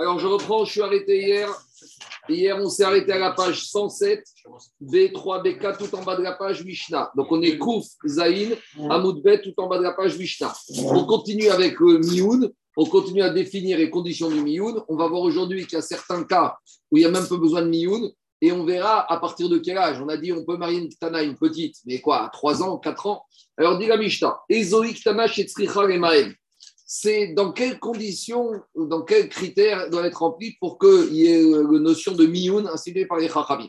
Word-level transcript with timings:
Alors, 0.00 0.20
je 0.20 0.28
reprends, 0.28 0.64
je 0.64 0.70
suis 0.70 0.80
arrêté 0.80 1.18
hier. 1.24 1.48
Hier, 2.28 2.56
on 2.56 2.68
s'est 2.68 2.84
arrêté 2.84 3.10
à 3.10 3.18
la 3.18 3.32
page 3.32 3.66
107, 3.66 4.22
B3, 4.80 5.42
B4, 5.42 5.76
tout 5.76 5.92
en 5.96 6.04
bas 6.04 6.14
de 6.14 6.22
la 6.22 6.34
page 6.34 6.64
Mishnah. 6.64 7.10
Donc, 7.16 7.32
on 7.32 7.42
est 7.42 7.58
Kouf, 7.58 7.84
Zain, 8.06 8.50
Hamoud 8.88 9.20
Bet, 9.22 9.42
tout 9.42 9.54
en 9.56 9.66
bas 9.66 9.78
de 9.78 9.82
la 9.82 9.94
page 9.94 10.16
Mishnah. 10.16 10.54
On 10.84 11.04
continue 11.04 11.48
avec 11.48 11.80
le 11.80 11.98
Mioun. 11.98 12.48
On 12.76 12.86
continue 12.86 13.22
à 13.22 13.30
définir 13.30 13.76
les 13.76 13.90
conditions 13.90 14.30
du 14.30 14.40
Mioun. 14.40 14.84
On 14.88 14.94
va 14.94 15.08
voir 15.08 15.22
aujourd'hui 15.22 15.66
qu'il 15.66 15.74
y 15.74 15.80
a 15.80 15.82
certains 15.82 16.22
cas 16.22 16.56
où 16.92 16.96
il 16.96 17.00
n'y 17.00 17.06
a 17.06 17.10
même 17.10 17.26
pas 17.26 17.36
besoin 17.36 17.62
de 17.62 17.68
Mioun. 17.68 18.12
Et 18.40 18.52
on 18.52 18.64
verra 18.64 19.12
à 19.12 19.18
partir 19.18 19.48
de 19.48 19.58
quel 19.58 19.78
âge. 19.78 20.00
On 20.00 20.08
a 20.08 20.16
dit 20.16 20.32
on 20.32 20.44
peut 20.44 20.56
marier 20.56 20.78
une 20.78 20.88
Ktana, 20.90 21.24
une 21.24 21.36
petite, 21.36 21.74
mais 21.86 22.00
quoi, 22.00 22.26
à 22.26 22.28
3 22.28 22.62
ans, 22.62 22.78
4 22.78 23.06
ans 23.08 23.24
Alors, 23.56 23.76
dit 23.78 23.86
la 23.86 23.96
Mishnah, 23.96 24.38
Shetzricha 24.48 25.90
et 25.90 25.98
c'est 26.90 27.34
dans 27.34 27.52
quelles 27.52 27.78
conditions, 27.78 28.50
dans 28.74 29.02
quels 29.02 29.28
critères 29.28 29.90
doit 29.90 30.06
être 30.06 30.22
rempli 30.22 30.56
pour 30.58 30.78
qu'il 30.78 31.12
y 31.12 31.26
ait 31.26 31.42
la 31.42 31.78
notion 31.80 32.12
de 32.12 32.24
miyun 32.24 32.66
instituée 32.66 33.04
par 33.04 33.18
les 33.18 33.28
chachamim. 33.28 33.68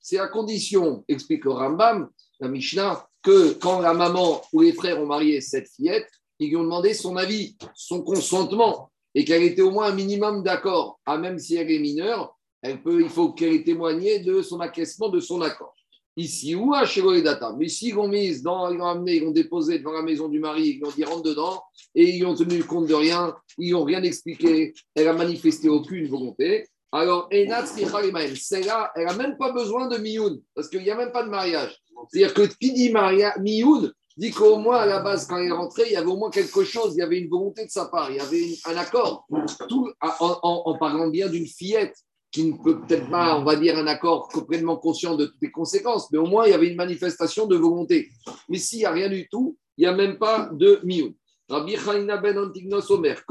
C'est 0.00 0.18
à 0.18 0.28
condition, 0.28 1.04
explique 1.08 1.44
le 1.44 1.50
Rambam, 1.50 2.08
la 2.40 2.48
Mishnah, 2.48 3.06
que 3.22 3.52
quand 3.52 3.80
la 3.80 3.92
maman 3.92 4.40
ou 4.54 4.62
les 4.62 4.72
frères 4.72 4.98
ont 4.98 5.06
marié 5.06 5.42
cette 5.42 5.68
fillette, 5.68 6.08
ils 6.38 6.48
lui 6.48 6.56
ont 6.56 6.64
demandé 6.64 6.94
son 6.94 7.18
avis, 7.18 7.58
son 7.74 8.02
consentement, 8.02 8.90
et 9.14 9.26
qu'elle 9.26 9.42
était 9.42 9.60
au 9.60 9.72
moins 9.72 9.88
un 9.88 9.94
minimum 9.94 10.42
d'accord. 10.42 11.00
Ah, 11.04 11.18
même 11.18 11.38
si 11.38 11.56
elle 11.56 11.70
est 11.70 11.78
mineure, 11.78 12.34
elle 12.62 12.82
peut, 12.82 13.02
il 13.02 13.10
faut 13.10 13.34
qu'elle 13.34 13.52
ait 13.52 13.62
témoigné 13.62 14.20
de 14.20 14.40
son 14.40 14.60
acquiescement, 14.60 15.10
de 15.10 15.20
son 15.20 15.42
accord 15.42 15.74
ici 16.16 16.54
ou 16.54 16.74
à 16.74 16.84
Data. 17.22 17.54
Mais 17.58 17.68
s'ils 17.68 17.94
l'ont 17.94 18.08
mise 18.08 18.42
dans, 18.42 18.70
ils 18.70 18.78
l'ont 18.78 18.86
amené, 18.86 19.16
ils 19.16 19.24
l'ont 19.24 19.30
déposé 19.30 19.78
devant 19.78 19.92
la 19.92 20.02
maison 20.02 20.28
du 20.28 20.38
mari, 20.38 20.76
ils 20.76 20.80
l'ont 20.80 20.90
dit 20.90 21.04
rentre 21.04 21.22
dedans, 21.22 21.62
et 21.94 22.16
ils 22.16 22.22
n'ont 22.22 22.34
tenu 22.34 22.62
compte 22.64 22.86
de 22.86 22.94
rien, 22.94 23.34
ils 23.58 23.72
n'ont 23.72 23.84
rien 23.84 24.02
expliqué, 24.02 24.74
elle 24.94 25.08
a 25.08 25.12
manifesté 25.12 25.68
aucune 25.68 26.08
volonté. 26.08 26.66
Alors, 26.92 27.28
celle-là, 27.30 28.92
elle 28.94 29.06
n'a 29.06 29.16
même 29.16 29.36
pas 29.36 29.50
besoin 29.52 29.88
de 29.88 29.98
Mioun, 29.98 30.40
parce 30.54 30.68
qu'il 30.68 30.82
n'y 30.82 30.90
a 30.90 30.96
même 30.96 31.10
pas 31.12 31.24
de 31.24 31.30
mariage. 31.30 31.76
C'est-à-dire 32.08 32.34
que 32.34 32.42
qui 32.42 32.72
dit 32.72 32.92
Mioun 33.40 33.92
dit 34.16 34.30
qu'au 34.30 34.58
moins 34.58 34.76
à 34.76 34.86
la 34.86 35.00
base, 35.00 35.26
quand 35.26 35.38
elle 35.38 35.48
est 35.48 35.52
rentrée, 35.52 35.84
il 35.86 35.92
y 35.92 35.96
avait 35.96 36.06
au 36.06 36.16
moins 36.16 36.30
quelque 36.30 36.62
chose, 36.62 36.94
il 36.94 36.98
y 36.98 37.02
avait 37.02 37.18
une 37.18 37.28
volonté 37.28 37.64
de 37.64 37.70
sa 37.70 37.86
part, 37.86 38.12
il 38.12 38.18
y 38.18 38.20
avait 38.20 38.54
un 38.66 38.76
accord, 38.76 39.26
tout, 39.68 39.90
en 40.00 40.78
parlant 40.78 41.08
bien 41.08 41.28
d'une 41.28 41.46
fillette 41.46 41.96
qui 42.34 42.44
ne 42.50 42.56
peut 42.56 42.80
peut-être 42.80 43.08
pas, 43.08 43.38
on 43.38 43.44
va 43.44 43.54
dire, 43.54 43.78
un 43.78 43.86
accord 43.86 44.26
complètement 44.26 44.76
conscient 44.76 45.14
de 45.14 45.26
toutes 45.26 45.40
les 45.40 45.52
conséquences, 45.52 46.10
mais 46.10 46.18
au 46.18 46.26
moins 46.26 46.46
il 46.46 46.50
y 46.50 46.52
avait 46.52 46.66
une 46.66 46.76
manifestation 46.76 47.46
de 47.46 47.54
volonté. 47.54 48.08
Mais 48.48 48.58
s'il 48.58 48.80
n'y 48.80 48.84
a 48.86 48.90
rien 48.90 49.08
du 49.08 49.28
tout, 49.28 49.56
il 49.78 49.82
n'y 49.82 49.86
a 49.86 49.94
même 49.94 50.18
pas 50.18 50.50
de 50.52 50.80
miou. 50.82 51.14
Rabbi 51.48 51.76
ben 51.76 52.38
Antignos 52.38 52.90
Omer, 52.90 53.22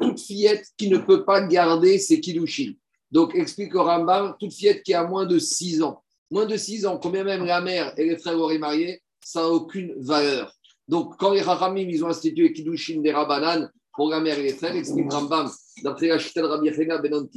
toute 0.00 0.20
fillette 0.20 0.66
qui 0.76 0.90
ne 0.90 0.98
peut 0.98 1.24
pas 1.24 1.40
garder 1.40 1.98
ses 1.98 2.20
kiddushin. 2.20 2.74
Donc, 3.10 3.34
explique 3.34 3.74
Rambam, 3.74 4.36
toute 4.38 4.52
fillette 4.52 4.84
qui 4.84 4.94
a 4.94 5.04
moins 5.04 5.26
de 5.26 5.40
6 5.40 5.82
ans. 5.82 6.04
Moins 6.30 6.46
de 6.46 6.56
6 6.56 6.86
ans, 6.86 6.98
combien 7.02 7.24
même 7.24 7.44
la 7.44 7.60
mère 7.60 7.92
et 7.98 8.04
les 8.04 8.16
frères 8.16 8.38
auraient 8.38 8.58
marié, 8.58 9.02
ça 9.20 9.40
n'a 9.40 9.48
aucune 9.48 9.92
valeur. 9.98 10.54
Donc, 10.86 11.16
quand 11.18 11.32
les 11.32 11.42
Rachamim, 11.42 11.88
ils 11.88 12.04
ont 12.04 12.08
institué 12.08 12.52
Kiddushin 12.52 13.00
des 13.00 13.12
Rabanan, 13.12 13.68
pour 13.94 14.08
la 14.08 14.20
mère 14.20 14.38
et 14.38 14.42
les 14.42 14.54
frères, 14.54 14.74
explique 14.74 15.12
Rambam, 15.12 15.50
d'après 15.82 16.08
la 16.08 16.16
de 16.16 16.42
Rabbi 16.42 16.70
Benon 16.70 17.28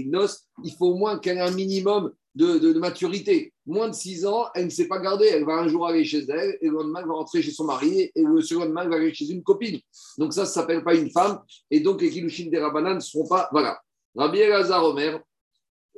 il 0.64 0.72
faut 0.74 0.88
au 0.88 0.96
moins 0.96 1.20
qu'elle 1.20 1.38
ait 1.38 1.42
un 1.42 1.52
minimum 1.52 2.12
de, 2.34 2.58
de, 2.58 2.80
maturité. 2.80 3.54
Moins 3.66 3.90
de 3.90 3.94
6 3.94 4.26
ans, 4.26 4.48
elle 4.54 4.66
ne 4.66 4.70
sait 4.70 4.88
pas 4.88 5.00
garder. 5.00 5.26
Elle 5.26 5.46
va 5.46 5.54
un 5.54 5.68
jour 5.68 5.88
aller 5.88 6.04
chez 6.04 6.26
elle, 6.30 6.58
et 6.62 6.68
le 6.68 6.74
lendemain, 6.74 7.00
elle 7.02 7.08
va 7.08 7.14
rentrer 7.14 7.42
chez 7.42 7.52
son 7.52 7.66
mari, 7.66 8.12
et 8.14 8.22
le 8.22 8.42
second 8.42 8.62
lendemain, 8.62 8.84
elle 8.84 8.90
va 8.90 8.96
aller 8.96 9.14
chez 9.14 9.30
une 9.30 9.44
copine. 9.44 9.80
Donc 10.18 10.34
ça, 10.34 10.46
ça 10.46 10.52
ne 10.52 10.54
s'appelle 10.54 10.84
pas 10.84 10.96
une 10.96 11.10
femme, 11.10 11.42
et 11.72 11.80
donc 11.80 12.02
les 12.02 12.10
Kilushin 12.10 12.50
des 12.50 12.60
Rabbanan 12.60 12.96
ne 12.96 13.00
seront 13.00 13.28
pas. 13.28 13.50
Voilà. 13.52 13.80
Rabbi 14.16 14.40
Elazar 14.40 14.84
Omer, 14.84 15.22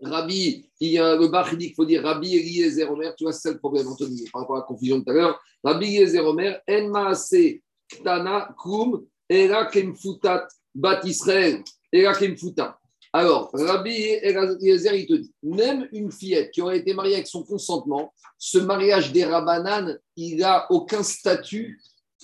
Rabbi, 0.01 0.69
il 0.79 0.89
y 0.89 0.99
a 0.99 1.15
le 1.15 1.27
bar 1.27 1.51
il 1.53 1.73
faut 1.73 1.85
dire 1.85 2.03
Rabbi 2.03 2.35
Eliezer 2.35 2.91
Omer, 2.91 3.15
tu 3.15 3.23
vois, 3.23 3.33
c'est 3.33 3.51
le 3.51 3.57
problème, 3.57 3.87
Anthony, 3.87 4.25
par 4.31 4.41
rapport 4.41 4.57
à 4.57 4.59
la 4.59 4.65
confusion 4.65 4.99
de 4.99 5.03
tout 5.03 5.11
à 5.11 5.13
l'heure. 5.13 5.39
Rabbi 5.63 5.95
Eliezer 5.95 6.25
Omer, 6.25 6.61
En 6.69 6.89
Maase 6.89 7.59
Ktana 7.89 8.53
Kum 8.57 9.05
Era 9.29 9.65
Kemfutat 9.65 10.47
Bat 10.73 11.01
Israël, 11.05 11.63
Era 11.91 12.13
Kemfuta. 12.13 12.79
Alors, 13.13 13.49
Rabbi 13.53 13.95
Eliezer, 14.21 14.93
il 14.93 15.07
te 15.07 15.13
dit, 15.13 15.33
même 15.41 15.87
une 15.91 16.11
fillette 16.11 16.51
qui 16.51 16.61
aurait 16.61 16.79
été 16.79 16.93
mariée 16.93 17.15
avec 17.15 17.27
son 17.27 17.43
consentement, 17.43 18.13
ce 18.37 18.59
mariage 18.59 19.11
des 19.11 19.25
Rabbanan, 19.25 19.97
il 20.15 20.37
n'a 20.37 20.67
aucun 20.69 21.01
statut 21.03 21.81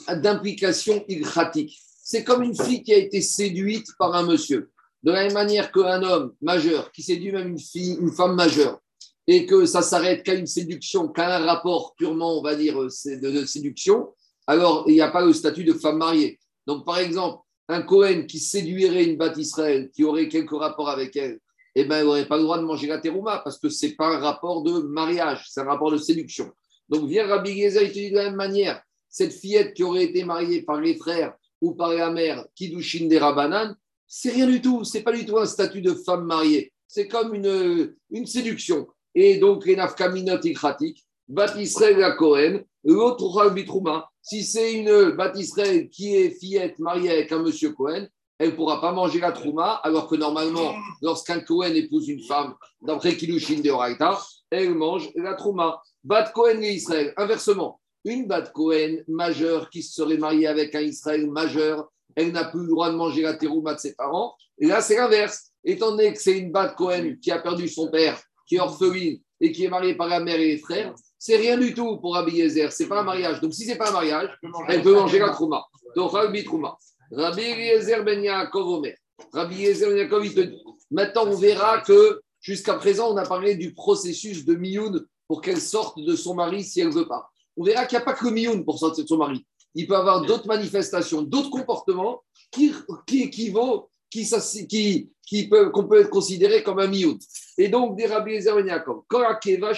d'implication 0.07 1.03
ilchatique. 1.07 1.79
C'est 2.03 2.23
comme 2.23 2.43
une 2.43 2.55
fille 2.55 2.83
qui 2.83 2.93
a 2.93 2.97
été 2.97 3.21
séduite 3.21 3.87
par 3.97 4.13
un 4.13 4.23
monsieur. 4.23 4.71
De 5.01 5.11
la 5.11 5.23
même 5.23 5.33
manière 5.33 5.71
qu'un 5.71 6.03
homme 6.03 6.33
majeur 6.41 6.91
qui 6.91 7.01
séduit 7.01 7.31
même 7.31 7.49
une 7.49 7.59
fille, 7.59 7.97
une 7.99 8.11
femme 8.11 8.35
majeure, 8.35 8.79
et 9.25 9.45
que 9.45 9.65
ça 9.65 9.81
s'arrête 9.81 10.23
qu'à 10.23 10.33
une 10.33 10.47
séduction, 10.47 11.07
qu'à 11.07 11.37
un 11.37 11.45
rapport 11.45 11.95
purement, 11.95 12.37
on 12.37 12.43
va 12.43 12.55
dire, 12.55 12.77
de 12.77 13.45
séduction, 13.45 14.13
alors 14.47 14.83
il 14.87 14.93
n'y 14.93 15.01
a 15.01 15.09
pas 15.09 15.25
le 15.25 15.33
statut 15.33 15.63
de 15.63 15.73
femme 15.73 15.97
mariée. 15.97 16.39
Donc, 16.68 16.85
par 16.85 17.00
exemple, 17.00 17.41
un 17.68 17.81
Cohen 17.81 18.24
qui 18.28 18.40
séduirait 18.40 19.06
une 19.06 19.18
batte 19.18 19.38
Israël, 19.38 19.90
qui 19.94 20.03
aurait 20.03 20.28
quelques 20.28 20.57
rapports 20.57 20.90
avec 20.90 21.16
elle, 21.16 21.40
eh 21.75 21.85
ben, 21.85 22.00
il 22.00 22.06
n'aurait 22.06 22.28
pas 22.28 22.38
le 22.38 22.44
droit 22.44 22.57
de 22.57 22.63
manger 22.63 22.88
la 22.88 23.00
terouma 23.00 23.40
parce 23.44 23.57
que 23.57 23.69
ce 23.69 23.85
n'est 23.85 23.94
pas 23.94 24.07
un 24.07 24.19
rapport 24.19 24.63
de 24.63 24.79
mariage, 24.79 25.46
c'est 25.50 25.62
un 25.62 25.66
rapport 25.66 25.91
de 25.91 25.97
séduction. 25.97 26.51
Donc, 26.90 27.07
vient 27.07 27.25
Rabbi 27.25 27.59
Gezer, 27.59 27.84
il 27.84 27.90
te 27.90 27.94
dit 27.94 28.12
de 28.12 28.16
la 28.16 28.25
même 28.25 28.35
manière, 28.35 28.81
cette 29.09 29.34
fillette 29.34 29.74
qui 29.74 29.84
aurait 29.84 30.03
été 30.03 30.24
mariée 30.24 30.62
par 30.62 30.79
les 30.79 30.96
frères 30.96 31.34
ou 31.62 31.74
par 31.74 31.94
la 31.94 32.12
mère, 32.12 32.46
Kidushin 32.56 33.07
des 33.07 33.18
Rabanan, 33.18 33.75
c'est 34.07 34.31
rien 34.31 34.47
du 34.47 34.62
tout, 34.62 34.84
c'est 34.84 35.01
pas 35.01 35.13
du 35.13 35.25
tout 35.25 35.38
un 35.38 35.45
statut 35.45 35.81
de 35.81 35.94
femme 35.94 36.25
mariée, 36.25 36.72
c'est 36.88 37.07
comme 37.07 37.34
une, 37.34 37.95
une 38.12 38.28
séduction. 38.28 38.88
Et 39.16 39.38
donc, 39.38 39.66
les 39.66 39.75
nafkaminot 39.75 40.41
ikratik, 40.44 41.03
bat 41.28 41.53
Israël 41.57 41.97
la 41.97 42.11
Cohen, 42.11 42.61
l'autre 42.84 43.28
Rabbi 43.28 43.66
Trouma, 43.66 44.09
si 44.22 44.44
c'est 44.44 44.73
une 44.73 45.11
bâtisserelle 45.11 45.89
qui 45.89 46.16
est 46.16 46.31
fillette 46.31 46.79
mariée 46.79 47.11
avec 47.11 47.31
un 47.31 47.39
monsieur 47.39 47.72
Cohen, 47.72 48.07
elle 48.39 48.50
ne 48.50 48.56
pourra 48.56 48.81
pas 48.81 48.91
manger 48.91 49.19
la 49.19 49.31
trouma, 49.31 49.73
alors 49.83 50.07
que 50.07 50.16
normalement, 50.16 50.73
lorsqu'un 51.01 51.39
Cohen 51.39 51.73
épouse 51.73 52.07
une 52.09 52.23
femme, 52.23 52.56
d'après 52.81 53.16
Kilushin 53.16 53.59
de 53.62 53.69
Oraita, 53.69 54.19
elle 54.50 54.75
mange 54.75 55.12
la 55.16 55.35
trouma. 55.35 55.81
Bat 56.03 56.31
Cohen 56.33 56.62
et 56.62 56.73
Israël. 56.73 57.13
Inversement, 57.16 57.79
une 58.03 58.28
Bat 58.28 58.51
Cohen 58.53 58.97
majeure 59.07 59.69
qui 59.69 59.81
serait 59.83 60.17
mariée 60.17 60.47
avec 60.47 60.75
un 60.75 60.81
Israël 60.81 61.29
majeur, 61.29 61.89
elle 62.16 62.31
n'a 62.31 62.45
plus 62.45 62.62
le 62.62 62.67
droit 62.67 62.91
de 62.91 62.95
manger 62.95 63.22
la 63.22 63.35
terouma 63.35 63.75
de 63.75 63.79
ses 63.79 63.95
parents. 63.95 64.35
Et 64.57 64.67
là, 64.67 64.81
c'est 64.81 64.97
l'inverse. 64.97 65.51
Étant 65.63 65.91
donné 65.91 66.12
que 66.13 66.19
c'est 66.19 66.38
une 66.38 66.51
Bat 66.51 66.69
Cohen 66.69 67.16
qui 67.22 67.31
a 67.31 67.39
perdu 67.39 67.67
son 67.67 67.89
père, 67.89 68.22
qui 68.45 68.56
est 68.56 68.59
orpheline 68.59 69.19
et 69.39 69.51
qui 69.51 69.66
est 69.66 69.69
mariée 69.69 69.95
par 69.95 70.07
la 70.07 70.19
mère 70.19 70.39
et 70.39 70.47
les 70.47 70.57
frères, 70.57 70.94
c'est 71.25 71.38
rien 71.38 71.57
du 71.57 71.73
tout 71.73 71.95
pour 72.01 72.16
Rabbi 72.16 72.35
Yezer, 72.35 72.69
c'est 72.73 72.85
pas 72.85 73.00
un 73.00 73.03
mariage. 73.03 73.39
Donc 73.39 73.53
si 73.53 73.63
c'est 73.63 73.78
pas 73.78 73.91
un 73.91 73.94
mariage, 73.94 74.29
elle 74.67 74.81
peut 74.81 74.94
manger 74.94 75.19
la 75.19 75.29
trouma. 75.29 75.66
Donc 75.95 76.11
Rabbi 76.11 76.44
Trouma. 76.44 76.78
Rabbi 77.13 77.44
Yezer 77.44 78.03
ben 78.03 78.22
Yaakov 78.22 78.67
Omer. 78.67 78.97
Rabbi 79.31 79.56
Yezer 79.56 79.88
ben 79.88 79.97
Yaakov, 80.00 80.25
il 80.25 80.33
te 80.33 80.41
dit. 80.41 80.62
Maintenant, 80.91 81.28
on 81.28 81.35
verra 81.38 81.79
que 81.79 82.22
jusqu'à 82.41 82.73
présent, 82.73 83.13
on 83.13 83.16
a 83.16 83.25
parlé 83.25 83.56
du 83.56 83.73
processus 83.73 84.44
de 84.44 84.56
Mioun 84.56 85.06
pour 85.25 85.41
qu'elle 85.41 85.62
sorte 85.62 85.97
de 85.97 86.13
son 86.17 86.35
mari 86.35 86.62
si 86.62 86.81
elle 86.81 86.89
ne 86.89 86.94
veut 86.94 87.07
pas. 87.07 87.29
On 87.56 87.63
verra 87.63 87.85
qu'il 87.85 87.97
n'y 87.97 88.01
a 88.01 88.06
pas 88.06 88.16
que 88.16 88.25
le 88.25 88.31
Mioun 88.31 88.66
pour 88.66 88.78
sortir 88.78 89.06
de 89.06 89.07
son 89.07 89.17
mari. 89.17 89.45
Il 89.75 89.88
peut 89.88 89.94
y 89.94 89.95
avoir 89.95 90.25
d'autres 90.25 90.47
manifestations, 90.47 91.22
d'autres 91.22 91.51
comportements 91.51 92.22
qui, 92.51 92.73
qui 93.07 93.22
équivaut, 93.22 93.89
qui, 94.09 94.29
qui, 94.67 95.09
qui 95.25 95.47
peut, 95.47 95.69
qu'on 95.69 95.88
peut 95.88 96.03
considérer 96.09 96.63
comme 96.63 96.79
un 96.79 96.88
Mioun. 96.88 97.17
Et 97.57 97.69
donc, 97.69 97.95
des 97.95 98.07
Rabbi 98.07 98.33
Yezer 98.33 98.56
ben 98.56 98.67
Yaakov. 98.67 99.03
Korakeva 99.07 99.72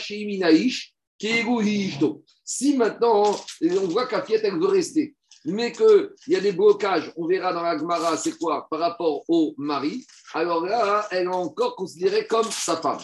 si 2.44 2.78
maintenant, 2.78 3.36
on 3.62 3.88
voit 3.88 4.08
qu'Afiette, 4.08 4.42
elle 4.44 4.60
veut 4.60 4.68
rester, 4.68 5.16
mais 5.46 5.72
qu'il 5.72 6.10
y 6.28 6.36
a 6.36 6.42
des 6.42 6.52
blocages, 6.52 7.12
on 7.16 7.28
verra 7.28 7.54
dans 7.54 7.62
la 7.62 7.78
Gemara, 7.78 8.18
c'est 8.18 8.38
quoi 8.38 8.68
par 8.70 8.80
rapport 8.80 9.24
au 9.28 9.54
mari, 9.58 10.06
alors 10.34 10.66
là, 10.66 11.08
elle 11.12 11.26
est 11.26 11.28
encore 11.28 11.76
considérée 11.76 12.28
comme 12.28 12.50
sa 12.50 12.78
femme. 12.78 13.00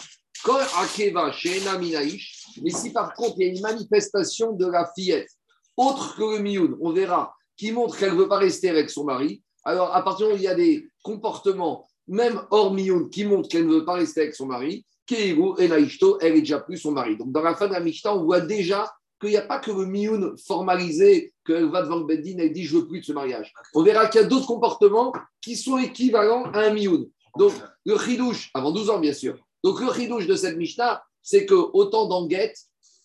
Mais 2.62 2.70
si 2.70 2.90
par 2.90 3.14
contre, 3.14 3.36
il 3.38 3.46
y 3.46 3.50
a 3.50 3.52
une 3.52 3.60
manifestation 3.60 4.52
de 4.52 4.66
la 4.66 4.90
fillette, 4.94 5.30
autre 5.76 6.16
que 6.16 6.36
le 6.36 6.42
mioun, 6.42 6.76
on 6.80 6.92
verra, 6.92 7.34
qui 7.56 7.72
montre 7.72 7.96
qu'elle 7.96 8.12
ne 8.12 8.18
veut 8.18 8.28
pas 8.28 8.38
rester 8.38 8.68
avec 8.68 8.90
son 8.90 9.04
mari, 9.04 9.42
alors 9.64 9.94
à 9.94 10.02
partir 10.02 10.28
où 10.28 10.32
il 10.32 10.42
y 10.42 10.48
a 10.48 10.54
des 10.54 10.88
comportements, 11.02 11.86
même 12.08 12.42
hors 12.50 12.74
mioun, 12.74 13.08
qui 13.08 13.24
montrent 13.24 13.48
qu'elle 13.48 13.66
ne 13.66 13.74
veut 13.74 13.84
pas 13.84 13.94
rester 13.94 14.22
avec 14.22 14.34
son 14.34 14.46
mari, 14.46 14.84
Keiru 15.06 15.54
et 15.58 15.68
Naishto, 15.68 16.18
elle 16.20 16.36
est 16.36 16.40
déjà 16.40 16.60
plus 16.60 16.78
son 16.78 16.92
mari. 16.92 17.16
Donc 17.16 17.32
dans 17.32 17.42
la 17.42 17.54
fin 17.54 17.68
de 17.68 17.72
la 17.72 17.80
Mishnah, 17.80 18.14
on 18.14 18.24
voit 18.24 18.40
déjà 18.40 18.90
qu'il 19.20 19.30
n'y 19.30 19.36
a 19.36 19.42
pas 19.42 19.58
que 19.58 19.70
le 19.70 19.86
mioun 19.86 20.36
formalisé, 20.46 21.32
qu'elle 21.46 21.70
va 21.70 21.82
devant 21.82 21.98
le 21.98 22.04
Beddin 22.04 22.38
et 22.38 22.50
dit 22.50 22.64
je 22.64 22.76
veux 22.76 22.88
plus 22.88 23.00
de 23.00 23.04
ce 23.04 23.12
mariage. 23.12 23.52
On 23.74 23.82
verra 23.82 24.06
qu'il 24.08 24.20
y 24.20 24.24
a 24.24 24.26
d'autres 24.26 24.46
comportements 24.46 25.12
qui 25.40 25.56
sont 25.56 25.78
équivalents 25.78 26.44
à 26.52 26.60
un 26.60 26.74
mioun. 26.74 27.08
Donc 27.38 27.52
le 27.84 27.98
chidouche, 27.98 28.50
avant 28.54 28.72
12 28.72 28.90
ans 28.90 28.98
bien 28.98 29.12
sûr, 29.12 29.36
donc 29.64 29.80
le 29.80 29.92
chidouche 29.92 30.26
de 30.26 30.34
cette 30.34 30.56
Mishnah, 30.56 31.02
c'est 31.22 31.46
que 31.46 31.54
autant 31.54 32.06
dans 32.06 32.28
Get, 32.28 32.54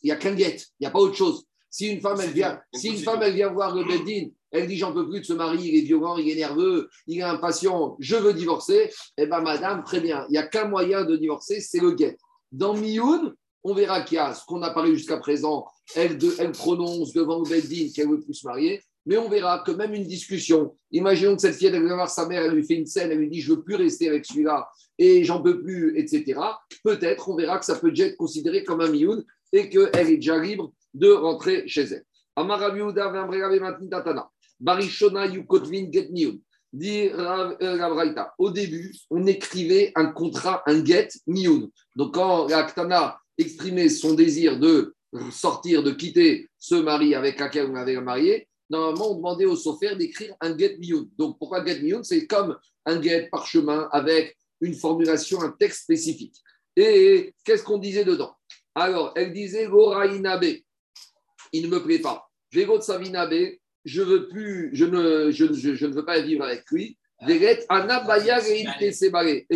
il 0.01 0.07
n'y 0.07 0.11
a 0.11 0.15
qu'un 0.15 0.35
Get, 0.35 0.57
il 0.57 0.81
n'y 0.81 0.87
a 0.87 0.91
pas 0.91 0.99
autre 0.99 1.15
chose. 1.15 1.45
Si 1.69 1.87
une 1.87 2.01
femme, 2.01 2.19
elle 2.21 2.31
vient, 2.31 2.59
si 2.73 2.89
une 2.89 2.97
femme, 2.97 3.21
elle 3.21 3.33
vient 3.33 3.51
voir 3.51 3.75
le 3.75 3.83
Beddin, 3.83 4.29
elle 4.51 4.67
dit 4.67 4.77
J'en 4.77 4.93
peux 4.93 5.09
plus 5.09 5.21
de 5.21 5.25
ce 5.25 5.33
mari, 5.33 5.59
il 5.61 5.75
est 5.77 5.81
violent, 5.81 6.17
il 6.17 6.29
est 6.29 6.35
nerveux, 6.35 6.89
il 7.07 7.19
est 7.19 7.23
impatient, 7.23 7.97
je 7.99 8.15
veux 8.15 8.33
divorcer. 8.33 8.89
Eh 9.17 9.25
bien, 9.25 9.41
madame, 9.41 9.83
très 9.83 9.99
bien. 9.99 10.25
Il 10.29 10.33
n'y 10.33 10.37
a 10.37 10.47
qu'un 10.47 10.67
moyen 10.67 11.05
de 11.05 11.15
divorcer, 11.15 11.61
c'est 11.61 11.79
le 11.79 11.91
guet. 11.91 12.17
Dans 12.51 12.73
Mioun, 12.73 13.33
on 13.63 13.73
verra 13.73 14.01
qu'il 14.01 14.15
y 14.15 14.19
a 14.19 14.33
ce 14.33 14.45
qu'on 14.45 14.61
a 14.61 14.69
parlé 14.69 14.93
jusqu'à 14.95 15.17
présent. 15.17 15.65
Elle, 15.95 16.17
prononce 16.53 17.13
devant 17.13 17.41
Beddin 17.41 17.89
qu'elle 17.93 18.09
veut 18.09 18.19
plus 18.19 18.33
se 18.33 18.47
marier. 18.47 18.81
Mais 19.05 19.17
on 19.17 19.29
verra 19.29 19.59
que 19.59 19.71
même 19.71 19.93
une 19.93 20.03
discussion, 20.03 20.75
imaginons 20.91 21.35
que 21.35 21.41
cette 21.41 21.55
fille, 21.55 21.67
elle 21.67 21.81
vient 21.81 21.95
voir 21.95 22.09
sa 22.09 22.27
mère, 22.27 22.43
elle 22.43 22.51
lui 22.51 22.65
fait 22.65 22.73
une 22.73 22.85
scène, 22.85 23.09
elle 23.09 23.19
lui 23.19 23.29
dit 23.29 23.39
Je 23.39 23.53
veux 23.53 23.63
plus 23.63 23.75
rester 23.75 24.09
avec 24.09 24.25
celui-là 24.25 24.67
et 24.97 25.23
j'en 25.23 25.41
peux 25.41 25.61
plus, 25.61 25.97
etc. 25.97 26.39
Peut-être, 26.83 27.29
on 27.29 27.35
verra 27.35 27.57
que 27.57 27.65
ça 27.65 27.75
peut 27.75 27.89
déjà 27.89 28.07
être 28.07 28.17
considéré 28.17 28.63
comme 28.63 28.81
un 28.81 28.89
mioun 28.89 29.23
et 29.53 29.69
qu'elle 29.69 30.09
est 30.09 30.17
déjà 30.17 30.37
libre 30.37 30.73
de 30.93 31.09
rentrer 31.09 31.67
chez 31.67 31.83
elle. 31.83 32.05
Barishona 34.59 35.27
Yukotvin 35.27 35.91
Get 35.91 36.09
Dit 36.73 37.09
euh, 37.13 38.27
au 38.37 38.51
début, 38.51 38.93
on 39.09 39.25
écrivait 39.25 39.91
un 39.95 40.07
contrat, 40.07 40.63
un 40.67 40.83
get 40.83 41.07
mioun. 41.25 41.69
Donc, 41.95 42.13
quand 42.15 42.47
la 42.47 43.19
exprimait 43.37 43.89
son 43.89 44.13
désir 44.13 44.59
de 44.59 44.93
sortir, 45.31 45.81
de 45.81 45.91
quitter 45.91 46.49
ce 46.59 46.75
mari 46.75 47.15
avec 47.15 47.39
lequel 47.39 47.67
on 47.71 47.75
avait 47.75 47.99
marié, 48.01 48.47
normalement, 48.69 49.11
on 49.11 49.15
demandait 49.15 49.45
au 49.45 49.55
sofer 49.55 49.95
d'écrire 49.95 50.35
un 50.41 50.57
get 50.57 50.77
mioun. 50.77 51.09
Donc, 51.17 51.39
pourquoi 51.39 51.65
get 51.65 51.81
mioun 51.81 52.03
C'est 52.03 52.27
comme 52.27 52.57
un 52.85 53.01
get 53.01 53.29
parchemin 53.31 53.87
avec 53.91 54.37
une 54.59 54.73
formulation, 54.73 55.41
un 55.41 55.51
texte 55.51 55.83
spécifique. 55.83 56.35
Et 56.75 57.33
qu'est-ce 57.43 57.63
qu'on 57.63 57.77
disait 57.77 58.05
dedans? 58.05 58.35
Alors, 58.75 59.13
elle 59.15 59.33
disait 59.33 59.67
Gorainabe, 59.67 60.45
il 61.51 61.63
ne 61.63 61.67
me 61.67 61.81
plaît 61.81 61.99
pas. 61.99 62.29
Végot 62.51 62.81
Savinabe, 62.81 63.55
je 63.87 64.01
veux 64.01 64.27
plus, 64.27 64.69
je 64.73 64.83
ne, 64.85 65.31
je, 65.31 65.45
ne 65.45 65.93
veux 65.93 66.03
pas 66.03 66.19
vivre 66.19 66.43
avec 66.43 66.69
lui. 66.69 66.97
Et 67.27 67.39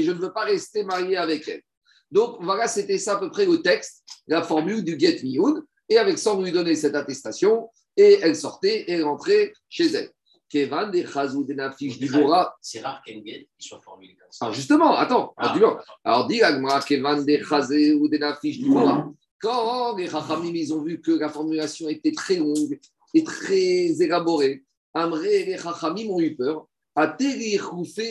je 0.01 0.11
ne 0.11 0.17
veux 0.17 0.31
pas 0.31 0.45
rester 0.45 0.83
marié 0.85 1.17
avec 1.17 1.47
elle. 1.49 1.61
Donc 2.09 2.37
voilà, 2.39 2.67
c'était 2.67 2.97
ça 2.97 3.17
à 3.17 3.19
peu 3.19 3.29
près 3.29 3.45
le 3.45 3.61
texte, 3.61 4.03
la 4.27 4.41
formule 4.41 4.83
du 4.83 4.97
Get 4.97 5.19
Miyun. 5.21 5.61
Et 5.89 5.97
avec 5.97 6.17
ça, 6.17 6.33
on 6.33 6.41
lui 6.41 6.53
donnait 6.53 6.75
cette 6.75 6.95
attestation 6.95 7.69
et 7.97 8.19
elle 8.21 8.37
sortait 8.37 8.85
et 8.89 9.03
rentrait 9.03 9.51
chez 9.67 9.87
elle. 9.87 10.09
Kevan 10.49 10.91
des 10.91 11.05
Chazou 11.05 11.43
des 11.43 11.55
Nafish 11.55 11.99
du 11.99 12.09
Bora. 12.09 12.55
C'est 12.61 12.79
rare 12.79 13.01
qu'un 13.05 13.21
get 13.23 13.47
soit 13.57 13.81
formulé 13.81 14.15
comme 14.15 14.31
ça. 14.31 14.45
Alors 14.45 14.55
justement, 14.55 14.95
attends, 14.95 15.33
ah, 15.37 15.53
Alors 16.03 16.27
dis 16.27 16.41
Agma, 16.41 16.79
Kevan 16.81 17.23
des 17.23 17.43
Chazou 17.43 18.07
des 18.07 18.19
Nafish 18.19 18.59
du 18.59 18.69
Bora. 18.69 19.11
Quand 19.39 19.97
les 19.97 20.07
Chachamim, 20.07 20.53
ils 20.53 20.73
ont 20.73 20.83
vu 20.83 21.01
que 21.01 21.11
la 21.11 21.27
formulation 21.27 21.89
était 21.89 22.11
très 22.11 22.35
longue 22.35 22.79
et 23.13 23.23
très 23.23 24.01
élaborée, 24.01 24.63
Amré 24.93 25.41
et 25.41 25.45
les 25.45 25.57
Chachamim 25.57 26.09
ont 26.09 26.19
eu 26.19 26.35
peur. 26.35 26.67
Ateri 26.95 27.57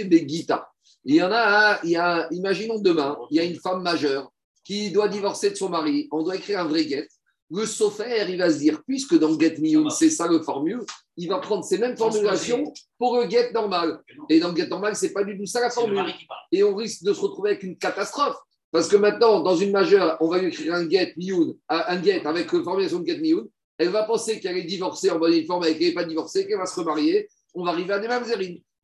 Begita. 0.05 0.71
Il 1.05 1.17
y 1.17 1.23
en 1.23 1.31
a, 1.31 1.79
il 1.85 1.91
y 1.91 1.97
a, 1.97 2.29
imaginons 2.33 2.79
demain, 2.79 3.19
il 3.31 3.37
y 3.37 3.41
a 3.41 3.45
une 3.45 3.57
femme 3.57 3.83
majeure 3.83 4.33
qui 4.65 4.91
doit 4.91 5.09
divorcer 5.09 5.51
de 5.51 5.55
son 5.57 5.69
mari. 5.69 6.09
On 6.11 6.23
doit 6.23 6.37
écrire 6.37 6.61
un 6.61 6.65
vrai 6.65 6.85
get 6.85 7.07
le 7.51 7.67
sofer, 7.67 8.27
il 8.29 8.39
va 8.39 8.51
se 8.51 8.59
dire, 8.59 8.83
puisque 8.87 9.19
dans 9.19 9.39
Get 9.39 9.57
Miyun, 9.59 9.91
c'est 9.91 10.11
ça 10.11 10.29
le 10.29 10.41
formule, 10.41 10.83
il 11.17 11.29
va 11.29 11.39
prendre 11.39 11.65
ces 11.65 11.79
mêmes 11.79 11.97
formulations 11.97 12.73
pour 12.99 13.17
le 13.17 13.29
Get 13.29 13.53
normal. 13.53 14.01
Et 14.29 14.39
dans 14.39 14.55
Get 14.55 14.69
normal, 14.69 14.95
c'est 14.95 15.13
pas 15.13 15.25
du 15.25 15.37
tout 15.37 15.47
ça 15.47 15.61
la 15.61 15.71
formule. 15.71 16.05
Et 16.53 16.63
on 16.63 16.75
risque 16.75 17.03
de 17.03 17.13
se 17.13 17.21
retrouver 17.21 17.51
avec 17.51 17.63
une 17.63 17.77
catastrophe. 17.77 18.37
Parce 18.71 18.87
que 18.87 18.97
maintenant, 18.97 19.41
dans 19.41 19.57
une 19.57 19.73
majeure, 19.73 20.17
on 20.21 20.29
va 20.29 20.39
lui 20.39 20.49
écrire 20.49 20.75
un 20.75 20.89
Get 20.89 21.15
Miyun, 21.17 21.55
un 21.69 22.03
Get 22.03 22.25
avec 22.25 22.53
la 22.53 22.63
formulation 22.63 23.01
de 23.01 23.07
Get 23.07 23.19
Miyun. 23.19 23.47
Elle 23.81 23.89
va 23.89 24.03
penser 24.03 24.41
qu'elle 24.41 24.59
est 24.59 24.65
divorcée 24.65 25.11
en 25.11 25.19
bonne 25.19 25.43
forme 25.47 25.65
et 25.65 25.73
qu'elle 25.73 25.89
n'est 25.89 25.95
pas 25.95 26.05
divorcée, 26.05 26.47
qu'elle 26.47 26.59
va 26.59 26.67
se 26.67 26.79
remarier. 26.79 27.31
On 27.55 27.65
va 27.65 27.71
arriver 27.71 27.95
à 27.95 27.99
des 27.99 28.09
mêmes. 28.09 28.23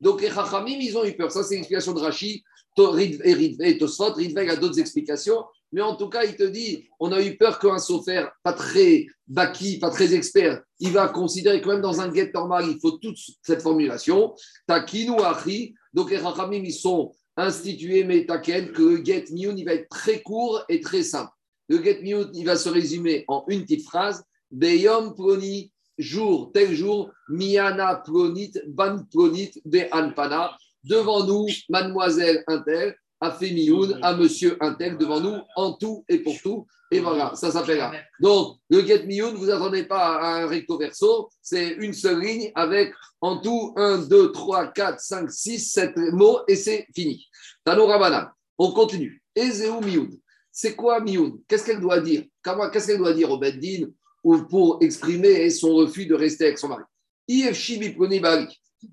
Donc 0.00 0.22
les 0.22 0.30
Chachamim, 0.30 0.78
ils 0.80 0.96
ont 0.96 1.04
eu 1.04 1.14
peur. 1.14 1.30
Ça, 1.30 1.42
c'est 1.42 1.56
l'explication 1.56 1.92
de 1.92 2.00
Rashi 2.00 2.42
et 2.78 3.78
Tosfot. 3.78 4.14
Ridveg 4.14 4.48
a 4.48 4.56
d'autres 4.56 4.78
explications. 4.78 5.44
Mais 5.70 5.82
en 5.82 5.96
tout 5.96 6.08
cas, 6.08 6.24
il 6.24 6.34
te 6.34 6.44
dit, 6.44 6.88
on 6.98 7.12
a 7.12 7.22
eu 7.22 7.36
peur 7.36 7.58
qu'un 7.58 7.78
sofer 7.78 8.24
pas 8.42 8.54
très 8.54 9.04
baki, 9.28 9.78
pas 9.80 9.90
très 9.90 10.14
expert, 10.14 10.62
il 10.78 10.92
va 10.92 11.08
considérer 11.08 11.60
que 11.60 11.68
même 11.68 11.82
dans 11.82 12.00
un 12.00 12.10
get 12.10 12.30
normal, 12.32 12.64
il 12.66 12.80
faut 12.80 12.92
toute 12.92 13.18
cette 13.42 13.60
formulation. 13.60 14.34
Takinu 14.66 15.20
achi. 15.20 15.74
Donc 15.92 16.10
les 16.10 16.16
rachamim, 16.16 16.64
ils 16.64 16.72
sont 16.72 17.12
institués, 17.36 18.04
mais 18.04 18.24
taken, 18.24 18.72
que 18.72 18.82
le 18.82 19.04
get 19.04 19.26
miun, 19.30 19.54
il 19.58 19.64
va 19.66 19.74
être 19.74 19.90
très 19.90 20.22
court 20.22 20.64
et 20.70 20.80
très 20.80 21.02
simple. 21.02 21.32
Le 21.68 21.82
get 21.82 22.00
miun, 22.02 22.30
il 22.32 22.46
va 22.46 22.56
se 22.56 22.70
résumer 22.70 23.26
en 23.28 23.44
une 23.48 23.60
petite 23.60 23.84
phrase. 23.84 24.24
Beyom 24.50 25.14
ploni, 25.14 25.72
jour, 25.98 26.50
tel 26.52 26.74
jour, 26.74 27.10
miana 27.28 27.96
plonit, 27.96 28.52
ban 28.68 29.04
plonit, 29.10 29.50
be 29.64 29.88
anpana. 29.92 30.56
Devant 30.84 31.24
nous, 31.24 31.46
mademoiselle 31.68 32.44
Intel, 32.46 32.94
à 33.20 33.32
Fémioun, 33.32 33.98
à 34.02 34.14
monsieur 34.14 34.56
Intel 34.60 34.96
devant 34.96 35.20
nous, 35.20 35.36
en 35.56 35.72
tout 35.72 36.04
et 36.08 36.18
pour 36.18 36.40
tout. 36.40 36.66
Et 36.92 37.00
voilà, 37.00 37.34
ça 37.34 37.50
s'appelle 37.50 37.78
là. 37.78 37.92
Donc, 38.20 38.58
le 38.70 38.86
get 38.86 39.04
mioun, 39.04 39.34
vous 39.34 39.50
attendez 39.50 39.84
pas 39.84 40.18
à 40.18 40.42
un 40.42 40.46
recto 40.46 40.78
verso, 40.78 41.28
c'est 41.42 41.70
une 41.70 41.92
seule 41.92 42.20
ligne 42.20 42.52
avec 42.54 42.94
en 43.20 43.38
tout 43.38 43.72
1, 43.76 44.06
2, 44.06 44.30
3, 44.30 44.68
4, 44.68 45.00
5, 45.00 45.30
6, 45.32 45.72
7 45.72 45.96
mots 46.12 46.40
et 46.46 46.54
c'est 46.54 46.86
fini. 46.94 47.26
Tano 47.64 47.86
Rabbanan, 47.86 48.30
on 48.56 48.70
continue. 48.70 49.20
Ezeu 49.34 49.80
mioun. 49.80 50.10
C'est 50.52 50.76
quoi 50.76 51.00
mioun? 51.00 51.40
Qu'est-ce 51.48 51.66
qu'elle 51.66 51.80
doit 51.80 52.00
dire? 52.00 52.24
Qu'est-ce 52.72 52.86
qu'elle 52.86 52.98
doit 52.98 53.12
dire 53.12 53.32
au 53.32 53.38
Beddin? 53.38 53.88
Ou 54.26 54.42
pour 54.42 54.78
exprimer 54.80 55.48
son 55.50 55.76
refus 55.76 56.06
de 56.06 56.14
rester 56.16 56.46
avec 56.46 56.58
son 56.58 56.66
mari 56.66 56.82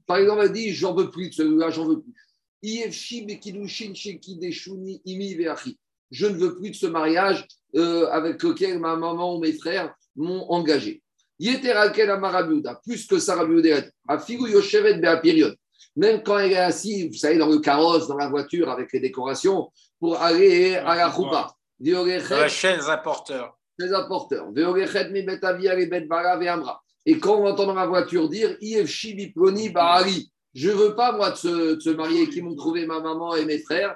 Par 0.06 0.18
exemple, 0.18 0.42
elle 0.44 0.52
dit 0.52 0.72
J'en 0.72 0.94
veux 0.94 1.10
plus 1.10 1.30
de 1.30 1.34
celui-là, 1.34 1.72
j'en 1.72 1.88
veux 1.88 2.02
plus. 2.02 2.14
Je 6.12 6.28
ne 6.28 6.36
veux 6.36 6.56
plus 6.56 6.70
de 6.70 6.76
ce 6.76 6.86
mariage 6.86 7.48
euh, 7.76 8.06
avec 8.12 8.44
lequel 8.44 8.78
ma 8.78 8.96
maman 8.96 9.36
ou 9.36 9.40
mes 9.40 9.54
frères 9.54 9.96
m'ont 10.16 10.46
engagé. 10.52 11.02
Plus 11.40 13.08
que 13.08 13.18
ça, 13.18 13.36
même 15.96 16.24
quand 16.24 16.38
elle 16.38 16.52
est 16.52 16.58
assise, 16.58 17.08
vous 17.08 17.18
savez, 17.18 17.40
dans 17.40 17.50
le 17.50 17.58
carrosse, 17.58 18.08
dans 18.08 18.18
la 18.18 18.30
voiture, 18.30 18.70
avec 18.70 18.94
les 18.94 19.00
décorations, 19.00 19.72
pour 20.00 20.22
aller 20.22 20.76
à 20.76 20.96
la 20.96 21.12
choupa. 21.12 21.56
La 21.80 22.48
chaîne 22.48 22.82
apporteurs. 22.82 23.58
Les 23.80 23.94
apporteurs. 23.94 24.50
Et 27.06 27.20
quand 27.20 27.36
on 27.36 27.48
entend 27.48 27.66
dans 27.66 27.74
la 27.74 27.88
voiture 27.88 28.30
dire, 28.30 28.56
je 30.54 30.70
ne 30.70 30.76
veux 30.76 30.96
pas, 30.96 31.12
moi, 31.12 31.32
de 31.32 31.36
se, 31.36 31.90
marier 31.90 32.30
qui 32.30 32.42
m'ont 32.42 32.56
trouvé 32.56 32.86
ma 32.86 33.00
maman 33.00 33.36
et 33.36 33.46
mes 33.46 33.58
frères. 33.58 33.96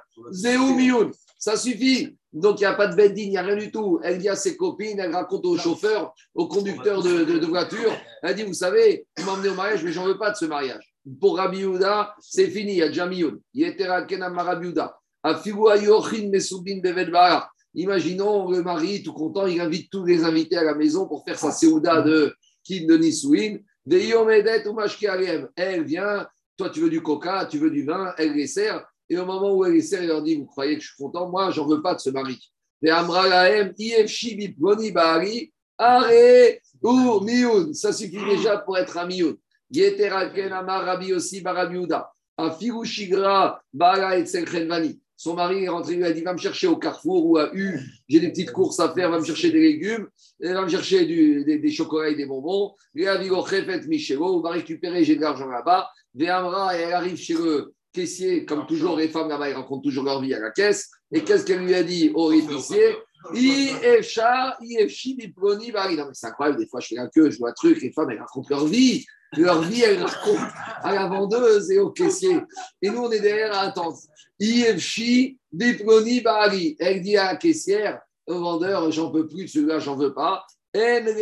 Ça 1.37 1.55
suffit. 1.55 2.17
Donc, 2.33 2.59
il 2.59 2.63
n'y 2.63 2.65
a 2.65 2.73
pas 2.73 2.87
de 2.87 2.95
bedding, 2.95 3.27
il 3.27 3.29
n'y 3.29 3.37
a 3.37 3.43
rien 3.43 3.55
du 3.55 3.71
tout. 3.71 3.99
Elle 4.03 4.17
dit 4.17 4.29
à 4.29 4.35
ses 4.35 4.57
copines, 4.57 4.99
elle 4.99 5.13
raconte 5.13 5.45
au 5.45 5.57
chauffeur, 5.57 6.13
au 6.33 6.47
conducteur 6.47 7.03
de, 7.03 7.45
voiture. 7.45 7.91
Elle 8.23 8.35
dit 8.35 8.43
Vous 8.43 8.53
savez, 8.53 9.05
vous 9.17 9.25
m'emmenez 9.25 9.49
au 9.49 9.53
mariage, 9.53 9.83
mais 9.83 9.91
j'en 9.91 10.05
veux 10.05 10.17
pas 10.17 10.31
de 10.31 10.35
ce 10.35 10.45
mariage. 10.45 10.93
Pour 11.21 11.37
Rabbi 11.37 11.59
Yehuda, 11.59 12.15
c'est 12.19 12.49
fini, 12.49 12.73
il 12.73 12.77
y 12.77 12.83
a 12.83 12.87
déjà 12.89 13.05
Mioun. 13.05 13.39
Imaginons 17.73 18.49
le 18.49 18.63
mari, 18.63 19.03
tout 19.03 19.13
content, 19.13 19.45
il 19.45 19.61
invite 19.61 19.91
tous 19.91 20.05
les 20.05 20.23
invités 20.23 20.57
à 20.57 20.63
la 20.63 20.75
maison 20.75 21.07
pour 21.07 21.23
faire 21.23 21.37
sa 21.37 21.51
Seouda 21.51 22.01
de 22.01 22.33
Kid 22.63 22.87
de 22.87 22.97
Nisouin. 22.97 23.57
Elle 25.55 25.83
vient, 25.83 26.27
toi, 26.57 26.69
tu 26.69 26.79
veux 26.81 26.89
du 26.89 27.01
coca, 27.01 27.45
tu 27.45 27.57
veux 27.59 27.69
du 27.69 27.83
vin, 27.83 28.13
elle 28.17 28.33
les 28.33 28.47
sert. 28.47 28.85
Et 29.09 29.17
au 29.17 29.25
moment 29.25 29.55
où 29.55 29.63
elle 29.63 29.73
les 29.73 29.81
sert, 29.81 30.01
elle 30.01 30.07
leur 30.07 30.23
dit 30.23 30.35
Vous 30.35 30.45
croyez 30.45 30.75
que 30.75 30.81
je 30.81 30.87
suis 30.87 30.97
content? 30.97 31.29
Moi, 31.29 31.51
j'en 31.51 31.67
veux 31.67 31.81
pas 31.81 31.93
de 31.95 31.99
ce 31.99 32.09
mari. 32.09 32.37
Ça 37.73 37.93
suffit 37.93 38.25
déjà 38.25 38.57
pour 38.57 38.77
être 38.77 38.97
un 38.97 39.07
mioun. 39.07 39.37
Son 45.19 45.33
mari 45.33 45.63
est 45.63 45.69
rentré, 45.69 45.95
il 45.95 46.03
a 46.03 46.11
dit 46.11 46.21
Va 46.21 46.33
me 46.33 46.37
chercher 46.37 46.67
au 46.67 46.77
carrefour 46.77 47.25
ou 47.25 47.37
à 47.37 47.49
U, 47.53 47.79
j'ai 48.07 48.19
des 48.19 48.29
petites 48.29 48.51
courses 48.51 48.79
à 48.79 48.93
faire, 48.93 49.09
va 49.09 49.19
me 49.19 49.25
chercher 49.25 49.49
des 49.51 49.59
légumes, 49.59 50.07
va 50.39 50.61
me 50.61 50.69
chercher 50.69 51.05
des, 51.07 51.71
chocolats 51.71 52.09
et 52.09 52.15
des 52.15 52.27
bonbons. 52.27 52.75
Il 52.93 53.05
va 53.05 53.17
récupérer, 54.51 55.03
j'ai 55.03 55.15
de 55.15 55.21
l'argent 55.21 55.47
là-bas. 55.47 55.89
Véamra, 56.13 56.77
et 56.77 56.83
elle 56.83 56.93
arrive 56.93 57.17
chez 57.17 57.33
le 57.33 57.73
caissier, 57.91 58.45
comme 58.45 58.67
toujours, 58.67 58.95
les 58.97 59.07
femmes 59.07 59.29
là-bas, 59.29 59.49
elles 59.49 59.55
rencontrent 59.55 59.83
toujours 59.83 60.03
leur 60.03 60.21
vie 60.21 60.35
à 60.35 60.39
la 60.39 60.51
caisse. 60.51 60.91
Et 61.11 61.21
qu'est-ce 61.21 61.45
qu'elle 61.45 61.65
lui 61.65 61.73
a 61.73 61.81
dit 61.83 62.11
au 62.13 62.31
épicier 62.31 62.95
c'est 66.13 66.27
incroyable, 66.27 66.59
des 66.59 66.67
fois 66.67 66.79
je 66.79 66.87
fais 66.87 66.95
la 66.95 67.07
queue, 67.07 67.29
je 67.29 67.37
vois 67.37 67.49
un 67.49 67.53
truc, 67.53 67.81
les 67.81 67.91
femmes 67.91 68.11
elles 68.11 68.19
racontent 68.19 68.47
leur 68.49 68.65
vie, 68.65 69.05
leur 69.35 69.61
vie 69.61 69.81
elles 69.81 70.01
racontent 70.01 70.47
à 70.83 70.93
la 70.93 71.07
vendeuse 71.07 71.71
et 71.71 71.79
au 71.79 71.89
caissier. 71.89 72.39
Et 72.81 72.89
nous 72.89 73.01
on 73.01 73.11
est 73.11 73.19
derrière 73.19 73.53
à 73.53 73.61
attendre. 73.61 73.97
Elle 74.39 74.75
dit 77.01 77.17
à 77.17 77.25
la 77.25 77.35
caissière, 77.35 77.99
au 78.27 78.39
vendeur, 78.39 78.91
j'en 78.91 79.11
peux 79.11 79.27
plus, 79.27 79.47
celui-là, 79.47 79.79
j'en 79.79 79.95
veux 79.95 80.13
pas. 80.13 80.45
gadog 80.75 81.17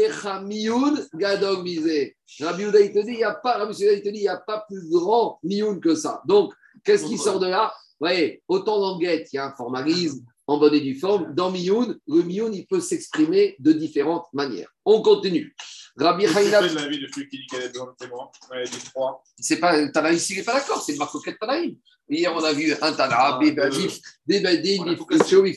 Rabbi 2.39 2.63
Uda, 2.63 2.81
il 2.81 2.91
te 2.91 2.99
dit, 2.99 3.11
il 3.11 3.17
n'y 3.17 4.27
a 4.27 4.37
pas, 4.37 4.65
plus 4.67 4.89
grand 4.89 5.39
mioun 5.43 5.79
que 5.79 5.95
ça. 5.95 6.21
Donc, 6.25 6.53
qu'est-ce 6.83 7.05
qui 7.05 7.17
sort 7.17 7.39
de 7.39 7.47
là? 7.47 7.73
Vous 7.99 8.07
voyez, 8.07 8.43
autant 8.47 8.79
dans 8.79 8.99
Guette, 8.99 9.31
il 9.31 9.37
y 9.37 9.39
a 9.39 9.45
un 9.45 9.55
formalisme 9.55 10.25
en 10.47 10.57
bonne 10.57 10.73
et 10.73 10.81
due 10.81 10.99
forme. 10.99 11.33
Dans 11.33 11.51
Mioun, 11.51 11.97
le 12.07 12.23
Mioun, 12.23 12.53
il 12.53 12.67
peut 12.67 12.81
s'exprimer 12.81 13.55
de 13.59 13.71
différentes 13.71 14.27
manières. 14.33 14.67
On 14.83 15.01
continue. 15.01 15.55
Rabbi 15.97 16.25
Haïna. 16.25 16.67
C'est 16.67 16.75
l'avis 16.75 16.99
de 16.99 17.07
celui 17.07 17.29
qui 17.29 17.37
dit 17.37 17.47
qu'elle 17.47 17.63
a 17.63 17.67
besoin 17.69 17.87
de 17.87 18.05
témoins 18.05 18.29
Ouais, 18.51 18.63
des 18.63 18.77
trois. 18.93 19.23
C'est 19.39 19.59
pas 19.59 19.87
Tanaïm 19.89 20.15
ici, 20.15 20.33
il 20.33 20.37
n'est 20.37 20.43
pas 20.43 20.53
d'accord, 20.53 20.81
c'est 20.81 20.93
le 20.93 20.97
Marcoquet 20.97 21.35
Tanaïm. 21.39 21.75
Hier, 22.09 22.31
on 22.35 22.43
a 22.43 22.53
vu 22.53 22.73
un 22.73 22.93
Tana, 22.93 23.15
ah, 23.17 23.39
des 23.41 23.51
Badif, 23.51 23.99
des 24.27 24.39
Badin, 24.39 24.95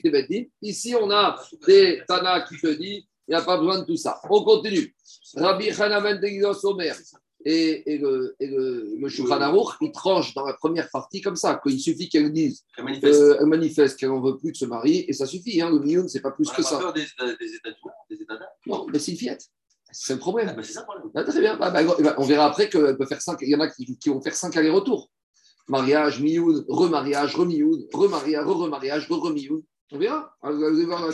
des 0.02 0.10
Badin. 0.10 0.44
Ici, 0.62 0.94
on 0.98 1.10
a 1.10 1.38
des 1.66 2.02
Tana 2.06 2.42
qui 2.42 2.56
te 2.56 2.68
dit 2.68 3.06
il 3.28 3.32
n'y 3.32 3.36
a 3.36 3.42
pas 3.42 3.58
besoin 3.58 3.80
de 3.80 3.84
tout 3.84 3.96
ça. 3.96 4.20
On 4.30 4.42
continue. 4.42 4.94
Rabbi 5.34 5.70
Hanaman 5.70 6.18
de 6.18 6.66
Omer 6.66 6.96
et, 7.44 7.94
et, 7.94 7.98
le, 7.98 8.34
et 8.40 8.46
le, 8.46 8.96
le 8.98 9.76
il 9.80 9.92
tranche 9.92 10.34
dans 10.34 10.46
la 10.46 10.54
première 10.54 10.90
partie 10.90 11.20
comme 11.20 11.36
ça, 11.36 11.60
qu'il 11.62 11.78
suffit 11.78 12.08
qu'elle 12.08 12.32
dise, 12.32 12.64
elle 12.76 12.84
manifeste, 12.84 13.20
euh, 13.20 13.46
manifeste 13.46 13.98
qu'elle 13.98 14.08
n'en 14.08 14.20
veut 14.20 14.36
plus 14.36 14.52
de 14.52 14.56
se 14.56 14.64
marier, 14.64 15.08
et 15.08 15.12
ça 15.12 15.26
suffit. 15.26 15.60
Hein, 15.60 15.70
le 15.70 15.78
million, 15.78 16.08
c'est 16.08 16.20
pas 16.20 16.32
plus 16.32 16.50
que 16.50 16.62
ça. 16.62 16.78
Peur 16.78 16.92
des, 16.92 17.02
des, 17.02 17.54
états, 17.54 17.70
des 18.10 18.16
états 18.16 18.38
Non, 18.66 18.86
mais 18.90 18.98
c'est 18.98 19.12
une 19.12 19.18
fillette. 19.18 19.46
C'est 19.90 20.14
le 20.14 20.18
problème. 20.18 20.48
Ah, 20.50 20.54
bah, 20.54 20.62
c'est 20.62 20.72
ça 20.72 20.80
le 20.80 20.86
problème. 20.86 21.10
Ah, 21.14 21.24
très 21.24 21.40
bien. 21.40 21.56
Bah, 21.56 21.70
bah, 21.70 22.14
on 22.18 22.24
verra 22.24 22.46
après 22.46 22.68
qu'elle 22.68 22.96
peut 22.96 23.06
faire 23.06 23.20
cinq. 23.20 23.38
Il 23.42 23.48
y 23.48 23.54
en 23.54 23.60
a 23.60 23.68
qui, 23.68 23.98
qui 23.98 24.08
vont 24.08 24.20
faire 24.20 24.34
cinq 24.34 24.56
allers-retours. 24.56 25.10
Mariage, 25.68 26.20
mioun, 26.20 26.64
remariage, 26.68 27.34
remioun, 27.34 27.84
remariage, 27.92 28.44
re-remariage, 28.44 29.08
re-remioun. 29.08 29.62
On 29.90 29.98
verra. 29.98 30.34
Vous 30.42 30.64
allez 30.64 30.84
voir 30.84 31.08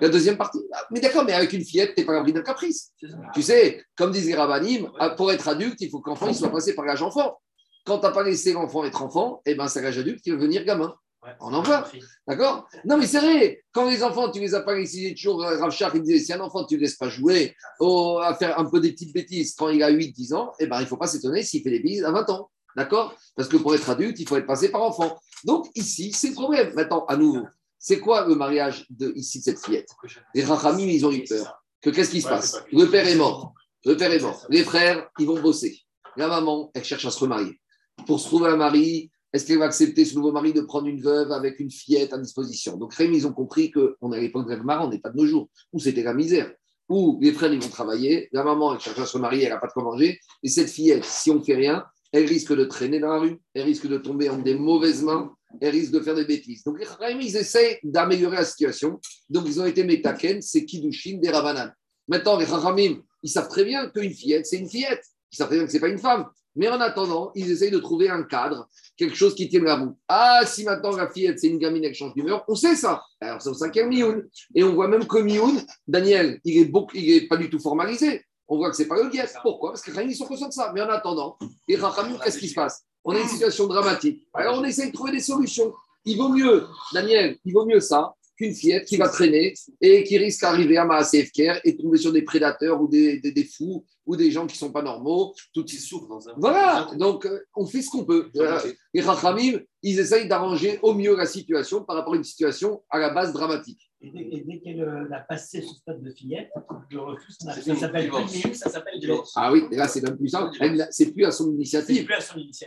la 0.00 0.08
deuxième 0.08 0.36
partie. 0.36 0.60
Ah, 0.72 0.84
mais 0.90 1.00
d'accord, 1.00 1.24
mais 1.24 1.32
avec 1.32 1.52
une 1.52 1.64
fillette, 1.64 1.94
tu 1.94 2.00
n'es 2.00 2.06
pas 2.06 2.12
l'abri 2.12 2.32
d'un 2.32 2.42
caprice. 2.42 2.92
Tu 3.34 3.42
sais, 3.42 3.82
comme 3.96 4.10
disait 4.10 4.34
Rabanim, 4.34 4.90
ah, 4.98 5.10
pour 5.10 5.32
être 5.32 5.48
adulte, 5.48 5.80
il 5.80 5.90
faut 5.90 6.00
que 6.00 6.10
l'enfant 6.10 6.32
soit 6.32 6.50
passé 6.50 6.74
par 6.74 6.84
l'âge 6.84 7.02
enfant. 7.02 7.38
Quand 7.86 7.98
tu 7.98 8.06
n'as 8.06 8.12
pas 8.12 8.22
laissé 8.22 8.52
l'enfant 8.52 8.84
être 8.84 9.02
enfant, 9.02 9.40
eh 9.46 9.54
ben, 9.54 9.66
c'est 9.66 9.80
l'âge 9.80 9.98
adulte 9.98 10.20
qui 10.20 10.30
va 10.30 10.36
devenir 10.36 10.64
gamin. 10.64 10.94
On 11.40 11.52
en 11.52 11.62
voit. 11.62 11.88
D'accord? 12.26 12.68
Non, 12.84 12.96
mais 12.96 13.06
c'est 13.06 13.20
vrai. 13.20 13.62
Quand 13.72 13.88
les 13.88 14.02
enfants, 14.02 14.30
tu 14.30 14.40
les 14.40 14.54
as 14.54 14.60
pas 14.60 14.74
laissés, 14.74 15.14
toujours 15.14 15.42
Rav 15.42 15.74
il 15.94 16.02
disait 16.02 16.18
si 16.18 16.32
un 16.32 16.40
enfant, 16.40 16.64
tu 16.64 16.76
ne 16.76 16.80
laisses 16.80 16.96
pas 16.96 17.08
jouer 17.08 17.54
à 17.80 18.36
faire 18.38 18.58
un 18.58 18.64
peu 18.64 18.80
des 18.80 18.92
petites 18.92 19.12
bêtises 19.12 19.54
quand 19.54 19.68
il 19.68 19.82
a 19.82 19.90
8-10 19.90 20.34
ans, 20.34 20.52
eh 20.60 20.66
ben, 20.66 20.78
il 20.78 20.82
ne 20.82 20.86
faut 20.86 20.96
pas 20.96 21.06
s'étonner 21.06 21.42
s'il 21.42 21.62
fait 21.62 21.70
des 21.70 21.80
bêtises 21.80 22.04
à 22.04 22.12
20 22.12 22.30
ans. 22.30 22.50
D'accord? 22.76 23.16
Parce 23.34 23.48
que 23.48 23.56
pour 23.56 23.74
être 23.74 23.90
adulte, 23.90 24.20
il 24.20 24.28
faut 24.28 24.36
être 24.36 24.46
passé 24.46 24.70
par 24.70 24.82
enfant. 24.82 25.18
Donc 25.44 25.66
ici, 25.74 26.12
c'est 26.12 26.28
le 26.28 26.34
problème. 26.34 26.72
Maintenant, 26.74 27.04
à 27.06 27.16
nouveau, 27.16 27.46
c'est 27.78 27.98
quoi 27.98 28.26
le 28.26 28.34
mariage 28.34 28.86
de, 28.90 29.12
ici 29.16 29.40
de 29.40 29.44
cette 29.44 29.64
fillette? 29.64 29.88
Les 30.34 30.44
Rachamim, 30.44 30.86
ils 30.86 31.04
ont 31.04 31.10
eu 31.10 31.24
peur. 31.24 31.64
Que 31.80 31.90
qu'est-ce 31.90 32.10
qui 32.10 32.22
se 32.22 32.28
passe? 32.28 32.62
Le 32.72 32.86
père 32.86 33.06
est 33.06 33.16
mort. 33.16 33.54
Le 33.84 33.96
père 33.96 34.12
est 34.12 34.20
mort. 34.20 34.46
Les 34.50 34.64
frères, 34.64 35.08
ils 35.18 35.26
vont 35.26 35.40
bosser. 35.40 35.80
La 36.16 36.28
maman, 36.28 36.70
elle 36.74 36.84
cherche 36.84 37.04
à 37.04 37.10
se 37.10 37.18
remarier. 37.20 37.60
Pour 38.06 38.20
se 38.20 38.26
trouver 38.26 38.50
un 38.50 38.56
mari, 38.56 39.10
est-ce 39.32 39.44
qu'elle 39.44 39.58
va 39.58 39.66
accepter 39.66 40.04
ce 40.04 40.14
nouveau 40.14 40.32
mari 40.32 40.52
de 40.52 40.62
prendre 40.62 40.86
une 40.86 41.00
veuve 41.00 41.32
avec 41.32 41.60
une 41.60 41.70
fillette 41.70 42.12
à 42.12 42.18
disposition? 42.18 42.76
Donc, 42.76 42.94
Rémi, 42.94 43.18
ils 43.18 43.26
ont 43.26 43.32
compris 43.32 43.70
qu'on 43.70 44.12
à 44.12 44.18
l'époque 44.18 44.48
de 44.48 44.54
on 44.54 44.88
n'est 44.88 44.98
pas 44.98 45.10
de 45.10 45.16
nos 45.16 45.26
jours, 45.26 45.48
où 45.72 45.78
c'était 45.78 46.02
la 46.02 46.14
misère, 46.14 46.50
où 46.88 47.18
les 47.20 47.32
frères, 47.32 47.52
ils 47.52 47.60
vont 47.60 47.68
travailler, 47.68 48.28
la 48.32 48.42
maman, 48.42 48.74
elle 48.74 48.80
cherche 48.80 48.98
à 48.98 49.06
se 49.06 49.16
remarier, 49.16 49.44
elle 49.44 49.50
n'a 49.50 49.58
pas 49.58 49.66
de 49.66 49.72
quoi 49.72 49.82
manger, 49.82 50.18
et 50.42 50.48
cette 50.48 50.70
fillette, 50.70 51.04
si 51.04 51.30
on 51.30 51.36
ne 51.36 51.42
fait 51.42 51.56
rien, 51.56 51.84
elle 52.12 52.24
risque 52.24 52.54
de 52.54 52.64
traîner 52.64 53.00
dans 53.00 53.10
la 53.10 53.18
rue, 53.18 53.38
elle 53.52 53.64
risque 53.64 53.86
de 53.86 53.98
tomber 53.98 54.30
en 54.30 54.38
des 54.38 54.54
mauvaises 54.54 55.02
mains, 55.02 55.30
elle 55.60 55.70
risque 55.70 55.92
de 55.92 56.00
faire 56.00 56.14
des 56.14 56.24
bêtises. 56.24 56.62
Donc, 56.64 56.78
ils 57.20 57.36
essayent 57.36 57.78
d'améliorer 57.82 58.36
la 58.36 58.44
situation. 58.44 58.98
Donc, 59.28 59.44
ils 59.46 59.60
ont 59.60 59.66
été 59.66 59.84
métaken, 59.84 60.40
c'est 60.40 60.64
Kidushin 60.64 61.18
des 61.18 61.30
Ravanan. 61.30 61.70
Maintenant, 62.06 62.38
les 62.38 62.46
Ramim, 62.46 63.02
ils 63.22 63.30
savent 63.30 63.48
très 63.48 63.64
bien 63.64 63.88
qu'une 63.90 64.12
fillette, 64.12 64.46
c'est 64.46 64.58
une 64.58 64.68
fillette. 64.68 65.04
Ils 65.30 65.36
savent 65.36 65.48
très 65.48 65.56
bien 65.56 65.66
que 65.66 65.70
ce 65.70 65.76
n'est 65.76 65.80
pas 65.80 65.88
une 65.88 65.98
femme. 65.98 66.26
Mais 66.58 66.68
en 66.68 66.80
attendant, 66.80 67.30
ils 67.36 67.50
essayent 67.50 67.70
de 67.70 67.78
trouver 67.78 68.10
un 68.10 68.24
cadre, 68.24 68.68
quelque 68.96 69.14
chose 69.14 69.34
qui 69.36 69.48
tienne 69.48 69.64
la 69.64 69.76
route. 69.76 69.94
Ah, 70.08 70.40
si 70.44 70.64
maintenant 70.64 70.90
la 70.90 71.08
fillette, 71.08 71.38
c'est 71.38 71.46
une 71.46 71.58
gamine, 71.58 71.84
elle 71.84 71.94
change 71.94 72.14
d'humeur, 72.14 72.44
on 72.48 72.56
sait 72.56 72.74
ça. 72.74 73.00
Alors, 73.20 73.40
c'est 73.40 73.48
au 73.48 73.54
cinquième 73.54 73.88
Mioun. 73.88 74.28
Et 74.56 74.64
on 74.64 74.74
voit 74.74 74.88
même 74.88 75.06
que 75.06 75.18
Mioun, 75.18 75.64
Daniel, 75.86 76.40
il 76.44 76.62
est, 76.62 76.72
il 76.94 77.10
est 77.12 77.28
pas 77.28 77.36
du 77.36 77.48
tout 77.48 77.60
formalisé. 77.60 78.24
On 78.48 78.56
voit 78.56 78.70
que 78.70 78.76
ce 78.76 78.82
n'est 78.82 78.88
pas 78.88 79.00
le 79.00 79.08
guet. 79.08 79.28
Pourquoi? 79.40 79.70
Parce 79.70 79.82
que 79.82 79.92
ils 80.02 80.16
sont 80.16 80.26
conscients 80.26 80.48
de 80.48 80.52
ça. 80.52 80.72
Mais 80.74 80.80
en 80.80 80.88
attendant, 80.88 81.38
les 81.68 81.76
Rachamim, 81.76 82.18
qu'est-ce 82.18 82.38
qui 82.38 82.48
se 82.48 82.54
passe? 82.54 82.84
On 83.04 83.14
a 83.14 83.20
une 83.20 83.28
situation 83.28 83.68
dramatique. 83.68 84.26
Alors 84.34 84.58
on 84.58 84.64
essaie 84.64 84.88
de 84.88 84.92
trouver 84.92 85.12
des 85.12 85.20
solutions. 85.20 85.72
Il 86.04 86.16
vaut 86.16 86.30
mieux, 86.30 86.66
Daniel, 86.92 87.38
il 87.44 87.52
vaut 87.52 87.66
mieux 87.66 87.80
ça 87.80 88.14
qu'une 88.38 88.54
fillette 88.54 88.86
qui 88.86 88.96
va 88.96 89.08
traîner 89.08 89.52
et 89.80 90.04
qui 90.04 90.16
risque 90.16 90.40
d'arriver 90.40 90.78
à 90.78 90.84
ma 90.84 91.02
CFKR 91.02 91.60
et 91.64 91.76
tomber 91.76 91.98
sur 91.98 92.12
des 92.12 92.22
prédateurs 92.22 92.80
ou 92.80 92.88
des, 92.88 93.18
des, 93.18 93.44
fous 93.44 93.84
ou 94.06 94.16
des 94.16 94.30
gens 94.30 94.46
qui 94.46 94.54
ne 94.54 94.58
sont 94.58 94.72
pas 94.72 94.82
normaux. 94.82 95.34
Tout 95.52 95.66
ils 95.66 95.78
souffrent 95.78 96.08
dans 96.08 96.28
un. 96.28 96.34
Voilà, 96.36 96.88
donc 96.96 97.26
euh, 97.26 97.40
on 97.56 97.66
fait 97.66 97.82
ce 97.82 97.90
qu'on 97.90 98.04
peut. 98.04 98.30
Euh, 98.36 98.60
les 98.94 99.00
Rachamim, 99.00 99.58
ils 99.82 99.98
essayent 99.98 100.28
d'arranger 100.28 100.78
au 100.82 100.94
mieux 100.94 101.16
la 101.16 101.26
situation 101.26 101.84
par 101.84 101.96
rapport 101.96 102.14
à 102.14 102.16
une 102.16 102.24
situation 102.24 102.82
à 102.88 102.98
la 102.98 103.10
base 103.10 103.32
dramatique. 103.32 103.90
Et 104.00 104.12
dès, 104.12 104.60
qu'elle 104.60 104.80
euh, 104.80 105.12
a 105.12 105.18
passé 105.18 105.60
ce 105.60 105.74
stade 105.74 106.00
de 106.00 106.12
fillette, 106.12 106.50
je 106.88 106.98
refuse. 106.98 107.36
Ça 107.40 107.74
s'appelle 107.74 108.08
plus 108.08 108.54
ça 108.54 108.70
s'appelle 108.70 109.00
divorce. 109.00 109.32
Ah 109.34 109.52
oui, 109.52 109.64
là 109.72 109.88
c'est 109.88 110.00
même 110.00 110.16
plus 110.16 110.28
ça. 110.28 110.50
C'est 110.90 111.12
plus 111.12 111.24
à 111.24 111.32
son 111.32 111.50
initiative. 111.50 112.08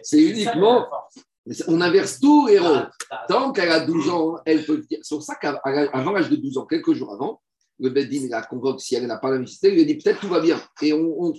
C'est 0.04 0.22
uniquement. 0.22 0.86
On 1.68 1.82
inverse 1.82 2.20
tout, 2.20 2.48
héros. 2.50 2.86
Tant 3.28 3.52
qu'elle 3.52 3.72
a 3.72 3.82
12 3.82 4.10
ans, 4.10 4.36
elle 4.46 4.66
peut 4.66 4.78
dire. 4.78 5.00
C'est 5.02 5.16
pour 5.16 5.24
ça 5.24 5.36
qu'avant 5.36 6.12
l'âge 6.12 6.30
de 6.30 6.36
12 6.36 6.60
ans, 6.60 6.66
quelques 6.66 6.94
jours 6.94 7.14
avant, 7.14 7.42
le 7.80 7.90
Beddin 7.90 8.28
la 8.30 8.44
convoque 8.44 8.80
si 8.80 8.96
elle 8.96 9.08
n'a 9.08 9.18
pas 9.18 9.32
la 9.32 9.40
nécessité, 9.40 9.70
il 9.70 9.76
lui 9.76 9.82
a 9.82 9.86
dit 9.86 9.96
peut-être 9.96 10.20
tout 10.20 10.28
va 10.28 10.40
bien. 10.40 10.62
Et, 10.82 10.94
on, 10.94 11.34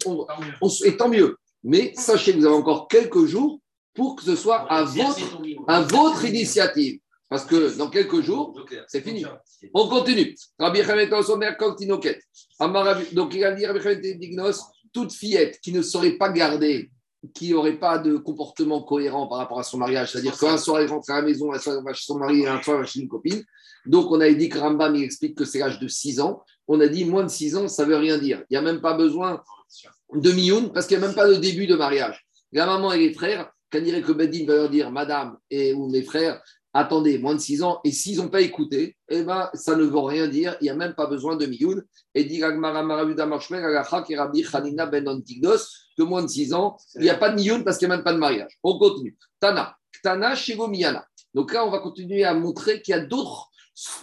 et 0.84 0.96
tant 0.96 1.08
mieux. 1.08 1.36
Mais 1.62 1.92
sachez 1.96 2.32
que 2.32 2.38
vous 2.38 2.46
avez 2.46 2.56
encore 2.56 2.88
quelques 2.88 3.26
jours 3.26 3.60
pour 3.94 4.16
que 4.16 4.24
ce 4.24 4.34
soit 4.34 4.66
à 4.70 4.82
votre, 4.82 5.42
à 5.68 5.82
votre 5.82 6.24
initiative. 6.24 6.98
Parce 7.28 7.44
que 7.44 7.78
dans 7.78 7.88
quelques 7.88 8.20
jours, 8.20 8.54
c'est 8.88 9.00
fini. 9.00 9.24
On 9.72 9.88
continue. 9.88 10.34
Donc 10.58 10.76
il 13.34 13.44
a 13.44 13.52
dit 13.52 13.64
Rabbi 13.64 14.18
Dignos, 14.18 14.60
toute 14.92 15.12
fillette 15.12 15.60
qui 15.60 15.72
ne 15.72 15.80
saurait 15.80 16.18
pas 16.18 16.30
garder, 16.30 16.90
qui 17.34 17.52
n'aurait 17.52 17.78
pas 17.78 17.98
de 17.98 18.16
comportement 18.16 18.82
cohérent 18.82 19.28
par 19.28 19.38
rapport 19.38 19.60
à 19.60 19.62
son 19.62 19.78
mariage, 19.78 20.12
c'est-à-dire 20.12 20.36
qu'un 20.36 20.58
soir 20.58 20.80
elle 20.80 20.88
rentre 20.88 21.10
à 21.10 21.16
la 21.16 21.22
maison, 21.22 21.52
un 21.52 21.58
soir 21.58 21.80
va 21.82 21.92
chez 21.92 22.04
son 22.04 22.18
mari, 22.18 22.46
un 22.46 22.60
soir 22.62 22.78
elle 22.78 22.82
va 22.82 22.86
chez 22.86 23.00
une 23.00 23.08
copine. 23.08 23.42
Donc 23.86 24.10
on 24.10 24.20
a 24.20 24.30
dit 24.30 24.48
que 24.48 24.58
Rambam 24.58 24.94
il 24.96 25.04
explique 25.04 25.36
que 25.36 25.44
c'est 25.44 25.60
l'âge 25.60 25.78
de 25.78 25.88
6 25.88 26.20
ans. 26.20 26.42
On 26.66 26.80
a 26.80 26.88
dit 26.88 27.04
moins 27.04 27.22
de 27.22 27.28
6 27.28 27.56
ans, 27.56 27.68
ça 27.68 27.84
ne 27.84 27.90
veut 27.90 27.96
rien 27.96 28.18
dire. 28.18 28.42
Il 28.50 28.54
n'y 28.54 28.56
a 28.56 28.62
même 28.62 28.80
pas 28.80 28.94
besoin 28.94 29.42
de 30.12 30.32
millions 30.32 30.68
parce 30.68 30.86
qu'il 30.86 30.98
n'y 30.98 31.04
a 31.04 31.06
même 31.06 31.16
pas 31.16 31.28
de 31.28 31.34
début 31.34 31.66
de 31.66 31.76
mariage. 31.76 32.26
La 32.52 32.66
maman 32.66 32.92
et 32.92 32.98
les 32.98 33.12
frères, 33.12 33.50
quand 33.70 33.80
dirait 33.80 34.02
que 34.02 34.12
Bedin 34.12 34.44
va 34.46 34.54
leur 34.54 34.68
dire, 34.68 34.90
Madame 34.90 35.38
et 35.50 35.72
ou 35.72 35.88
mes 35.88 36.02
frères, 36.02 36.42
attendez, 36.74 37.18
moins 37.18 37.34
de 37.34 37.40
6 37.40 37.62
ans, 37.62 37.80
et 37.84 37.92
s'ils 37.92 38.18
n'ont 38.18 38.28
pas 38.28 38.40
écouté, 38.40 38.96
eh 39.08 39.22
ben, 39.22 39.50
ça 39.54 39.76
ne 39.76 39.84
veut 39.84 39.98
rien 39.98 40.26
dire, 40.28 40.56
il 40.60 40.64
n'y 40.64 40.70
a 40.70 40.74
même 40.74 40.94
pas 40.94 41.06
besoin 41.06 41.36
de 41.36 41.46
mioun. 41.46 41.82
Et 42.14 42.24
dit 42.24 42.40
que 45.96 46.02
moins 46.02 46.22
de 46.22 46.28
6 46.28 46.54
ans, 46.54 46.76
il 46.94 47.02
n'y 47.02 47.10
a 47.10 47.16
pas 47.16 47.30
de 47.30 47.40
mioun 47.40 47.64
parce 47.64 47.78
qu'il 47.78 47.88
n'y 47.88 47.94
a 47.94 47.96
même 47.96 48.04
pas 48.04 48.12
de 48.12 48.18
mariage. 48.18 48.58
On 48.62 48.78
continue. 48.78 49.16
Tana, 49.40 49.76
Tana, 50.02 50.34
Shigomiana. 50.34 51.06
Donc 51.34 51.52
là, 51.52 51.66
on 51.66 51.70
va 51.70 51.78
continuer 51.78 52.24
à 52.24 52.34
montrer 52.34 52.82
qu'il 52.82 52.92
y 52.92 52.98
a 52.98 53.00
d'autres 53.00 53.48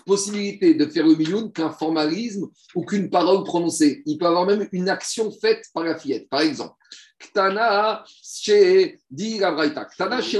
possibilités 0.05 0.73
de 0.73 0.85
faire 0.87 1.05
le 1.05 1.15
mioun 1.15 1.51
qu'un 1.51 1.69
formalisme 1.69 2.47
ou 2.75 2.85
qu'une 2.85 3.09
parole 3.09 3.43
prononcée. 3.43 4.01
Il 4.05 4.17
peut 4.17 4.25
y 4.25 4.27
avoir 4.27 4.45
même 4.45 4.67
une 4.71 4.89
action 4.89 5.31
faite 5.31 5.65
par 5.73 5.83
la 5.83 5.97
fillette. 5.97 6.27
Par 6.29 6.41
exemple, 6.41 6.75
Ktana 7.19 8.03
chez 8.07 8.99
dit 9.09 9.39
Ktana 9.39 10.21
chez 10.21 10.39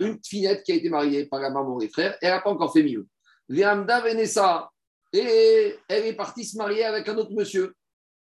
une 0.00 0.18
fillette 0.24 0.62
qui 0.62 0.72
a 0.72 0.74
été 0.76 0.88
mariée 0.88 1.26
par 1.26 1.40
la 1.40 1.50
maman 1.50 1.78
et 1.80 1.84
les 1.84 1.90
frères, 1.90 2.16
elle 2.22 2.30
n'a 2.30 2.40
pas 2.40 2.50
encore 2.50 2.72
fait 2.72 2.82
mieux. 2.82 3.06
Viamda 3.48 4.00
Venessa, 4.00 4.70
et 5.12 5.76
elle 5.88 6.06
est 6.06 6.12
partie 6.14 6.44
se 6.44 6.56
marier 6.56 6.84
avec 6.84 7.08
un 7.08 7.16
autre 7.16 7.32
monsieur. 7.32 7.74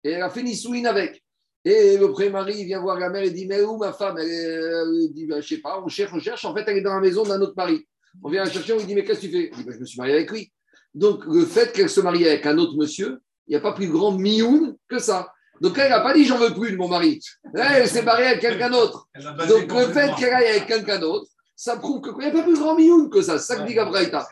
Et 0.03 0.11
elle 0.11 0.21
a 0.21 0.29
fait 0.29 0.43
Nissouine 0.43 0.85
avec. 0.85 1.22
Et 1.65 1.97
le 1.97 2.11
premier 2.11 2.29
mari 2.29 2.65
vient 2.65 2.81
voir 2.81 2.99
la 2.99 3.09
mère 3.09 3.23
et 3.23 3.31
dit 3.31 3.45
Mais 3.47 3.61
où 3.61 3.77
ma 3.77 3.93
femme 3.93 4.17
Elle, 4.17 5.09
dit 5.13 5.25
ben, 5.25 5.35
Je 5.35 5.53
ne 5.53 5.57
sais 5.57 5.61
pas, 5.61 5.81
on 5.83 5.87
cherche, 5.87 6.11
on 6.13 6.19
cherche. 6.19 6.43
En 6.45 6.53
fait, 6.53 6.63
elle 6.67 6.77
est 6.77 6.81
dans 6.81 6.95
la 6.95 7.01
maison 7.01 7.23
d'un 7.23 7.41
autre 7.41 7.53
mari. 7.55 7.87
On 8.21 8.29
vient 8.29 8.43
la 8.43 8.49
chercher, 8.49 8.73
on 8.73 8.77
lui 8.77 8.85
dit 8.85 8.95
Mais 8.95 9.03
qu'est-ce 9.03 9.21
que 9.21 9.27
tu 9.27 9.31
fais? 9.31 9.49
Dit 9.55 9.63
ben, 9.63 9.73
Je 9.73 9.79
me 9.79 9.85
suis 9.85 9.97
marié 9.97 10.13
avec 10.13 10.31
lui. 10.31 10.51
Donc, 10.93 11.23
le 11.25 11.45
fait 11.45 11.71
qu'elle 11.71 11.89
se 11.89 12.01
marie 12.01 12.27
avec 12.27 12.45
un 12.45 12.57
autre 12.57 12.75
monsieur, 12.77 13.19
il 13.47 13.51
n'y 13.51 13.55
a 13.55 13.61
pas 13.61 13.73
plus 13.73 13.87
grand 13.87 14.11
mioun 14.11 14.75
que 14.87 14.99
ça. 14.99 15.31
Donc 15.61 15.77
elle 15.77 15.89
n'a 15.89 16.01
pas 16.01 16.13
dit 16.13 16.25
j'en 16.25 16.37
veux 16.37 16.53
plus 16.53 16.71
de 16.71 16.77
mon 16.77 16.87
mari. 16.87 17.19
Elle 17.53 17.87
s'est 17.87 18.01
mariée 18.01 18.27
avec 18.27 18.41
quelqu'un 18.41 18.69
d'autre. 18.69 19.07
Donc 19.47 19.71
le 19.71 19.93
fait 19.93 20.13
qu'elle 20.15 20.33
aille 20.33 20.47
avec 20.47 20.65
quelqu'un 20.65 20.99
d'autre, 20.99 21.27
ça 21.55 21.77
prouve 21.77 22.01
qu'il 22.01 22.17
n'y 22.17 22.25
a 22.25 22.31
pas 22.31 22.43
plus 22.43 22.57
grand 22.57 22.75
mioun 22.75 23.09
que 23.09 23.21
ça. 23.21 23.37
C'est 23.37 23.53
ça 23.53 23.59
que 23.61 23.67
dit 23.67 23.73
Gabraïta. 23.73 24.27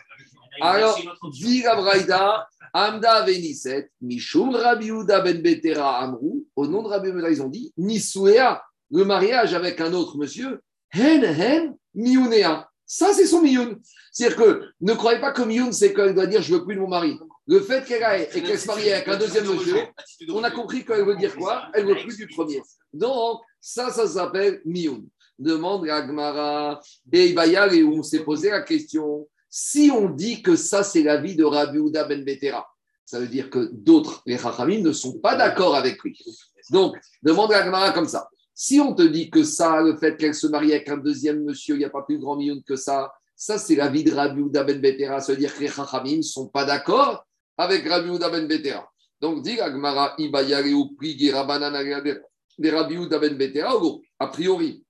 Alors, 0.60 1.00
dit 1.32 1.62
Gabraïta, 1.62 2.48
Amda 2.74 3.26
Veniset, 3.26 3.90
Mishum 4.02 4.56
Rabiuda 4.56 5.22
Ben 5.22 5.42
Betera 5.42 6.00
Amrou, 6.00 6.46
au 6.56 6.68
nom 6.68 6.84
de 6.84 6.88
Rabbi 6.88 7.10
ils 7.30 7.42
ont 7.42 7.50
dit 7.50 7.74
Nisouéa, 7.78 8.62
le 8.92 9.04
mariage 9.06 9.54
avec 9.54 9.82
un 9.82 9.94
autre 9.94 10.18
monsieur, 10.18 10.62
Hen 10.94 11.24
Hen 11.24 11.76
Miunea. 11.94 12.68
Ça, 12.86 13.14
c'est 13.14 13.26
son 13.26 13.42
mioun. 13.42 13.80
C'est-à-dire 14.12 14.38
que 14.38 14.64
ne 14.82 14.94
croyez 14.94 15.22
pas 15.22 15.32
que 15.32 15.44
mioun, 15.44 15.72
c'est 15.72 15.94
qu'elle 15.94 16.14
doit 16.14 16.28
dire 16.28 16.42
je 16.42 16.54
veux 16.54 16.66
plus 16.66 16.76
de 16.76 16.82
mon 16.82 16.90
mari. 16.90 17.18
Le 17.48 17.62
fait 17.62 17.86
qu'elle 17.86 18.04
aille 18.04 18.28
et 18.34 18.44
qu'elle 18.44 18.60
se 18.60 18.68
marie 18.68 18.92
avec 18.92 19.08
un 19.08 19.18
deuxième 19.18 19.46
monsieur, 19.46 19.78
on 20.30 20.44
a 20.44 20.52
compris 20.52 20.84
qu'elle 20.84 21.06
veut 21.06 21.16
dire 21.16 21.36
quoi? 21.36 21.70
Elle 21.74 21.86
veut 21.86 21.96
plus 21.96 22.18
du 22.18 22.28
premier. 22.28 22.62
Donc, 22.94 23.42
ça, 23.62 23.90
ça 23.92 24.08
s'appelle 24.08 24.62
Mioun. 24.66 25.08
Demande 25.40 25.88
à 25.90 26.02
Gmara 26.02 26.82
et 27.12 27.28
Ibayal 27.28 27.74
et 27.74 27.84
où 27.84 28.00
on 28.00 28.04
s'est 28.04 28.24
posé 28.24 28.50
la 28.50 28.62
question 28.62 29.28
si 29.54 29.92
on 29.94 30.10
dit 30.10 30.42
que 30.42 30.56
ça, 30.56 30.82
c'est 30.82 31.04
la 31.04 31.18
vie 31.18 31.36
de 31.36 31.44
Rabbi 31.44 31.78
Ouda 31.78 32.06
Ben 32.06 32.24
Betera, 32.24 32.66
ça 33.04 33.20
veut 33.20 33.28
dire 33.28 33.50
que 33.50 33.70
d'autres, 33.74 34.24
les 34.26 34.38
Chachamim, 34.38 34.80
ne 34.80 34.94
sont 34.94 35.20
pas 35.20 35.36
d'accord 35.36 35.76
avec 35.76 36.02
lui. 36.02 36.18
Donc, 36.70 36.96
demande 37.22 37.52
à 37.52 37.62
Gmara 37.68 37.92
comme 37.92 38.08
ça. 38.08 38.30
Si 38.56 38.80
on 38.80 38.96
te 38.96 39.02
dit 39.02 39.30
que 39.30 39.44
ça, 39.44 39.82
le 39.82 39.98
fait 39.98 40.16
qu'elle 40.16 40.34
se 40.34 40.48
marie 40.48 40.72
avec 40.72 40.88
un 40.88 40.96
deuxième 40.96 41.44
monsieur, 41.44 41.76
il 41.76 41.80
n'y 41.80 41.86
a 41.86 41.90
pas 41.90 42.04
plus 42.04 42.18
grand 42.18 42.38
million 42.38 42.62
que 42.66 42.78
ça, 42.78 43.12
ça, 43.36 43.58
c'est 43.58 43.76
la 43.76 43.90
vie 43.90 44.06
de 44.06 44.14
Rabbi 44.14 44.40
Ouda 44.40 44.64
Ben 44.64 44.80
Betera. 44.80 45.20
Ça 45.20 45.34
veut 45.34 45.38
dire 45.38 45.54
que 45.54 45.60
les 45.60 45.68
Chachamim 45.68 46.18
ne 46.18 46.22
sont 46.22 46.48
pas 46.48 46.64
d'accord 46.64 47.26
avec 47.58 47.86
Rabbi 47.86 48.10
Ouda 48.10 48.30
Ben 48.30 48.48
Betera. 48.48 48.90
Donc, 49.20 49.42
dit 49.44 49.60
Agmara, 49.60 50.16
ou 50.18 50.96
Prigi, 50.96 51.30
Rabanan, 51.30 52.02
des 52.58 52.70
Rabbi 52.70 52.98
Ouda 52.98 53.20
Ben 53.20 53.36
Betera, 53.36 53.74
a 54.18 54.28
priori, 54.28 54.86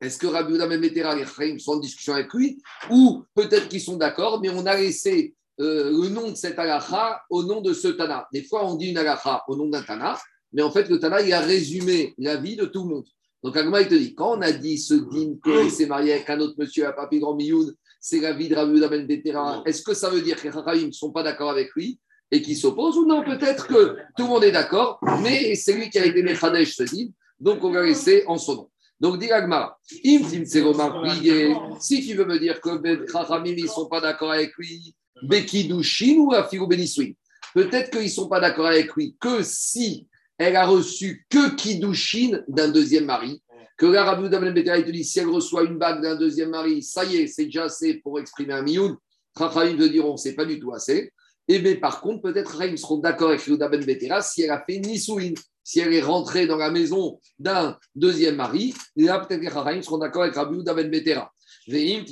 est-ce 0.00 0.18
que 0.18 0.26
Rabbi 0.26 0.52
Ouda 0.52 0.66
Ben 0.66 0.80
Betera, 0.80 1.14
les 1.14 1.24
Chachamim 1.24 1.58
sont 1.58 1.72
en 1.72 1.78
discussion 1.78 2.14
avec 2.14 2.32
lui 2.34 2.60
Ou 2.90 3.24
peut-être 3.34 3.68
qu'ils 3.68 3.80
sont 3.80 3.96
d'accord, 3.96 4.40
mais 4.40 4.50
on 4.50 4.66
a 4.66 4.76
laissé 4.76 5.34
euh, 5.60 5.90
le 5.90 6.08
nom 6.08 6.30
de 6.30 6.34
cette 6.34 6.58
halakha 6.58 7.22
au 7.30 7.42
nom 7.42 7.62
de 7.62 7.72
ce 7.72 7.88
Tana. 7.88 8.28
Des 8.32 8.42
fois, 8.42 8.66
on 8.66 8.74
dit 8.74 8.90
une 8.90 8.98
halakha 8.98 9.44
au 9.48 9.56
nom 9.56 9.68
d'un 9.68 9.82
Tana, 9.82 10.18
mais 10.52 10.62
en 10.62 10.70
fait, 10.70 10.88
le 10.88 10.98
Tana, 10.98 11.22
il 11.22 11.32
a 11.32 11.40
résumé 11.40 12.14
la 12.18 12.36
vie 12.36 12.56
de 12.56 12.66
tout 12.66 12.82
le 12.82 12.94
monde. 12.94 13.06
Donc, 13.42 13.56
Agma, 13.56 13.80
il 13.80 13.88
te 13.88 13.94
dit, 13.94 14.14
quand 14.14 14.36
on 14.36 14.42
a 14.42 14.52
dit 14.52 14.76
ce 14.76 14.94
din 14.94 15.36
que 15.42 15.68
s'est 15.70 15.86
marié 15.86 16.14
avec 16.14 16.28
un 16.28 16.40
autre 16.40 16.56
monsieur 16.58 16.86
à 16.86 16.92
Papi 16.92 17.20
Grand 17.20 17.34
Milloun, 17.34 17.72
c'est 18.00 18.20
la 18.20 18.32
vie 18.32 18.48
de 18.48 18.54
Rabbi 18.54 18.80
Ben 18.80 19.06
Betera, 19.06 19.62
est-ce 19.64 19.82
que 19.82 19.94
ça 19.94 20.10
veut 20.10 20.20
dire 20.20 20.36
que 20.36 20.44
les 20.44 20.50
Rahim 20.50 20.88
ne 20.88 20.92
sont 20.92 21.10
pas 21.10 21.22
d'accord 21.22 21.50
avec 21.50 21.70
lui 21.74 21.98
et 22.30 22.42
qu'ils 22.42 22.56
s'opposent 22.56 22.98
ou 22.98 23.06
non? 23.06 23.24
Peut-être 23.24 23.66
que 23.66 23.96
tout 24.16 24.24
le 24.24 24.28
monde 24.28 24.44
est 24.44 24.52
d'accord, 24.52 24.98
mais 25.22 25.54
c'est 25.54 25.72
lui 25.72 25.88
qui 25.90 25.98
a 25.98 26.04
été 26.04 26.22
Mechadesh 26.22 26.76
ce 26.76 26.82
din, 26.82 27.08
donc 27.40 27.64
on 27.64 27.70
va 27.70 27.82
laisser 27.82 28.24
en 28.26 28.36
son 28.36 28.54
nom. 28.56 28.70
Donc, 28.98 29.18
dit 29.18 29.30
Agma, 29.30 29.76
si 29.86 30.20
tu 30.20 32.14
veux 32.14 32.24
me 32.24 32.38
dire 32.38 32.60
que 32.60 32.70
les 32.82 32.98
Rahim 33.12 33.54
ne 33.54 33.66
sont 33.66 33.88
pas 33.88 34.00
d'accord 34.00 34.32
avec 34.32 34.54
lui, 34.56 34.94
Bekidushin 35.22 36.16
ou 36.18 36.32
Afirou 36.32 36.66
Beniswin, 36.66 37.12
peut-être 37.54 37.90
qu'ils 37.90 38.04
ne 38.04 38.08
sont 38.08 38.28
pas 38.28 38.40
d'accord 38.40 38.66
avec 38.66 38.94
lui 38.94 39.16
que 39.20 39.42
si 39.42 40.06
elle 40.38 40.56
a 40.56 40.66
reçu 40.66 41.26
que 41.30 41.54
Kiddushin 41.54 42.42
d'un 42.48 42.68
deuxième 42.68 43.06
mari. 43.06 43.42
Que 43.78 43.86
la 43.86 44.04
Rabbi 44.04 44.28
Ben 44.30 44.54
te 44.54 44.90
dit 44.90 45.04
si 45.04 45.18
elle 45.18 45.28
reçoit 45.28 45.64
une 45.64 45.76
bague 45.76 46.00
d'un 46.00 46.16
deuxième 46.16 46.50
mari, 46.50 46.82
ça 46.82 47.04
y 47.04 47.16
est, 47.16 47.26
c'est 47.26 47.44
déjà 47.44 47.64
assez 47.64 47.94
pour 47.94 48.18
exprimer 48.18 48.54
un 48.54 48.62
mioun. 48.62 48.96
Chachamim 49.36 49.76
te 49.76 49.84
diront 49.84 50.16
c'est 50.16 50.34
pas 50.34 50.46
du 50.46 50.58
tout 50.58 50.72
assez. 50.72 51.12
Et 51.46 51.58
bien 51.58 51.76
par 51.76 52.00
contre, 52.00 52.22
peut-être 52.22 52.52
Chachamim 52.52 52.76
seront 52.76 52.98
d'accord 52.98 53.28
avec 53.30 53.46
Yehuda 53.46 53.68
Ben 53.68 53.84
Betera 53.84 54.22
si 54.22 54.42
elle 54.42 54.50
a 54.50 54.62
fait 54.64 54.78
Nisouin, 54.78 55.32
si 55.66 55.80
elle 55.80 55.92
est 55.92 56.00
rentrée 56.00 56.46
dans 56.46 56.56
la 56.58 56.70
maison 56.70 57.18
d'un 57.40 57.76
deuxième 57.96 58.36
mari. 58.36 58.72
Là, 58.94 59.18
peut-être 59.18 59.40
que 59.40 59.50
Chachamim 59.50 59.82
seront 59.82 59.98
d'accord 59.98 60.22
avec 60.22 60.36
Rabbi 60.36 60.62
Ben 60.62 60.88
Betera. 60.88 61.32
Et 61.66 62.04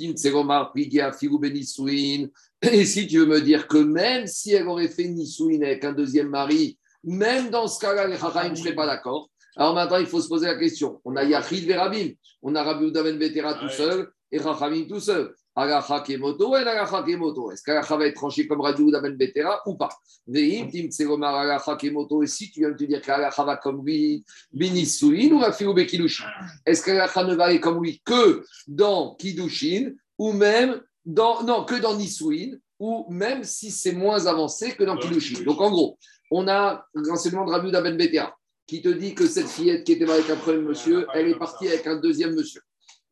si 2.85 3.07
tu 3.07 3.19
veux 3.19 3.25
me 3.25 3.39
dire 3.39 3.67
que 3.69 3.77
même 3.77 4.27
si 4.27 4.51
elle 4.51 4.67
aurait 4.67 4.89
fait 4.89 5.07
Nisouin 5.07 5.61
avec 5.61 5.85
un 5.85 5.93
deuxième 5.93 6.27
mari, 6.27 6.77
même 7.05 7.49
dans 7.49 7.69
ce 7.69 7.79
cas-là, 7.79 8.07
les 8.07 8.49
ne 8.49 8.55
seraient 8.55 8.75
pas 8.75 8.87
d'accord. 8.87 9.29
Alors 9.55 9.73
maintenant, 9.73 9.99
il 9.99 10.05
faut 10.05 10.19
se 10.19 10.27
poser 10.27 10.47
la 10.47 10.57
question. 10.57 10.99
On 11.05 11.15
a 11.15 11.23
Yachid 11.23 11.65
Verabim, 11.65 12.09
on 12.41 12.55
a 12.55 12.61
Rabbi 12.61 12.87
Udaven 12.87 13.17
Betera 13.17 13.53
tout 13.53 13.69
seul 13.69 14.09
et 14.33 14.39
Chachamim 14.39 14.85
tout 14.85 14.99
seul. 14.99 15.33
Agacha 15.55 16.01
Kemoto 16.01 16.57
et 16.57 16.65
Kemoto. 17.05 17.51
Est-ce 17.51 17.63
qu'Agacha 17.63 17.95
va 17.95 18.07
être 18.07 18.15
tranché 18.15 18.45
comme 18.45 18.61
Rabbi 18.61 18.83
Udaven 18.83 19.15
Betera 19.15 19.61
ou 19.65 19.75
pas? 19.75 19.89
Veim 20.27 20.67
Tim 20.69 21.23
Agacha 21.23 21.75
Kemoto. 21.77 22.23
Et 22.23 22.27
si 22.27 22.51
tu 22.51 22.59
viens 22.59 22.71
de 22.71 22.77
te 22.77 22.83
dire 22.83 23.01
qu'Agacha 23.01 23.43
va 23.43 23.57
comme 23.57 23.85
lui, 23.85 24.25
Binisouin 24.51 25.31
ou 25.31 25.39
Rafiou 25.39 25.73
Bekidushin 25.73 26.25
Est-ce 26.65 26.83
qu'Agacha 26.83 27.23
ne 27.23 27.35
va 27.35 27.45
aller 27.45 27.61
comme 27.61 27.81
lui 27.81 28.01
que 28.03 28.43
dans 28.67 29.15
Kidushin 29.15 29.91
ou 30.17 30.33
même 30.33 30.81
dans, 31.05 31.43
non, 31.43 31.63
que 31.63 31.75
dans 31.75 31.95
Nisouin 31.95 32.57
ou 32.79 33.05
même 33.09 33.43
si 33.43 33.71
c'est 33.71 33.93
moins 33.93 34.25
avancé 34.25 34.75
que 34.75 34.83
dans 34.83 34.97
Kidushin 34.97 35.43
Donc 35.43 35.61
en 35.61 35.69
gros, 35.69 35.97
on 36.31 36.47
a 36.49 36.85
l'enseignement 36.93 37.45
de 37.45 37.51
Rabbi 37.51 37.71
Ben 37.71 37.95
Betea 37.95 38.35
qui 38.67 38.81
te 38.81 38.89
dit 38.89 39.13
que 39.13 39.27
cette 39.27 39.47
fillette 39.47 39.83
qui 39.83 39.93
était 39.93 40.09
avec 40.09 40.29
un 40.29 40.35
premier 40.35 40.61
monsieur, 40.61 41.05
elle 41.13 41.27
est 41.27 41.37
partie 41.37 41.67
avec 41.67 41.85
un 41.87 41.97
deuxième 41.97 42.33
monsieur. 42.33 42.61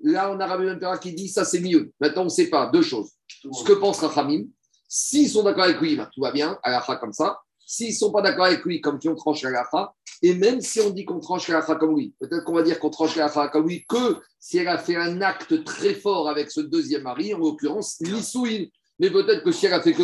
Là, 0.03 0.31
on 0.31 0.39
a 0.39 0.45
Rabbi 0.45 0.65
Ben 0.65 0.75
Betea 0.75 0.97
qui 0.97 1.13
dit 1.13 1.27
ça 1.27 1.45
c'est 1.45 1.61
mieux. 1.61 1.91
Maintenant, 1.99 2.23
on 2.23 2.25
ne 2.25 2.29
sait 2.29 2.49
pas 2.49 2.69
deux 2.71 2.81
choses. 2.81 3.11
Ce 3.27 3.63
que 3.63 3.73
pense 3.73 3.99
Rachamim, 3.99 4.45
s'ils 4.87 5.29
sont 5.29 5.43
d'accord 5.43 5.63
avec 5.63 5.79
lui, 5.81 5.95
ben, 5.95 6.09
tout 6.13 6.21
va 6.21 6.31
bien, 6.31 6.59
à 6.61 6.81
comme 6.97 7.13
ça. 7.13 7.39
S'ils 7.65 7.89
ne 7.89 7.93
sont 7.93 8.11
pas 8.11 8.21
d'accord 8.21 8.45
avec 8.45 8.63
lui, 8.65 8.81
comme 8.81 8.99
qui 8.99 9.09
ont 9.09 9.15
tranché 9.15 9.49
la 9.49 9.65
et 10.21 10.33
même 10.35 10.61
si 10.61 10.79
on 10.79 10.89
dit 10.89 11.03
qu'on 11.03 11.19
tranche 11.19 11.49
la 11.49 11.61
comme 11.61 11.97
lui, 11.97 12.13
peut-être 12.19 12.45
qu'on 12.45 12.53
va 12.53 12.63
dire 12.63 12.79
qu'on 12.79 12.89
tranche 12.89 13.15
la 13.15 13.29
comme 13.49 13.67
lui 13.67 13.85
que 13.87 14.17
si 14.39 14.57
elle 14.57 14.69
a 14.69 14.77
fait 14.77 14.95
un 14.95 15.21
acte 15.21 15.63
très 15.65 15.95
fort 15.95 16.29
avec 16.29 16.49
ce 16.49 16.61
deuxième 16.61 17.03
mari, 17.03 17.33
en 17.33 17.39
l'occurrence, 17.39 17.99
Nisouin 17.99 18.65
mais 18.99 19.09
peut-être 19.09 19.43
que 19.43 19.51
si 19.51 19.65
elle 19.65 19.73
a 19.73 19.81
fait 19.81 19.93
que 19.93 20.03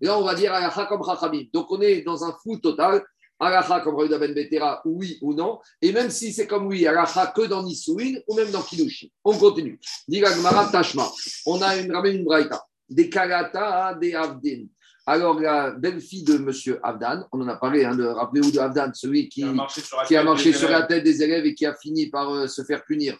là 0.00 0.18
on 0.18 0.24
va 0.24 0.34
dire 0.34 0.52
Alaha 0.52 0.86
comme 0.86 1.04
Chachamim. 1.04 1.44
Donc 1.52 1.70
on 1.70 1.80
est 1.80 2.02
dans 2.02 2.24
un 2.24 2.32
flou 2.32 2.58
total. 2.58 3.04
Alaha 3.40 3.80
comme 3.80 3.96
Rahuda 3.96 4.18
Ben 4.18 4.34
Betera, 4.34 4.82
oui 4.84 5.18
ou 5.22 5.32
non. 5.32 5.60
Et 5.80 5.92
même 5.92 6.10
si 6.10 6.32
c'est 6.32 6.46
comme 6.46 6.66
oui, 6.66 6.86
Alaha 6.86 7.28
que 7.28 7.42
dans 7.42 7.62
Nisouin 7.62 8.14
ou 8.26 8.34
même 8.34 8.50
dans 8.50 8.62
Kiddushin. 8.62 9.08
On 9.24 9.36
continue. 9.36 9.78
Gmara 10.08 10.68
Tashma. 10.70 11.06
On 11.46 11.60
a 11.62 11.76
une 11.76 11.94
ramène 11.94 12.16
une 12.16 12.24
braïta. 12.24 12.64
Des 12.88 13.08
Kalata, 13.08 13.94
des 14.00 14.14
Avdin. 14.14 14.64
Alors, 15.10 15.40
la 15.40 15.70
belle-fille 15.70 16.22
de 16.22 16.34
M. 16.34 16.78
Avdan, 16.82 17.26
on 17.32 17.40
en 17.40 17.48
a 17.48 17.56
parlé, 17.56 17.82
hein, 17.82 17.96
de 17.96 18.04
rappelez 18.04 18.50
de 18.50 18.58
Avdan, 18.58 18.90
celui 18.92 19.30
qui, 19.30 19.40
qui 19.40 19.46
a 19.46 19.52
marché, 19.52 19.80
sur 19.80 19.96
la, 19.96 20.04
qui 20.04 20.16
a 20.16 20.22
marché 20.22 20.52
sur 20.52 20.68
la, 20.68 20.82
tête 20.82 21.02
des 21.02 21.22
élèves 21.22 21.46
et 21.46 21.54
qui 21.54 21.64
a 21.64 21.74
fini 21.74 22.10
par 22.10 22.30
euh, 22.30 22.46
se 22.46 22.62
faire 22.62 22.84
punir 22.84 23.16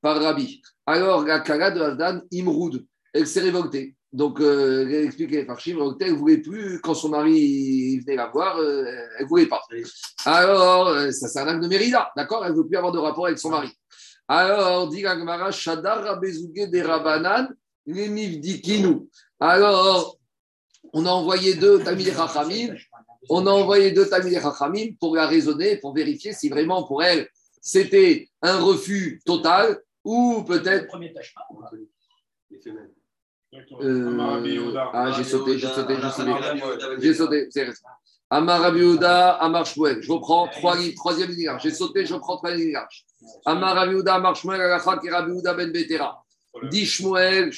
par 0.00 0.22
Rabbi. 0.22 0.62
Alors, 0.86 1.24
la 1.24 1.40
Kala 1.40 1.72
de 1.72 1.80
Avdan, 1.80 2.20
Imroud, 2.30 2.86
elle 3.12 3.26
s'est 3.26 3.40
révoltée. 3.40 3.96
Donc, 4.12 4.40
euh, 4.40 4.86
elle 4.88 5.06
expliquait 5.06 5.44
par 5.44 5.58
elle 5.66 5.76
ne 5.76 6.12
voulait 6.12 6.38
plus, 6.38 6.80
quand 6.80 6.94
son 6.94 7.08
mari 7.08 7.98
venait 8.00 8.16
la 8.16 8.26
voir, 8.26 8.58
euh, 8.58 8.84
elle 9.16 9.24
ne 9.24 9.28
voulait 9.28 9.46
pas. 9.46 9.62
Alors, 10.26 10.88
euh, 10.88 11.10
ça 11.10 11.28
c'est 11.28 11.38
un 11.38 11.48
acte 11.48 11.62
de 11.62 11.68
Mérida, 11.68 12.10
d'accord? 12.14 12.44
Elle 12.44 12.52
ne 12.52 12.58
veut 12.58 12.66
plus 12.66 12.76
avoir 12.76 12.92
de 12.92 12.98
rapport 12.98 13.26
avec 13.26 13.38
son 13.38 13.48
mari. 13.48 13.70
Alors, 14.28 14.88
dit 14.88 15.00
Gagmara, 15.00 15.50
Shadar 15.50 16.04
Rabezouge 16.04 16.68
de 16.70 16.80
Rabanan, 16.80 17.54
Dikinu. 17.86 19.08
Alors, 19.40 20.18
on 20.92 21.06
a 21.06 21.10
envoyé 21.10 21.54
deux 21.54 21.82
Tamil 21.82 22.10
Rachamim, 22.10 22.74
on 23.30 23.46
a 23.46 23.50
envoyé 23.50 23.92
deux 23.92 24.08
Tamil 24.08 24.38
Rachamim 24.38 24.94
pour 25.00 25.16
la 25.16 25.26
raisonner, 25.26 25.78
pour 25.78 25.94
vérifier 25.94 26.34
si 26.34 26.50
vraiment 26.50 26.84
pour 26.84 27.02
elle 27.02 27.28
c'était 27.62 28.28
un 28.42 28.60
refus 28.60 29.22
total 29.24 29.80
ou 30.04 30.42
peut-être. 30.42 30.88
Euh, 33.54 34.18
ah, 34.94 35.12
j'ai 35.12 35.24
sauté, 35.24 35.58
j'ai 35.58 35.68
sauté, 35.68 35.96
j'ai 36.00 36.10
sauté. 36.10 36.32
J'ai 36.98 37.14
sauté, 37.14 37.48
c'est 37.50 37.68
Amarabiouda, 38.30 39.32
Amar 39.32 39.66
Shmuel. 39.66 40.02
Je 40.02 40.10
reprends 40.10 40.48
trois, 40.48 40.76
troisième 40.96 41.30
ligne. 41.30 41.50
J'ai 41.62 41.70
sauté, 41.70 42.06
je 42.06 42.14
reprends 42.14 42.38
troisième 42.38 42.68
ligne. 42.68 42.78
Amarabiouda, 43.44 44.14
Amar 44.14 44.34
Shmuel, 44.34 44.58
Agacha, 44.58 44.96
qui 44.96 45.10
Rabiouda 45.10 45.52
ben 45.52 45.70
Betera. 45.70 46.24
Dit 46.70 46.86
Shmuel, 46.86 47.52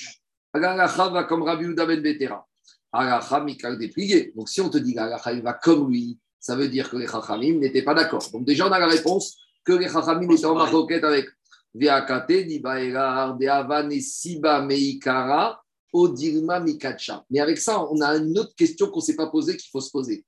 Agacha 0.52 1.08
va 1.10 1.24
comme 1.24 1.44
Rabiouda 1.44 1.86
ben 1.86 2.00
Betera. 2.00 2.44
Agacha, 2.92 3.38
Mikal 3.38 3.78
déplié. 3.78 4.32
Donc 4.34 4.48
si 4.48 4.60
on 4.60 4.68
te 4.68 4.78
dit 4.78 4.94
qu'Agacha, 4.94 5.32
il 5.32 5.42
va 5.42 5.52
comme 5.52 5.88
lui, 5.88 6.18
ça 6.40 6.56
veut 6.56 6.68
dire 6.68 6.90
que 6.90 6.96
les 6.96 7.06
Chachamim 7.06 7.60
n'étaient 7.60 7.82
pas 7.82 7.94
d'accord. 7.94 8.28
Donc 8.32 8.44
déjà, 8.44 8.66
on 8.66 8.72
a 8.72 8.80
la 8.80 8.88
réponse 8.88 9.38
que 9.64 9.74
les 9.74 9.88
Chachamim 9.88 10.28
étaient 10.28 10.44
en 10.44 10.56
marquette 10.56 11.04
avec 11.04 11.28
Viakate, 11.72 12.46
dit 12.46 12.58
Baelar, 12.58 13.36
de 13.36 13.46
Avan 13.46 13.90
et 13.90 14.00
Siba 14.00 14.60
Meikara. 14.60 15.63
Odirma 15.94 16.60
Mikacha. 16.60 17.24
Mais 17.30 17.40
avec 17.40 17.56
ça, 17.58 17.86
on 17.90 18.00
a 18.02 18.16
une 18.16 18.38
autre 18.38 18.54
question 18.54 18.88
qu'on 18.88 18.98
ne 18.98 19.04
s'est 19.04 19.16
pas 19.16 19.28
posée 19.28 19.56
qu'il 19.56 19.70
faut 19.70 19.80
se 19.80 19.90
poser. 19.90 20.26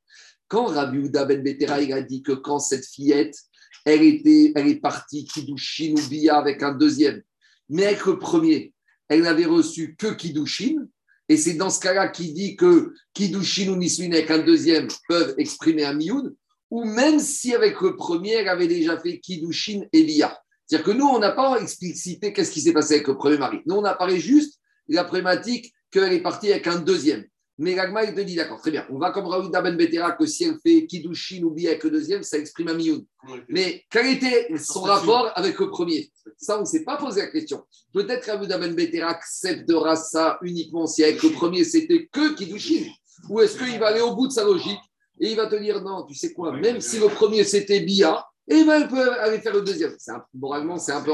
Quand 0.49 0.67
Rabbi 0.67 0.99
Ouda 0.99 1.25
Ben 1.25 1.43
Betera 1.43 1.83
il 1.83 1.93
a 1.93 2.01
dit 2.01 2.23
que 2.23 2.33
quand 2.33 2.61
cette 2.61 2.87
fillette, 2.87 3.37
elle, 3.85 4.03
était, 4.03 4.53
elle 4.55 4.69
est 4.69 4.81
partie 4.81 5.25
Kidushin 5.25 5.95
ou 5.95 6.09
Bia 6.09 6.39
avec 6.39 6.63
un 6.63 6.73
deuxième, 6.73 7.21
mais 7.69 7.87
avec 7.87 8.07
le 8.07 8.19
premier, 8.19 8.73
elle 9.09 9.23
n'avait 9.23 9.47
reçu 9.47 9.97
que 9.97 10.15
Kidushin, 10.15 10.87
et 11.29 11.37
c'est 11.37 11.55
dans 11.55 11.71
ce 11.71 11.81
cas-là 11.81 12.09
qu'il 12.09 12.33
dit 12.33 12.55
que 12.55 12.95
Kidushin 13.13 13.69
ou 13.69 13.77
Niswin 13.77 14.13
avec 14.13 14.31
un 14.31 14.39
deuxième 14.39 14.87
peuvent 15.09 15.35
exprimer 15.39 15.85
un 15.85 15.95
mioun, 15.95 16.33
ou 16.71 16.85
même 16.85 17.19
si 17.19 17.55
avec 17.55 17.81
le 17.81 17.97
premier, 17.97 18.35
elle 18.35 18.49
avait 18.49 18.69
déjà 18.69 18.99
fait 18.99 19.19
Kidushin 19.19 19.83
et 19.93 20.05
Bia. 20.05 20.39
C'est-à-dire 20.67 20.87
que 20.87 20.99
nous, 20.99 21.07
on 21.07 21.19
n'a 21.19 21.33
pas 21.33 21.61
explicité 21.61 22.33
qu'est-ce 22.33 22.51
qui 22.51 22.61
s'est 22.61 22.73
passé 22.73 22.95
avec 22.95 23.07
le 23.07 23.17
premier 23.17 23.39
mari. 23.39 23.59
Nous, 23.67 23.77
on 23.77 23.85
apparaît 23.85 24.19
juste 24.19 24.56
la 24.89 25.05
problématique 25.05 25.73
qu'elle 25.91 26.13
est 26.13 26.23
partie 26.23 26.51
avec 26.51 26.67
un 26.67 26.79
deuxième. 26.79 27.25
Mais 27.59 27.75
l'agma, 27.75 28.05
il 28.05 28.15
te 28.15 28.21
dit, 28.21 28.35
d'accord, 28.35 28.61
très 28.61 28.71
bien, 28.71 28.87
on 28.91 28.99
va 28.99 29.13
comme 29.13 29.27
Raoul 29.27 29.51
Ben 29.51 29.77
Betera, 29.77 30.13
que 30.13 30.27
si 30.27 30.45
elle 30.45 30.59
fait 30.63 30.87
Kidushin 30.87 31.43
ou 31.43 31.53
avec 31.53 31.83
le 31.85 31.91
deuxième, 31.91 32.23
ça 32.23 32.37
exprime 32.37 32.69
un 32.69 32.75
mioun. 32.75 33.03
Mais 33.49 33.83
quel 33.91 34.09
était 34.09 34.49
son 34.59 34.83
rapport 34.83 35.33
avec 35.35 35.59
le 35.59 35.71
premier? 35.71 36.11
Ça, 36.37 36.59
on 36.59 36.63
ne 36.63 36.67
s'est 36.67 36.85
pas 36.85 36.99
posé 36.99 37.23
la 37.23 37.29
question. 37.29 37.65
Peut-être 37.95 38.27
Raoul 38.27 38.47
Ben 38.47 38.75
Betera 38.75 39.09
acceptera 39.09 39.97
ça 39.97 40.39
uniquement 40.43 40.87
si 40.87 41.03
avec 41.03 41.23
le 41.23 41.31
premier, 41.31 41.65
c'était 41.65 42.07
que 42.13 42.35
Kidushin. 42.35 42.85
Ou 43.31 43.41
est-ce 43.41 43.57
qu'il 43.57 43.79
va 43.79 43.89
aller 43.89 44.03
au 44.03 44.15
bout 44.15 44.27
de 44.27 44.33
sa 44.33 44.45
logique 44.45 44.81
et 45.19 45.31
il 45.31 45.37
va 45.37 45.47
te 45.47 45.57
dire 45.57 45.81
non, 45.83 46.05
tu 46.05 46.15
sais 46.15 46.33
quoi, 46.33 46.53
même 46.53 46.81
si 46.81 46.99
le 46.99 47.09
premier 47.09 47.45
c'était 47.45 47.81
Bia, 47.81 48.26
et 48.49 48.65
ben 48.65 48.83
elle 48.83 48.89
peut 48.89 49.13
aller 49.21 49.41
faire 49.41 49.53
le 49.53 49.63
deuxième. 49.63 49.95
C'est 49.99 50.13
un, 50.13 50.25
moralement, 50.35 50.79
c'est 50.79 50.93
un 50.93 51.03
peu 51.03 51.13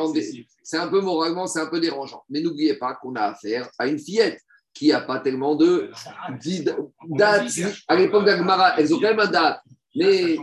c'est 0.62 0.77
un 0.77 0.88
peu 0.88 1.01
moralement, 1.01 1.47
c'est 1.47 1.61
un 1.61 1.66
peu 1.66 1.81
dérangeant. 1.81 2.23
Mais 2.29 2.40
n'oubliez 2.40 2.75
pas 2.75 2.95
qu'on 2.95 3.14
a 3.14 3.23
affaire 3.23 3.71
à 3.79 3.87
une 3.87 3.99
fillette 3.99 4.40
qui 4.75 4.88
n'a 4.88 5.01
pas 5.01 5.21
tellement 5.21 5.55
de 5.55 5.90
dates. 7.09 7.53
À 7.88 7.97
l'époque 7.97 8.25
d'Agmara, 8.27 8.79
elles 8.79 8.95
ont 8.95 9.01
quand 9.01 9.09
même 9.09 9.21
un 9.21 9.31
date. 9.31 9.61
Mais 9.97 10.37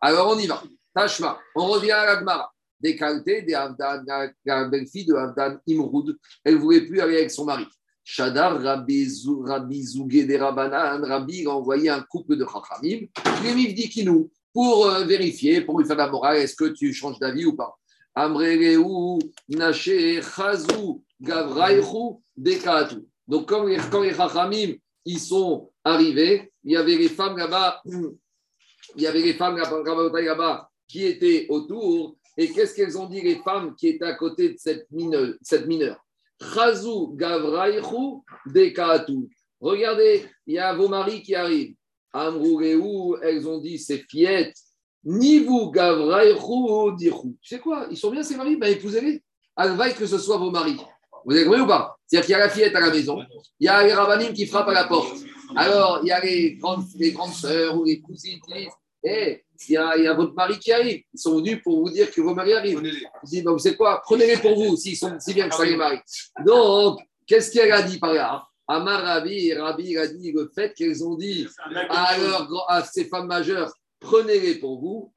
alors 0.00 0.34
on 0.34 0.38
y 0.38 0.46
va. 0.46 0.62
Tashma, 0.94 1.38
on 1.54 1.66
revient 1.66 1.92
à 1.92 2.06
l'Agmara. 2.06 2.50
Des 2.80 2.96
qualités, 2.96 3.42
des 3.42 3.52
la 3.52 4.64
belle-fille 4.68 5.06
de 5.06 5.14
Avdan 5.14 5.56
Imroud, 5.66 6.16
elle 6.44 6.54
ne 6.54 6.58
voulait 6.58 6.82
plus 6.82 7.00
aller 7.00 7.16
avec 7.16 7.30
son 7.30 7.44
mari. 7.44 7.66
Shadar 8.02 8.60
Rabbi 8.60 9.06
Zougé 9.06 10.24
des 10.24 10.36
Rabanan, 10.36 11.02
Rabbi 11.02 11.46
a 11.46 11.50
envoyé 11.50 11.88
un 11.88 12.02
couple 12.02 12.36
de 12.36 12.44
Chachamim, 12.44 13.06
dit 13.42 13.74
Dikinou, 13.74 14.30
pour 14.54 14.86
euh, 14.86 15.04
vérifier, 15.04 15.60
pour 15.60 15.78
lui 15.78 15.86
faire 15.86 15.96
la 15.96 16.08
morale, 16.08 16.36
est-ce 16.38 16.54
que 16.54 16.66
tu 16.72 16.94
changes 16.94 17.18
d'avis 17.18 17.44
ou 17.44 17.54
pas? 17.54 17.76
Donc, 23.26 23.48
quand 23.48 23.64
les, 23.64 23.78
quand 23.90 24.02
les 24.02 24.14
ils 25.04 25.18
sont 25.18 25.70
arrivés, 25.82 26.52
il 26.62 26.72
y 26.72 26.76
avait 26.76 26.96
les 26.96 27.08
femmes 27.08 27.36
là-bas, 27.36 27.82
il 27.84 29.02
qui 30.86 31.04
étaient 31.04 31.46
autour. 31.48 32.16
Et 32.36 32.50
qu'est-ce 32.52 32.74
qu'elles 32.74 32.96
ont 32.96 33.06
dit, 33.06 33.20
les 33.20 33.36
femmes 33.36 33.74
qui 33.74 33.88
étaient 33.88 34.04
à 34.04 34.14
côté 34.14 34.50
de 34.50 34.56
cette 34.58 34.88
mineure, 34.92 35.34
cette 35.42 35.66
mineure? 35.66 35.98
Regardez, 39.60 40.24
il 40.46 40.54
y 40.54 40.58
a 40.58 40.74
vos 40.74 40.88
maris 40.88 41.22
qui 41.22 41.34
arrivent. 41.34 41.74
Amrou 42.14 42.62
elles 43.22 43.48
ont 43.48 43.58
dit 43.58 43.78
c'est 43.78 44.04
fiette. 44.08 44.56
Ni 45.04 45.40
vous 45.40 45.70
Gavraichu 45.70 46.96
Dirou. 46.96 47.36
Sais 47.42 47.58
quoi? 47.58 47.88
Ils 47.90 47.96
sont 47.96 48.10
bien 48.10 48.22
ces 48.22 48.36
maris? 48.36 48.56
Ben 48.56 48.72
épousez-les. 48.72 49.22
Alvaille 49.56 49.94
que 49.94 50.06
ce 50.06 50.16
soit 50.18 50.38
vos 50.38 50.50
maris. 50.50 50.78
Vous 51.24 51.34
avez 51.34 51.44
compris 51.44 51.60
ou 51.60 51.66
pas? 51.66 51.96
C'est-à-dire 52.06 52.26
qu'il 52.26 52.32
y 52.32 52.36
a 52.36 52.38
la 52.38 52.50
fillette 52.50 52.76
à 52.76 52.80
la 52.80 52.90
maison, 52.90 53.18
il 53.58 53.64
y 53.66 53.68
a 53.68 53.82
les 53.82 53.92
rabanim 53.92 54.32
qui 54.32 54.46
frappent 54.46 54.68
à 54.68 54.74
la 54.74 54.84
porte. 54.84 55.16
Alors, 55.56 56.00
il 56.02 56.08
y 56.08 56.12
a 56.12 56.20
les 56.20 56.56
grandes, 56.56 56.84
les 56.96 57.12
grandes 57.12 57.32
sœurs 57.32 57.76
ou 57.76 57.84
les 57.84 58.00
cousines 58.00 58.40
qui 58.40 58.52
disent 58.52 58.72
Eh, 59.02 59.44
il 59.68 59.72
y, 59.72 59.76
a, 59.76 60.14
votre 60.14 60.34
mari 60.34 60.58
qui 60.58 60.72
arrive. 60.72 61.02
Ils 61.12 61.18
sont 61.18 61.36
venus 61.36 61.60
pour 61.62 61.80
vous 61.80 61.90
dire 61.90 62.10
que 62.10 62.20
vos 62.20 62.34
maris 62.34 62.52
arrivent. 62.52 62.80
Ils 62.84 63.28
disent 63.28 63.44
bah, 63.44 63.52
Vous 63.52 63.58
savez 63.58 63.76
quoi? 63.76 64.00
Prenez-les 64.04 64.36
pour 64.38 64.54
vous, 64.54 64.76
s'ils 64.76 64.96
sont 64.96 65.18
si 65.18 65.34
bien 65.34 65.48
que 65.48 65.54
ça 65.54 65.64
les 65.64 65.76
maris. 65.76 66.00
Donc, 66.44 67.00
qu'est-ce 67.26 67.50
qu'elle 67.50 67.72
a 67.72 67.82
dit 67.82 67.98
par 67.98 68.12
là? 68.12 68.46
Amar 68.66 69.02
Rabbi, 69.02 69.52
Rabbi 69.52 69.96
a 69.98 70.06
dit 70.06 70.32
le 70.32 70.50
fait 70.54 70.72
qu'elles 70.74 71.04
ont 71.04 71.16
dit 71.16 71.46
à, 71.90 72.16
à 72.68 72.84
ces 72.84 73.04
femmes 73.04 73.26
majeures 73.26 73.72
Prenez-les 74.00 74.56
pour 74.56 74.80
vous. 74.80 75.12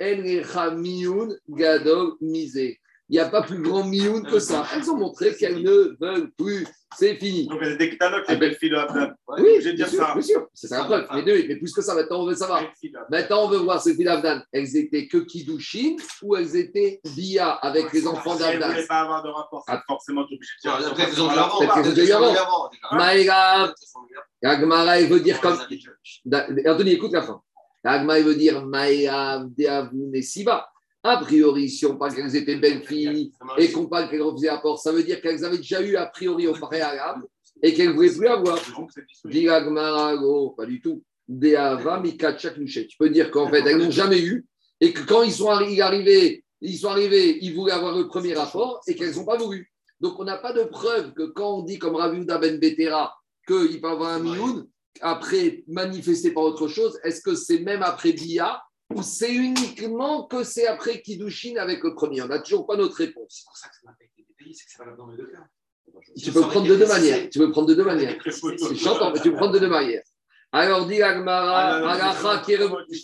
Gadol 1.49 2.13
Misé. 2.21 2.79
Il 3.10 3.13
n'y 3.13 3.20
a 3.20 3.30
pas 3.30 3.41
plus 3.41 3.62
grand 3.62 3.86
mioun 3.86 4.26
que 4.26 4.39
ça. 4.39 4.67
Elles 4.76 4.89
ont 4.91 4.98
montré 4.98 5.34
qu'elles 5.34 5.62
ne 5.62 5.96
veulent 6.00 6.30
plus. 6.38 6.67
C'est 6.98 7.15
fini. 7.15 7.48
Donc, 7.48 7.60
elles 7.62 7.74
étaient 7.74 7.91
catalogues, 7.91 8.26
les 8.28 8.36
belles 8.36 8.56
filles 8.56 8.72
de 8.72 8.76
Abdel. 8.76 9.15
Oui, 9.39 9.62
je 9.62 9.70
dire 9.70 9.88
sûr, 9.88 10.00
ça. 10.00 10.13
bien 10.13 10.22
sûr. 10.22 10.48
C'est 10.54 10.70
la 10.72 10.84
preuve. 10.84 11.08
Mais, 11.13 11.24
deux, 11.24 11.46
mais 11.48 11.56
plus 11.56 11.74
que 11.74 11.82
ça, 11.82 11.93
maintenant, 11.93 12.22
on 12.22 12.26
veut 12.26 12.36
savoir. 12.36 12.63
Maintenant, 13.10 13.46
on 13.46 13.48
veut 13.48 13.58
voir 13.60 13.82
ces 13.82 13.93
filles 13.96 14.06
d'Abdan. 14.06 14.41
Elles 14.52 14.76
étaient 14.76 15.08
que 15.08 15.17
Kidushin 15.17 15.96
ou 16.22 16.36
elles 16.36 16.56
étaient 16.56 17.00
Bia 17.15 17.52
avec 17.52 17.93
les 17.93 18.08
enfants 18.08 18.36
d'Abdan 18.36 18.52
Elles 18.52 18.60
ne 18.60 18.74
voulaient 18.74 18.88
pas 18.88 19.02
avoir 19.02 19.24
de 19.24 19.30
rapport. 19.30 19.63
C'est 19.67 19.80
forcément 19.88 20.22
obligé 20.22 20.38
de 20.38 20.70
dire. 20.70 20.78
Peut-être 20.78 20.96
qu'elles 20.96 21.22
ont 21.22 21.28
dû 21.32 21.38
avant. 21.38 21.60
Peut-être 21.60 21.74
qu'elles 21.76 21.88
ont 21.89 22.06
dû 22.06 22.12
avant. 22.12 22.70
Maïga, 22.91 23.74
Agmara, 24.43 25.00
il 25.00 25.08
veut 25.08 25.20
dire 25.22 25.39
comme. 25.39 25.58
Anthony, 26.65 26.91
écoute 26.91 27.13
la 27.13 27.22
fin. 27.22 27.41
Agmara, 27.84 28.20
il 28.20 28.26
veut 28.26 28.36
dire 28.36 28.65
Maïga, 28.65 29.46
Deavou, 29.58 30.10
Nesiba. 30.12 30.67
A 31.10 31.17
priori, 31.20 31.70
si 31.70 31.86
on 31.86 31.96
parle 31.96 32.13
qu'elles 32.13 32.36
étaient 32.36 32.58
belles 32.58 32.84
filles 32.84 33.32
et 33.58 33.72
qu'on 33.72 33.88
parle 33.88 34.10
qu'elles 34.10 34.22
refusaient 34.22 34.48
la 34.48 34.58
porte, 34.58 34.84
ça 34.84 34.91
veut 34.91 35.04
dire 35.04 35.22
qu'elles 35.22 35.46
avaient 35.46 35.58
déjà 35.58 35.82
eu 35.82 35.96
a 35.96 36.06
priori 36.06 36.48
au 36.48 36.54
préalable 36.54 37.26
et 37.63 37.74
qu'elles 37.74 37.89
ne 37.89 37.93
voulaient 37.93 38.13
plus 38.13 38.28
avoir. 38.28 38.60
pas 40.58 40.65
du 40.65 40.82
tout. 40.82 41.02
Tu 41.30 42.98
peux 43.00 43.10
dire 43.10 43.32
qu'en 43.32 43.50
fait, 43.50 43.60
elles 43.65 43.78
n'ont 43.78 43.89
jamais 43.89 44.22
eu 44.22 44.46
et 44.82 44.91
que 44.91 45.02
quand 45.06 45.24
ils 45.24 45.32
sont 45.32 45.50
arrivés, 45.50 46.43
ils 46.60 46.78
sont 46.78 46.89
arrivés, 46.89 47.38
ils 47.41 47.56
voulaient 47.56 47.72
avoir 47.72 47.98
le 47.98 48.08
premier 48.08 48.34
rapport 48.34 48.82
et 48.86 48.93
qu'elles 48.93 49.15
n'ont 49.15 49.26
pas 49.26 49.38
voulu. 49.38 49.72
Donc, 50.02 50.20
on 50.20 50.26
n'a 50.26 50.38
pas 50.38 50.52
de 50.52 50.63
preuve 50.63 51.13
que 51.13 51.24
quand 51.24 51.60
on 51.60 51.63
dit 51.63 51.80
comme 51.80 51.96
Raviuda 51.96 52.38
Ben 52.38 52.60
Betera 52.60 53.15
qu'il 53.48 53.80
peut 53.80 53.88
avoir 53.88 54.12
un 54.12 54.20
mioun, 54.20 54.67
après 55.00 55.63
manifesté 55.67 56.32
par 56.32 56.43
autre 56.43 56.67
chose, 56.67 57.00
est-ce 57.04 57.22
que 57.22 57.34
c'est 57.34 57.60
même 57.60 57.82
après 57.82 58.12
Bia 58.12 58.62
ou 58.93 59.02
c'est 59.02 59.34
uniquement 59.34 60.23
que 60.23 60.43
c'est 60.43 60.67
après 60.67 61.02
Kiddushin 61.02 61.58
avec 61.58 61.84
le 61.84 61.93
premier? 61.93 62.21
On 62.21 62.28
n'a 62.28 62.39
toujours 62.39 62.65
pas 62.65 62.78
notre 62.78 62.95
réponse. 62.95 63.28
C'est 63.30 63.45
pour 63.45 63.58
ça 63.58 63.69
que 63.69 63.76
ça 63.76 63.82
pas 63.88 64.04
été 64.04 64.26
détaillé, 64.28 64.54
c'est 64.54 64.65
que 64.65 64.71
ça 64.71 64.86
va 64.86 64.95
dans 64.95 65.08
les 65.08 65.17
deux 65.17 65.28
cas. 65.28 65.45
Tu 66.15 66.32
peux 66.32 66.41
prendre 66.41 66.67
de 66.67 66.76
deux 66.76 66.88
manières. 66.88 67.30
Tu 67.30 67.39
peux 67.39 67.52
prendre 67.52 67.67
de 67.67 67.73
deux 67.73 67.84
manières. 67.84 68.17
J'entends, 68.73 69.12
mais 69.12 69.19
tu 69.19 69.32
peux 69.32 69.38
prendre 69.38 69.54
de 69.54 69.60
deux 69.60 69.69
manières. 69.69 70.04
Alors, 70.52 70.86
dit 70.86 71.02
Agmara, 71.02 71.82
ah, 71.84 72.17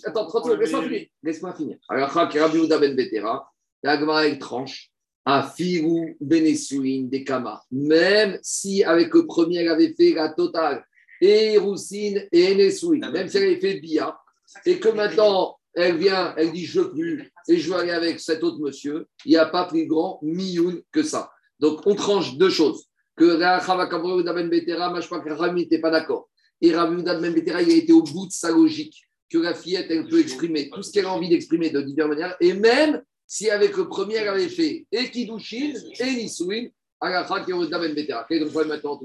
Attends, 0.05 0.27
30 0.27 0.45
secondes, 0.45 0.59
laisse-moi 0.59 0.83
finir. 0.83 1.07
Laisse-moi 1.21 1.53
finir. 1.53 1.77
Agacha 1.89 2.27
qui 2.27 2.39
Rabbi 2.39 2.67
Ben 2.67 2.95
Betera, 2.95 3.51
Agmara, 3.83 4.27
il 4.27 4.39
tranche. 4.39 4.89
À 5.25 5.43
Firou 5.43 6.17
Benesuin 6.19 7.05
des 7.05 7.23
Kama. 7.23 7.63
Même 7.71 8.39
si 8.41 8.83
avec 8.83 9.13
le 9.13 9.25
premier, 9.25 9.59
elle 9.59 9.69
avait 9.69 9.93
fait 9.93 10.13
la 10.13 10.27
totale, 10.27 10.85
et 11.21 11.57
Roussine 11.57 12.27
et 12.29 12.51
Enesuin, 12.51 13.09
même 13.09 13.29
si 13.29 13.37
elle 13.37 13.43
avait 13.43 13.59
fait 13.61 13.79
Bia, 13.79 14.17
et 14.65 14.79
que 14.79 14.89
maintenant 14.89 15.57
elle 15.75 15.97
vient, 15.97 16.33
elle 16.37 16.51
dit 16.51 16.65
je 16.65 16.81
veux 16.81 16.91
plus 16.91 17.31
et 17.47 17.57
je 17.57 17.69
veux 17.69 17.77
aller 17.77 17.91
avec 17.91 18.19
cet 18.19 18.43
autre 18.43 18.59
monsieur, 18.59 19.07
il 19.25 19.31
n'y 19.31 19.37
a 19.37 19.45
pas 19.45 19.65
plus 19.65 19.87
grand 19.87 20.19
mioun 20.21 20.81
que 20.91 21.03
ça. 21.03 21.31
Donc 21.59 21.85
on 21.85 21.95
tranche 21.95 22.37
deux 22.37 22.49
choses. 22.49 22.87
Que 23.15 23.37
Ben 23.37 24.49
Betera, 24.49 24.99
je 24.99 25.05
crois 25.05 25.19
que 25.19 25.29
Rami 25.29 25.61
n'était 25.61 25.79
pas 25.79 25.91
d'accord. 25.91 26.29
Et 26.61 26.73
Rami 26.73 27.03
Ben 27.03 27.33
Betera, 27.33 27.61
il 27.61 27.71
a 27.71 27.75
été 27.75 27.93
au 27.93 28.01
bout 28.01 28.27
de 28.27 28.31
sa 28.31 28.51
logique. 28.51 29.03
Que 29.29 29.37
la 29.37 29.53
fillette, 29.53 29.87
elle 29.89 30.07
peut 30.07 30.19
exprimer 30.19 30.69
tout 30.69 30.81
ce 30.83 30.91
qu'elle 30.91 31.05
a 31.05 31.13
envie 31.13 31.29
d'exprimer 31.29 31.69
de 31.69 31.81
diverses 31.81 32.09
manières. 32.09 32.35
Et 32.39 32.53
même 32.53 33.01
si 33.27 33.49
avec 33.49 33.75
le 33.77 33.87
premier, 33.87 34.15
elle 34.15 34.27
avait 34.29 34.49
fait 34.49 34.85
et 34.91 35.09
Kidushin 35.09 35.73
et 35.99 36.15
Nisouin, 36.15 36.67
Agacha 36.99 37.45
Ben 37.45 37.93
Betera. 37.93 38.25
Quel 38.27 38.37
est 38.37 38.45
le 38.45 38.49
problème 38.49 38.69
maintenant, 38.69 38.99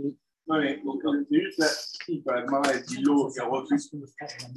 non, 0.49 0.59
mais 0.61 0.81
c'est 1.31 1.41
juste 1.41 1.98
la 2.27 2.45
Mara 2.47 2.77
dit 2.79 3.01
l'eau 3.03 3.25
refuse 3.25 3.91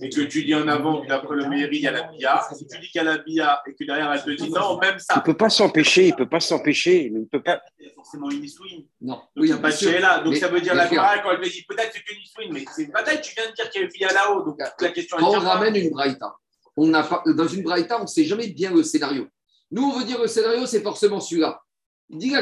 et 0.01 0.09
que 0.09 0.21
tu 0.21 0.43
dis 0.43 0.55
en 0.55 0.67
avant 0.67 1.05
qu'après 1.05 1.35
le 1.35 1.49
mairie, 1.49 1.77
il 1.77 1.81
y 1.81 1.87
a 1.87 1.91
la 1.91 2.03
bia, 2.03 2.41
si 2.55 2.67
tu 2.67 2.79
dis 2.79 2.87
qu'il 2.87 2.99
y 2.99 2.99
a 2.99 3.03
la 3.03 3.17
bia 3.17 3.61
et 3.67 3.73
que 3.73 3.83
derrière 3.85 4.11
elle 4.11 4.23
te 4.23 4.29
dit 4.31 4.49
non, 4.49 4.77
même 4.77 4.99
ça. 4.99 5.15
Il 5.15 5.19
ne 5.19 5.23
peut 5.23 5.37
pas 5.37 5.49
s'empêcher, 5.49 6.07
il 6.07 6.11
ne 6.11 6.17
peut 6.17 6.29
pas 6.29 6.39
s'empêcher, 6.39 7.09
mais 7.13 7.21
il 7.21 7.27
peut 7.27 7.41
pas. 7.41 7.61
Il 7.79 7.87
y 7.87 7.89
a 7.89 7.93
forcément 7.93 8.29
une 8.29 8.47
swing. 8.47 8.87
Non. 9.01 9.15
Donc 9.35 9.45
il 9.45 9.45
n'y 9.45 9.51
a 9.51 9.57
pas 9.57 9.71
de 9.71 10.01
là. 10.01 10.19
Donc 10.19 10.35
ça 10.35 10.47
veut 10.47 10.61
dire 10.61 10.75
la 10.75 10.89
Mara, 10.89 11.19
quand 11.19 11.31
elle 11.31 11.39
me 11.39 11.49
dit 11.49 11.63
peut-être 11.67 11.91
c'est 11.93 12.13
une 12.13 12.25
swing, 12.25 12.53
mais 12.53 12.65
c'est 12.75 12.91
peut-être 12.91 13.21
tu 13.21 13.33
viens 13.35 13.49
de 13.49 13.55
dire 13.55 13.69
qu'il 13.69 13.81
y 13.81 13.83
a 13.83 13.87
une 13.87 13.93
bia 13.93 14.13
là-haut. 14.13 14.43
Donc 14.43 14.59
la 14.79 14.89
question 14.89 15.17
Quand 15.17 15.35
on 15.35 15.39
ramène 15.39 15.75
une 15.75 15.89
braïta, 15.89 16.35
on 16.77 16.87
n'a 16.87 17.03
pas, 17.03 17.23
dans 17.25 17.47
une 17.47 17.63
braïta, 17.63 17.99
on 17.99 18.03
ne 18.03 18.07
sait 18.07 18.25
jamais 18.25 18.47
bien 18.47 18.71
le 18.71 18.83
scénario. 18.83 19.27
Nous, 19.71 19.83
on 19.83 19.99
veut 19.99 20.05
dire 20.05 20.19
le 20.21 20.27
scénario, 20.27 20.65
c'est 20.65 20.81
forcément 20.81 21.19
celui-là. 21.19 21.61
Dit 22.09 22.33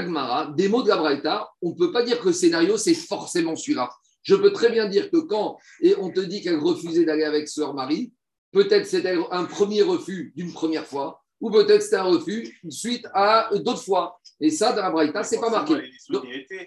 des 0.55 0.67
mots 0.67 0.81
de 0.81 0.89
la 0.89 0.97
Braïta, 0.97 1.47
on 1.61 1.69
ne 1.69 1.75
peut 1.75 1.91
pas 1.91 2.01
dire 2.03 2.19
que 2.19 2.27
le 2.27 2.33
scénario, 2.33 2.75
c'est 2.77 2.95
forcément 2.95 3.55
celui-là. 3.55 3.87
Je 4.23 4.35
peux 4.35 4.51
très 4.51 4.69
bien 4.71 4.87
dire 4.87 5.09
que 5.09 5.17
quand 5.17 5.57
et 5.81 5.95
on 5.97 6.09
te 6.11 6.19
dit 6.19 6.41
qu'elle 6.41 6.59
refusait 6.59 7.05
d'aller 7.05 7.23
avec 7.23 7.47
sœur 7.47 7.73
Marie, 7.73 8.13
peut-être 8.51 8.85
c'était 8.85 9.17
un 9.31 9.45
premier 9.45 9.81
refus 9.81 10.33
d'une 10.35 10.51
première 10.51 10.85
fois, 10.85 11.23
ou 11.41 11.49
peut-être 11.49 11.81
c'était 11.81 11.97
un 11.97 12.03
refus 12.03 12.59
suite 12.69 13.05
à 13.13 13.49
d'autres 13.53 13.83
fois. 13.83 14.19
Et 14.41 14.49
ça, 14.49 14.73
dans 14.73 14.81
la 14.81 14.91
Braïta, 14.91 15.23
c'est 15.23 15.39
pas 15.39 15.49
marqué. 15.49 15.73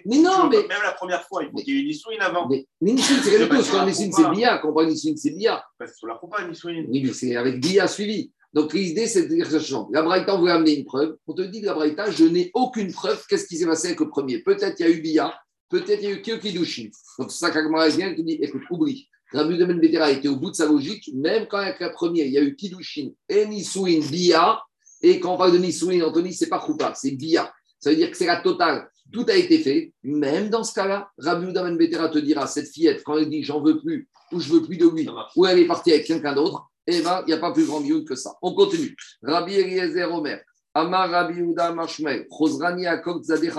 mais 0.05 0.17
non, 0.17 0.49
mais. 0.49 0.67
Même 0.67 0.81
la 0.83 0.93
première 0.93 1.23
fois, 1.23 1.43
il 1.43 1.49
faut 1.49 1.57
qu'il 1.57 1.73
y 1.73 1.77
ait 1.77 1.81
une 1.81 1.87
Nisouine 1.87 2.21
avant. 2.21 2.47
Mais, 2.47 2.65
Nisouine, 2.81 3.19
c'est 3.23 3.31
quelque 3.37 3.55
chose. 3.55 3.69
Quand 3.71 3.85
Nisouine, 3.85 4.11
c'est 4.11 4.29
Bia. 4.29 4.59
Quand 4.59 4.69
on 4.69 4.73
parle 4.73 4.87
Nisouine, 4.87 5.17
c'est 5.17 5.31
Bia. 5.31 5.63
Parce 5.77 5.99
que 5.99 6.07
la 6.07 6.15
pas 6.15 6.47
Nisouine. 6.47 6.85
Oui, 6.89 7.03
mais 7.03 7.13
c'est 7.13 7.35
avec 7.35 7.59
Bia 7.59 7.87
suivi. 7.87 8.31
Donc 8.53 8.73
l'idée, 8.73 9.07
c'est 9.07 9.23
de 9.23 9.33
dire 9.33 9.49
que 9.49 9.59
ça 9.59 9.85
La 9.91 10.03
Braïta, 10.03 10.35
on 10.35 10.41
veut 10.41 10.51
amener 10.51 10.77
une 10.77 10.85
preuve. 10.85 11.17
On 11.25 11.33
te 11.33 11.41
dit 11.41 11.61
que 11.61 11.65
la 11.65 11.73
Braïta, 11.73 12.11
je 12.11 12.25
n'ai 12.25 12.51
aucune 12.53 12.93
preuve. 12.93 13.23
Qu'est-ce 13.27 13.47
qui 13.47 13.57
s'est 13.57 13.65
passé 13.65 13.87
avec 13.87 13.99
le 13.99 14.09
premier? 14.09 14.39
Peut-être 14.39 14.79
il 14.79 14.83
y 14.83 14.89
a 14.89 14.91
eu 14.91 15.01
Bia, 15.01 15.33
peut-être 15.73 16.03
il 16.03 16.09
y 16.09 16.11
a 16.11 16.15
eu 16.15 16.21
Kyokidushin. 16.21 16.89
Donc 17.17 17.31
c'est 17.31 17.39
ça 17.39 17.49
qu'Agmara 17.49 17.87
vient 17.89 18.13
te 18.13 18.21
dit 18.21 18.37
écoute, 18.41 18.61
oublie. 18.69 19.09
Rabbi 19.31 19.57
de 19.57 19.65
Betera 19.65 20.11
était 20.11 20.27
au 20.27 20.35
bout 20.35 20.51
de 20.51 20.55
sa 20.55 20.67
logique, 20.67 21.09
même 21.15 21.47
quand 21.47 21.57
avec 21.57 21.79
la 21.79 21.89
première, 21.89 22.27
il 22.27 22.33
y 22.33 22.37
a 22.37 22.43
eu 22.43 22.55
Kidushin 22.55 23.09
et 23.27 23.47
Nisouin, 23.47 23.99
Bia. 24.11 24.61
Et 25.01 25.19
quand 25.19 25.33
on 25.33 25.37
parle 25.37 25.53
de 25.53 25.57
Nisouin, 25.57 25.99
Anthony, 26.01 26.33
c'est 26.33 26.49
pas 26.49 26.59
Koupa, 26.59 26.93
c'est 26.95 27.11
Bia. 27.11 27.51
Ça 27.79 27.89
veut 27.89 27.95
dire 27.95 28.11
que 28.11 28.15
c'est 28.15 28.27
la 28.27 28.41
totale. 28.41 28.87
Tout 29.11 29.25
a 29.27 29.35
été 29.35 29.57
fait. 29.57 29.91
Même 30.03 30.49
dans 30.49 30.63
ce 30.63 30.73
cas-là, 30.75 31.09
Rabbi 31.17 31.51
Ben 31.51 31.75
Betera 31.75 32.09
te 32.09 32.19
dira 32.19 32.45
cette 32.45 32.69
fillette, 32.69 33.03
quand 33.03 33.17
elle 33.17 33.29
dit 33.29 33.43
j'en 33.43 33.61
veux 33.61 33.81
plus, 33.81 34.07
ou 34.31 34.39
je 34.39 34.53
veux 34.53 34.61
plus 34.61 34.77
de 34.77 34.87
lui, 34.87 35.09
ou 35.35 35.45
elle 35.47 35.57
est 35.57 35.65
partie 35.65 35.91
avec 35.91 36.05
quelqu'un 36.05 36.35
d'autre, 36.35 36.67
eh 36.85 37.01
bien, 37.01 37.21
il 37.21 37.27
n'y 37.27 37.33
a 37.33 37.37
pas 37.37 37.51
plus 37.51 37.65
grand 37.65 37.79
mieux 37.79 38.01
que 38.01 38.13
ça. 38.13 38.35
On 38.43 38.53
continue. 38.53 38.95
Rabbi 39.23 39.55
Eliezer 39.55 40.13
Omer, 40.13 40.41
Amar 40.75 41.09
Rabbi 41.09 41.39
Uda 41.39 41.73
Mashmel, 41.73 42.27
Chosrani 42.29 42.85
Akok 42.85 43.23
Zadeh 43.23 43.51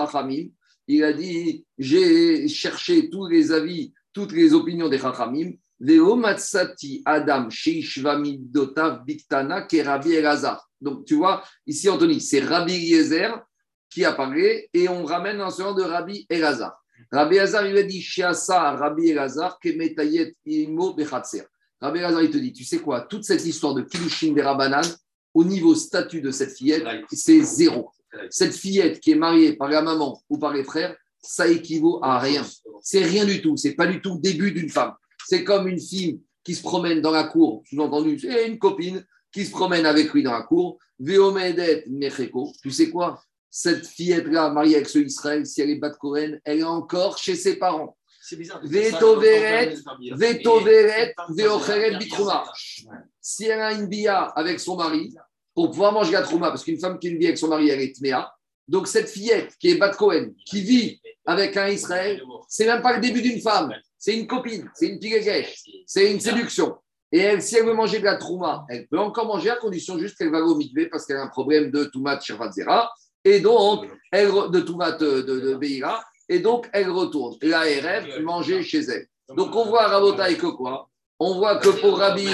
il 0.87 1.03
a 1.03 1.13
dit 1.13 1.65
J'ai 1.77 2.47
cherché 2.47 3.09
tous 3.09 3.27
les 3.27 3.51
avis, 3.51 3.93
toutes 4.13 4.31
les 4.31 4.53
opinions 4.53 4.89
des 4.89 4.99
Chachamim, 4.99 5.53
matsati 5.79 7.01
Adam 7.05 7.49
biktana. 9.05 9.67
Donc, 10.81 11.05
tu 11.05 11.15
vois, 11.15 11.43
ici, 11.65 11.89
Anthony, 11.89 12.21
c'est 12.21 12.41
Rabbi 12.41 12.73
Eliezer 12.73 13.31
qui 13.89 14.03
apparaît 14.03 14.69
et 14.73 14.89
on 14.89 15.05
ramène 15.05 15.39
un 15.41 15.49
nom 15.57 15.73
de 15.73 15.81
Rabbi 15.81 16.25
Elazar. 16.29 16.77
Rabbi 17.11 17.35
Elazar, 17.35 17.65
il 17.65 17.77
a 17.77 17.83
dit 17.83 18.01
Shiasa 18.01 18.75
Rabbi 18.75 19.09
Elazar 19.09 19.57
ke 19.59 19.69
metayet 19.69 20.35
imo 20.45 20.93
bechatser. 20.93 21.43
Rabbi 21.79 21.99
Elazar, 21.99 22.23
il 22.23 22.29
te 22.29 22.37
dit, 22.37 22.51
tu 22.51 22.63
sais 22.63 22.79
quoi, 22.79 23.01
toute 23.01 23.23
cette 23.23 23.45
histoire 23.45 23.73
de 23.73 23.81
Kilushin 23.81 24.33
des 24.33 24.41
Rabanan, 24.41 24.83
au 25.33 25.43
niveau 25.43 25.75
statut 25.75 26.21
de 26.21 26.31
cette 26.31 26.51
fillette, 26.51 26.85
c'est 27.11 27.41
zéro. 27.41 27.91
Cette 28.29 28.53
fillette 28.53 28.99
qui 28.99 29.11
est 29.11 29.15
mariée 29.15 29.53
par 29.53 29.69
la 29.69 29.81
maman 29.81 30.21
ou 30.29 30.37
par 30.37 30.53
les 30.53 30.63
frères, 30.63 30.95
ça 31.21 31.47
équivaut 31.47 31.99
à 32.03 32.19
rien. 32.19 32.45
C'est 32.81 33.03
rien 33.03 33.25
du 33.25 33.41
tout. 33.41 33.57
C'est 33.57 33.73
pas 33.73 33.87
du 33.87 34.01
tout 34.01 34.15
le 34.15 34.21
début 34.21 34.51
d'une 34.51 34.69
femme. 34.69 34.93
C'est 35.27 35.43
comme 35.43 35.67
une 35.67 35.79
fille 35.79 36.19
qui 36.43 36.53
se 36.53 36.61
promène 36.61 37.01
dans 37.01 37.11
la 37.11 37.23
cour, 37.23 37.63
sous-entendu, 37.67 38.19
c'est 38.19 38.47
une 38.47 38.59
copine 38.59 39.03
qui 39.31 39.45
se 39.45 39.51
promène 39.51 39.85
avec 39.85 40.13
lui 40.13 40.21
dans 40.23 40.31
la 40.31 40.43
cour. 40.43 40.77
Veomedet 40.99 41.85
Mecheko. 41.89 42.53
Tu 42.61 42.71
sais 42.71 42.89
quoi? 42.89 43.19
Cette 43.49 43.85
fillette-là, 43.85 44.49
mariée 44.49 44.75
avec 44.75 44.87
ce 44.87 44.99
Israël, 44.99 45.45
si 45.45 45.61
elle 45.61 45.71
est 45.71 45.75
bat 45.75 45.89
Cohen, 45.89 46.37
elle 46.43 46.59
est 46.59 46.63
encore 46.63 47.17
chez 47.17 47.35
ses 47.35 47.55
parents. 47.55 47.97
C'est 48.21 48.35
bizarre. 48.37 48.61
Si 53.21 53.45
elle 53.45 53.61
a 53.61 53.73
une 53.73 53.87
bia 53.87 54.23
avec 54.23 54.59
son 54.59 54.75
mari, 54.77 55.13
pour 55.55 55.71
pouvoir 55.71 55.93
manger 55.93 56.11
la 56.11 56.21
trouma, 56.21 56.49
parce 56.49 56.63
qu'une 56.63 56.79
femme 56.79 56.99
qui 56.99 57.09
bia 57.15 57.29
avec 57.29 57.37
son 57.37 57.47
mari, 57.47 57.69
elle 57.69 57.81
est 57.81 57.95
tméa. 57.95 58.31
Donc 58.67 58.87
cette 58.87 59.09
fillette 59.09 59.55
qui 59.57 59.69
est 59.69 59.75
Bat 59.75 59.91
Cohen, 59.91 60.31
qui 60.45 60.61
vit 60.61 61.01
avec 61.25 61.55
un 61.55 61.69
Israël, 61.69 62.21
c'est 62.47 62.65
même 62.65 62.81
pas 62.81 62.93
le 62.93 63.01
début 63.01 63.21
d'une 63.21 63.39
femme, 63.39 63.73
c'est 63.97 64.15
une 64.17 64.27
copine, 64.27 64.69
c'est 64.75 64.87
une 64.87 64.99
pigegesh, 64.99 65.63
c'est 65.87 66.11
une 66.11 66.19
séduction. 66.19 66.75
Et 67.11 67.19
elle, 67.19 67.41
si 67.41 67.55
elle 67.55 67.65
veut 67.65 67.73
manger 67.73 67.99
de 67.99 68.05
la 68.05 68.17
trouma, 68.17 68.65
elle 68.69 68.87
peut 68.87 68.99
encore 68.99 69.27
manger 69.27 69.51
à 69.51 69.55
condition 69.55 69.97
juste 69.97 70.17
qu'elle 70.17 70.31
va 70.31 70.41
au 70.41 70.55
mikvé 70.55 70.87
parce 70.87 71.05
qu'elle 71.05 71.17
a 71.17 71.23
un 71.23 71.29
problème 71.29 71.71
de 71.71 71.85
toumat 71.85 72.19
Zera, 72.19 72.91
et 73.23 73.39
donc 73.39 73.87
elle, 74.11 74.29
de 74.51 74.59
toumat 74.59 74.91
de, 74.91 75.21
de, 75.21 75.59
et 76.27 76.39
donc 76.39 76.69
elle 76.73 76.89
retourne. 76.89 77.37
La 77.41 77.61
RF, 77.61 78.19
manger 78.19 78.61
chez 78.63 78.81
elle. 78.81 79.07
Donc 79.29 79.55
on 79.55 79.65
voit 79.65 79.87
Rabotaï 79.87 80.37
que 80.37 80.47
quoi? 80.47 80.89
On 81.19 81.35
voit 81.35 81.57
que 81.57 81.69
pour 81.69 81.97
Rabbi, 81.97 82.27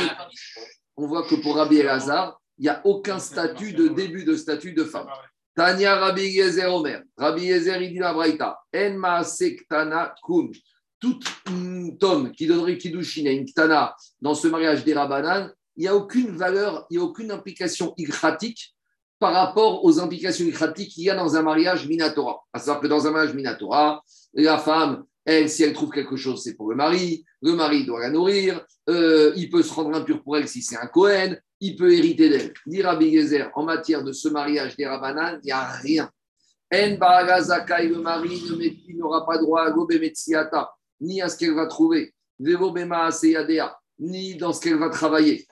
on 0.97 1.07
voit 1.07 1.23
que 1.23 1.35
pour 1.35 1.55
Rabbi 1.55 1.77
Elazar, 1.77 2.40
il 2.61 2.65
n'y 2.65 2.69
a 2.69 2.79
aucun 2.85 3.17
statut 3.17 3.73
de 3.73 3.87
début 3.87 4.23
de 4.23 4.35
statut 4.35 4.73
de 4.73 4.83
femme. 4.83 5.07
Tania 5.55 5.95
Rabbi 5.95 6.27
Yezer 6.27 6.71
Omer. 6.71 7.01
Rabbi 7.17 7.45
Yezer, 7.45 7.79
la 7.95 8.13
Braïta. 8.13 8.59
En 8.75 8.93
Maasektana 8.99 10.13
Kum. 10.21 10.51
Tout 10.99 11.19
mm, 11.49 11.97
homme 12.03 12.31
qui 12.31 12.45
donnerait 12.45 12.77
Kiddushin 12.77 13.25
à 13.25 13.31
une 13.31 13.45
Ktana 13.45 13.95
dans 14.21 14.35
ce 14.35 14.47
mariage 14.47 14.83
des 14.83 14.93
Rabbanan, 14.93 15.51
il 15.75 15.81
n'y 15.81 15.87
a 15.87 15.95
aucune 15.95 16.37
valeur, 16.37 16.85
il 16.91 16.97
n'y 16.97 17.03
a 17.03 17.05
aucune 17.05 17.31
implication 17.31 17.95
ikratique 17.97 18.75
par 19.17 19.33
rapport 19.33 19.83
aux 19.83 19.99
implications 19.99 20.45
ikratiques 20.45 20.91
qu'il 20.91 21.05
y 21.05 21.09
a 21.09 21.15
dans 21.15 21.35
un 21.35 21.41
mariage 21.41 21.87
Minatora. 21.87 22.41
À 22.53 22.59
savoir 22.59 22.79
que 22.79 22.87
dans 22.87 23.07
un 23.07 23.11
mariage 23.11 23.33
Minatora, 23.33 24.03
la 24.35 24.59
femme, 24.59 25.03
elle, 25.25 25.49
si 25.49 25.63
elle 25.63 25.73
trouve 25.73 25.89
quelque 25.89 26.15
chose, 26.15 26.43
c'est 26.43 26.53
pour 26.53 26.69
le 26.69 26.75
mari. 26.75 27.25
Le 27.41 27.53
mari 27.53 27.87
doit 27.87 28.01
la 28.01 28.11
nourrir. 28.11 28.63
Euh, 28.87 29.33
il 29.35 29.49
peut 29.49 29.63
se 29.63 29.73
rendre 29.73 29.95
impur 29.97 30.21
pour 30.21 30.37
elle 30.37 30.47
si 30.47 30.61
c'est 30.61 30.77
un 30.77 30.85
Cohen. 30.85 31.35
Il 31.61 31.75
peut 31.75 31.93
hériter 31.93 32.29
d'elle. 32.29 32.53
Dit 32.65 32.81
Rabbi 32.81 33.13
Gezer, 33.13 33.51
en 33.53 33.63
matière 33.63 34.03
de 34.03 34.11
ce 34.11 34.27
mariage 34.29 34.75
des 34.75 34.87
Rabbanan, 34.87 35.39
il 35.43 35.45
n'y 35.45 35.51
a 35.51 35.63
rien. 35.63 36.09
En 36.73 36.97
Baragazaka 36.97 37.83
et 37.83 37.87
le 37.89 37.99
mari 37.99 38.41
il 38.87 38.97
n'aura 38.97 39.25
pas 39.25 39.37
droit 39.37 39.63
à 39.63 39.71
Gobe 39.71 39.93
Metsiata, 39.93 40.73
ni 41.01 41.21
à 41.21 41.29
ce 41.29 41.37
qu'elle 41.37 41.53
va 41.53 41.67
trouver. 41.67 42.13
Ni 43.99 44.35
dans 44.35 44.53
ce 44.53 44.61
qu'elle 44.61 44.77
va 44.77 44.89
travailler. 44.89 45.45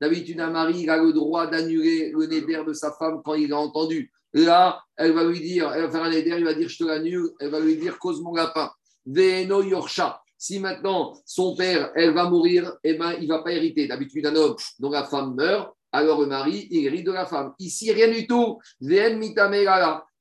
D'habitude, 0.00 0.40
un 0.40 0.50
mari, 0.50 0.80
il 0.80 0.90
a 0.90 0.96
le 0.96 1.12
droit 1.12 1.46
d'annuler 1.46 2.10
le 2.10 2.26
néder 2.26 2.60
de 2.66 2.72
sa 2.72 2.90
femme 2.92 3.20
quand 3.24 3.34
il 3.34 3.52
a 3.52 3.58
entendu. 3.58 4.10
Là, 4.32 4.82
elle 4.96 5.12
va 5.12 5.24
lui 5.24 5.40
dire, 5.40 5.70
elle 5.72 5.82
va 5.82 5.90
faire 5.90 6.02
un 6.02 6.10
néder, 6.10 6.34
il 6.38 6.44
va 6.44 6.54
dire, 6.54 6.68
je 6.68 6.78
te 6.78 6.84
l'annule. 6.84 7.30
Elle 7.38 7.50
va 7.50 7.60
lui 7.60 7.76
dire, 7.76 7.98
cause 7.98 8.20
mon 8.20 8.34
lapin. 8.34 8.72
Veno 9.04 9.62
Yorsha. 9.62 10.21
Si 10.42 10.58
maintenant 10.58 11.12
son 11.24 11.54
père, 11.54 11.92
elle 11.94 12.14
va 12.14 12.28
mourir, 12.28 12.72
eh 12.82 12.94
ben, 12.94 13.14
il 13.20 13.28
ne 13.28 13.32
va 13.32 13.44
pas 13.44 13.52
hériter. 13.52 13.86
D'habitude, 13.86 14.26
un 14.26 14.34
homme 14.34 14.56
dont 14.80 14.90
la 14.90 15.04
femme 15.04 15.36
meurt, 15.36 15.72
alors 15.92 16.20
le 16.20 16.26
mari, 16.26 16.66
il 16.68 16.84
hérite 16.84 17.06
de 17.06 17.12
la 17.12 17.26
femme. 17.26 17.52
Ici, 17.60 17.92
rien 17.92 18.08
du 18.08 18.26
tout. 18.26 18.58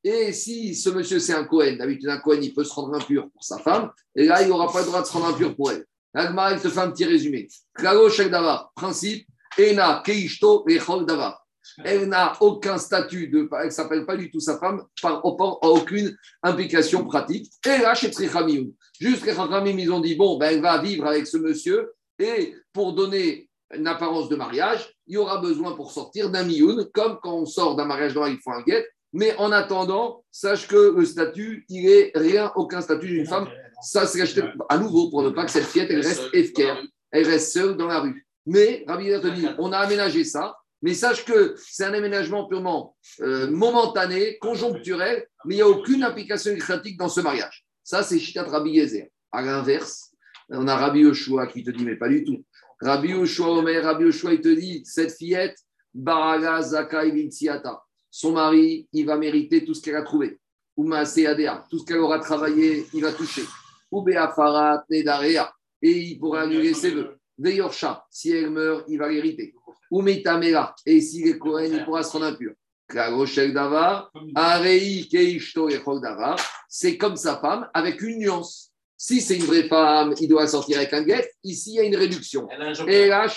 Et 0.03 0.31
si 0.31 0.75
ce 0.75 0.91
monsieur, 0.91 1.17
c'est 1.17 1.34
un 1.34 1.45
Cohen, 1.45 1.75
d'habitude, 1.75 2.07
un 2.07 2.19
Cohen, 2.19 2.38
il 2.39 2.53
peut 2.53 2.63
se 2.63 2.71
rendre 2.71 2.93
impur 2.93 3.31
pour 3.31 3.43
sa 3.43 3.57
femme, 3.57 3.89
et 4.15 4.25
là, 4.25 4.43
il 4.43 4.49
n'aura 4.49 4.71
pas 4.71 4.81
le 4.81 4.86
droit 4.86 5.01
de 5.01 5.07
se 5.07 5.13
rendre 5.13 5.25
impur 5.25 5.55
pour 5.55 5.71
elle. 5.71 5.86
L'Agmara, 6.13 6.51
elle 6.51 6.62
te 6.62 6.69
fait 6.69 6.81
un 6.81 6.91
petit 6.91 7.05
résumé. 7.05 7.47
Klalo 7.73 8.07
Shel 8.12 8.29
Davar, 8.29 8.71
principe, 8.75 9.25
Ena 9.57 10.03
Keishto 10.05 10.67
Echol 10.67 11.07
Davar. 11.07 11.40
Elle 11.83 12.07
n'a 12.07 12.33
aucun 12.39 12.77
statut, 12.77 13.27
de, 13.27 13.49
elle 13.59 13.65
ne 13.65 13.71
s'appelle 13.71 14.05
pas 14.05 14.17
du 14.17 14.29
tout 14.29 14.39
sa 14.39 14.57
femme, 14.57 14.83
par 15.01 15.23
rapport 15.23 15.59
à 15.61 15.67
aucune 15.67 16.15
implication 16.43 17.05
pratique. 17.05 17.51
Et 17.65 17.81
là, 17.81 17.93
chez 17.93 18.11
Trichamioun, 18.11 18.71
juste 18.99 19.25
les 19.25 19.33
Chachamim, 19.33 19.77
ils 19.77 19.91
ont 19.91 19.99
dit 19.99 20.15
bon, 20.15 20.37
ben, 20.37 20.53
elle 20.53 20.61
va 20.61 20.81
vivre 20.81 21.05
avec 21.05 21.27
ce 21.27 21.37
monsieur, 21.37 21.93
et 22.19 22.55
pour 22.73 22.93
donner 22.93 23.49
une 23.73 23.87
apparence 23.87 24.29
de 24.29 24.35
mariage, 24.35 24.93
il 25.07 25.15
y 25.15 25.17
aura 25.17 25.37
besoin 25.37 25.75
pour 25.75 25.91
sortir 25.91 26.29
d'un 26.29 26.43
mioun, 26.43 26.87
comme 26.93 27.17
quand 27.21 27.35
on 27.35 27.45
sort 27.45 27.75
d'un 27.75 27.85
mariage 27.85 28.15
noir, 28.15 28.29
il 28.29 28.37
faut 28.43 28.51
un 28.51 28.61
guet. 28.61 28.85
Mais 29.13 29.35
en 29.37 29.51
attendant, 29.51 30.23
sache 30.31 30.67
que 30.67 30.95
le 30.95 31.05
statut, 31.05 31.65
il 31.69 31.89
est 31.89 32.11
rien, 32.15 32.51
aucun 32.55 32.81
statut 32.81 33.07
d'une 33.07 33.25
femme. 33.25 33.47
Ça, 33.81 34.05
c'est 34.05 34.21
acheté 34.21 34.41
à 34.69 34.77
nouveau 34.77 35.09
pour 35.09 35.23
ne 35.23 35.29
pas 35.29 35.45
que 35.45 35.51
cette 35.51 35.65
fillette, 35.65 35.89
elle 35.91 36.01
reste 36.01 36.23
efker, 36.33 36.75
elle 37.11 37.27
reste 37.27 37.51
seule 37.51 37.75
dans 37.75 37.87
la 37.87 37.99
rue. 37.99 38.25
Mais, 38.45 38.85
Rabbi 38.87 39.05
te 39.05 39.27
dit, 39.27 39.47
on 39.57 39.71
a 39.71 39.77
aménagé 39.79 40.23
ça, 40.23 40.55
mais 40.81 40.93
sache 40.93 41.25
que 41.25 41.55
c'est 41.57 41.85
un 41.85 41.93
aménagement 41.93 42.47
purement 42.47 42.95
euh, 43.21 43.49
momentané, 43.51 44.37
conjoncturel, 44.39 45.27
mais 45.45 45.55
il 45.55 45.57
n'y 45.57 45.61
a 45.61 45.67
aucune 45.67 46.03
implication 46.03 46.55
critique 46.57 46.97
dans 46.97 47.09
ce 47.09 47.21
mariage. 47.21 47.65
Ça, 47.83 48.03
c'est 48.03 48.19
Shitat 48.19 48.43
Rabbi 48.43 48.71
Yezer. 48.71 49.09
À 49.31 49.41
l'inverse, 49.41 50.11
on 50.49 50.67
a 50.67 50.75
Rabbi 50.75 51.01
Yoshua 51.01 51.47
qui 51.47 51.63
te 51.63 51.71
dit, 51.71 51.85
mais 51.85 51.95
pas 51.95 52.09
du 52.09 52.23
tout. 52.23 52.43
Rabbi 52.81 53.09
Yoshua 53.09 53.49
Omer, 53.49 53.83
Rabbi 53.83 54.05
Yoshua, 54.05 54.33
il 54.33 54.41
te 54.41 54.49
dit, 54.49 54.81
cette 54.85 55.15
fillette, 55.15 55.57
Baraga 55.93 56.61
Zakai 56.61 57.11
Vintiata, 57.11 57.81
son 58.09 58.33
mari, 58.33 58.87
il 58.91 59.05
va 59.05 59.17
mériter 59.17 59.63
tout 59.63 59.73
ce 59.73 59.81
qu'elle 59.81 59.95
a 59.95 60.03
trouvé. 60.03 60.39
Uma 60.77 61.05
Seadea, 61.05 61.65
tout 61.69 61.79
ce 61.79 61.85
qu'elle 61.85 61.99
aura 61.99 62.19
travaillé, 62.19 62.87
il 62.93 63.01
va 63.01 63.13
toucher. 63.13 63.43
Ubea 63.91 64.29
Farat 64.29 64.83
Nedarea, 64.89 65.53
et 65.81 65.91
il 65.91 66.19
pourra 66.19 66.41
annuler 66.41 66.73
ses 66.73 66.91
vœux. 66.91 67.17
Veyorsha, 67.37 68.05
si 68.09 68.31
elle 68.31 68.51
meurt, 68.51 68.85
il 68.87 68.97
va 68.97 69.09
l'hériter. 69.09 69.53
Umitamera, 69.91 70.75
et 70.86 71.01
s'il 71.01 71.27
est 71.27 71.38
Cohen, 71.38 71.69
il 71.71 71.84
pourra 71.84 72.04
se 72.04 72.13
rendre 72.13 72.25
impur. 72.25 72.54
Klaroshel 72.88 73.54
Davar, 73.54 74.12
Arei 74.36 75.08
Keishto 75.10 75.69
Echol 75.69 76.01
Davar, 76.01 76.38
c'est 76.67 76.97
comme 76.97 77.15
sa 77.15 77.38
femme 77.38 77.69
avec 77.73 78.01
une 78.01 78.19
nuance. 78.19 78.71
Si 78.97 79.19
c'est 79.19 79.38
une 79.38 79.45
vraie 79.45 79.67
femme, 79.67 80.13
il 80.19 80.27
doit 80.27 80.45
sortir 80.47 80.77
avec 80.77 80.93
un 80.93 81.01
guet. 81.01 81.32
Ici, 81.43 81.71
il 81.71 81.75
y 81.75 81.80
a 81.80 81.84
une 81.84 81.95
réduction. 81.95 82.47
Et 82.88 83.08
là, 83.08 83.27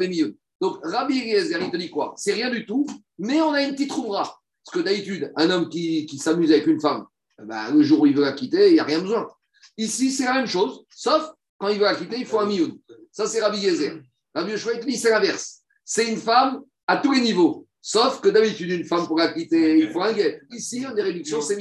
Bemiyun. 0.00 0.32
Donc, 0.60 0.78
Rabbi 0.82 1.18
Eliezer, 1.18 1.60
il 1.60 1.70
te 1.70 1.76
dit 1.76 1.90
quoi? 1.90 2.14
C'est 2.16 2.32
rien 2.32 2.50
du 2.50 2.66
tout, 2.66 2.86
mais 3.18 3.40
on 3.40 3.52
a 3.52 3.62
une 3.62 3.72
petite 3.72 3.90
trouvera. 3.90 4.22
Parce 4.64 4.76
que 4.76 4.80
d'habitude, 4.80 5.32
un 5.36 5.50
homme 5.50 5.68
qui, 5.68 6.06
qui 6.06 6.18
s'amuse 6.18 6.50
avec 6.52 6.66
une 6.66 6.80
femme, 6.80 7.04
eh 7.40 7.44
ben, 7.44 7.72
le 7.72 7.82
jour 7.82 8.00
où 8.00 8.06
il 8.06 8.14
veut 8.14 8.22
la 8.22 8.32
quitter, 8.32 8.68
il 8.68 8.74
n'y 8.74 8.80
a 8.80 8.84
rien 8.84 9.00
besoin. 9.00 9.28
Ici, 9.76 10.10
c'est 10.10 10.24
la 10.24 10.34
même 10.34 10.46
chose, 10.46 10.84
sauf 10.88 11.32
quand 11.58 11.68
il 11.68 11.78
veut 11.78 11.84
la 11.84 11.94
quitter, 11.94 12.18
il 12.18 12.26
faut 12.26 12.38
un 12.40 12.46
miyun. 12.46 12.76
Ça, 13.10 13.26
c'est 13.26 13.40
Rabbi 13.40 13.58
Yezer. 13.58 14.00
Rabbi 14.34 14.52
Yoshua, 14.52 14.74
il 14.74 14.86
dit, 14.86 14.96
c'est 14.96 15.10
l'inverse. 15.10 15.61
C'est 15.84 16.10
une 16.10 16.16
femme 16.16 16.62
à 16.86 16.96
tous 16.96 17.12
les 17.12 17.20
niveaux. 17.20 17.66
Sauf 17.80 18.20
que 18.20 18.28
d'habitude, 18.28 18.70
une 18.70 18.84
femme 18.84 19.06
pour 19.06 19.18
la 19.18 19.32
quitter, 19.32 19.78
il 19.78 19.90
faut 19.90 20.02
un 20.02 20.12
guet. 20.12 20.40
Ici, 20.52 20.84
on 20.86 20.90
a 20.90 20.94
des 20.94 21.02
réductions, 21.02 21.40
c'est 21.40 21.56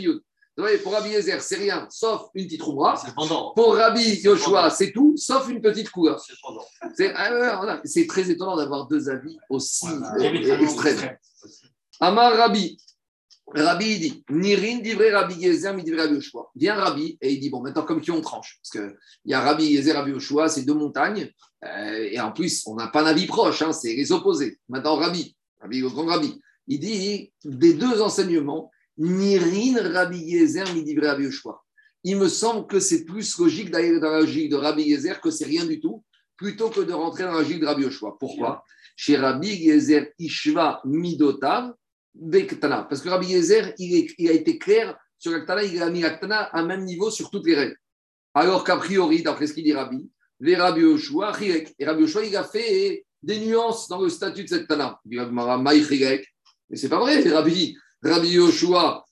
voyez, 0.58 0.78
Pour 0.78 0.94
Rabbi 0.94 1.10
Yezer, 1.10 1.42
c'est 1.42 1.56
rien, 1.56 1.88
sauf 1.90 2.30
une 2.36 2.46
petite 2.46 2.62
pendant. 3.16 3.54
Pour 3.56 3.76
Rabbi 3.76 4.22
Yoshua, 4.22 4.70
c'est 4.70 4.92
tout, 4.92 5.16
sauf 5.18 5.50
une 5.50 5.62
petite 5.62 5.90
couleur. 5.90 6.20
C'est 6.96 7.12
ah. 7.16 7.82
C'est 7.86 8.06
très 8.06 8.30
étonnant 8.30 8.56
d'avoir 8.56 8.88
deux 8.88 9.10
avis 9.10 9.38
aussi 9.50 9.88
euh, 9.88 10.60
extrêmes. 10.60 11.18
Amar 12.00 12.36
Rabbi. 12.36 12.78
Rabbi, 13.54 13.86
il 13.86 14.00
dit 14.00 14.24
Nirin 14.30 14.80
divrei 14.80 15.12
Rabbi 15.12 15.36
Yezer, 15.36 15.74
mi 15.74 15.84
divrei 15.84 16.04
Rabbi 16.04 16.16
Yoshua. 16.16 16.50
Vient 16.56 16.76
Rabbi 16.76 17.18
et 17.20 17.34
il 17.34 17.40
dit 17.40 17.50
Bon, 17.50 17.62
maintenant, 17.62 17.84
comme 17.84 18.02
qui 18.02 18.12
on 18.12 18.22
tranche? 18.22 18.60
Parce 18.62 18.70
qu'il 18.72 18.98
y 19.26 19.34
a 19.34 19.42
Rabbi 19.42 19.66
Yezer, 19.66 19.94
Rabbi 19.94 20.12
Yoshua, 20.12 20.48
c'est 20.48 20.64
deux 20.64 20.74
montagnes. 20.74 21.30
euh, 21.66 22.10
et 22.12 22.20
en 22.20 22.32
plus, 22.32 22.64
on 22.66 22.76
n'a 22.76 22.88
pas 22.88 23.02
un 23.04 23.08
avis 23.08 23.28
proche, 23.28 23.62
hein, 23.62 23.74
c'est 23.74 23.94
les 23.94 24.12
opposés. 24.12 24.58
Maintenant, 24.70 24.96
Rabbi, 24.96 25.36
Rabbi, 25.60 25.82
grand 25.82 26.06
Rabbi, 26.06 26.40
il 26.68 26.80
dit 26.80 27.32
Des 27.44 27.74
deux 27.74 28.02
enseignements, 28.02 28.72
Nirin 28.98 29.92
Rabbi 29.92 30.20
Yezer, 30.20 30.74
mi 30.74 30.84
divrei 30.84 31.10
Rabbi 31.10 31.24
Yoshua. 31.26 31.62
Il 32.04 32.18
me 32.18 32.30
semble 32.30 32.68
que 32.68 32.80
c'est 32.80 33.04
plus 33.06 33.38
logique 33.38 33.70
d'aller 33.70 34.00
dans 34.00 34.12
la 34.12 34.22
logique 34.22 34.50
de 34.50 34.56
Rabbi 34.56 34.84
Yezer 34.84 35.20
que 35.22 35.30
c'est 35.30 35.46
rien 35.46 35.66
du 35.66 35.80
tout, 35.80 36.04
plutôt 36.38 36.70
que 36.70 36.82
de 36.82 36.94
rentrer 36.94 37.24
dans 37.24 37.34
la 37.34 37.42
logique 37.42 37.60
de 37.60 37.66
Rabbi 37.66 37.84
Yoshua. 37.84 38.18
Pourquoi? 38.20 38.64
Chez 38.96 39.18
Rabbi 39.18 39.48
Yezer 39.48 40.12
Ishva 40.18 40.82
Midotav 40.86 41.74
Bektana. 42.14 42.84
Parce 42.84 43.02
que 43.02 43.10
Rabbi 43.10 43.28
Yezer, 43.28 43.74
il, 43.78 44.30
a 44.30 44.32
été 44.32 44.58
clair 44.58 44.98
sur 45.18 45.32
la 45.32 45.42
Ktana, 45.42 45.64
il 45.64 45.82
a 45.82 45.90
mis 45.90 46.02
la 46.02 46.12
Ktana 46.12 46.44
à 46.44 46.64
même 46.64 46.84
niveau 46.84 47.12
sur 47.12 47.30
toutes 47.30 47.46
les 47.46 47.56
règles. 47.56 47.78
Alors 48.34 48.64
qu'a 48.64 48.78
priori, 48.78 49.24
d'après 49.24 49.48
ce 49.48 49.54
qu'il 49.54 49.64
dit 49.64 49.74
Rabbi, 49.74 50.10
les 50.40 50.56
Rabbi 50.56 50.82
Yoshua, 50.82 51.38
Chilek. 51.38 51.76
Et 51.78 51.86
Rabbi 51.86 52.02
Yoshua, 52.02 52.26
il 52.26 52.36
a 52.36 52.44
fait 52.44 53.06
des 53.22 53.40
nuances 53.40 53.88
dans 53.88 54.02
le 54.02 54.10
statut 54.10 54.44
de 54.44 54.50
cette 54.50 54.68
Tana. 54.68 55.00
Il 55.06 55.12
dit 55.12 55.32
Maï 55.32 55.84
Chilek. 55.84 56.26
Mais 56.70 56.78
c'est 56.78 56.90
pas 56.90 57.00
vrai, 57.00 57.22
Rabbi, 57.22 57.78
Rabbi 58.02 58.30
Yoshua, 58.30 59.06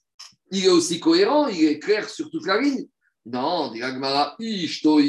il 0.52 0.66
est 0.66 0.70
aussi 0.70 1.00
cohérent, 1.00 1.48
il 1.48 1.66
est 1.66 1.80
clair 1.80 2.10
sur 2.10 2.30
toute 2.30 2.48
la 2.48 2.60
ligne. 2.60 2.88
Non, 3.26 3.72
dit 3.72 3.84
Agmara, 3.84 4.36
Ishtoi. 4.40 5.02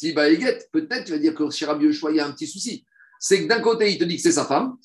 Peut-être 0.00 1.04
tu 1.04 1.12
vas 1.12 1.18
dire 1.18 1.34
que 1.34 1.48
chez 1.50 1.66
Rabbi 1.66 1.86
Yoshua, 1.86 2.10
il 2.10 2.16
y 2.16 2.20
a 2.20 2.26
un 2.26 2.32
petit 2.32 2.46
souci. 2.46 2.84
C'est 3.20 3.42
que 3.42 3.48
d'un 3.48 3.60
côté, 3.60 3.92
il 3.92 3.98
te 3.98 4.04
dit 4.04 4.16
que 4.16 4.22
c'est 4.22 4.32
sa 4.32 4.46
femme, 4.46 4.76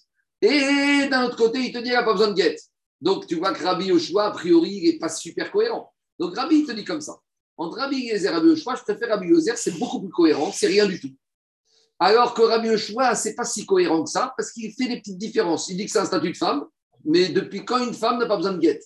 et 0.41 1.07
d'un 1.09 1.25
autre 1.25 1.37
côté, 1.37 1.59
il 1.59 1.71
te 1.71 1.77
dit 1.79 1.85
qu'il 1.85 1.93
n'a 1.93 2.03
pas 2.03 2.13
besoin 2.13 2.29
de 2.29 2.33
guette. 2.33 2.61
Donc, 3.01 3.27
tu 3.27 3.35
vois 3.35 3.53
que 3.53 3.63
Rabbi 3.63 3.85
Yoshua, 3.85 4.25
a 4.25 4.31
priori, 4.31 4.79
il 4.83 4.91
n'est 4.91 4.99
pas 4.99 5.09
super 5.09 5.51
cohérent. 5.51 5.93
Donc, 6.19 6.35
Rabbi, 6.35 6.59
il 6.59 6.65
te 6.65 6.71
dit 6.71 6.83
comme 6.83 7.01
ça. 7.01 7.17
Entre 7.57 7.77
Rabbi 7.77 7.97
Yezer 7.97 8.31
et 8.31 8.35
Rabbi 8.35 8.49
Yoshua, 8.49 8.75
je 8.75 8.83
préfère 8.83 9.09
Rabbi 9.09 9.27
Yezer, 9.29 9.57
c'est 9.57 9.77
beaucoup 9.79 9.99
plus 9.99 10.11
cohérent, 10.11 10.51
c'est 10.51 10.67
rien 10.67 10.85
du 10.85 10.99
tout. 10.99 11.11
Alors 11.99 12.35
que 12.35 12.43
Rabbi 12.43 12.67
Yoshua, 12.67 13.15
c'est 13.15 13.33
pas 13.33 13.45
si 13.45 13.65
cohérent 13.65 14.03
que 14.03 14.09
ça, 14.09 14.33
parce 14.37 14.51
qu'il 14.51 14.71
fait 14.73 14.87
des 14.87 14.99
petites 14.99 15.17
différences. 15.17 15.69
Il 15.69 15.77
dit 15.77 15.85
que 15.85 15.91
c'est 15.91 15.99
un 15.99 16.05
statut 16.05 16.31
de 16.31 16.37
femme, 16.37 16.65
mais 17.03 17.29
depuis 17.29 17.65
quand 17.65 17.83
une 17.83 17.95
femme 17.95 18.19
n'a 18.19 18.27
pas 18.27 18.37
besoin 18.37 18.53
de 18.53 18.59
guette 18.59 18.83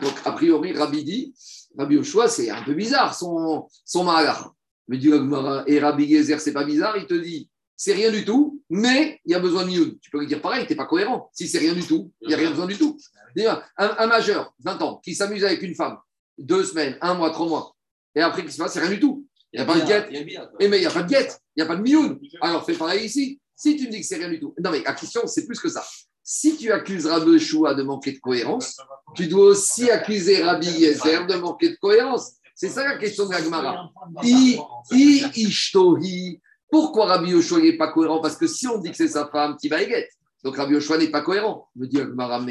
Donc, 0.00 0.14
a 0.24 0.32
priori, 0.32 0.72
Rabbi 0.72 1.04
dit, 1.04 1.34
Rabbi 1.76 1.96
Yoshua, 1.96 2.28
c'est 2.28 2.48
un 2.48 2.62
peu 2.62 2.72
bizarre, 2.72 3.14
son, 3.14 3.68
son 3.84 4.04
mahalar. 4.04 4.54
Mais 4.88 4.96
Agmara, 5.12 5.64
et 5.66 5.78
Rabbi 5.78 6.06
Yezer, 6.06 6.40
c'est 6.40 6.54
pas 6.54 6.64
bizarre, 6.64 6.96
il 6.96 7.06
te 7.06 7.12
dit, 7.12 7.50
c'est 7.78 7.94
rien 7.94 8.10
du 8.10 8.24
tout, 8.24 8.60
mais 8.68 9.20
il 9.24 9.32
y 9.32 9.34
a 9.34 9.38
besoin 9.38 9.62
de 9.64 9.70
mioun. 9.70 9.96
Tu 10.02 10.10
peux 10.10 10.18
lui 10.18 10.26
dire 10.26 10.42
pareil, 10.42 10.66
tu 10.66 10.72
n'es 10.72 10.76
pas 10.76 10.84
cohérent. 10.84 11.30
Si 11.32 11.48
c'est 11.48 11.58
rien 11.58 11.72
du 11.72 11.82
tout, 11.82 12.12
il 12.20 12.28
n'y 12.28 12.34
a 12.34 12.36
rien 12.36 12.50
besoin 12.50 12.66
du 12.66 12.76
tout. 12.76 12.98
Un, 13.38 13.62
un 13.78 14.06
majeur, 14.08 14.52
20 14.64 14.82
ans, 14.82 15.00
qui 15.02 15.14
s'amuse 15.14 15.44
avec 15.44 15.62
une 15.62 15.74
femme, 15.74 15.96
deux 16.36 16.64
semaines, 16.64 16.98
un 17.00 17.14
mois, 17.14 17.30
trois 17.30 17.46
mois, 17.46 17.76
et 18.18 18.20
après, 18.20 18.42
qu'est-ce 18.42 18.54
qui 18.54 18.58
se 18.58 18.62
passe? 18.62 18.72
C'est 18.72 18.80
rien 18.80 18.90
du 18.90 18.98
tout. 18.98 19.24
Il 19.52 19.60
n'y 19.60 19.62
a, 19.62 19.66
pas 19.66 19.78
de 19.78 19.86
guette. 19.86 20.08
Et 20.10 20.68
mais 20.68 20.78
il 20.78 20.80
n'y 20.80 20.86
a 20.86 20.90
pas 20.90 21.02
de 21.02 21.08
guette, 21.08 21.40
il 21.56 21.60
n'y 21.60 21.62
a 21.62 21.66
pas 21.66 21.76
de 21.76 21.82
mioun. 21.82 22.18
Alors 22.40 22.66
fais 22.66 22.74
pareil 22.74 23.06
ici. 23.06 23.40
Si 23.54 23.76
tu 23.76 23.86
me 23.86 23.90
dis 23.90 24.00
que 24.00 24.06
c'est 24.06 24.16
rien 24.16 24.28
du 24.28 24.40
tout. 24.40 24.54
Non, 24.62 24.70
mais 24.70 24.82
la 24.82 24.92
question, 24.92 25.22
c'est 25.26 25.46
plus 25.46 25.58
que 25.58 25.68
ça. 25.68 25.84
Si 26.22 26.56
tu 26.56 26.70
accuses 26.70 27.06
Rabbi 27.06 27.38
Shua 27.38 27.74
de 27.74 27.82
manquer 27.82 28.12
de 28.12 28.18
cohérence, 28.18 28.76
tu 29.14 29.28
dois 29.28 29.46
aussi 29.46 29.90
accuser 29.90 30.42
Rabbi 30.42 30.68
Yezer 30.68 31.26
de 31.26 31.34
manquer 31.36 31.70
de 31.70 31.76
cohérence. 31.76 32.32
C'est 32.54 32.68
ça 32.68 32.84
la 32.84 32.98
question 32.98 33.26
de 33.26 33.30
Gagmara. 33.30 33.90
I, 34.22 34.58
I, 34.90 35.24
ishtohi. 35.36 36.40
Pourquoi 36.70 37.06
Rabbi 37.06 37.30
Yoshua 37.30 37.60
n'est 37.60 37.76
pas 37.76 37.88
cohérent? 37.88 38.20
Parce 38.20 38.36
que 38.36 38.46
si 38.46 38.66
on 38.66 38.78
dit 38.78 38.90
que 38.90 38.96
c'est 38.96 39.08
sa 39.08 39.28
femme, 39.28 39.56
qui 39.56 39.68
va 39.68 39.82
éguette. 39.82 40.10
Donc 40.44 40.56
Rabbi 40.56 40.74
Yoshua 40.74 40.98
n'est 40.98 41.10
pas 41.10 41.22
cohérent. 41.22 41.68
Me 41.74 41.86
dit 41.86 42.00
Agmara, 42.00 42.44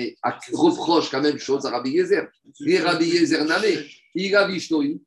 reproche 0.53 1.11
la 1.11 1.21
même 1.21 1.37
chose 1.37 1.65
à 1.65 1.71
Rabbi 1.71 1.91
Yezer. 1.91 2.27
Et 2.65 2.79
Rabbi 2.79 3.05
Yezer 3.05 3.45
il 4.15 4.35
a 4.35 4.49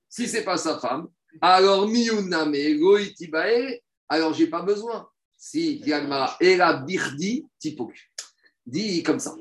Si 0.09 0.29
ce 0.29 0.37
n'est 0.37 0.45
pas 0.45 0.57
sa 0.57 0.79
femme, 0.79 1.09
alors 1.41 1.89
Miyuname, 1.89 2.79
Goitibae, 2.79 3.81
alors 4.09 4.33
j'ai 4.33 4.47
pas 4.47 4.63
besoin. 4.63 5.09
Si, 5.37 5.81
dit 5.81 5.93
Agmara, 5.93 6.37
Era 6.41 6.75
Birdi, 6.75 7.47
Tipok. 7.59 7.93
Dit 8.65 9.03
comme 9.03 9.19
ça. 9.19 9.35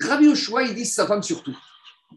Rabbi 0.00 0.26
Yoshua, 0.26 0.62
il 0.62 0.74
dit 0.74 0.86
sa 0.86 1.06
femme 1.06 1.22
surtout. 1.22 1.56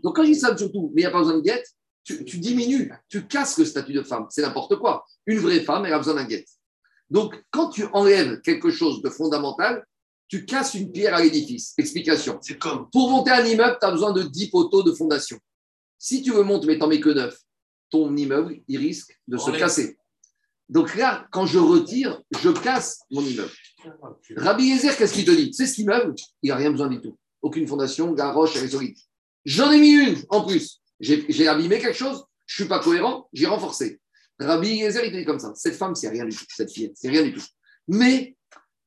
Donc 0.04 0.16
quand 0.16 0.24
je 0.24 0.32
dis 0.32 0.40
sa 0.40 0.50
femme 0.50 0.58
surtout, 0.58 0.92
mais 0.94 1.02
il 1.02 1.06
n'y 1.06 1.08
a 1.08 1.12
pas 1.12 1.20
besoin 1.20 1.38
de 1.38 1.42
guette, 1.42 1.68
tu, 2.04 2.24
tu, 2.24 2.38
diminues, 2.38 2.92
tu 3.10 3.28
casses 3.28 3.58
le 3.58 3.66
statut 3.66 3.94
de 3.94 4.04
femme. 4.04 4.28
C'est 4.30 4.42
n'importe 4.42 4.78
quoi. 4.78 5.06
Une 5.26 5.40
vraie 5.40 5.60
femme, 5.62 5.86
elle 5.86 5.94
a 5.94 5.98
besoin 5.98 6.14
d'un 6.14 6.26
guette. 6.26 6.48
Donc, 7.10 7.42
quand 7.52 7.70
tu 7.70 7.86
enlèves 7.94 8.42
quelque 8.42 8.70
chose 8.70 9.02
de 9.02 9.10
fondamental, 9.10 9.86
tu 10.28 10.46
casses 10.46 10.74
une 10.74 10.92
pierre 10.92 11.16
à 11.16 11.22
l'édifice. 11.22 11.74
Explication. 11.78 12.38
C'est 12.42 12.58
comme. 12.58 12.90
Pour 12.92 13.10
monter 13.10 13.32
un 13.32 13.46
immeuble, 13.46 13.78
tu 13.80 13.88
as 13.88 13.92
besoin 13.92 14.12
de 14.12 14.24
10 14.24 14.50
poteaux 14.50 14.84
de 14.84 14.92
fondation. 14.92 15.40
Si 15.98 16.22
tu 16.22 16.32
veux 16.32 16.44
monter, 16.44 16.68
mais 16.68 16.78
t'en 16.78 16.88
mets 16.88 17.00
que 17.00 17.10
9, 17.10 17.36
ton 17.90 18.16
immeuble, 18.16 18.62
il 18.68 18.78
risque 18.78 19.18
de 19.28 19.38
se 19.38 19.52
casser. 19.52 19.98
Donc 20.70 20.96
là, 20.96 21.28
quand 21.32 21.46
je 21.46 21.60
retire, 21.60 22.22
je 22.42 22.50
casse 22.50 23.00
mon 23.10 23.22
immeuble. 23.22 23.52
Rabbi 24.36 24.66
Yezer, 24.66 24.98
qu'est-ce 24.98 25.14
qu'il 25.14 25.26
te 25.26 25.32
dit? 25.32 25.54
C'est 25.54 25.66
cet 25.66 25.78
immeuble, 25.78 26.14
il 26.44 26.50
n'a 26.50 26.58
rien 26.58 26.72
besoin 26.72 26.88
du 26.88 27.00
tout. 27.00 27.18
Aucune 27.42 27.68
fondation, 27.68 28.14
la 28.14 28.32
roche, 28.32 28.58
elle 28.58 28.66
est 28.66 28.70
solide. 28.70 28.98
J'en 29.46 29.72
ai 29.72 29.80
mis 29.80 29.92
une 29.92 30.18
en 30.30 30.46
plus. 30.46 30.82
J'ai 31.00 31.26
j'ai 31.30 31.48
abîmé 31.48 31.80
quelque 31.80 31.98
chose, 31.98 32.26
je 32.46 32.62
ne 32.62 32.66
suis 32.66 32.70
pas 32.70 32.80
cohérent, 32.80 33.30
j'ai 33.32 33.46
renforcé. 33.46 34.02
Rabbi 34.40 34.70
Yezer, 34.76 35.06
il 35.06 35.12
te 35.12 35.18
dit 35.18 35.26
comme 35.26 35.40
ça 35.40 35.52
cette 35.56 35.76
femme, 35.76 35.96
c'est 35.96 36.10
rien 36.10 36.26
du 36.26 36.36
tout, 36.36 36.46
cette 36.50 36.72
fille, 36.72 36.92
c'est 36.96 37.10
rien 37.10 37.24
du 37.24 37.34
tout. 37.34 37.46
Mais 37.88 38.36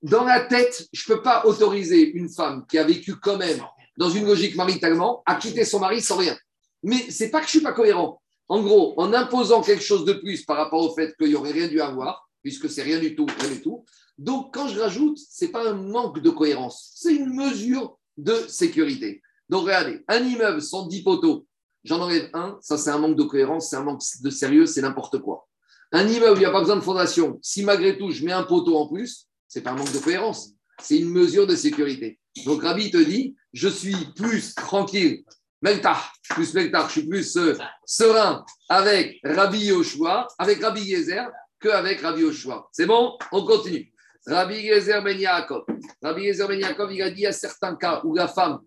dans 0.02 0.24
la 0.24 0.40
tête, 0.40 0.88
je 0.92 1.10
ne 1.10 1.16
peux 1.16 1.22
pas 1.22 1.44
autoriser 1.44 2.10
une 2.12 2.28
femme 2.28 2.64
qui 2.68 2.78
a 2.78 2.84
vécu 2.84 3.16
quand 3.16 3.36
même 3.36 3.60
dans 3.96 4.10
une 4.10 4.26
logique 4.26 4.56
maritalement 4.56 5.22
à 5.26 5.34
quitter 5.34 5.64
son 5.64 5.80
mari 5.80 6.00
sans 6.00 6.16
rien. 6.16 6.36
Mais 6.82 7.10
c'est 7.10 7.30
pas 7.30 7.40
que 7.40 7.46
je 7.46 7.50
suis 7.50 7.60
pas 7.60 7.72
cohérent. 7.72 8.20
En 8.48 8.62
gros, 8.62 8.94
en 8.98 9.12
imposant 9.12 9.62
quelque 9.62 9.82
chose 9.82 10.04
de 10.04 10.14
plus 10.14 10.44
par 10.44 10.56
rapport 10.56 10.80
au 10.80 10.94
fait 10.94 11.14
qu'il 11.16 11.28
n'y 11.28 11.34
aurait 11.34 11.52
rien 11.52 11.68
dû 11.68 11.80
avoir, 11.80 12.28
puisque 12.42 12.68
c'est 12.70 12.82
rien 12.82 12.98
du 12.98 13.14
tout, 13.14 13.26
rien 13.38 13.50
du 13.50 13.60
tout. 13.60 13.84
Donc, 14.18 14.52
quand 14.54 14.68
je 14.68 14.80
rajoute, 14.80 15.18
c'est 15.28 15.48
pas 15.48 15.68
un 15.68 15.74
manque 15.74 16.20
de 16.20 16.30
cohérence, 16.30 16.92
c'est 16.94 17.14
une 17.14 17.34
mesure 17.34 17.98
de 18.16 18.34
sécurité. 18.48 19.22
Donc, 19.48 19.64
regardez, 19.64 20.02
un 20.08 20.20
immeuble 20.20 20.62
sans 20.62 20.86
10 20.86 21.02
poteaux, 21.02 21.46
j'en 21.84 22.00
enlève 22.00 22.30
un, 22.34 22.58
ça 22.60 22.78
c'est 22.78 22.90
un 22.90 22.98
manque 22.98 23.16
de 23.16 23.22
cohérence, 23.22 23.70
c'est 23.70 23.76
un 23.76 23.84
manque 23.84 24.02
de 24.22 24.30
sérieux, 24.30 24.66
c'est 24.66 24.82
n'importe 24.82 25.18
quoi. 25.18 25.46
Un 25.92 26.06
immeuble, 26.06 26.36
il 26.36 26.40
n'y 26.40 26.46
a 26.46 26.50
pas 26.50 26.60
besoin 26.60 26.76
de 26.76 26.82
fondation, 26.82 27.38
si 27.42 27.64
malgré 27.64 27.98
tout 27.98 28.10
je 28.10 28.24
mets 28.24 28.32
un 28.32 28.44
poteau 28.44 28.76
en 28.76 28.88
plus, 28.88 29.26
c'est 29.48 29.62
pas 29.62 29.70
un 29.70 29.76
manque 29.76 29.92
de 29.92 29.98
cohérence, 29.98 30.50
c'est 30.80 30.98
une 30.98 31.10
mesure 31.10 31.46
de 31.46 31.56
sécurité. 31.56 32.18
Donc, 32.44 32.62
Rabbi 32.62 32.90
te 32.90 32.96
dit, 32.96 33.34
je 33.52 33.68
suis 33.68 33.96
plus 34.16 34.54
tranquille 34.54 35.24
Meltar, 35.62 36.12
plus 36.30 36.54
Meltar, 36.54 36.86
je 36.88 37.00
suis 37.00 37.06
plus 37.06 37.36
euh, 37.36 37.54
serein 37.84 38.44
avec 38.68 39.18
Rabbi 39.24 39.66
Yoshua, 39.66 40.26
avec 40.38 40.62
Rabbi 40.62 40.82
Yezer, 40.82 41.28
qu'avec 41.60 42.00
Rabbi 42.00 42.22
Yoshua. 42.22 42.68
C'est 42.72 42.86
bon? 42.86 43.18
On 43.30 43.44
continue. 43.44 43.92
Rabbi 44.26 44.54
Yezer 44.54 45.02
Ben 45.02 45.18
Yaakov. 45.18 45.64
Rabbi 46.02 46.22
Yezer 46.22 46.48
Ben 46.48 46.60
Yaakov, 46.60 46.92
il 46.92 47.02
a 47.02 47.10
dit 47.10 47.22
il 47.22 47.34
certains 47.34 47.76
cas 47.76 48.00
où 48.04 48.14
la 48.14 48.28
femme, 48.28 48.60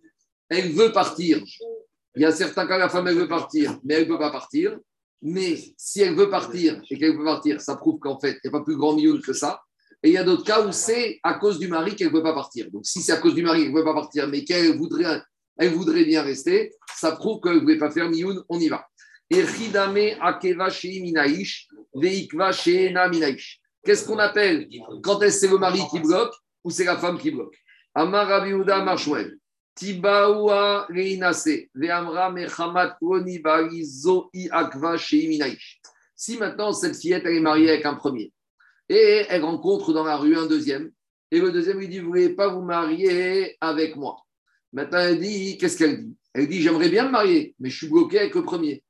elle 0.49 0.71
veut 0.71 0.91
partir. 0.91 1.41
Il 2.15 2.21
y 2.21 2.25
a 2.25 2.31
certains 2.31 2.67
cas 2.67 2.77
la 2.77 2.89
femme, 2.89 3.07
elle 3.07 3.15
veut 3.15 3.27
partir, 3.27 3.79
mais 3.83 3.95
elle 3.95 4.03
ne 4.03 4.07
peut 4.07 4.19
pas 4.19 4.31
partir. 4.31 4.77
Mais 5.21 5.57
si 5.77 6.01
elle 6.01 6.15
veut 6.15 6.29
partir 6.29 6.81
et 6.89 6.99
qu'elle 6.99 7.17
veut 7.17 7.23
partir, 7.23 7.61
ça 7.61 7.75
prouve 7.77 7.97
qu'en 7.99 8.19
fait, 8.19 8.33
il 8.33 8.39
n'y 8.43 8.49
a 8.49 8.51
pas 8.51 8.63
plus 8.63 8.75
grand 8.75 8.93
milieu 8.93 9.17
que 9.19 9.33
ça. 9.33 9.61
Et 10.03 10.09
il 10.09 10.13
y 10.13 10.17
a 10.17 10.23
d'autres 10.23 10.43
cas 10.43 10.65
où 10.65 10.71
c'est 10.73 11.19
à 11.23 11.35
cause 11.35 11.59
du 11.59 11.69
mari 11.69 11.95
qu'elle 11.95 12.09
ne 12.09 12.13
veut 12.13 12.21
pas 12.21 12.33
partir. 12.33 12.69
Donc, 12.71 12.85
si 12.85 13.01
c'est 13.01 13.13
à 13.13 13.17
cause 13.17 13.33
du 13.33 13.41
mari 13.41 13.61
qu'elle 13.61 13.71
ne 13.71 13.77
veut 13.77 13.85
pas 13.85 13.93
partir, 13.93 14.27
mais 14.27 14.43
qu'elle 14.43 14.77
voudrait, 14.77 15.21
elle 15.57 15.71
voudrait 15.71 16.03
bien 16.03 16.21
rester, 16.21 16.73
ça 16.93 17.13
prouve 17.13 17.39
qu'elle 17.41 17.55
ne 17.55 17.59
voulait 17.61 17.77
pas 17.77 17.89
faire 17.89 18.09
mioun, 18.09 18.43
on 18.49 18.59
y 18.59 18.67
va. 18.67 18.85
Qu'est-ce 23.83 24.05
qu'on 24.05 24.19
appelle 24.19 24.67
quand 25.01 25.21
est-ce 25.21 25.39
c'est 25.39 25.47
le 25.47 25.57
mari 25.57 25.81
qui 25.89 25.99
bloque 25.99 26.33
ou 26.63 26.69
c'est 26.69 26.83
la 26.83 26.97
femme 26.97 27.17
qui 27.17 27.31
bloque? 27.31 27.55
Amar 27.95 28.27
Marshmuel. 28.83 29.37
Tibaoua 29.75 30.87
Reinase, 30.89 31.67
Veamra 31.73 32.31
Mechamat 32.31 32.97
Barizo 33.43 34.29
Akva. 34.51 34.97
Si 34.97 36.37
maintenant 36.37 36.73
cette 36.73 36.95
fillette 36.95 37.23
elle 37.25 37.35
est 37.35 37.41
mariée 37.41 37.71
avec 37.71 37.85
un 37.85 37.95
premier 37.95 38.31
et 38.89 39.25
elle 39.29 39.43
rencontre 39.43 39.93
dans 39.93 40.03
la 40.03 40.17
rue 40.17 40.37
un 40.37 40.45
deuxième, 40.45 40.91
et 41.33 41.39
le 41.39 41.51
deuxième 41.51 41.79
lui 41.79 41.87
dit 41.87 41.97
Vous 41.97 42.05
ne 42.05 42.09
voulez 42.09 42.29
pas 42.29 42.47
vous 42.49 42.61
marier 42.61 43.57
avec 43.59 43.95
moi? 43.95 44.17
Maintenant, 44.71 44.99
elle 44.99 45.19
dit 45.19 45.57
Qu'est-ce 45.57 45.77
qu'elle 45.79 46.05
dit? 46.05 46.15
Elle 46.31 46.47
dit 46.47 46.61
J'aimerais 46.61 46.89
bien 46.89 47.05
me 47.05 47.11
marier, 47.11 47.55
mais 47.59 47.71
je 47.71 47.77
suis 47.77 47.87
bloqué 47.87 48.19
avec 48.19 48.35
le 48.35 48.43
premier. 48.43 48.83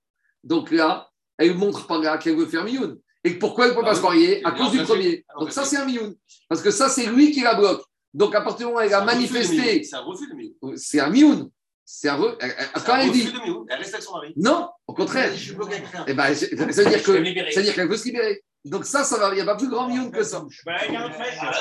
Donc 0.43 0.69
là, 0.69 1.09
elle 1.37 1.55
montre 1.55 1.87
par 1.87 1.99
là 2.01 2.17
qu'elle 2.17 2.35
veut 2.35 2.45
faire 2.45 2.65
mioun. 2.65 2.99
Et 3.23 3.35
pourquoi 3.35 3.65
elle 3.65 3.71
ne 3.71 3.77
peut 3.77 3.85
pas 3.85 3.95
se 3.95 4.01
marier 4.01 4.45
À 4.45 4.51
cause 4.51 4.71
du 4.71 4.83
premier? 4.83 5.25
Donc 5.39 5.53
ça, 5.53 5.63
c'est 5.63 5.77
un 5.77 5.85
mioun. 5.85 6.15
Parce 6.49 6.61
que 6.61 6.69
ça, 6.69 6.89
c'est 6.89 7.05
lui 7.05 7.31
qui 7.31 7.39
la 7.39 7.55
bloque. 7.55 7.81
Donc 8.13 8.36
à 8.36 8.41
partir 8.41 8.60
du 8.67 8.73
moment 8.73 8.78
où 8.78 8.82
elle 8.82 8.93
a 8.93 9.04
manifesté, 9.04 9.84
C'est 9.84 9.95
un 9.95 10.02
refus 10.02 10.28
de 10.30 10.36
mioun. 10.36 10.78
c'est 10.78 10.99
un 10.99 11.10
mioun. 11.10 11.49
C'est 11.86 12.08
un 12.10 12.17
re- 12.17 12.36
elle- 12.39 12.56
elle- 12.58 12.67
C'est 12.76 12.86
Quand 12.86 12.95
elle 12.97 13.10
refus 13.10 13.21
dit. 13.23 13.34
Elle 13.69 13.78
reste 13.78 13.93
avec 13.93 14.04
son 14.06 14.13
mari. 14.13 14.34
non, 14.38 14.69
au 14.88 14.93
contraire, 14.93 15.32
Je 15.36 15.39
suis 15.43 15.54
bloqué 15.56 15.76
avec 15.76 15.88
rien. 15.89 16.06
eh 16.08 16.13
ben, 16.13 16.34
ça 16.34 16.45
veut 16.45 16.56
dire 16.56 16.65
Je 16.78 16.82
vais 16.84 16.91
me 16.91 17.02
que 17.04 17.12
libérer. 17.30 17.52
ça 17.52 17.60
veut 17.60 17.65
dire 17.65 17.76
qu'elle 17.76 17.89
veut 17.89 17.97
se 17.97 18.06
libérer. 18.06 18.43
Donc 18.66 18.86
ça, 18.86 19.03
ça 19.03 19.18
va, 19.18 19.30
il 19.32 19.36
n'y 19.36 19.41
a 19.41 19.45
pas 19.45 19.57
plus 19.57 19.68
grand 19.68 19.89
mioun 19.89 20.09
que 20.09 20.24
ça. 20.24 20.41
Ah, 20.68 20.78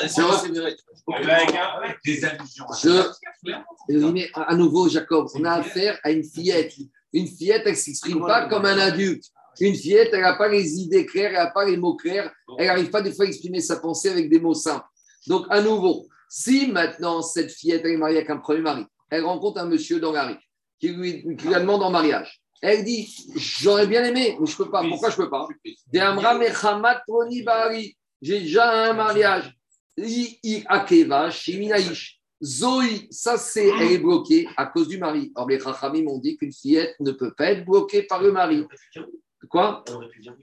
C'est 0.06 0.22
vrai. 0.22 0.76
Des 2.04 2.24
allusions. 2.24 2.64
Je, 2.80 3.02
mais 4.12 4.30
à 4.34 4.42
à 4.42 4.54
nouveau, 4.54 4.88
Jacob, 4.88 5.28
on 5.34 5.44
a 5.44 5.52
affaire 5.54 5.98
à 6.04 6.10
une 6.10 6.24
fillette. 6.24 6.74
Une 7.12 7.26
fillette, 7.26 7.62
elle 7.66 7.72
ne 7.72 7.76
s'exprime 7.76 8.20
pas 8.20 8.48
comme 8.48 8.64
un 8.66 8.78
adulte. 8.78 9.24
Une 9.60 9.74
fillette, 9.74 10.10
elle 10.12 10.22
n'a 10.22 10.34
pas 10.36 10.48
les 10.48 10.76
idées 10.80 11.04
claires, 11.04 11.30
elle 11.30 11.36
n'a 11.44 11.50
pas 11.50 11.64
les 11.66 11.76
mots 11.76 11.94
clairs, 11.96 12.32
elle 12.58 12.66
n'arrive 12.68 12.88
pas 12.90 13.02
des 13.02 13.12
fois 13.12 13.24
à 13.26 13.28
exprimer 13.28 13.60
sa 13.60 13.76
pensée 13.76 14.08
avec 14.08 14.30
des 14.30 14.40
mots 14.40 14.54
simples. 14.54 14.86
Donc, 15.26 15.46
à 15.50 15.60
nouveau, 15.60 16.06
si 16.34 16.66
maintenant 16.66 17.20
cette 17.20 17.52
fillette 17.52 17.82
elle 17.84 17.90
est 17.90 17.96
mariée 17.98 18.16
avec 18.16 18.30
un 18.30 18.38
premier 18.38 18.62
mari, 18.62 18.86
elle 19.10 19.22
rencontre 19.22 19.60
un 19.60 19.66
monsieur 19.66 20.00
dans 20.00 20.12
la 20.12 20.28
rue 20.28 20.38
qui 20.80 20.88
lui, 20.88 21.36
qui 21.36 21.48
la 21.48 21.60
demande 21.60 21.82
en 21.82 21.90
mariage. 21.90 22.40
Elle 22.62 22.84
dit 22.84 23.14
J'aurais 23.36 23.86
bien 23.86 24.02
aimé, 24.02 24.38
mais 24.40 24.46
je 24.46 24.52
ne 24.52 24.56
peux 24.56 24.70
pas. 24.70 24.82
Pourquoi 24.82 25.10
je 25.10 25.20
ne 25.20 25.24
peux 25.24 25.30
pas? 25.30 25.46
J'ai 28.22 28.40
déjà 28.40 28.88
un 28.88 28.94
mariage. 28.94 29.54
Zoé, 32.42 33.08
ça 33.10 33.36
c'est, 33.36 33.68
elle 33.68 33.92
est 33.92 33.98
bloquée 33.98 34.48
à 34.56 34.64
cause 34.64 34.88
du 34.88 34.96
mari. 34.96 35.32
Or, 35.34 35.46
les 35.50 35.60
Chachamim 35.60 36.06
ont 36.06 36.18
dit 36.18 36.38
qu'une 36.38 36.52
fillette 36.52 36.96
ne 36.98 37.12
peut 37.12 37.34
pas 37.34 37.50
être 37.50 37.66
bloquée 37.66 38.04
par 38.04 38.22
le 38.22 38.32
mari. 38.32 38.66
Quoi? 39.50 39.84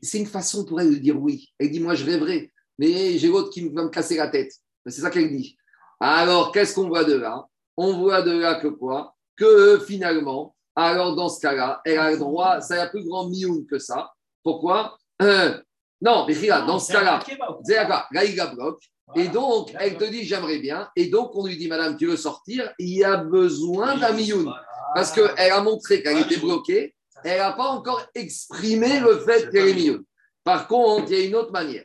C'est 0.03 0.19
une 0.19 0.27
façon 0.27 0.65
pour 0.65 0.79
elle 0.79 0.91
de 0.91 0.97
dire 0.97 1.19
oui. 1.19 1.49
Elle 1.57 1.71
dit 1.71 1.79
Moi, 1.79 1.95
je 1.95 2.05
rêverai, 2.05 2.53
mais 2.77 3.17
j'ai 3.17 3.27
l'autre 3.27 3.49
qui 3.49 3.67
va 3.69 3.83
me 3.83 3.89
casser 3.89 4.17
la 4.17 4.27
tête. 4.27 4.53
C'est 4.85 5.01
ça 5.01 5.09
qu'elle 5.09 5.35
dit. 5.35 5.57
Alors, 5.99 6.51
qu'est-ce 6.51 6.75
qu'on 6.75 6.87
voit 6.87 7.03
de 7.03 7.13
là? 7.15 7.45
On 7.77 7.97
voit 7.97 8.21
de 8.21 8.31
là 8.31 8.55
que 8.55 8.67
quoi? 8.67 9.15
Que 9.35 9.79
finalement, 9.79 10.55
alors 10.75 11.15
dans 11.15 11.29
ce 11.29 11.39
cas-là, 11.41 11.81
elle 11.85 11.97
a 11.99 12.11
le 12.11 12.17
droit, 12.17 12.61
ça 12.61 12.81
a 12.83 12.87
plus 12.87 13.03
grand 13.03 13.27
mioun 13.27 13.65
que 13.65 13.79
ça. 13.79 14.11
Pourquoi? 14.43 14.97
Euh, 15.21 15.57
Non, 16.01 16.25
mais 16.27 16.33
regarde, 16.33 16.67
dans 16.67 16.79
ce 16.79 16.87
C'est 16.87 16.93
cas-là, 16.93 17.19
c'est 17.63 17.75
là, 17.75 18.25
il 18.25 18.35
la 18.35 18.47
bloque. 18.47 18.81
Et 19.15 19.23
Voilà. 19.23 19.29
donc, 19.31 19.73
elle 19.79 19.97
te 19.97 20.05
dit 20.05 20.23
J'aimerais 20.23 20.59
bien. 20.59 20.87
Et 20.95 21.07
donc, 21.07 21.35
on 21.35 21.45
lui 21.45 21.57
dit 21.57 21.67
Madame, 21.67 21.97
tu 21.97 22.05
veux 22.05 22.15
sortir? 22.17 22.71
Il 22.79 22.89
y 22.97 23.03
a 23.03 23.17
besoin 23.17 23.97
d'un 23.97 24.13
mioun. 24.13 24.53
Parce 24.95 25.11
qu'elle 25.11 25.51
a 25.51 25.61
montré 25.61 26.01
qu'elle 26.01 26.19
était 26.19 26.37
bloquée, 26.37 26.95
elle 27.23 27.39
n'a 27.39 27.51
pas 27.53 27.67
encore 27.69 28.05
exprimé 28.15 28.99
le 29.01 29.19
fait 29.19 29.49
qu'elle 29.51 29.69
est 29.69 29.73
mioun. 29.73 30.03
Par 30.43 30.67
contre, 30.67 31.11
il 31.11 31.19
y 31.19 31.21
a 31.23 31.25
une 31.25 31.35
autre 31.35 31.51
manière. 31.51 31.83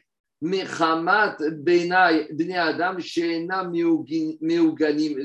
Adam 2.56 2.98
she'ena 2.98 3.64
meuganim. 3.64 5.16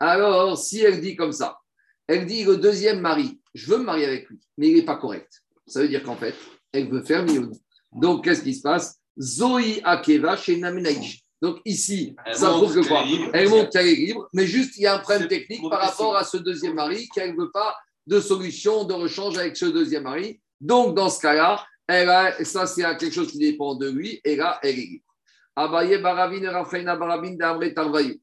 Alors, 0.00 0.56
si 0.56 0.80
elle 0.80 1.00
dit 1.00 1.16
comme 1.16 1.32
ça, 1.32 1.58
elle 2.06 2.26
dit 2.26 2.44
le 2.44 2.56
deuxième 2.56 3.00
mari, 3.00 3.40
je 3.54 3.66
veux 3.70 3.78
me 3.78 3.84
marier 3.84 4.06
avec 4.06 4.28
lui, 4.28 4.38
mais 4.56 4.68
il 4.68 4.76
n'est 4.76 4.84
pas 4.84 4.96
correct. 4.96 5.42
Ça 5.66 5.82
veut 5.82 5.88
dire 5.88 6.02
qu'en 6.02 6.16
fait, 6.16 6.34
elle 6.72 6.88
veut 6.88 7.02
faire 7.02 7.24
mioun. 7.24 7.52
Donc, 7.92 8.24
qu'est-ce 8.24 8.42
qui 8.42 8.54
se 8.54 8.62
passe? 8.62 8.98
Zoï 9.20 9.80
akeva 9.84 10.36
she'ena 10.36 10.70
menaïch. 10.70 11.22
Donc, 11.40 11.58
ici, 11.64 12.16
Elle 12.26 12.34
ça 12.34 12.48
prouve 12.50 12.74
que 12.74 12.86
quoi? 12.86 13.04
libre. 13.04 13.30
Elle 13.32 13.48
montre 13.48 13.70
qu'elle 13.70 13.86
est 13.86 13.94
libre, 13.94 14.28
mais 14.32 14.46
juste, 14.46 14.76
il 14.76 14.82
y 14.82 14.86
a 14.86 14.96
un 14.96 14.98
problème 14.98 15.28
technique 15.28 15.62
par 15.68 15.80
rapport 15.80 16.16
à 16.16 16.24
ce 16.24 16.36
deuxième 16.36 16.74
mari, 16.74 17.08
qu'elle 17.14 17.34
ne 17.34 17.40
veut 17.40 17.50
pas 17.50 17.76
de 18.06 18.20
solution, 18.20 18.84
de 18.84 18.94
rechange 18.94 19.38
avec 19.38 19.56
ce 19.56 19.66
deuxième 19.66 20.04
mari. 20.04 20.40
Donc, 20.60 20.96
dans 20.96 21.08
ce 21.08 21.20
cas-là, 21.20 21.64
elle 21.88 22.10
a, 22.10 22.44
ça, 22.44 22.66
c'est 22.66 22.82
quelque 22.82 23.10
chose 23.10 23.32
qui 23.32 23.38
dépend 23.38 23.74
de 23.74 23.88
lui, 23.88 24.20
et 24.22 24.36
là, 24.36 24.60
elle 24.62 24.78
est 24.78 24.82
libre. 24.82 25.04
Abaye 25.56 25.96
Raphaël 25.96 26.84
Baravine 26.84 27.36
d'Amre 27.36 27.74
Tarvayu. 27.74 28.20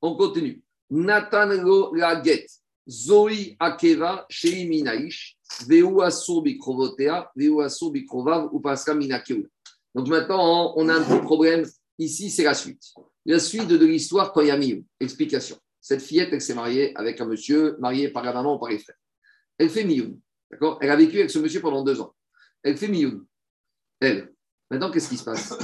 On 0.00 0.14
continue. 0.14 0.62
Nathan 0.90 1.46
lo 1.46 1.92
la 1.94 2.22
get. 2.22 2.46
Zoï 2.88 3.56
Akeva 3.58 4.24
Shei 4.28 4.68
Minaïch. 4.68 5.36
Veu 5.66 6.42
Bikrovotea. 6.42 7.32
Veu 7.34 7.60
Asur 7.60 7.90
Bikrovav 7.90 8.50
Minakeu. 8.94 9.50
Donc 9.94 10.06
maintenant, 10.06 10.74
on 10.76 10.88
a 10.88 10.94
un 10.94 11.02
petit 11.02 11.22
problème. 11.22 11.64
Ici, 11.98 12.30
c'est 12.30 12.44
la 12.44 12.54
suite. 12.54 12.82
La 13.24 13.40
suite 13.40 13.66
de 13.66 13.84
l'histoire 13.84 14.32
quand 14.32 14.42
il. 14.42 14.84
Explication. 15.00 15.56
Cette 15.80 16.02
fillette, 16.02 16.28
elle 16.32 16.40
s'est 16.40 16.54
mariée 16.54 16.96
avec 16.96 17.20
un 17.20 17.26
monsieur, 17.26 17.76
marié 17.80 18.10
par 18.10 18.22
la 18.22 18.32
maman 18.32 18.56
ou 18.56 18.58
par 18.60 18.68
les 18.68 18.78
frères. 18.78 18.96
Elle 19.58 19.70
fait 19.70 19.84
Miyou. 19.84 20.20
D'accord? 20.50 20.78
Elle 20.80 20.90
a 20.90 20.96
vécu 20.96 21.18
avec 21.18 21.30
ce 21.30 21.40
monsieur 21.40 21.60
pendant 21.60 21.82
deux 21.82 22.00
ans. 22.00 22.14
Elle 22.66 22.76
fait 22.76 22.88
Miyou. 22.88 23.24
Elle. 24.00 24.34
Maintenant, 24.72 24.90
qu'est-ce 24.90 25.08
qui 25.08 25.16
se 25.16 25.22
passe? 25.22 25.56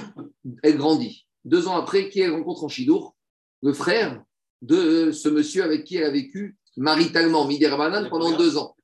Elle 0.62 0.76
grandit. 0.76 1.26
Deux 1.44 1.66
ans 1.66 1.74
après, 1.74 2.08
qui 2.08 2.20
elle 2.20 2.30
rencontre 2.30 2.62
en 2.62 2.68
Chidour? 2.68 3.16
Le 3.60 3.72
frère 3.72 4.22
de 4.60 5.10
ce 5.10 5.28
monsieur 5.28 5.64
avec 5.64 5.82
qui 5.82 5.96
elle 5.96 6.04
a 6.04 6.12
vécu 6.12 6.56
maritalement, 6.76 7.44
Midirabanan, 7.48 8.08
pendant 8.08 8.36
deux 8.36 8.56
ans. 8.56 8.76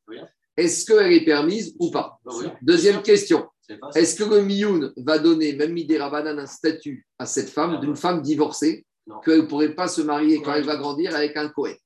Est-ce 0.56 0.84
qu'elle 0.84 1.12
est 1.12 1.24
permise 1.24 1.76
ou 1.78 1.92
pas? 1.92 2.18
Deuxième 2.60 3.02
question. 3.02 3.46
Est-ce 3.94 4.16
que 4.16 4.24
le 4.24 4.42
Mioun 4.42 4.92
va 4.96 5.20
donner, 5.20 5.52
même 5.52 5.72
Midirabanan, 5.72 6.40
un 6.40 6.46
statut 6.46 7.06
à 7.20 7.26
cette 7.26 7.50
femme, 7.50 7.78
d'une 7.80 7.94
femme 7.94 8.20
divorcée, 8.20 8.84
qu'elle 9.24 9.42
ne 9.42 9.46
pourrait 9.46 9.76
pas 9.76 9.86
se 9.86 10.00
marier 10.02 10.42
quand 10.42 10.54
elle 10.54 10.64
va 10.64 10.76
grandir 10.76 11.14
avec 11.14 11.36
un 11.36 11.50
Cohen? 11.50 11.76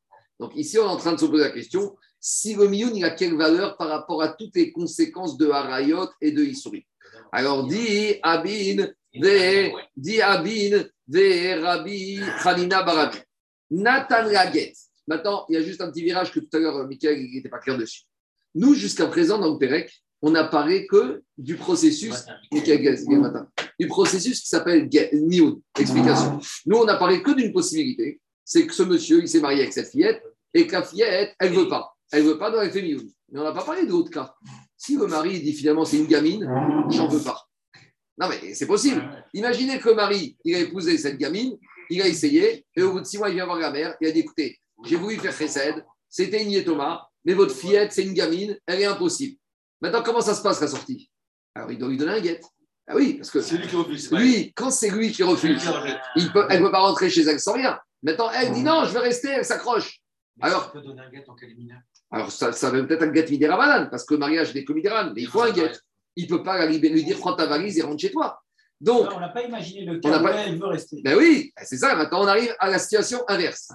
Donc 0.40 0.56
ici, 0.56 0.78
on 0.78 0.84
est 0.84 0.88
en 0.88 0.96
train 0.96 1.12
de 1.12 1.20
se 1.20 1.26
poser 1.26 1.44
la 1.44 1.50
question 1.50 1.94
si 2.24 2.54
le 2.54 2.68
Mioun, 2.68 2.94
il 2.94 3.04
a 3.04 3.10
quelle 3.10 3.34
valeur 3.34 3.76
par 3.76 3.88
rapport 3.88 4.22
à 4.22 4.28
toutes 4.28 4.54
les 4.54 4.70
conséquences 4.70 5.36
de 5.36 5.50
Harayot 5.50 6.08
et 6.20 6.30
de 6.30 6.44
Issouri 6.44 6.86
Alors, 7.32 7.66
dit 7.66 8.14
Abin, 8.22 8.86
dit 9.12 10.22
Abin, 10.22 10.84
Rabbi, 11.60 12.20
Khalina 12.44 12.84
Barabi. 12.84 13.18
Nathan 13.72 14.22
Laguet. 14.30 14.72
Maintenant, 15.08 15.46
il 15.48 15.54
y 15.54 15.56
a 15.56 15.62
juste 15.62 15.80
un 15.80 15.90
petit 15.90 16.04
virage 16.04 16.30
que 16.30 16.38
tout 16.38 16.56
à 16.56 16.60
l'heure, 16.60 16.86
Michael 16.86 17.28
n'était 17.28 17.48
pas 17.48 17.58
clair 17.58 17.76
dessus. 17.76 18.02
Nous, 18.54 18.74
jusqu'à 18.74 19.06
présent, 19.06 19.38
dans 19.38 19.52
le 19.52 19.58
Pérec, 19.58 19.92
on 20.20 20.30
n'apparaît 20.30 20.86
que 20.86 21.24
du 21.36 21.56
processus 21.56 22.24
matin. 22.52 23.48
du 23.80 23.88
processus 23.88 24.42
qui 24.42 24.48
s'appelle 24.48 24.88
Nioun. 25.12 25.60
Explication. 25.76 26.38
Nous, 26.66 26.76
on 26.76 26.84
n'a 26.84 26.96
parlé 26.98 27.20
que 27.20 27.32
d'une 27.32 27.52
possibilité, 27.52 28.20
c'est 28.44 28.64
que 28.64 28.72
ce 28.72 28.84
monsieur, 28.84 29.20
il 29.20 29.28
s'est 29.28 29.40
marié 29.40 29.62
avec 29.62 29.72
cette 29.72 29.90
fillette, 29.90 30.22
et 30.54 30.68
que 30.68 30.72
la 30.72 30.84
fillette, 30.84 31.34
elle 31.40 31.52
ne 31.52 31.56
veut 31.56 31.68
pas. 31.68 31.91
Elle 32.12 32.24
ne 32.24 32.28
veut 32.30 32.38
pas, 32.38 32.52
elle 32.62 32.70
fait 32.70 32.82
Nioun. 32.82 33.08
Mais 33.30 33.40
on 33.40 33.44
n'a 33.44 33.52
pas 33.52 33.64
parlé 33.64 33.84
de 33.86 33.90
l'autre 33.90 34.10
cas. 34.10 34.34
Si 34.76 34.96
le 34.96 35.06
mari 35.06 35.40
dit 35.40 35.52
finalement 35.54 35.84
c'est 35.84 35.98
une 35.98 36.06
gamine, 36.06 36.44
j'en 36.90 37.08
veux 37.08 37.22
pas. 37.22 37.48
Non, 38.18 38.28
mais 38.28 38.54
c'est 38.54 38.66
possible. 38.66 39.02
Imaginez 39.32 39.78
que 39.78 39.88
le 39.88 39.94
mari, 39.94 40.36
il 40.44 40.54
a 40.54 40.58
épousé 40.58 40.98
cette 40.98 41.16
gamine, 41.16 41.56
il 41.88 42.02
a 42.02 42.06
essayé, 42.06 42.66
et 42.76 42.82
au 42.82 42.92
bout 42.92 43.00
de 43.00 43.06
six 43.06 43.16
mois, 43.18 43.30
il 43.30 43.34
vient 43.34 43.46
voir 43.46 43.58
la 43.58 43.70
mère, 43.70 43.96
il 44.00 44.08
a 44.08 44.10
dit 44.12 44.20
écoutez, 44.20 44.60
j'ai 44.84 44.96
voulu 44.96 45.16
faire 45.16 45.32
Chesed, 45.36 45.84
c'était 46.08 46.44
une 46.44 46.62
Thomas, 46.62 47.06
mais 47.24 47.32
votre 47.32 47.54
fillette, 47.54 47.92
c'est 47.92 48.04
une 48.04 48.12
gamine, 48.12 48.58
elle 48.66 48.80
est 48.82 48.84
impossible. 48.84 49.38
Maintenant, 49.80 50.02
comment 50.02 50.20
ça 50.20 50.34
se 50.34 50.42
passe 50.42 50.60
la 50.60 50.68
sortie? 50.68 51.10
Alors, 51.54 51.70
il 51.72 51.78
doit 51.78 51.88
lui 51.88 51.96
donner 51.96 52.12
un 52.12 52.20
guet. 52.20 52.40
Ah 52.86 52.94
oui, 52.96 53.14
parce 53.14 53.30
que 53.30 53.40
C'est 53.40 53.56
lui 53.56 53.66
qui 53.66 53.76
refuse. 53.76 54.10
lui, 54.12 54.52
quand 54.54 54.70
c'est 54.70 54.90
lui 54.90 55.10
qui 55.12 55.22
refuse, 55.22 55.62
il 56.16 56.30
peut, 56.32 56.46
elle 56.50 56.60
ne 56.60 56.66
peut 56.66 56.72
pas 56.72 56.80
rentrer 56.80 57.08
chez 57.08 57.22
elle 57.22 57.40
sans 57.40 57.54
rien. 57.54 57.78
Maintenant, 58.02 58.30
elle 58.30 58.52
dit 58.52 58.62
non, 58.62 58.84
je 58.84 58.92
vais 58.92 58.98
rester, 58.98 59.28
elle 59.28 59.44
s'accroche. 59.44 60.00
Alors- 60.40 60.70
Tu 60.72 60.78
peux 60.78 60.84
donner 60.84 61.02
un 61.02 61.10
gâteau 61.10 61.32
en 61.32 61.36
préliminaire. 61.36 61.80
Alors, 62.12 62.30
ça, 62.30 62.52
ça 62.52 62.70
veut 62.70 62.86
peut-être 62.86 63.02
un 63.02 63.08
guet 63.08 63.26
midérabanan, 63.30 63.88
parce 63.90 64.04
que 64.04 64.14
le 64.14 64.20
mariage 64.20 64.54
n'est 64.54 64.64
que 64.64 64.72
midérabanan, 64.72 65.12
mais 65.14 65.22
il 65.22 65.28
faut 65.28 65.42
un 65.42 65.50
guet. 65.50 65.72
Il 66.14 66.24
ne 66.24 66.28
peut 66.36 66.42
pas 66.42 66.66
lui 66.66 66.78
dire 67.04 67.18
prends 67.18 67.34
ta 67.34 67.46
valise 67.46 67.78
et 67.78 67.82
rentre 67.82 68.00
chez 68.00 68.10
toi. 68.10 68.38
Donc, 68.80 69.08
on 69.14 69.20
n'a 69.20 69.28
pas 69.28 69.44
imaginé 69.44 69.84
le 69.86 69.96
On 69.96 70.00
cas 70.00 70.20
où 70.20 70.22
pas- 70.24 70.34
elle 70.44 70.58
veut 70.58 70.66
rester. 70.66 71.00
ben 71.04 71.16
oui, 71.16 71.52
c'est 71.62 71.76
ça. 71.78 71.94
Maintenant, 71.94 72.22
on 72.24 72.26
arrive 72.26 72.54
à 72.58 72.68
la 72.68 72.78
situation 72.80 73.20
inverse. 73.28 73.68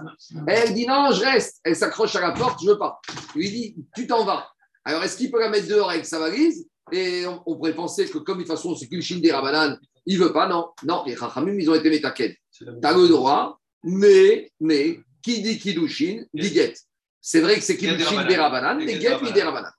Elle 0.47 0.73
dit 0.73 0.85
non, 0.85 1.11
je 1.13 1.23
reste. 1.23 1.59
Elle 1.63 1.75
s'accroche 1.77 2.15
à 2.17 2.21
la 2.21 2.31
porte, 2.31 2.59
je 2.61 2.69
veux 2.69 2.77
pas. 2.77 2.99
Il 3.35 3.41
lui 3.41 3.49
dit 3.49 3.75
tu 3.95 4.05
t'en 4.05 4.25
vas. 4.25 4.47
Alors, 4.83 5.03
est-ce 5.03 5.17
qu'il 5.17 5.31
peut 5.31 5.39
la 5.39 5.49
mettre 5.49 5.67
dehors 5.67 5.89
avec 5.89 6.05
sa 6.05 6.19
valise? 6.19 6.67
Et 6.91 7.25
on, 7.25 7.41
on 7.45 7.55
pourrait 7.55 7.73
penser 7.73 8.05
que, 8.07 8.17
comme 8.19 8.37
de 8.37 8.43
toute 8.43 8.51
façon, 8.51 8.75
c'est 8.75 8.87
qu'une 8.87 9.01
chine 9.01 9.21
des 9.21 9.31
rabanan, 9.31 9.77
il 10.05 10.19
veut 10.19 10.31
pas. 10.33 10.47
Non, 10.47 10.69
non, 10.83 11.03
les 11.05 11.15
rachamim, 11.15 11.57
ils 11.57 11.69
ont 11.69 11.75
été 11.75 11.89
métaken. 11.89 12.33
Tu 12.51 12.65
as 12.83 12.93
le 12.93 13.07
droit, 13.07 13.59
mais, 13.83 14.51
mais, 14.59 14.99
qui 15.23 15.41
dit 15.41 15.57
Kiddushin, 15.57 16.23
dit 16.33 16.53
get. 16.53 16.73
C'est 17.21 17.41
vrai 17.41 17.55
que 17.55 17.61
c'est 17.61 17.77
Kiddushin 17.77 18.05
Rabanan. 18.15 18.27
des 18.27 18.35
rabanan, 18.37 18.79
Et 18.81 18.85
mais 18.85 18.91
get 18.93 18.97
des 18.99 19.01
get 19.01 19.13
Rabanan. 19.15 19.33
des 19.33 19.41
rabanan. 19.43 19.71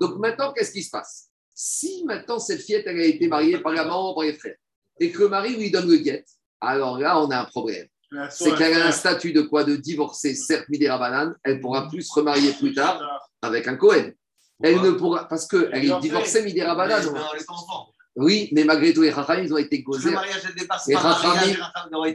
Donc 0.00 0.18
maintenant, 0.18 0.52
qu'est-ce 0.52 0.72
qui 0.72 0.82
se 0.82 0.90
passe? 0.90 1.28
Si 1.54 2.02
maintenant 2.04 2.38
cette 2.38 2.62
fillette, 2.62 2.84
elle 2.86 2.98
a 3.00 3.04
été 3.04 3.28
mariée 3.28 3.58
par 3.58 3.72
la 3.72 3.84
maman, 3.84 4.14
par 4.14 4.24
les 4.24 4.34
frères, 4.34 4.56
et 5.00 5.10
que 5.10 5.18
le 5.20 5.28
mari 5.28 5.56
lui 5.56 5.70
donne 5.70 5.88
le 5.88 5.96
get, 6.02 6.24
alors 6.60 6.98
là, 6.98 7.20
on 7.20 7.30
a 7.30 7.38
un 7.40 7.44
problème. 7.44 7.86
C'est 8.30 8.54
qu'elle 8.56 8.74
a 8.80 8.86
un 8.86 8.92
statut 8.92 9.32
de 9.32 9.42
quoi? 9.42 9.64
De 9.64 9.76
divorcer, 9.76 10.34
certes, 10.34 10.68
Midera 10.68 10.98
Banane, 10.98 11.34
elle 11.42 11.60
pourra 11.60 11.88
plus 11.88 12.02
se 12.02 12.12
remarier 12.12 12.52
plus 12.52 12.72
tard 12.72 13.00
avec 13.42 13.66
un 13.66 13.76
Cohen. 13.76 14.10
Elle 14.62 14.80
ne 14.80 14.92
pourra, 14.92 15.26
parce 15.28 15.46
qu'elle 15.48 15.74
est 15.84 16.00
divorcée, 16.00 16.42
Midera 16.42 16.74
Mais 16.74 16.76
Banane. 16.76 17.10
mais 17.12 17.18
on 17.20 17.34
est 17.36 17.44
pas 17.44 17.52
enfant. 17.54 17.88
Oui, 18.16 18.48
mais 18.52 18.62
malgré 18.62 18.94
tout, 18.94 19.02
les 19.02 19.10
Chachamim, 19.12 19.42
ils 19.42 19.52
ont 19.52 19.56
été 19.58 19.84
c'est 19.98 20.90
Les 20.90 20.96
pas. 20.96 21.18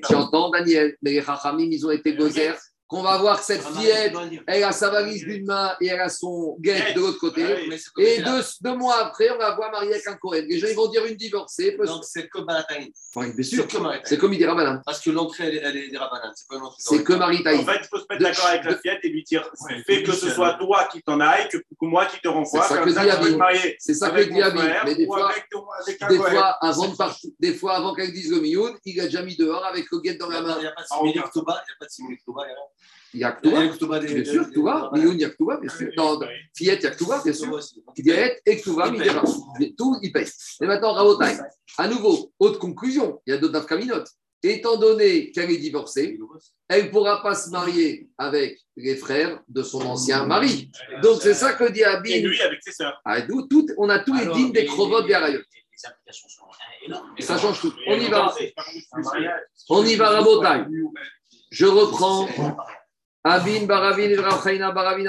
Tu 0.07 0.15
entends, 0.15 0.49
Daniel 0.49 0.95
Mais 1.01 1.11
les 1.11 1.21
Chachamim, 1.21 1.67
ils 1.69 1.85
ont 1.85 1.91
été 1.91 2.15
gozers. 2.15 2.57
Qu'on 2.89 3.03
va 3.03 3.19
voir 3.19 3.37
que 3.39 3.45
cette 3.45 3.61
fillette, 3.61 4.13
elle 4.47 4.63
a 4.63 4.71
sa 4.71 4.89
valise 4.89 5.23
d'une 5.23 5.45
main 5.45 5.75
et 5.79 5.87
elle 5.89 5.99
a 5.99 6.09
son 6.09 6.57
guet 6.59 6.93
de 6.95 6.99
l'autre 6.99 7.19
côté. 7.19 7.43
Ouais, 7.45 7.67
Et 7.99 8.21
deux, 8.23 8.41
deux 8.61 8.75
mois 8.75 8.97
après, 8.97 9.29
on 9.29 9.37
la 9.37 9.51
voit 9.51 9.69
mariée 9.69 9.93
avec 9.93 10.07
un 10.07 10.15
Cohen. 10.15 10.41
Les 10.49 10.57
gens, 10.57 10.65
ils 10.67 10.75
vont 10.75 10.87
dire 10.87 11.05
une 11.05 11.15
divorcée. 11.15 11.77
Donc 11.77 12.03
c'est 12.03 12.27
que 12.27 12.39
Balataïn. 12.39 12.87
Enfin, 13.15 13.29
bien 13.29 13.43
sûr, 13.43 13.67
C'est 14.05 14.17
comme 14.17 14.31
Midera 14.31 14.55
Banane. 14.55 14.81
Parce 14.83 15.01
que 15.01 15.11
l'entrée, 15.11 15.43
elle, 15.49 15.55
est- 15.57 15.61
elle 15.63 15.77
est 15.77 15.89
des 15.89 15.97
rabananes. 15.97 16.31
C'est 16.35 16.47
pas 16.47 16.55
une 16.55 16.63
entrée 16.63 16.77
C'est 16.79 17.03
que 17.03 17.13
Marie 17.13 17.37
En 17.47 17.63
fait, 17.63 17.79
il 17.83 17.87
faut 17.91 17.99
se 17.99 18.05
mettre 18.09 18.23
d'accord 18.23 18.45
avec 18.47 18.63
la 18.63 18.75
fillette 18.77 18.99
et 19.03 19.09
lui 19.09 19.23
dire 19.23 19.47
fais 19.85 20.01
que 20.01 20.11
ce 20.11 20.29
soit 20.31 20.55
toi 20.55 20.89
qui 20.91 21.03
t'en 21.03 21.19
aille, 21.19 21.47
que, 21.47 21.57
que 21.57 21.63
moi 21.81 22.07
qui 22.07 22.19
te 22.19 22.27
renvoie. 22.27 22.63
C'est 22.63 22.73
ça 22.73 22.81
que 22.81 22.89
dit 22.89 23.75
C'est 23.77 23.93
ça 23.93 24.09
que 24.09 24.21
dit 24.23 24.41
Abid. 24.41 24.61
Mais 24.85 24.95
des 24.95 25.05
ou 25.05 25.13
fois, 25.13 25.29
avec 25.29 25.47
ton- 25.51 25.65
avec 25.85 26.01
un 26.01 26.07
Des 26.07 26.17
Cohen. 26.17 26.29
fois, 26.31 26.57
avant 26.61 26.87
de 26.87 26.95
partir, 26.95 27.29
des 27.39 27.53
fois, 27.53 27.75
avant 27.75 27.93
qu'elle 27.93 28.11
dise 28.11 28.31
le 28.31 28.41
mioun, 28.41 28.75
il 28.83 28.99
a 28.99 29.03
déjà 29.05 29.21
mis 29.21 29.35
dehors 29.37 29.63
avec 29.65 29.85
le 29.91 29.99
guet 30.01 30.15
dans 30.15 30.25
Il 30.25 30.29
n'y 30.29 30.35
la 30.35 30.41
main. 30.41 30.57
il 30.59 30.63
y 30.63 30.67
a 30.67 30.71
pas 30.71 30.81
de 30.81 30.87
Ah, 30.89 30.97
il 31.03 31.11
n'y 31.13 31.19
a 31.19 31.23
pas 31.23 31.29
de. 31.85 32.78
Il 33.13 33.19
y 33.21 33.23
a 33.23 33.29
rien. 33.29 33.37
Il 33.43 33.51
y 33.51 33.55
a 33.55 33.55
Il 33.55 33.55
y 33.55 33.55
a 33.55 33.61
Ktuba, 33.61 33.63
une 33.63 33.71
Ktuba 33.73 33.99
des- 33.99 34.07
bien 34.07 34.15
des- 34.17 34.25
sûr, 34.25 34.45
rabananes. 34.65 35.03
Mioun, 35.03 35.15
il 35.15 35.21
y 35.21 35.25
a 35.25 35.29
Ktuba, 35.29 35.57
bien 35.57 35.69
sûr. 35.69 35.89
Dans 35.97 36.19
Fillette, 36.55 36.79
il 36.81 36.83
y 36.83 36.87
a 36.87 36.91
Ktuba, 36.91 37.21
bien 37.23 37.33
sûr. 37.33 37.59
Diet 37.97 38.41
et 38.45 38.57
Ktuba, 38.57 38.87
Il 38.87 38.93
Midera. 38.93 39.23
Tout, 39.77 39.97
il 40.03 40.11
paye. 40.11 40.27
Et 40.61 40.65
maintenant, 40.67 40.93
Rabotai. 40.93 41.37
À 41.77 41.87
nouveau, 41.87 42.31
autre 42.39 42.59
conclusion, 42.59 43.19
il 43.25 43.31
y 43.31 43.33
a 43.33 43.37
d'autres 43.37 43.53
nafkaminotes. 43.53 44.09
Étant 44.41 44.77
donné 44.77 45.31
qu'elle 45.31 45.51
est 45.51 45.57
divorcée, 45.57 46.17
elle 46.69 46.85
ne 46.85 46.89
pourra 46.91 47.21
pas 47.21 47.35
se 47.35 47.49
marier 47.49 48.07
avec 48.17 48.57
les 48.77 48.95
frères 48.95 49.41
de 49.49 49.63
son 49.63 49.81
ancien 49.81 50.25
mari. 50.25 50.71
Donc, 51.03 51.21
c'est 51.21 51.33
ça 51.33 51.53
que 51.53 51.69
dit 51.71 51.81
Et 51.81 51.85
Abin. 51.85 52.21
lui 52.21 52.39
avec 52.41 52.59
ses 52.63 52.71
sœurs. 52.71 53.01
Ah, 53.03 53.17
on 53.77 53.89
a 53.89 53.99
tous 53.99 54.13
les 54.13 54.27
dîmes 54.33 54.51
des 54.53 54.65
crovotes 54.65 55.07
des 55.07 55.13
Arayot. 55.13 55.39
Les 55.39 55.89
applications 55.89 56.27
sont 56.29 56.45
énormes. 56.85 57.09
Ça 57.19 57.37
change 57.37 57.59
tout. 57.59 57.73
On 57.87 57.95
y 57.99 58.07
va. 58.07 58.33
On 59.69 59.83
y 59.85 59.95
va, 59.95 60.09
Rabotai. 60.11 60.65
Je 61.49 61.65
reprends 61.65 62.27
Abin 63.23 63.65
Baravin 63.65 64.21
Rachaina 64.21 64.71
Baravin. 64.71 65.03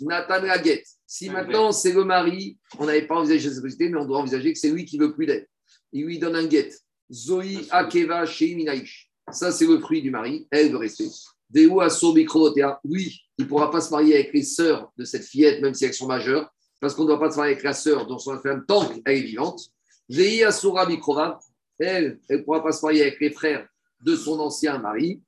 Nathan 0.00 0.42
Laguet. 0.42 0.82
Si 1.06 1.30
maintenant 1.30 1.70
c'est 1.72 1.92
le 1.92 2.04
mari, 2.04 2.58
on 2.78 2.86
n'avait 2.86 3.06
pas 3.06 3.16
envisagé 3.16 3.48
cette 3.48 3.62
possibilité, 3.62 3.88
mais 3.88 4.00
on 4.00 4.06
doit 4.06 4.18
envisager 4.18 4.52
que 4.52 4.58
c'est 4.58 4.70
lui 4.70 4.84
qui 4.84 4.98
veut 4.98 5.12
plus 5.12 5.26
d'elle. 5.26 5.46
Il 5.92 6.04
lui 6.04 6.18
donne 6.18 6.34
un 6.34 6.46
guet. 6.46 6.70
Zoï 7.12 7.66
Akeva 7.70 8.26
Sheiminaïch. 8.26 9.10
Ça, 9.30 9.52
c'est 9.52 9.66
le 9.66 9.78
fruit 9.78 10.02
du 10.02 10.10
mari. 10.10 10.46
Elle 10.50 10.70
veut 10.70 10.78
rester. 10.78 11.06
Deu 11.50 11.70
Asobi 11.80 12.24
Krovotea. 12.24 12.80
Lui, 12.84 13.20
il 13.38 13.44
ne 13.44 13.48
pourra 13.48 13.70
pas 13.70 13.80
se 13.80 13.90
marier 13.90 14.14
avec 14.14 14.32
les 14.32 14.42
sœurs 14.42 14.90
de 14.96 15.04
cette 15.04 15.24
fillette, 15.24 15.60
même 15.60 15.74
si 15.74 15.84
elles 15.84 15.94
sont 15.94 16.06
majeures, 16.06 16.50
parce 16.80 16.94
qu'on 16.94 17.02
ne 17.02 17.08
doit 17.08 17.20
pas 17.20 17.30
se 17.30 17.36
marier 17.36 17.52
avec 17.52 17.64
la 17.64 17.74
sœur 17.74 18.06
dont 18.06 18.18
son 18.18 18.38
femme 18.38 18.64
tant 18.66 18.86
qu'elle 18.88 19.16
est 19.16 19.20
vivante. 19.20 19.70
Vei 20.08 20.42
Asura 20.44 20.86
Bikrova. 20.86 21.38
Elle, 21.78 22.20
elle 22.28 22.38
ne 22.38 22.42
pourra 22.42 22.62
pas 22.62 22.72
se 22.72 22.84
marier 22.84 23.02
avec 23.02 23.20
les 23.20 23.30
frères 23.30 23.68
de 24.00 24.16
son 24.16 24.40
ancien 24.40 24.78
mari. 24.78 25.22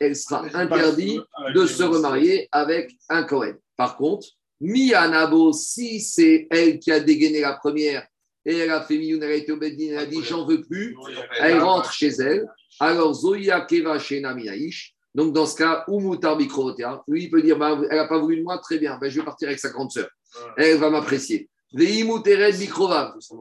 Elle 0.00 0.16
sera 0.16 0.44
interdite 0.54 1.20
de 1.54 1.66
se 1.66 1.82
remarier 1.82 2.48
avec 2.52 2.92
un 3.08 3.22
Kohen. 3.22 3.56
Par 3.76 3.96
contre, 3.96 4.26
Mianabo, 4.60 5.52
si 5.52 6.00
c'est 6.00 6.46
elle 6.50 6.78
qui 6.78 6.92
a 6.92 7.00
dégainé 7.00 7.40
la 7.40 7.54
première 7.54 8.06
et 8.46 8.56
elle 8.58 8.70
a 8.70 8.82
fait 8.82 8.98
Miyun, 8.98 9.20
elle 9.22 9.30
a 9.30 9.34
été 9.34 9.52
elle 9.52 9.98
a 9.98 10.06
dit 10.06 10.22
j'en 10.22 10.44
veux 10.46 10.60
plus, 10.60 10.96
elle 11.40 11.60
rentre 11.60 11.92
chez 11.92 12.08
elle. 12.08 12.46
Alors 12.78 13.14
Zoya 13.14 13.62
Keva 13.62 13.98
Shena. 13.98 14.34
Donc 15.14 15.32
dans 15.32 15.46
ce 15.46 15.56
cas, 15.56 15.84
Umutar 15.88 16.36
Bikrovotea, 16.36 17.02
lui 17.08 17.24
il 17.24 17.30
peut 17.30 17.40
dire 17.40 17.56
bah, 17.56 17.78
elle 17.90 17.96
n'a 17.96 18.06
pas 18.06 18.18
voulu 18.18 18.38
de 18.38 18.42
moi, 18.42 18.58
très 18.58 18.78
bien, 18.78 18.98
ben, 19.00 19.08
je 19.08 19.20
vais 19.20 19.24
partir 19.24 19.48
avec 19.48 19.60
sa 19.60 19.70
grande 19.70 19.90
sœur. 19.90 20.08
Elle 20.56 20.78
va 20.78 20.90
m'apprécier. 20.90 21.48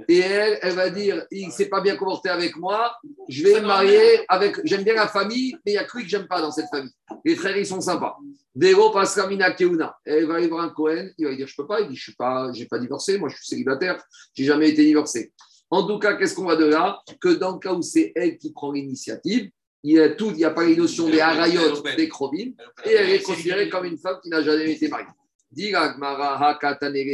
Et 0.07 0.19
elle, 0.19 0.57
elle 0.61 0.73
va 0.73 0.89
dire 0.89 1.23
il 1.29 1.47
ne 1.47 1.51
s'est 1.51 1.67
pas 1.67 1.81
bien 1.81 1.95
comporté 1.95 2.29
avec 2.29 2.57
moi, 2.57 2.95
je 3.29 3.43
vais 3.43 3.61
me 3.61 3.67
marier 3.67 4.25
avec. 4.27 4.59
J'aime 4.63 4.83
bien 4.83 4.95
la 4.95 5.07
famille, 5.07 5.55
mais 5.65 5.73
il 5.73 5.75
y 5.75 5.77
a 5.77 5.83
que 5.83 5.97
lui 5.97 6.03
que 6.03 6.09
j'aime 6.09 6.27
pas 6.27 6.41
dans 6.41 6.51
cette 6.51 6.67
famille. 6.69 6.91
Les 7.23 7.35
frères, 7.35 7.55
ils 7.55 7.65
sont 7.65 7.81
sympas. 7.81 8.17
Vero 8.55 8.91
Pasramina 8.91 9.51
Keuna. 9.51 9.95
Elle 10.05 10.25
va 10.25 10.35
aller 10.35 10.47
voir 10.47 10.63
un 10.63 10.69
Cohen, 10.69 11.09
il 11.17 11.25
va 11.25 11.31
lui 11.31 11.37
dire 11.37 11.47
Je 11.47 11.55
peux 11.55 11.67
pas. 11.67 11.81
Il 11.81 11.89
dit 11.89 11.95
Je 11.95 12.11
n'ai 12.11 12.15
pas, 12.15 12.51
j'ai 12.53 12.65
pas 12.65 12.79
divorcé, 12.79 13.17
moi 13.17 13.29
je 13.29 13.35
suis 13.35 13.45
célibataire, 13.45 14.03
j'ai 14.33 14.45
jamais 14.45 14.69
été 14.69 14.83
divorcé. 14.83 15.31
En 15.69 15.87
tout 15.87 15.99
cas, 15.99 16.15
qu'est-ce 16.15 16.35
qu'on 16.35 16.45
va 16.45 16.55
de 16.55 16.65
là? 16.65 17.01
Que 17.19 17.29
dans 17.29 17.53
le 17.53 17.59
cas 17.59 17.73
où 17.73 17.81
c'est 17.81 18.11
elle 18.15 18.37
qui 18.37 18.51
prend 18.51 18.71
l'initiative, 18.71 19.49
il 19.83 19.93
y 19.93 19.99
a 19.99 20.09
tout, 20.09 20.29
il 20.29 20.37
n'y 20.37 20.45
a 20.45 20.51
pas 20.51 20.65
les 20.65 20.77
notions 20.77 21.09
des 21.09 21.19
harayot, 21.19 21.81
des 21.97 22.07
krovim, 22.07 22.53
et 22.85 22.91
elle 22.91 23.09
est 23.09 23.21
considérée 23.21 23.69
comme 23.69 23.85
une 23.85 23.97
femme 23.97 24.17
qui 24.23 24.29
n'a 24.29 24.41
jamais 24.41 24.71
été 24.71 24.87
mariée. 24.87 25.07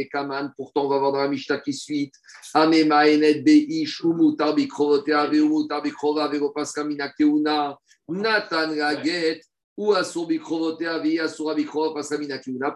Kaman, 0.08 0.52
pourtant 0.56 0.86
on 0.86 0.88
va 0.88 0.98
voir 0.98 1.12
dans 1.12 1.18
la 1.18 1.28
Mishnah 1.28 1.58
qui 1.58 1.72
suit 1.72 2.10
Raget 8.80 9.40
ou. 9.76 9.94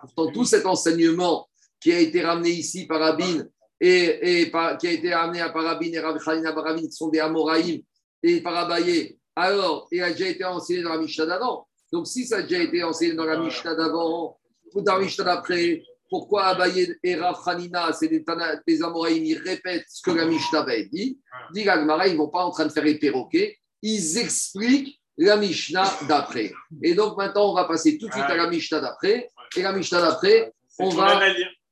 Pourtant 0.01 0.33
tout 0.33 0.45
cet 0.45 0.67
enseignement 0.67 1.49
qui 1.81 1.93
a 1.93 1.99
été 1.99 2.23
ramené 2.23 2.51
ici 2.51 2.87
par 2.87 3.01
Rabin 3.01 3.45
et, 3.81 4.41
et 4.43 4.47
par, 4.51 4.79
qui 4.79 4.87
a 4.87 4.93
été 4.93 5.13
ramené 5.13 5.41
à 5.41 5.51
Parabin 5.51 5.91
et 5.93 5.99
Rabbi 5.99 6.19
Khalina 6.25 6.53
Barabin 6.53 6.81
qui 6.81 6.93
sont 6.93 7.09
des 7.09 7.19
Amoraïm 7.21 7.83
et 8.23 8.41
Parabaye, 8.41 9.19
alors 9.37 9.87
il 9.91 10.03
a 10.03 10.11
déjà 10.11 10.29
été 10.29 10.45
enseigné 10.45 10.83
dans 10.83 10.95
la 10.95 10.99
Mishnah 10.99 11.27
d'avant. 11.27 11.69
Donc 11.93 12.07
si 12.07 12.27
ça 12.27 12.39
a 12.39 12.43
déjà 12.43 12.63
été 12.63 12.83
enseigné 12.83 13.15
dans 13.15 13.27
la 13.27 13.39
Mishnah 13.39 13.75
d'avant, 13.75 14.39
dans 14.83 14.95
la 14.95 15.05
Mishnah 15.05 15.25
d'après, 15.25 15.83
pourquoi 16.09 16.47
Abaye 16.47 16.95
et 17.03 17.17
Rav 17.17 17.37
Hanina, 17.47 17.93
c'est 17.93 18.09
des, 18.09 18.25
des 18.67 18.83
Amoraïm, 18.83 19.25
ils 19.25 19.39
répètent 19.39 19.87
ce 19.89 20.03
que 20.03 20.11
la 20.11 20.27
Mishnah 20.27 20.61
avait 20.61 20.87
dit 20.87 21.19
Dit 21.53 21.65
Gagmara, 21.65 22.07
ils 22.07 22.13
ne 22.13 22.19
vont 22.19 22.29
pas 22.29 22.45
en 22.45 22.51
train 22.51 22.67
de 22.67 22.73
faire 22.73 22.85
les 22.85 22.99
perroquets, 22.99 23.59
ils 23.83 24.19
expliquent 24.19 25.01
la 25.17 25.37
Mishnah 25.37 25.91
d'après. 26.09 26.53
Et 26.83 26.95
donc 26.95 27.17
maintenant, 27.17 27.51
on 27.51 27.55
va 27.55 27.65
passer 27.65 27.99
tout 27.99 28.09
de 28.09 28.13
suite 28.13 28.25
à 28.25 28.37
la 28.37 28.49
Mishnah 28.49 28.81
d'après. 28.81 29.31
Et 29.57 29.63
la 29.63 29.73
Mishnah 29.73 30.01
d'après, 30.01 30.53
on 30.79 30.91
va 30.91 31.21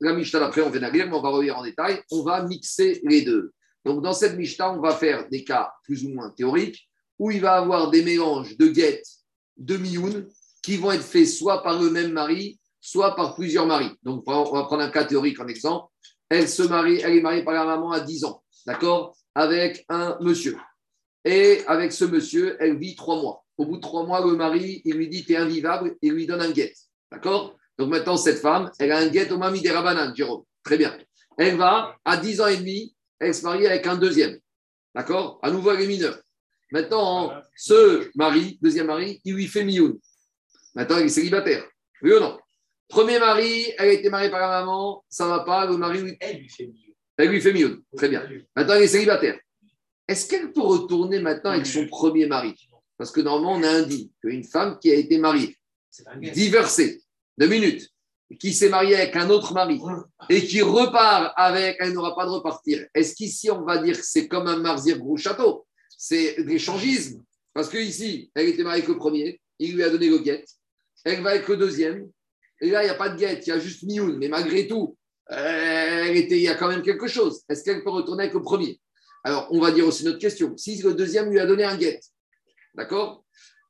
la 0.01 0.13
Mishnah 0.13 0.41
d'après, 0.41 0.63
on 0.63 0.71
vient 0.71 0.81
de 0.81 0.93
lire, 0.93 1.07
mais 1.07 1.15
on 1.15 1.23
va 1.23 1.29
revenir 1.29 1.57
en 1.57 1.63
détail. 1.63 2.03
On 2.11 2.23
va 2.23 2.43
mixer 2.43 3.01
les 3.05 3.23
deux. 3.23 3.53
Donc, 3.85 4.03
dans 4.03 4.13
cette 4.13 4.37
Mishnah, 4.37 4.73
on 4.73 4.81
va 4.81 4.95
faire 4.95 5.29
des 5.29 5.45
cas 5.45 5.73
plus 5.85 6.05
ou 6.05 6.11
moins 6.11 6.31
théoriques 6.31 6.89
où 7.19 7.31
il 7.31 7.41
va 7.41 7.59
y 7.59 7.63
avoir 7.63 7.91
des 7.91 8.03
mélanges 8.03 8.57
de 8.57 8.67
guettes, 8.67 9.07
de 9.57 9.77
mioun, 9.77 10.27
qui 10.63 10.77
vont 10.77 10.93
être 10.93 11.03
faits 11.03 11.29
soit 11.29 11.63
par 11.63 11.81
le 11.81 11.91
même 11.91 12.13
mari, 12.13 12.59
soit 12.83 13.15
par 13.15 13.35
plusieurs 13.35 13.67
maris. 13.67 13.93
Donc, 14.03 14.25
on 14.27 14.53
va 14.53 14.65
prendre 14.65 14.83
un 14.83 14.91
cas 14.91 15.05
théorique 15.05 15.41
en 15.41 15.47
exemple. 15.47 15.87
Elle 16.29 16.49
se 16.49 16.63
marie, 16.65 17.01
elle 17.01 17.17
est 17.17 17.23
mariée 17.23 17.45
par 17.45 17.55
la 17.55 17.65
maman 17.65 17.93
à 17.93 18.01
10 18.01 18.25
ans, 18.25 18.43
d'accord 18.67 19.17
Avec 19.35 19.85
un 19.89 20.19
monsieur. 20.21 20.57
Et 21.25 21.63
avec 21.67 21.93
ce 21.93 22.05
monsieur, 22.05 22.57
elle 22.59 22.79
vit 22.79 22.97
trois 22.97 23.21
mois. 23.21 23.45
Au 23.57 23.65
bout 23.65 23.77
de 23.77 23.83
trois 23.83 24.05
mois, 24.05 24.21
le 24.27 24.35
mari, 24.35 24.83
il 24.85 24.97
lui 24.97 25.09
dit 25.09 25.25
T'es 25.25 25.37
invivable, 25.37 25.97
il 26.03 26.13
lui 26.13 26.27
donne 26.27 26.41
un 26.41 26.51
guet. 26.51 26.73
D'accord 27.11 27.57
Donc 27.79 27.91
maintenant, 27.91 28.17
cette 28.17 28.39
femme, 28.39 28.71
elle 28.79 28.91
a 28.91 28.99
un 28.99 29.09
guet 29.09 29.31
au 29.31 29.39
mami 29.39 29.61
des 29.61 29.71
Rabanan, 29.71 30.15
Jérôme. 30.17 30.43
Très 30.65 30.77
bien. 30.77 30.99
Elle 31.39 31.57
va, 31.57 31.97
à 32.05 32.17
10 32.17 32.41
ans 32.41 32.49
et 32.49 32.57
demi, 32.57 32.97
elle 33.21 33.35
se 33.35 33.45
marie 33.45 33.67
avec 33.67 33.87
un 33.87 33.97
deuxième. 33.97 34.39
D'accord 34.95 35.39
À 35.43 35.51
nouveau, 35.51 35.71
elle 35.71 35.83
est 35.83 35.87
mineure. 35.87 36.19
Maintenant, 36.73 37.33
ce 37.55 38.11
mari, 38.17 38.59
deuxième 38.61 38.87
mari, 38.87 39.21
il 39.25 39.35
lui 39.35 39.47
fait 39.47 39.65
mioun. 39.65 39.99
Maintenant, 40.75 40.99
il 40.99 41.07
est 41.07 41.11
célibataire. 41.11 41.65
Oui 42.03 42.13
ou 42.13 42.21
non? 42.21 42.39
Premier 42.93 43.19
mari, 43.19 43.73
elle 43.79 43.89
a 43.89 43.93
été 43.93 44.11
mariée 44.11 44.31
par 44.31 44.41
la 44.41 44.61
maman, 44.61 45.03
ça 45.09 45.25
ne 45.25 45.31
va 45.31 45.41
pas, 45.41 45.65
le 45.67 45.77
mari, 45.79 46.01
lui- 46.03 46.17
Elle 46.21 46.41
lui 46.41 46.49
fait 46.51 46.67
mieux. 46.67 46.95
elle 47.17 47.29
lui 47.31 47.41
fait 47.41 47.53
mioun. 47.55 47.83
Très 47.97 48.09
bien. 48.11 48.23
Maintenant, 48.55 48.75
elle 48.75 48.83
est 48.83 48.87
célibataire. 48.89 49.39
Est-ce 50.07 50.29
qu'elle 50.29 50.53
peut 50.53 50.61
retourner 50.61 51.19
maintenant 51.21 51.53
avec 51.53 51.65
son 51.67 51.87
premier 51.87 52.27
mari? 52.27 52.55
Parce 52.99 53.11
que 53.11 53.23
normalement, 53.23 53.55
on 53.59 53.63
a 53.63 53.71
indiqué 53.71 54.11
qu'une 54.21 54.45
femme 54.45 54.79
qui 54.79 54.91
a 54.91 54.95
été 54.95 55.17
mariée, 55.19 55.57
un 56.07 56.19
divorcée, 56.19 57.01
deux 57.39 57.47
minutes, 57.49 57.89
qui 58.39 58.53
s'est 58.53 58.69
mariée 58.69 58.97
avec 58.97 59.17
un 59.17 59.31
autre 59.31 59.55
mari 59.55 59.81
et 60.29 60.45
qui 60.45 60.61
repart 60.63 61.33
avec, 61.37 61.77
elle 61.81 61.93
n'aura 61.95 62.15
pas 62.15 62.27
de 62.27 62.31
repartir. 62.31 62.87
Est-ce 62.95 63.15
qu'ici, 63.15 63.51
on 63.51 63.63
va 63.63 63.79
dire 63.79 63.97
que 63.99 64.05
c'est 64.05 64.29
comme 64.29 64.47
un 64.49 64.59
marzir 64.59 64.99
gros 64.99 65.17
château? 65.17 65.67
C'est 65.97 66.37
l'échangisme. 66.39 67.23
Parce 67.55 67.69
qu'ici, 67.71 68.31
elle 68.35 68.49
était 68.49 68.63
mariée 68.65 68.83
avec 68.83 68.89
le 68.89 68.99
premier, 68.99 69.41
il 69.59 69.75
lui 69.77 69.83
a 69.83 69.89
donné 69.91 70.09
le 70.11 70.19
guet. 70.19 70.45
Elle 71.05 71.23
va 71.23 71.31
avec 71.31 71.49
le 71.49 71.57
deuxième. 71.57 72.11
Et 72.63 72.71
là, 72.71 72.83
il 72.83 72.87
n'y 72.87 72.91
a 72.91 72.95
pas 72.95 73.09
de 73.09 73.19
guet, 73.19 73.41
il 73.43 73.49
y 73.49 73.53
a 73.53 73.59
juste 73.59 73.83
Mioun. 73.83 74.17
Mais 74.19 74.29
malgré 74.29 74.69
tout, 74.69 74.97
euh, 75.33 76.13
il 76.15 76.39
y 76.39 76.49
a 76.49 76.55
quand 76.55 76.69
même 76.69 76.83
quelque 76.83 77.09
chose. 77.09 77.43
Est-ce 77.49 77.65
qu'elle 77.65 77.83
peut 77.83 77.91
retourner 77.91 78.23
avec 78.23 78.35
le 78.35 78.41
premier? 78.41 78.81
Alors, 79.25 79.49
on 79.51 79.61
va 79.61 79.73
dire 79.73 79.87
aussi 79.87 80.05
notre 80.05 80.19
question. 80.19 80.57
Si 80.57 80.81
le 80.81 80.95
deuxième 80.95 81.29
lui 81.31 81.41
a 81.41 81.47
donné 81.47 81.65
un 81.65 81.77
guet, 81.77 82.01
d'accord? 82.75 83.25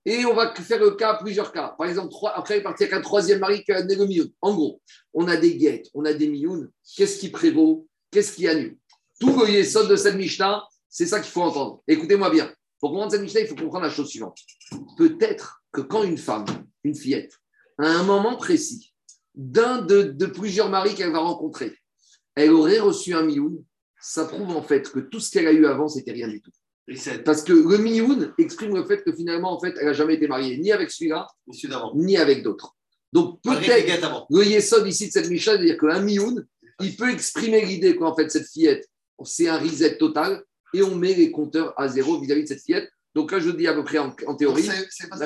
Et 0.04 0.24
on 0.26 0.34
va 0.34 0.54
faire 0.54 0.80
le 0.80 0.90
cas, 0.92 1.14
plusieurs 1.14 1.52
cas. 1.52 1.74
Par 1.78 1.88
exemple, 1.88 2.10
trois, 2.10 2.36
après, 2.36 2.56
il 2.56 2.60
est 2.60 2.62
parti 2.62 2.82
avec 2.82 2.94
un 2.94 3.00
troisième 3.00 3.38
mari 3.38 3.64
qui 3.64 3.72
a 3.72 3.82
donné 3.82 3.94
le 3.94 4.06
Mioun. 4.06 4.30
En 4.42 4.54
gros, 4.54 4.82
on 5.14 5.26
a 5.26 5.36
des 5.36 5.56
guettes, 5.56 5.88
on 5.94 6.04
a 6.04 6.12
des 6.12 6.28
Mioun. 6.28 6.70
Qu'est-ce 6.96 7.18
qui 7.18 7.30
prévaut? 7.30 7.86
Qu'est-ce 8.10 8.36
qui 8.36 8.46
annule? 8.46 8.76
Tout 9.20 9.40
le 9.40 9.48
yesod 9.48 9.88
de 9.88 9.96
cette 9.96 10.16
Mishnah, 10.16 10.64
c'est 10.88 11.06
ça 11.06 11.20
qu'il 11.20 11.30
faut 11.30 11.42
entendre. 11.42 11.82
Écoutez-moi 11.88 12.28
bien. 12.30 12.52
Pour 12.80 12.90
comprendre 12.90 13.12
cette 13.12 13.22
Mishnah, 13.22 13.40
il 13.40 13.46
faut 13.46 13.54
comprendre 13.54 13.84
la 13.84 13.90
chose 13.90 14.08
suivante. 14.08 14.36
Peut-être 14.98 15.62
que 15.70 15.80
quand 15.80 16.02
une 16.02 16.18
femme, 16.18 16.44
une 16.82 16.94
fillette, 16.94 17.38
à 17.78 17.86
un 17.86 18.02
moment 18.02 18.36
précis, 18.36 18.92
d'un 19.34 19.82
de, 19.82 20.02
de 20.02 20.26
plusieurs 20.26 20.68
maris 20.68 20.94
qu'elle 20.94 21.12
va 21.12 21.20
rencontrer, 21.20 21.76
elle 22.34 22.52
aurait 22.52 22.80
reçu 22.80 23.14
un 23.14 23.22
mioun, 23.22 23.64
ça 24.00 24.24
prouve 24.24 24.50
en 24.50 24.62
fait 24.62 24.90
que 24.90 25.00
tout 25.00 25.20
ce 25.20 25.30
qu'elle 25.30 25.46
a 25.46 25.52
eu 25.52 25.66
avant, 25.66 25.88
c'était 25.88 26.12
rien 26.12 26.28
du 26.28 26.40
tout. 26.40 26.50
Parce 27.24 27.42
que 27.42 27.52
le 27.52 27.78
mioun 27.78 28.34
exprime 28.38 28.74
le 28.74 28.84
fait 28.84 29.02
que 29.04 29.12
finalement, 29.12 29.52
en 29.52 29.60
fait, 29.60 29.74
elle 29.78 29.86
n'a 29.86 29.92
jamais 29.92 30.14
été 30.14 30.26
mariée 30.26 30.58
ni 30.58 30.72
avec 30.72 30.90
celui-là, 30.90 31.28
ni 31.94 32.16
avec 32.16 32.42
d'autres. 32.42 32.74
Donc 33.12 33.40
peut-être, 33.42 34.26
le 34.30 34.44
yesod 34.44 34.86
ici 34.86 35.06
de 35.06 35.12
cette 35.12 35.28
Mishnah, 35.28 35.52
c'est-à-dire 35.52 35.78
qu'un 35.78 36.00
mioun, 36.00 36.44
il 36.80 36.96
peut 36.96 37.10
exprimer 37.10 37.64
l'idée 37.64 37.94
qu'en 37.94 38.14
fait, 38.14 38.30
cette 38.30 38.48
fillette, 38.48 38.88
c'est 39.24 39.48
un 39.48 39.58
reset 39.58 39.98
total 39.98 40.42
et 40.74 40.82
on 40.82 40.96
met 40.96 41.14
les 41.14 41.30
compteurs 41.30 41.72
à 41.76 41.86
zéro 41.88 42.18
vis-à-vis 42.20 42.42
de 42.42 42.48
cette 42.48 42.62
fillette. 42.62 42.90
Donc 43.14 43.30
là, 43.30 43.38
je 43.38 43.50
dis 43.50 43.68
à 43.68 43.74
peu 43.74 43.84
près 43.84 43.98
en, 43.98 44.14
en 44.26 44.34
théorie, 44.34 44.68
C'est 44.90 45.08
pas. 45.08 45.18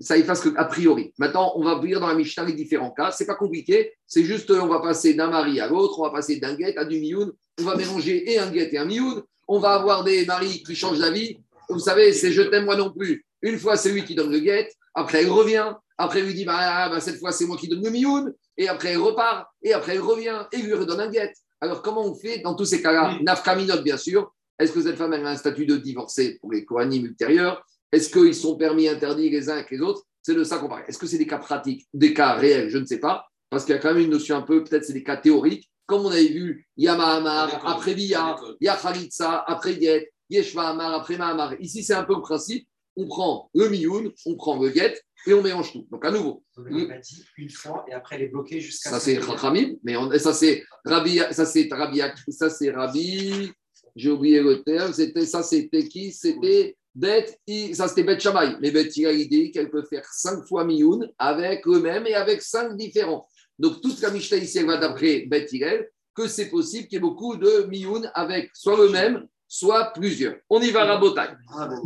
Ça 0.00 0.16
efface 0.16 0.40
que 0.40 0.50
a 0.56 0.64
priori. 0.64 1.12
Maintenant, 1.18 1.52
on 1.56 1.64
va 1.64 1.80
lire 1.82 2.00
dans 2.00 2.08
la 2.08 2.14
Mishnah 2.14 2.44
les 2.44 2.52
différents 2.52 2.90
cas. 2.90 3.10
C'est 3.10 3.26
pas 3.26 3.34
compliqué. 3.34 3.92
C'est 4.06 4.24
juste, 4.24 4.50
euh, 4.50 4.60
on 4.60 4.68
va 4.68 4.80
passer 4.80 5.14
d'un 5.14 5.28
mari 5.28 5.60
à 5.60 5.68
l'autre, 5.68 5.98
on 5.98 6.02
va 6.02 6.10
passer 6.10 6.36
d'un 6.36 6.54
guet 6.54 6.76
à 6.76 6.84
du 6.84 7.00
mioun. 7.00 7.32
On 7.60 7.64
va 7.64 7.76
mélanger 7.76 8.30
et 8.30 8.38
un 8.38 8.50
guet 8.50 8.68
et 8.72 8.78
un 8.78 8.84
mioun. 8.84 9.22
On 9.48 9.58
va 9.58 9.70
avoir 9.70 10.04
des 10.04 10.26
maris 10.26 10.62
qui 10.62 10.74
changent 10.74 10.98
d'avis. 10.98 11.38
Vous 11.68 11.78
savez, 11.78 12.12
c'est 12.12 12.32
je 12.32 12.42
t'aime 12.42 12.64
moi 12.64 12.76
non 12.76 12.92
plus. 12.92 13.24
Une 13.42 13.58
fois, 13.58 13.76
c'est 13.76 13.90
lui 13.90 14.04
qui 14.04 14.14
donne 14.14 14.30
le 14.30 14.40
guet. 14.40 14.68
Après, 14.94 15.22
il 15.22 15.30
revient. 15.30 15.74
Après, 15.98 16.20
il 16.20 16.26
lui 16.26 16.34
dit, 16.34 16.44
bah, 16.44 16.56
ah, 16.58 16.88
bah, 16.90 17.00
cette 17.00 17.18
fois, 17.18 17.32
c'est 17.32 17.46
moi 17.46 17.56
qui 17.56 17.68
donne 17.68 17.82
le 17.82 17.90
mioun. 17.90 18.34
Et 18.56 18.68
après, 18.68 18.92
il 18.92 18.98
repart. 18.98 19.46
Et 19.62 19.72
après, 19.72 19.94
il 19.94 20.00
revient. 20.00 20.44
Et 20.52 20.58
il 20.58 20.66
lui 20.66 20.74
redonne 20.74 21.00
un 21.00 21.10
guet. 21.10 21.32
Alors, 21.60 21.80
comment 21.80 22.04
on 22.04 22.14
fait 22.14 22.38
dans 22.40 22.54
tous 22.54 22.66
ces 22.66 22.82
cas-là? 22.82 23.18
Nafkaminot, 23.22 23.82
bien 23.82 23.96
sûr. 23.96 24.32
Est-ce 24.58 24.72
que 24.72 24.82
cette 24.82 24.96
femme 24.96 25.12
elle 25.12 25.24
a 25.26 25.30
un 25.30 25.36
statut 25.36 25.66
de 25.66 25.76
divorcée 25.76 26.38
pour 26.40 26.52
les 26.52 26.64
Kohanim 26.64 27.04
ultérieurs? 27.04 27.64
Est-ce 27.92 28.10
qu'ils 28.10 28.34
sont 28.34 28.56
permis, 28.56 28.88
interdits 28.88 29.30
les 29.30 29.48
uns 29.48 29.54
avec 29.54 29.70
les 29.70 29.80
autres? 29.80 30.02
C'est 30.22 30.34
de 30.34 30.44
ça 30.44 30.58
qu'on 30.58 30.68
parle. 30.68 30.82
Est-ce 30.88 30.98
que 30.98 31.06
c'est 31.06 31.18
des 31.18 31.26
cas 31.26 31.38
pratiques, 31.38 31.86
des 31.94 32.12
cas 32.12 32.34
réels? 32.34 32.68
Je 32.68 32.78
ne 32.78 32.84
sais 32.86 32.98
pas. 32.98 33.26
Parce 33.48 33.64
qu'il 33.64 33.74
y 33.74 33.78
a 33.78 33.80
quand 33.80 33.94
même 33.94 34.02
une 34.04 34.10
notion 34.10 34.36
un 34.36 34.42
peu, 34.42 34.64
peut-être 34.64 34.84
c'est 34.84 34.92
des 34.92 35.04
cas 35.04 35.16
théoriques. 35.16 35.70
Comme 35.86 36.02
on 36.04 36.10
avait 36.10 36.26
vu, 36.26 36.66
il 36.76 36.84
y 36.84 36.88
a 36.88 36.96
Mahamar, 36.96 37.64
après 37.64 37.94
Bia, 37.94 38.34
il 38.60 38.64
y 38.64 38.68
a 38.68 38.76
Khalitsa, 38.76 39.44
après 39.46 39.80
Get, 39.80 40.10
Yesh 40.28 40.52
Mahamar, 40.54 40.94
après 40.94 41.16
Mahamar. 41.16 41.54
Ici, 41.60 41.84
c'est 41.84 41.94
un 41.94 42.02
peu 42.02 42.14
le 42.16 42.22
principe. 42.22 42.66
On 42.96 43.06
prend 43.06 43.48
le 43.54 43.68
Mioun, 43.68 44.10
on 44.24 44.34
prend 44.36 44.60
le 44.60 44.72
Get, 44.72 44.98
et 45.28 45.32
on 45.34 45.42
mélange 45.42 45.70
tout. 45.72 45.86
Donc 45.92 46.04
à 46.04 46.10
nouveau, 46.10 46.42
Donc, 46.56 46.66
il 46.70 46.88
m'a 46.88 46.98
dit 46.98 47.22
une 47.36 47.50
fois 47.50 47.84
et 47.88 47.92
après 47.92 48.16
elle 48.16 48.22
est 48.22 48.28
bloquée 48.28 48.58
jusqu'à. 48.60 48.90
ça 48.90 48.98
ce 48.98 49.04
c'est 49.04 49.20
Chachamim, 49.22 49.74
mais 49.84 49.96
on- 49.96 50.10
ça 50.18 50.32
c'est 50.32 50.64
Rabbi, 50.84 51.20
ça 51.30 51.44
c'est 51.44 51.68
Rabbi, 51.70 52.00
ça 52.30 52.48
c'est 52.48 52.70
Rabbi, 52.70 53.52
j'ai 53.94 54.10
oublié 54.10 54.40
le 54.42 54.62
terme, 54.62 54.92
c'était, 54.94 55.26
ça 55.26 55.42
c'était 55.42 55.86
qui? 55.86 56.10
C'était 56.10 56.74
Bet, 56.96 57.38
I- 57.46 57.74
ça 57.74 57.88
c'était 57.88 58.02
Bet 58.02 58.18
Shammai. 58.18 58.56
Mais 58.60 58.70
Bet 58.70 58.88
il 58.96 59.06
a 59.06 59.50
qu'elle 59.52 59.70
peut 59.70 59.84
faire 59.84 60.04
cinq 60.12 60.46
fois 60.48 60.64
Mioun 60.64 61.08
avec 61.18 61.66
eux-mêmes 61.68 62.06
et 62.06 62.14
avec 62.14 62.40
cinq 62.42 62.74
différents. 62.76 63.28
Donc 63.58 63.82
toute 63.82 64.00
la 64.00 64.10
Mishnah 64.10 64.38
ici, 64.38 64.58
elle 64.58 64.66
va 64.66 64.78
d'après 64.78 65.26
Bet 65.28 65.46
Hillel, 65.52 65.90
que 66.14 66.26
c'est 66.26 66.48
possible 66.48 66.88
qu'il 66.88 66.94
y 66.94 66.96
ait 66.96 67.00
beaucoup 67.00 67.36
de 67.36 67.66
Mioun 67.68 68.10
avec 68.14 68.50
soit 68.54 68.78
eux-mêmes, 68.78 69.26
soit 69.46 69.92
plusieurs. 69.92 70.36
On 70.48 70.60
y 70.60 70.70
va 70.70 70.82
à 70.82 70.96
bon. 70.98 71.14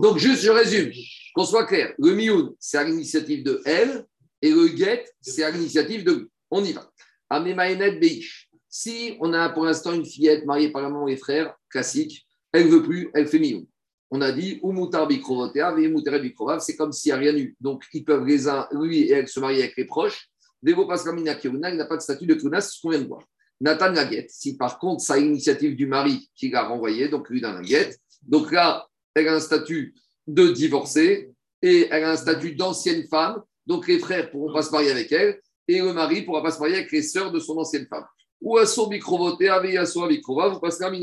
Donc, 0.00 0.18
juste, 0.18 0.42
je 0.42 0.50
résume, 0.50 0.90
qu'on 1.34 1.44
soit 1.44 1.66
clair. 1.66 1.92
Le 1.98 2.12
mioun, 2.14 2.54
c'est 2.58 2.78
à 2.78 2.84
l'initiative 2.84 3.44
de 3.44 3.60
elle, 3.64 4.06
et 4.40 4.50
le 4.50 4.68
get, 4.68 5.04
c'est 5.20 5.42
à 5.42 5.50
l'initiative 5.50 6.04
de 6.04 6.12
lui. 6.12 6.26
On 6.50 6.64
y 6.64 6.72
va. 6.72 6.90
Amemaenet 7.28 7.98
Beish. 7.98 8.48
Si 8.68 9.16
on 9.20 9.32
a 9.32 9.50
pour 9.50 9.64
l'instant 9.64 9.92
une 9.92 10.06
fillette 10.06 10.46
mariée 10.46 10.70
par 10.70 10.82
la 10.82 10.88
maman 10.88 11.08
et 11.08 11.16
frère, 11.16 11.54
classique, 11.68 12.24
elle 12.52 12.66
ne 12.66 12.70
veut 12.70 12.82
plus, 12.82 13.10
elle 13.14 13.26
fait 13.26 13.38
mioun. 13.38 13.66
On 14.10 14.20
a 14.20 14.32
dit, 14.32 14.60
Bikrovotea, 14.62 15.74
Bikrovav, 15.74 16.60
c'est 16.60 16.76
comme 16.76 16.92
s'il 16.92 17.12
n'y 17.12 17.16
a 17.16 17.20
rien 17.20 17.36
eu. 17.36 17.56
Donc, 17.60 17.84
ils 17.92 18.04
peuvent 18.04 18.26
les 18.26 18.48
uns, 18.48 18.66
lui 18.72 19.02
et 19.02 19.12
elle, 19.12 19.28
se 19.28 19.38
marier 19.38 19.62
avec 19.62 19.76
les 19.76 19.84
proches. 19.84 20.28
Devo 20.62 20.86
Pascamina 20.86 21.34
Kiruna, 21.36 21.70
il 21.70 21.76
n'a 21.76 21.86
pas 21.86 21.96
de 21.96 22.02
statut 22.02 22.26
de 22.26 22.34
Kunas, 22.34 22.62
c'est 22.62 22.76
ce 22.76 22.80
qu'on 22.82 22.90
vient 22.90 23.00
de 23.00 23.06
voir. 23.06 23.22
Nathan 23.60 23.92
Laguet, 23.92 24.26
si 24.28 24.56
par 24.56 24.78
contre, 24.78 25.02
c'est 25.02 25.12
à 25.12 25.16
l'initiative 25.16 25.76
du 25.76 25.86
mari 25.86 26.28
qui 26.34 26.50
l'a 26.50 26.64
renvoyé, 26.64 27.08
donc 27.08 27.28
lui 27.28 27.40
dans 27.40 27.52
la 27.52 27.62
guette, 27.62 27.98
donc 28.22 28.52
là, 28.52 28.86
elle 29.14 29.28
a 29.28 29.34
un 29.34 29.40
statut 29.40 29.94
de 30.26 30.48
divorcée 30.48 31.30
et 31.62 31.88
elle 31.90 32.04
a 32.04 32.12
un 32.12 32.16
statut 32.16 32.54
d'ancienne 32.54 33.06
femme. 33.08 33.42
Donc 33.66 33.86
les 33.88 33.98
frères 33.98 34.26
ne 34.26 34.30
pourront 34.30 34.52
pas 34.52 34.62
se 34.62 34.70
marier 34.70 34.90
avec 34.90 35.12
elle 35.12 35.40
et 35.68 35.78
le 35.80 35.92
mari 35.92 36.20
ne 36.20 36.26
pourra 36.26 36.42
pas 36.42 36.50
se 36.50 36.58
marier 36.58 36.76
avec 36.76 36.92
les 36.92 37.02
sœurs 37.02 37.32
de 37.32 37.38
son 37.38 37.56
ancienne 37.58 37.86
femme. 37.86 38.04
Ou 38.40 38.58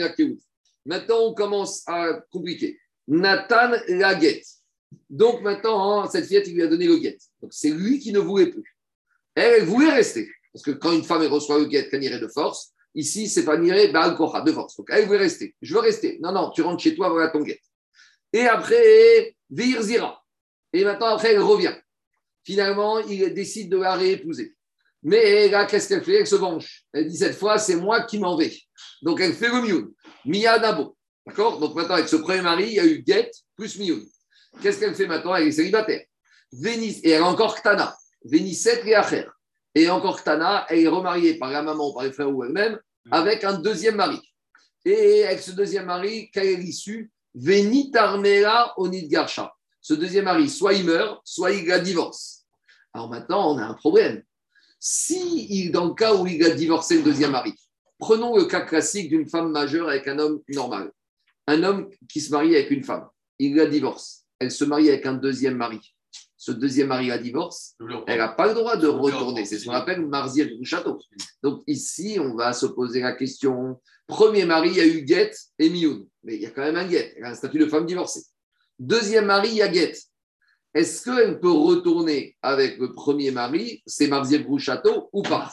avec. 0.02 0.40
Maintenant, 0.86 1.20
on 1.28 1.34
commence 1.34 1.84
à 1.88 2.20
compliquer. 2.32 2.80
Nathan 3.08 3.72
Laguette. 3.88 4.46
Donc 5.10 5.42
maintenant, 5.42 6.02
hein, 6.02 6.10
cette 6.10 6.26
fillette, 6.26 6.48
il 6.48 6.56
lui 6.56 6.64
a 6.64 6.68
donné 6.68 6.88
le 6.88 6.98
guet. 6.98 7.18
Donc 7.42 7.54
c'est 7.54 7.72
lui 7.72 8.00
qui 8.00 8.12
ne 8.12 8.20
voulait 8.20 8.48
plus. 8.48 8.78
Elle, 9.36 9.62
elle 9.62 9.66
voulait 9.66 9.92
rester. 9.92 10.30
Parce 10.54 10.64
que 10.64 10.72
quand 10.72 10.92
une 10.92 11.04
femme 11.04 11.22
reçoit 11.24 11.60
le 11.60 11.66
guet, 11.66 11.88
qu'elle 11.90 12.04
irait 12.04 12.20
de 12.20 12.28
force, 12.28 12.74
ici, 12.96 13.30
c'est 13.30 13.46
pas 13.46 13.58
niré, 13.58 13.90
bah, 13.90 14.10
kocha, 14.12 14.42
de 14.42 14.52
force. 14.52 14.76
Donc 14.76 14.88
elle 14.92 15.06
voulait 15.06 15.20
rester. 15.20 15.56
Je 15.62 15.74
veux 15.74 15.80
rester. 15.80 16.18
Non, 16.22 16.32
non, 16.32 16.52
tu 16.52 16.62
rentres 16.62 16.82
chez 16.84 16.96
toi, 16.96 17.10
voilà 17.10 17.30
ton 17.30 17.42
guet. 17.42 17.62
Et 18.34 18.46
après, 18.46 19.36
Vir 19.50 19.82
Zira. 19.82 20.24
Et 20.74 20.84
maintenant, 20.84 21.08
après, 21.08 21.34
elle 21.34 21.42
revient. 21.42 21.76
Finalement, 22.44 23.00
il 23.00 23.34
décide 23.34 23.70
de 23.70 23.78
la 23.78 23.96
réépouser. 23.96 24.56
Mais 25.04 25.48
là, 25.48 25.66
qu'est-ce 25.66 25.90
qu'elle 25.90 26.04
fait? 26.04 26.16
Elle 26.16 26.28
se 26.28 26.36
venge. 26.36 26.84
Elle 26.92 27.08
dit 27.08 27.18
cette 27.18 27.36
fois, 27.36 27.58
c'est 27.58 27.76
moi 27.76 28.04
qui 28.04 28.20
m'en 28.20 28.36
vais. 28.36 28.54
Donc, 29.02 29.22
elle 29.22 29.34
fait 29.34 29.48
le 29.48 29.62
mioun. 29.62 29.94
Mia 30.26 30.60
Nabo. 30.60 30.97
D'accord 31.28 31.60
Donc, 31.60 31.76
maintenant, 31.76 31.96
avec 31.96 32.08
ce 32.08 32.16
premier 32.16 32.42
mari, 32.42 32.68
il 32.68 32.74
y 32.74 32.80
a 32.80 32.86
eu 32.86 33.04
Get 33.06 33.32
plus 33.58 33.78
mioun. 33.78 34.02
Qu'est-ce 34.62 34.80
qu'elle 34.80 34.96
fait 34.96 35.08
maintenant? 35.08 35.36
Elle 35.36 35.50
est 35.50 35.52
célibataire. 35.52 36.06
Et 36.64 37.10
elle 37.12 37.22
a 37.22 37.26
encore 37.26 37.56
Ktana. 37.56 37.98
Vénisset 38.24 38.82
et 38.86 38.96
Acher. 38.96 39.26
Et 39.76 39.90
encore 39.90 40.22
Ktana, 40.22 40.66
elle 40.70 40.80
est 40.80 40.88
remariée 40.88 41.38
par 41.38 41.52
la 41.52 41.62
maman, 41.62 41.94
par 41.94 42.04
les 42.04 42.14
frères 42.14 42.34
ou 42.34 42.46
elle-même, 42.46 42.80
avec 43.12 43.44
un 43.44 43.60
deuxième 43.60 43.96
mari. 43.96 44.20
Et 44.86 45.26
avec 45.26 45.42
ce 45.42 45.52
deuxième 45.52 45.86
mari, 45.86 46.32
quelle 46.32 46.48
est 46.48 46.56
l'issue? 46.56 47.12
Venitarmela 47.36 48.74
Onid 48.78 49.10
Garsha. 49.10 49.54
Ce 49.82 49.94
deuxième 49.94 50.26
mari, 50.26 50.50
soit 50.50 50.74
il 50.74 50.86
meurt, 50.86 51.20
soit 51.26 51.52
il 51.52 51.68
la 51.68 51.80
divorce. 51.80 52.46
Alors 52.94 53.10
maintenant, 53.10 53.54
on 53.54 53.58
a 53.58 53.66
un 53.66 53.74
problème. 53.74 54.24
Si, 54.80 55.70
dans 55.72 55.86
le 55.86 55.94
cas 55.94 56.16
où 56.16 56.26
il 56.26 56.44
a 56.46 56.52
divorcé 56.52 56.96
le 56.96 57.04
deuxième 57.04 57.32
mari, 57.32 57.54
prenons 58.00 58.36
le 58.38 58.46
cas 58.46 58.62
classique 58.62 59.10
d'une 59.10 59.28
femme 59.28 59.52
majeure 59.52 59.90
avec 59.90 60.08
un 60.08 60.20
homme 60.20 60.42
normal. 60.50 60.92
Un 61.48 61.64
homme 61.64 61.90
qui 62.10 62.22
se 62.22 62.32
marie 62.32 62.56
avec 62.56 62.72
une 62.72 62.84
femme, 62.84 63.08
il 63.40 63.56
la 63.56 63.66
divorce. 63.66 64.26
Elle 64.40 64.52
se 64.52 64.66
marie 64.66 64.90
avec 64.90 65.06
un 65.06 65.14
deuxième 65.14 65.56
mari. 65.56 65.80
Ce 66.40 66.52
deuxième 66.52 66.90
mari 66.90 67.08
la 67.08 67.18
divorce, 67.18 67.76
elle 68.06 68.20
n'a 68.20 68.28
pas 68.30 68.48
le 68.48 68.54
droit 68.54 68.78
de 68.78 68.88
retourner. 68.88 69.46
C'est 69.46 69.58
ce 69.58 69.66
qu'on 69.66 69.72
appelle 69.72 70.06
marziel 70.06 70.56
du 70.58 70.66
château. 70.66 71.00
Donc 71.42 71.64
ici, 71.66 72.18
on 72.22 72.36
va 72.36 72.54
se 72.54 72.68
poser 72.68 73.02
la 73.02 73.14
question. 73.14 73.82
Premier 74.06 74.46
mari, 74.46 74.70
il 74.70 74.78
y 74.78 74.82
a 74.82 74.86
eu 74.86 75.06
Get 75.06 75.32
et 75.58 75.70
Mioun. 75.70 76.06
Mais 76.24 76.36
il 76.36 76.42
y 76.42 76.46
a 76.46 76.52
quand 76.52 76.62
même 76.62 76.76
un 76.76 76.88
Get. 76.88 77.16
Elle 77.18 77.26
a 77.26 77.30
un 77.30 77.36
statut 77.36 77.58
de 77.58 77.66
femme 77.66 77.86
divorcée. 77.86 78.24
Deuxième 78.78 79.26
mari, 79.26 79.50
il 79.50 79.56
y 79.56 79.62
a 79.62 79.72
Get. 79.72 79.98
Est-ce 80.74 81.04
qu'elle 81.04 81.40
peut 81.40 81.50
retourner 81.50 82.38
avec 82.44 82.78
le 82.78 82.94
premier 82.94 83.32
mari, 83.32 83.82
c'est 83.88 84.08
Marziel 84.08 84.46
Château 84.60 85.10
ou 85.12 85.24
pas? 85.24 85.52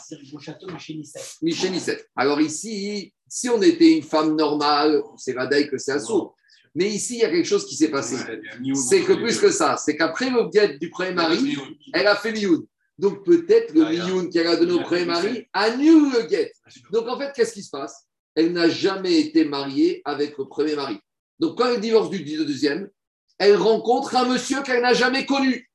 Chez 0.77 0.93
Nisset. 0.93 1.19
Michel 1.41 1.71
Nisset. 1.71 2.05
Alors 2.15 2.39
ici, 2.39 3.11
si 3.27 3.49
on 3.49 3.61
était 3.61 3.97
une 3.97 4.03
femme 4.03 4.35
normale, 4.35 5.01
c'est 5.17 5.33
Vadaï 5.33 5.67
que 5.67 5.77
c'est 5.77 5.93
un 5.93 5.99
sourd. 5.99 6.35
Mais 6.73 6.89
ici, 6.89 7.15
il 7.15 7.19
y 7.21 7.23
a 7.23 7.29
quelque 7.29 7.47
chose 7.47 7.65
qui 7.65 7.75
s'est 7.75 7.89
passé. 7.89 8.17
C'est 8.73 9.01
que 9.01 9.13
plus 9.13 9.39
que 9.39 9.49
ça, 9.49 9.77
c'est 9.77 9.95
qu'après 9.95 10.29
le 10.29 10.49
Get 10.53 10.77
du 10.77 10.89
premier 10.89 11.13
mari, 11.13 11.57
elle 11.93 12.07
a 12.07 12.15
fait 12.15 12.33
Mioun. 12.33 12.65
Donc 12.97 13.25
peut-être 13.25 13.73
le. 13.73 13.85
Mioun 13.85 14.29
qu'elle 14.29 14.47
a 14.47 14.55
donné 14.55 14.73
au 14.73 14.81
premier 14.81 15.05
mari 15.05 15.47
annule 15.53 16.11
le 16.11 16.29
Get. 16.29 16.51
Donc 16.91 17.07
en 17.07 17.17
fait, 17.17 17.31
qu'est-ce 17.33 17.53
qui 17.53 17.63
se 17.63 17.69
passe? 17.69 18.05
Elle 18.35 18.51
n'a 18.51 18.67
jamais 18.67 19.19
été 19.21 19.45
mariée 19.45 20.01
avec 20.03 20.37
le 20.37 20.45
premier 20.45 20.75
mari. 20.75 20.99
Donc 21.39 21.57
quand 21.57 21.67
elle 21.67 21.79
divorce 21.79 22.09
du 22.09 22.23
deuxième, 22.23 22.89
elle 23.37 23.55
rencontre 23.55 24.15
un 24.15 24.25
monsieur 24.25 24.61
qu'elle 24.61 24.81
n'a 24.81 24.93
jamais 24.93 25.25
connu. 25.25 25.69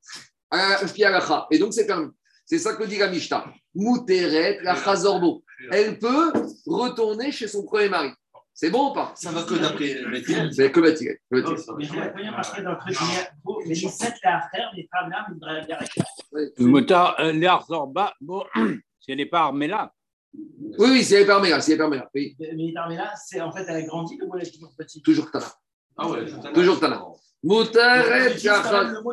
Pialacha. 0.93 1.47
Et 1.51 1.57
donc 1.57 1.73
c'est 1.73 1.87
permis. 1.87 2.11
C'est 2.45 2.59
ça 2.59 2.75
que 2.75 2.83
dit 2.83 2.97
la 2.97 3.09
Mishnah. 3.09 3.51
Mouteret 3.73 4.59
la 4.61 4.75
chazorbo. 4.75 5.43
Elle 5.71 5.99
peut 5.99 6.31
retourner 6.65 7.31
chez 7.31 7.47
son 7.47 7.63
premier 7.65 7.89
mari. 7.89 8.09
C'est 8.53 8.69
bon 8.69 8.91
ou 8.91 8.93
pas? 8.93 9.13
Ça 9.15 9.31
va 9.31 9.43
que 9.43 9.53
d'après 9.55 10.01
Métier. 10.09 10.51
C'est 10.51 10.71
que. 10.71 10.79
Mais 10.79 10.91
le 11.31 11.43
truc. 11.43 11.59
Mais 11.77 11.85
frère, 14.49 14.71
les 14.75 14.87
femmes 14.91 15.09
là, 15.09 15.25
mais 15.29 15.65
bien 15.65 15.77
Le 16.57 16.65
motard, 16.65 17.15
euh, 17.19 17.31
l'air 17.31 17.63
Zorba, 17.65 18.13
bon, 18.21 18.43
si 18.99 19.11
elle 19.11 19.17
n'est 19.17 19.25
pas 19.25 19.41
armée 19.41 19.67
là. 19.67 19.93
Oui, 20.33 20.89
oui, 20.91 21.03
c'est 21.03 21.25
permis 21.25 21.49
là. 21.49 21.59
C'est 21.61 21.75
permis 21.77 21.97
là. 21.97 22.09
Oui, 22.13 22.35
Mais 22.39 22.53
mais 22.89 22.95
là, 22.95 23.13
c'est 23.15 23.41
en 23.41 23.51
fait, 23.51 23.65
elle 23.67 23.75
a 23.77 23.81
grandi 23.83 24.17
ou 24.21 24.35
elle 24.37 24.47
est 24.47 24.51
toujours 24.51 24.73
petite 24.77 25.03
toujours 25.03 25.29
Tana. 25.31 25.47
Ah 25.97 26.09
ouais, 26.09 26.25
Toujours 26.53 26.79
Tana. 26.79 27.03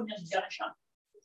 Mirgarecha. 0.04 0.74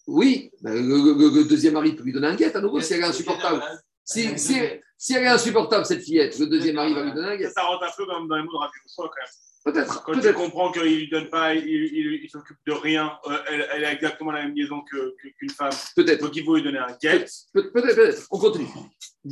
Oui, 0.07 0.51
le, 0.63 0.73
le- 0.81 1.13
le- 1.17 1.35
le 1.39 1.43
deuxième 1.47 1.73
mari 1.73 1.93
peut 1.95 2.03
lui 2.03 2.11
donner 2.13 2.27
un 2.27 2.35
guet 2.35 2.55
à 2.55 2.59
nouveau 2.61 2.79
si 2.81 2.93
elle 2.93 3.01
est 3.01 3.05
insupportable. 3.05 3.61
Si, 4.03 4.37
si, 4.37 4.59
si 5.03 5.13
elle 5.15 5.23
est 5.25 5.27
insupportable, 5.27 5.85
cette 5.85 6.01
fillette, 6.01 6.39
le 6.39 6.47
deuxième 6.47 6.75
mari 6.75 6.93
va 6.93 7.03
lui 7.03 7.11
donner 7.11 7.27
un 7.33 7.35
guet. 7.35 7.49
ça 7.49 7.63
rentre 7.63 7.83
un 7.83 7.91
peu 7.97 8.05
comme 8.05 8.27
dans 8.29 8.37
les 8.37 8.43
mots 8.43 8.53
de 8.53 8.57
Rabbi 8.57 8.71
quand 8.95 9.03
même. 9.03 9.11
Peut-être, 9.65 10.03
Quand 10.03 10.13
tu 10.13 10.19
peut-être. 10.19 10.35
comprends 10.35 10.71
qu'il 10.71 10.81
ne 10.83 10.87
lui 10.87 11.09
donne 11.09 11.29
pas, 11.29 11.53
il, 11.55 11.65
il, 11.67 12.19
il 12.23 12.29
s'occupe 12.29 12.57
de 12.67 12.71
rien, 12.73 13.11
euh, 13.27 13.37
elle, 13.49 13.67
elle 13.73 13.85
a 13.85 13.91
exactement 13.93 14.31
la 14.31 14.43
même 14.43 14.53
liaison 14.55 14.81
que- 14.89 15.15
qu'une 15.37 15.49
femme. 15.49 15.71
Peut-être. 15.95 16.21
Donc 16.21 16.35
il 16.35 16.43
faut 16.45 16.55
lui 16.55 16.63
donner 16.63 16.79
un 16.79 16.97
get. 17.01 17.25
Peut- 17.53 17.71
Peut-être, 17.71 17.95
peut-être. 17.95 18.27
On 18.31 18.39
continue. 18.39 18.67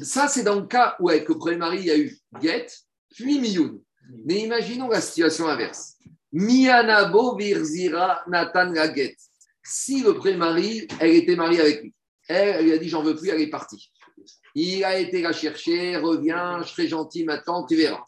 Ça, 0.02 0.28
c'est 0.28 0.44
dans 0.44 0.56
le 0.56 0.68
cas 0.68 0.96
où, 1.00 1.10
avec 1.10 1.28
le 1.30 1.38
premier 1.38 1.58
mari, 1.58 1.78
il 1.80 1.86
y 1.86 1.92
a 1.92 1.98
eu 1.98 2.18
Get, 2.42 2.68
puis 3.16 3.40
Mioun. 3.40 3.82
Mais 4.26 4.40
imaginons 4.40 4.90
la 4.90 5.00
situation 5.02 5.48
inverse. 5.48 5.96
Mianabo 6.34 7.36
Virzira 7.38 8.24
Nathan 8.28 8.72
Laget. 8.72 9.16
Si 9.64 10.02
le 10.02 10.14
premier 10.16 10.38
mari, 10.38 10.88
elle 11.00 11.12
était 11.16 11.36
mariée 11.36 11.60
avec 11.62 11.82
lui, 11.84 11.94
elle, 12.28 12.56
elle 12.58 12.66
lui 12.66 12.74
a 12.74 12.78
dit 12.78 12.90
J'en 12.90 13.04
veux 13.04 13.16
plus, 13.16 13.30
elle 13.30 13.42
est 13.42 13.50
partie. 13.50 13.91
Il 14.56 14.84
a 14.84 15.00
été 15.00 15.22
la 15.22 15.34
chercher, 15.34 15.98
reviens, 15.98 16.62
je 16.64 16.70
serai 16.70 16.88
gentil 16.88 17.24
maintenant, 17.24 17.66
tu 17.66 17.76
verras. 17.76 18.04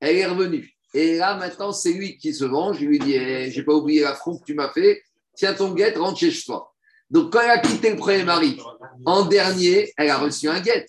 Elle 0.00 0.16
est 0.16 0.26
revenue. 0.26 0.70
Et 0.92 1.16
là, 1.16 1.36
maintenant, 1.36 1.72
c'est 1.72 1.92
lui 1.92 2.16
qui 2.16 2.32
se 2.32 2.44
venge. 2.44 2.80
Il 2.80 2.88
lui 2.88 2.98
dit 2.98 3.14
Eh, 3.14 3.50
J'ai 3.50 3.62
pas 3.62 3.74
oublié 3.74 4.02
l'affront 4.02 4.38
que 4.38 4.44
tu 4.44 4.54
m'as 4.54 4.72
fait. 4.72 5.02
Tiens 5.34 5.54
ton 5.54 5.72
guet, 5.72 5.94
rentre 5.94 6.18
chez 6.18 6.32
toi. 6.44 6.72
Donc, 7.10 7.32
quand 7.32 7.40
elle 7.40 7.50
a 7.50 7.58
quitté 7.58 7.90
le 7.90 7.96
premier 7.96 8.22
mari, 8.22 8.60
en 9.04 9.24
dernier, 9.24 9.92
elle 9.96 10.10
a 10.10 10.18
reçu 10.18 10.48
un 10.48 10.60
guet. 10.60 10.86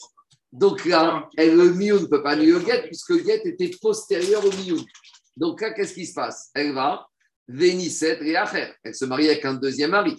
Donc 0.52 0.86
là, 0.86 1.28
elle, 1.36 1.58
le 1.58 1.74
mioun 1.74 2.04
ne 2.04 2.06
peut 2.06 2.24
pas 2.24 2.32
annuler 2.32 2.54
le 2.54 2.60
guet 2.60 2.84
puisque 2.84 3.10
le 3.10 3.18
guet 3.18 3.42
était 3.44 3.72
postérieur 3.82 4.46
au 4.46 4.52
mioun. 4.52 4.84
Donc 5.36 5.60
là, 5.60 5.72
qu'est-ce 5.72 5.94
qui 5.94 6.06
se 6.06 6.14
passe? 6.14 6.50
Elle 6.54 6.74
va, 6.74 7.06
Vénisset 7.48 8.20
et 8.22 8.38
Acher. 8.38 8.72
Elle 8.84 8.96
se 8.96 9.04
marie 9.06 9.28
avec 9.28 9.44
un 9.44 9.56
deuxième 9.56 9.92
mari. 9.92 10.16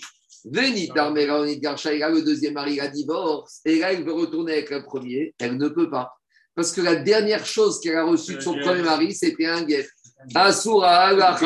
Garcha, 0.46 1.92
et 1.92 1.98
là, 1.98 2.08
le 2.08 2.22
deuxième 2.22 2.54
mari 2.54 2.76
la 2.76 2.88
divorce. 2.88 3.60
Et 3.64 3.78
là, 3.78 3.92
elle 3.92 4.04
veut 4.04 4.12
retourner 4.12 4.52
avec 4.52 4.70
le 4.70 4.84
premier. 4.84 5.34
Elle 5.38 5.56
ne 5.56 5.68
peut 5.68 5.90
pas. 5.90 6.12
Parce 6.54 6.72
que 6.72 6.80
la 6.80 6.96
dernière 6.96 7.44
chose 7.44 7.80
qu'elle 7.80 7.96
a 7.96 8.04
reçue 8.04 8.36
de 8.36 8.40
son 8.40 8.54
premier 8.54 8.82
mari, 8.82 9.14
c'était 9.14 9.46
un 9.46 9.62
guet. 9.62 9.86
Asura 10.34 11.12
la. 11.12 11.38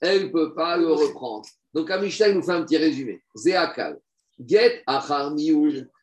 Elle 0.00 0.24
ne 0.24 0.28
peut 0.28 0.54
pas 0.54 0.76
le 0.76 0.92
reprendre. 0.92 1.46
Donc, 1.74 1.90
Amisha, 1.90 2.28
il 2.28 2.36
nous 2.36 2.42
fait 2.42 2.52
un 2.52 2.62
petit 2.62 2.78
résumé. 2.78 3.20
Zéakal. 3.36 3.98
Get 4.44 4.82
achar. 4.86 5.32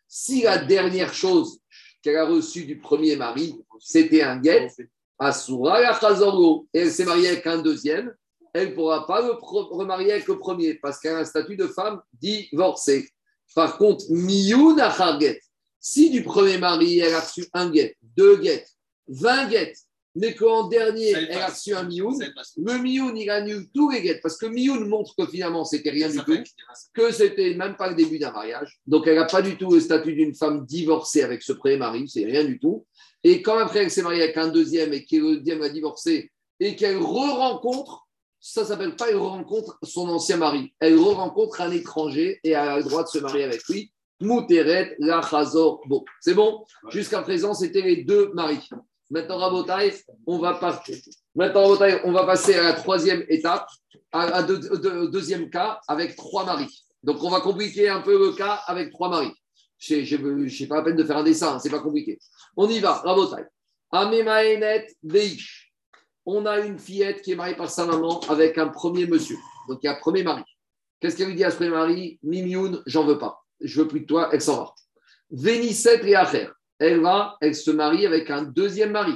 Si 0.07 0.43
la 0.43 0.59
dernière 0.59 1.13
chose 1.13 1.59
qu'elle 2.01 2.15
a 2.17 2.25
reçue 2.25 2.63
du 2.63 2.79
premier 2.79 3.15
mari, 3.15 3.59
c'était 3.79 4.21
un 4.21 4.37
guet, 4.37 4.67
Asura 5.19 5.81
la. 5.81 5.99
Et 6.73 6.79
elle 6.79 6.91
s'est 6.91 7.05
mariée 7.05 7.29
avec 7.29 7.47
un 7.47 7.57
deuxième, 7.57 8.13
elle 8.53 8.69
ne 8.69 8.73
pourra 8.75 9.05
pas 9.05 9.21
le 9.21 9.31
remarier 9.39 10.13
avec 10.13 10.27
le 10.27 10.37
premier 10.37 10.75
parce 10.75 10.99
qu'elle 10.99 11.15
a 11.15 11.19
un 11.19 11.25
statut 11.25 11.55
de 11.55 11.67
femme 11.67 12.01
divorcée. 12.13 13.09
Par 13.55 13.77
contre, 13.77 14.05
Miyun 14.09 14.77
achar 14.79 15.19
get. 15.19 15.39
Si 15.79 16.09
du 16.09 16.23
premier 16.23 16.57
mari, 16.57 16.99
elle 16.99 17.13
a 17.13 17.21
reçu 17.21 17.45
un 17.53 17.71
get, 17.71 17.95
deux 18.01 18.41
get, 18.41 18.65
20 19.07 19.49
get, 19.49 19.73
mais 20.15 20.33
qu'en 20.33 20.67
dernier, 20.67 21.11
elle 21.11 21.31
a 21.37 21.47
reçu 21.47 21.73
un 21.73 21.83
Miyun, 21.83 22.17
le 22.57 22.77
Miyun, 22.79 23.15
il 23.15 23.29
annule 23.29 23.67
tous 23.73 23.91
les 23.91 24.01
get, 24.01 24.19
parce 24.21 24.37
que 24.37 24.47
Miyun 24.47 24.85
montre 24.85 25.13
que 25.15 25.25
finalement, 25.27 25.63
c'était 25.63 25.91
rien 25.91 26.09
du 26.09 26.17
tout 26.19 26.37
que 26.93 27.11
c'était 27.11 27.53
même 27.53 27.75
pas 27.75 27.89
le 27.89 27.95
début 27.95 28.17
d'un 28.17 28.31
mariage. 28.31 28.79
Donc, 28.87 29.07
elle 29.07 29.15
n'a 29.15 29.25
pas 29.25 29.41
du 29.41 29.57
tout 29.57 29.71
le 29.71 29.79
statut 29.79 30.13
d'une 30.13 30.33
femme 30.33 30.65
divorcée 30.65 31.21
avec 31.21 31.43
ce 31.43 31.53
premier 31.53 31.77
mari, 31.77 32.09
c'est 32.09 32.25
rien 32.25 32.43
du 32.43 32.59
tout. 32.59 32.85
Et 33.23 33.41
quand 33.41 33.57
après 33.57 33.83
elle 33.83 33.91
s'est 33.91 34.01
mariée 34.01 34.23
avec 34.23 34.37
un 34.37 34.47
deuxième 34.47 34.93
et 34.93 35.05
que 35.05 35.15
le 35.15 35.37
deuxième 35.37 35.61
a 35.61 35.69
divorcé 35.69 36.31
et 36.59 36.75
qu'elle 36.75 36.97
re-rencontre, 36.97 38.06
ça 38.53 38.65
s'appelle 38.65 38.95
pas 38.95 39.09
elle 39.09 39.17
rencontre 39.17 39.77
son 39.83 40.07
ancien 40.09 40.37
mari. 40.37 40.73
Elle 40.79 40.97
re-rencontre 40.97 41.61
un 41.61 41.71
étranger 41.71 42.39
et 42.43 42.55
a 42.55 42.77
le 42.77 42.83
droit 42.83 43.03
de 43.03 43.09
se 43.09 43.19
marier 43.19 43.43
avec 43.43 43.61
lui. 43.67 43.91
Mouteret, 44.21 44.95
la. 44.99 45.21
Bon, 45.85 46.03
c'est 46.21 46.33
bon. 46.33 46.65
Jusqu'à 46.89 47.21
présent, 47.21 47.53
c'était 47.53 47.81
les 47.81 48.03
deux 48.03 48.31
maris. 48.33 48.67
Maintenant, 49.09 49.37
Rabotai, 49.37 49.93
on 50.25 50.39
va 50.39 50.53
partir. 50.55 50.97
Maintenant, 51.35 51.77
on 52.03 52.11
va 52.11 52.25
passer 52.25 52.55
à 52.55 52.63
la 52.63 52.73
troisième 52.73 53.23
étape, 53.29 53.67
à, 54.11 54.23
à 54.23 54.43
deux- 54.43 54.57
deux- 54.79 55.07
deuxième 55.09 55.49
cas 55.49 55.79
avec 55.87 56.15
trois 56.15 56.45
maris. 56.45 56.85
Donc, 57.03 57.23
on 57.23 57.29
va 57.29 57.41
compliquer 57.41 57.89
un 57.89 58.01
peu 58.01 58.17
le 58.17 58.31
cas 58.31 58.61
avec 58.65 58.91
trois 58.91 59.09
maris. 59.09 59.31
Je 59.77 59.95
n'ai 59.95 60.67
pas 60.67 60.77
la 60.77 60.81
peine 60.83 60.95
de 60.95 61.03
faire 61.03 61.17
un 61.17 61.23
dessin, 61.23 61.53
hein, 61.55 61.59
c'est 61.59 61.69
pas 61.69 61.79
compliqué. 61.79 62.17
On 62.55 62.67
y 62.69 62.79
va, 62.79 62.93
Rabotai. 62.93 63.43
Amemaenet 63.91 64.87
Veish. 65.03 65.66
On 66.29 66.45
a 66.45 66.59
une 66.59 66.77
fillette 66.77 67.21
qui 67.21 67.31
est 67.31 67.35
mariée 67.35 67.55
par 67.55 67.69
sa 67.69 67.85
maman 67.85 68.19
avec 68.27 68.57
un 68.57 68.67
premier 68.67 69.07
monsieur. 69.07 69.37
Donc, 69.69 69.79
il 69.81 69.85
y 69.85 69.89
a 69.89 69.93
un 69.93 69.99
premier 69.99 70.23
mari. 70.23 70.43
Qu'est-ce 70.99 71.15
qu'elle 71.15 71.29
lui 71.29 71.35
dit 71.35 71.45
à 71.45 71.51
ce 71.51 71.55
premier 71.55 71.69
mari? 71.69 72.19
Mimioun, 72.21 72.83
j'en 72.85 73.05
veux 73.05 73.17
pas. 73.17 73.45
Je 73.61 73.81
veux 73.81 73.87
plus 73.87 74.01
de 74.01 74.05
toi, 74.07 74.27
elle 74.33 74.41
s'en 74.41 74.57
va. 74.57 74.75
Vénisset 75.31 76.05
et. 76.05 76.49
Elle 76.79 76.99
va, 76.99 77.37
elle 77.39 77.55
se 77.55 77.71
marie 77.71 78.05
avec 78.05 78.29
un 78.29 78.43
deuxième 78.43 78.91
mari. 78.91 79.15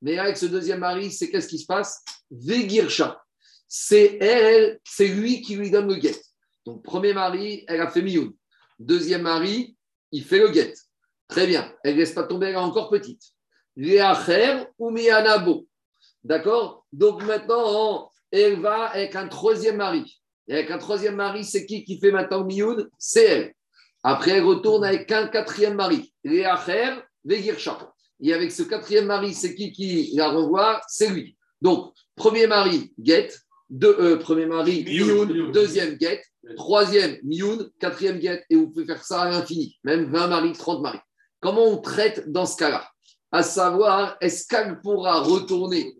Mais 0.00 0.16
avec 0.18 0.38
ce 0.38 0.46
deuxième 0.46 0.78
mari, 0.78 1.12
c'est 1.12 1.28
qu'est-ce 1.28 1.48
qui 1.48 1.58
se 1.58 1.66
passe? 1.66 2.02
Vegirsha. 2.30 3.22
C'est 3.68 4.16
elle, 4.18 4.80
c'est 4.84 5.08
lui 5.08 5.42
qui 5.42 5.54
lui 5.54 5.70
donne 5.70 5.88
le 5.88 5.96
guet. 5.96 6.18
Donc, 6.64 6.82
premier 6.82 7.12
mari, 7.12 7.66
elle 7.68 7.82
a 7.82 7.90
fait 7.90 8.00
Mioun. 8.00 8.32
Deuxième 8.78 9.22
mari, 9.22 9.76
il 10.12 10.24
fait 10.24 10.38
le 10.38 10.48
guet. 10.48 10.72
Très 11.28 11.46
bien. 11.46 11.70
Elle 11.84 11.96
ne 11.96 11.98
laisse 11.98 12.12
pas 12.12 12.22
tomber, 12.22 12.46
elle 12.46 12.54
est 12.54 12.56
encore 12.56 12.88
petite. 12.88 13.20
Léacher 13.76 14.64
ou 14.78 14.90
Mianabo. 14.90 15.66
D'accord? 16.24 16.84
Donc 16.92 17.24
maintenant, 17.24 18.10
elle 18.30 18.60
va 18.60 18.86
avec 18.86 19.16
un 19.16 19.28
troisième 19.28 19.76
mari. 19.76 20.20
Et 20.48 20.54
avec 20.54 20.70
un 20.70 20.78
troisième 20.78 21.16
mari, 21.16 21.44
c'est 21.44 21.66
qui 21.66 21.84
qui 21.84 21.98
fait 21.98 22.10
maintenant 22.10 22.44
Mioun 22.44 22.88
C'est 22.98 23.24
elle. 23.24 23.54
Après, 24.02 24.32
elle 24.32 24.44
retourne 24.44 24.84
avec 24.84 25.10
un 25.12 25.28
quatrième 25.28 25.74
mari. 25.74 26.12
Léacher, 26.24 26.94
Vegirsha. 27.24 27.92
Et 28.20 28.32
avec 28.32 28.50
ce 28.52 28.62
quatrième 28.62 29.06
mari, 29.06 29.34
c'est 29.34 29.54
qui 29.54 29.72
qui 29.72 30.12
la 30.14 30.30
renvoie 30.30 30.80
C'est 30.88 31.10
lui. 31.10 31.36
Donc, 31.60 31.92
premier 32.16 32.46
mari, 32.46 32.92
Get. 33.02 33.30
Deux, 33.70 33.94
euh, 34.00 34.16
premier 34.16 34.46
mari. 34.46 34.84
Mioun. 34.84 35.52
Deuxième, 35.52 35.98
Get. 36.00 36.22
Troisième, 36.56 37.18
Mioun. 37.22 37.70
Quatrième, 37.78 38.20
Get. 38.20 38.44
Et 38.48 38.56
vous 38.56 38.70
pouvez 38.70 38.86
faire 38.86 39.04
ça 39.04 39.22
à 39.22 39.30
l'infini. 39.30 39.78
Même 39.84 40.10
20 40.10 40.28
maris, 40.28 40.52
30 40.52 40.82
maris. 40.82 41.00
Comment 41.40 41.64
on 41.64 41.78
traite 41.78 42.30
dans 42.30 42.46
ce 42.46 42.56
cas-là? 42.56 42.88
À 43.30 43.42
savoir, 43.42 44.16
est-ce 44.20 44.46
qu'elle 44.46 44.80
pourra 44.80 45.20
retourner? 45.20 45.94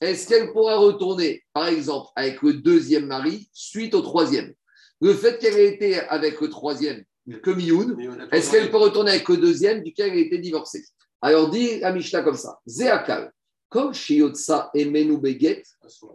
Est-ce 0.00 0.26
qu'elle 0.26 0.50
pourra 0.52 0.76
retourner, 0.78 1.44
par 1.52 1.68
exemple, 1.68 2.08
avec 2.16 2.40
le 2.42 2.54
deuxième 2.54 3.06
mari 3.06 3.50
suite 3.52 3.94
au 3.94 4.00
troisième? 4.00 4.54
Le 5.00 5.12
fait 5.14 5.38
qu'elle 5.38 5.58
ait 5.58 5.74
été 5.74 6.00
avec 6.00 6.40
le 6.40 6.48
troisième, 6.48 7.04
on 8.08 8.18
a- 8.20 8.28
est-ce 8.36 8.50
qu'elle 8.50 8.70
peut 8.70 8.78
retourner 8.78 9.10
avec 9.12 9.28
le 9.28 9.36
deuxième 9.36 9.82
duquel 9.82 10.10
elle 10.10 10.18
a 10.18 10.20
été 10.22 10.38
divorcée? 10.38 10.84
Alors 11.20 11.50
dit 11.50 11.80
la 11.80 11.92
Mishnah 11.92 12.22
comme 12.22 12.36
ça 12.36 12.58
Zéakal, 12.66 13.30
comme 13.68 13.92
Shiotsa 13.92 14.70
et 14.74 14.86
Beget, 14.86 15.62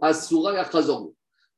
Asura. 0.02 0.52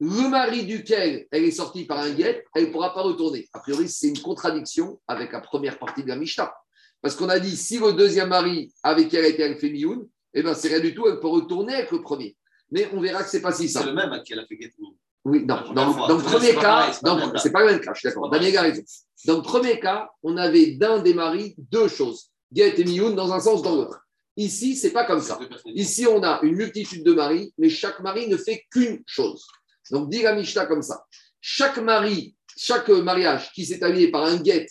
Le 0.01 0.29
mari 0.29 0.65
duquel 0.65 1.27
elle 1.31 1.45
est 1.45 1.51
sortie 1.51 1.85
par 1.87 1.99
un 1.99 2.11
guet, 2.11 2.45
elle 2.55 2.67
ne 2.67 2.71
pourra 2.73 2.95
pas 2.95 3.03
retourner. 3.03 3.49
A 3.53 3.59
priori, 3.59 3.89
c'est 3.89 4.09
une 4.09 4.21
contradiction 4.21 5.01
avec 5.09 5.33
la 5.33 5.41
première 5.41 5.79
partie 5.79 6.03
de 6.05 6.09
la 6.09 6.17
Mishnah. 6.17 6.53
Parce 7.01 7.15
qu'on 7.15 7.29
a 7.29 7.39
dit, 7.39 7.57
si 7.57 7.79
le 7.79 7.93
deuxième 7.93 8.29
mari 8.29 8.73
avec 8.83 9.09
qui 9.09 9.17
elle 9.17 9.25
a 9.25 9.29
été 9.29 9.43
avec 9.45 9.61
Fémioun, 9.61 10.07
eh 10.35 10.43
bien, 10.43 10.55
c'est 10.55 10.69
rien 10.69 10.81
du 10.81 10.95
tout, 10.95 11.07
elle 11.07 11.21
peut 11.21 11.29
retourner 11.29 11.75
avec 11.75 11.91
le 11.91 12.03
premier. 12.03 12.37
Mais 12.71 12.89
on 12.93 13.01
verra 13.01 13.23
que 13.23 13.31
c'est 13.31 13.41
pas 13.41 13.53
si 13.53 13.69
C'est 13.69 13.79
simple. 13.79 13.89
le 13.89 13.95
même 13.95 14.13
à 14.13 14.21
qui 14.21 14.33
elle 14.33 14.41
a 14.41 14.47
fait 14.47 14.59
Get 14.61 14.73
Me. 14.79 14.87
Oui, 15.25 15.45
non. 15.45 15.73
Dans, 15.73 15.87
le 15.87 16.19
C'est 16.19 16.25
premier 16.25 16.55
cas, 16.55 16.93
c'est 16.93 17.53
pas 17.53 17.61
le 17.61 17.67
même 17.67 17.81
cas. 17.81 17.93
c'est 17.95 17.95
je 17.95 17.99
suis 17.99 18.09
d'accord. 18.09 18.31
C'est 18.33 18.39
Daniel 18.39 18.57
a 18.57 18.63
raison. 18.63 18.83
Dans 19.27 19.37
le 19.37 19.43
premier 19.43 19.81
cas, 19.81 20.09
on 20.23 20.37
avait 20.37 20.73
d'un 20.73 21.01
des 21.01 21.15
maris 21.15 21.55
deux 21.59 21.89
choses. 21.89 22.31
Guet 22.53 22.75
et 22.79 22.85
Mioun 22.85 23.15
dans 23.15 23.33
un 23.33 23.41
sens, 23.41 23.63
dans 23.63 23.75
l'autre. 23.75 24.01
Ici, 24.37 24.77
c'est 24.77 24.93
pas 24.93 25.05
comme 25.05 25.21
ça. 25.21 25.39
Ici, 25.67 26.07
on 26.07 26.23
a 26.23 26.41
une 26.43 26.55
multitude 26.55 27.05
de 27.05 27.13
maris, 27.13 27.53
mais 27.59 27.69
chaque 27.69 28.01
mari 28.01 28.29
ne 28.29 28.37
fait 28.37 28.65
qu'une 28.71 29.03
chose. 29.07 29.47
Donc, 29.91 30.09
dit 30.11 30.23
la 30.23 30.35
Mishnah 30.35 30.67
comme 30.67 30.83
ça. 30.83 31.05
Chaque 31.41 31.79
mari, 31.79 32.37
chaque 32.57 32.89
mariage 32.89 33.51
qui 33.53 33.67
s'est 33.67 33.77
établi 33.77 34.09
par 34.09 34.25
un 34.25 34.37
guet 34.37 34.67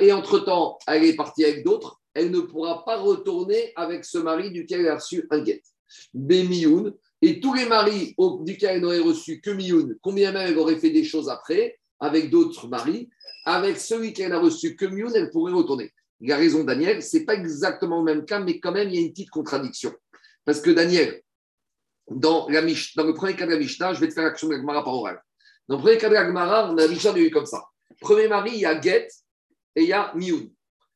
et 0.00 0.12
entre-temps, 0.12 0.78
elle 0.86 1.04
est 1.04 1.16
partie 1.16 1.44
avec 1.44 1.64
d'autres, 1.64 2.00
elle 2.14 2.30
ne 2.30 2.40
pourra 2.40 2.84
pas 2.84 2.96
retourner 2.96 3.72
avec 3.76 4.04
ce 4.04 4.18
mari 4.18 4.50
duquel 4.50 4.80
elle 4.80 4.88
a 4.88 4.96
reçu 4.96 5.26
un 5.30 5.40
guet. 5.40 5.62
Bémioun. 6.14 6.94
Et 7.22 7.40
tous 7.40 7.52
les 7.54 7.66
maris 7.66 8.14
duquel 8.40 8.76
elle 8.76 8.80
n'aurait 8.80 8.98
reçu 9.00 9.40
que 9.40 9.50
Mioun, 9.50 9.96
combien 10.00 10.32
même 10.32 10.46
elle 10.48 10.58
aurait 10.58 10.76
fait 10.76 10.90
des 10.90 11.04
choses 11.04 11.28
après, 11.28 11.78
avec 11.98 12.30
d'autres 12.30 12.66
maris, 12.66 13.10
avec 13.44 13.78
celui 13.78 14.12
qu'elle 14.12 14.30
n'a 14.30 14.38
reçu 14.38 14.74
que 14.74 14.86
Mioun, 14.86 15.12
elle 15.14 15.30
pourrait 15.30 15.52
retourner. 15.52 15.92
Il 16.20 16.32
a 16.32 16.36
raison, 16.36 16.64
Daniel, 16.64 17.02
ce 17.02 17.18
n'est 17.18 17.24
pas 17.24 17.34
exactement 17.34 17.98
le 17.98 18.04
même 18.04 18.24
cas, 18.24 18.40
mais 18.40 18.58
quand 18.58 18.72
même, 18.72 18.88
il 18.88 18.94
y 18.94 18.98
a 18.98 19.00
une 19.02 19.10
petite 19.10 19.30
contradiction. 19.30 19.92
Parce 20.44 20.60
que 20.60 20.70
Daniel, 20.70 21.22
dans, 22.10 22.48
la 22.48 22.62
Mish- 22.62 22.96
dans 22.96 23.04
le 23.04 23.14
premier 23.14 23.36
cas 23.36 23.46
de 23.46 23.52
la 23.52 23.58
Mishnah, 23.58 23.94
je 23.94 24.00
vais 24.00 24.08
te 24.08 24.14
faire 24.14 24.24
l'action 24.24 24.48
de 24.48 24.54
la 24.54 24.60
Gemara 24.60 24.82
par 24.82 24.94
oral. 24.94 25.22
Dans 25.68 25.76
le 25.76 25.82
premier 25.82 25.98
cas 25.98 26.08
de 26.08 26.14
la 26.14 26.26
Gemara, 26.26 26.72
on 26.72 26.78
a 26.78 26.88
Mishnah, 26.88 27.12
a 27.12 27.18
eu 27.18 27.30
comme 27.30 27.46
ça. 27.46 27.62
Premier 28.00 28.28
mari, 28.28 28.52
il 28.54 28.60
y 28.60 28.66
a 28.66 28.80
Get 28.80 29.08
et 29.80 29.84
il 29.84 29.88
y 29.88 29.92
a 29.92 30.12
Mioun. 30.14 30.50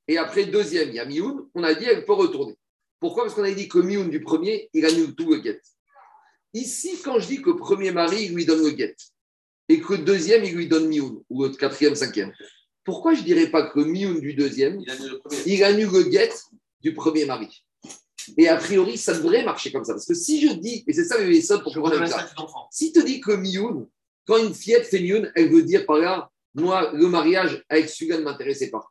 Et 0.07 0.19
après, 0.19 0.45
deuxième, 0.45 0.91
il 0.91 0.97
y 0.97 0.99
a 0.99 1.05
Mioun. 1.07 1.49
On 1.55 1.63
a 1.65 1.75
dit, 1.75 1.87
elle 1.87 2.05
peut 2.05 2.13
retourner. 2.13 2.55
Pourquoi? 3.01 3.25
Parce 3.25 3.35
qu'on 3.35 3.45
a 3.45 3.51
dit 3.51 3.69
que 3.69 3.79
Mioun 3.79 4.11
du 4.11 4.21
premier, 4.21 4.69
il 4.75 4.85
annule 4.85 5.15
tout 5.15 5.31
le 5.31 5.43
Get. 5.43 5.61
Ici, 6.53 7.01
quand 7.03 7.19
je 7.19 7.27
dis 7.27 7.43
que 7.43 7.51
premier 7.51 7.91
mari, 7.91 8.27
il 8.27 8.35
lui 8.35 8.45
donne 8.45 8.63
le 8.63 8.77
Get 8.77 8.95
et 9.69 9.81
que 9.81 9.95
deuxième, 9.95 10.45
il 10.45 10.55
lui 10.55 10.69
donne 10.69 10.89
Mioun, 10.89 11.23
ou 11.31 11.45
le 11.45 11.49
quatrième, 11.51 11.95
cinquième, 11.95 12.33
pourquoi 12.85 13.15
je 13.15 13.21
ne 13.21 13.25
dirais 13.25 13.47
pas 13.47 13.71
que 13.71 13.81
Mioun 13.81 14.21
du 14.21 14.35
deuxième, 14.35 14.79
Il 14.81 14.91
a 14.91 14.97
mis 14.99 15.09
le 15.09 15.19
premier? 15.19 15.43
il 15.47 15.65
annule 15.65 15.91
le 15.91 16.03
guet 16.05 16.31
du 16.81 16.93
premier 16.93 17.25
mari? 17.25 17.65
Et 18.37 18.49
a 18.49 18.57
priori, 18.57 18.99
ça 18.99 19.15
devrait 19.15 19.45
marcher 19.45 19.73
comme 19.73 19.85
ça. 19.85 19.95
Parce 19.95 20.07
que 20.07 20.15
si 20.15 20.41
je 20.47 20.53
dis, 20.55 20.85
et 20.87 20.93
c'est 20.93 21.05
ça 21.05 21.19
les 21.19 21.43
pour 21.63 21.73
Je 21.73 21.81
comprendre 21.81 22.35
d'enfant. 22.37 22.69
si 22.71 22.93
tu 22.93 23.03
dis 23.05 23.21
que 23.21 23.33
Mioun, 23.33 23.89
quand 24.27 24.37
une 24.37 24.55
fillette 24.55 24.87
fait 24.87 25.01
Mioun, 25.01 25.31
elle 25.35 25.51
veut 25.51 25.63
dire 25.63 25.87
par 25.87 25.97
là, 25.97 26.31
moi, 26.55 26.93
le 26.93 27.09
mariage 27.09 27.65
avec 27.69 27.89
celui-là 27.89 28.19
ne 28.19 28.23
m'intéressait 28.23 28.71
pas. 28.71 28.85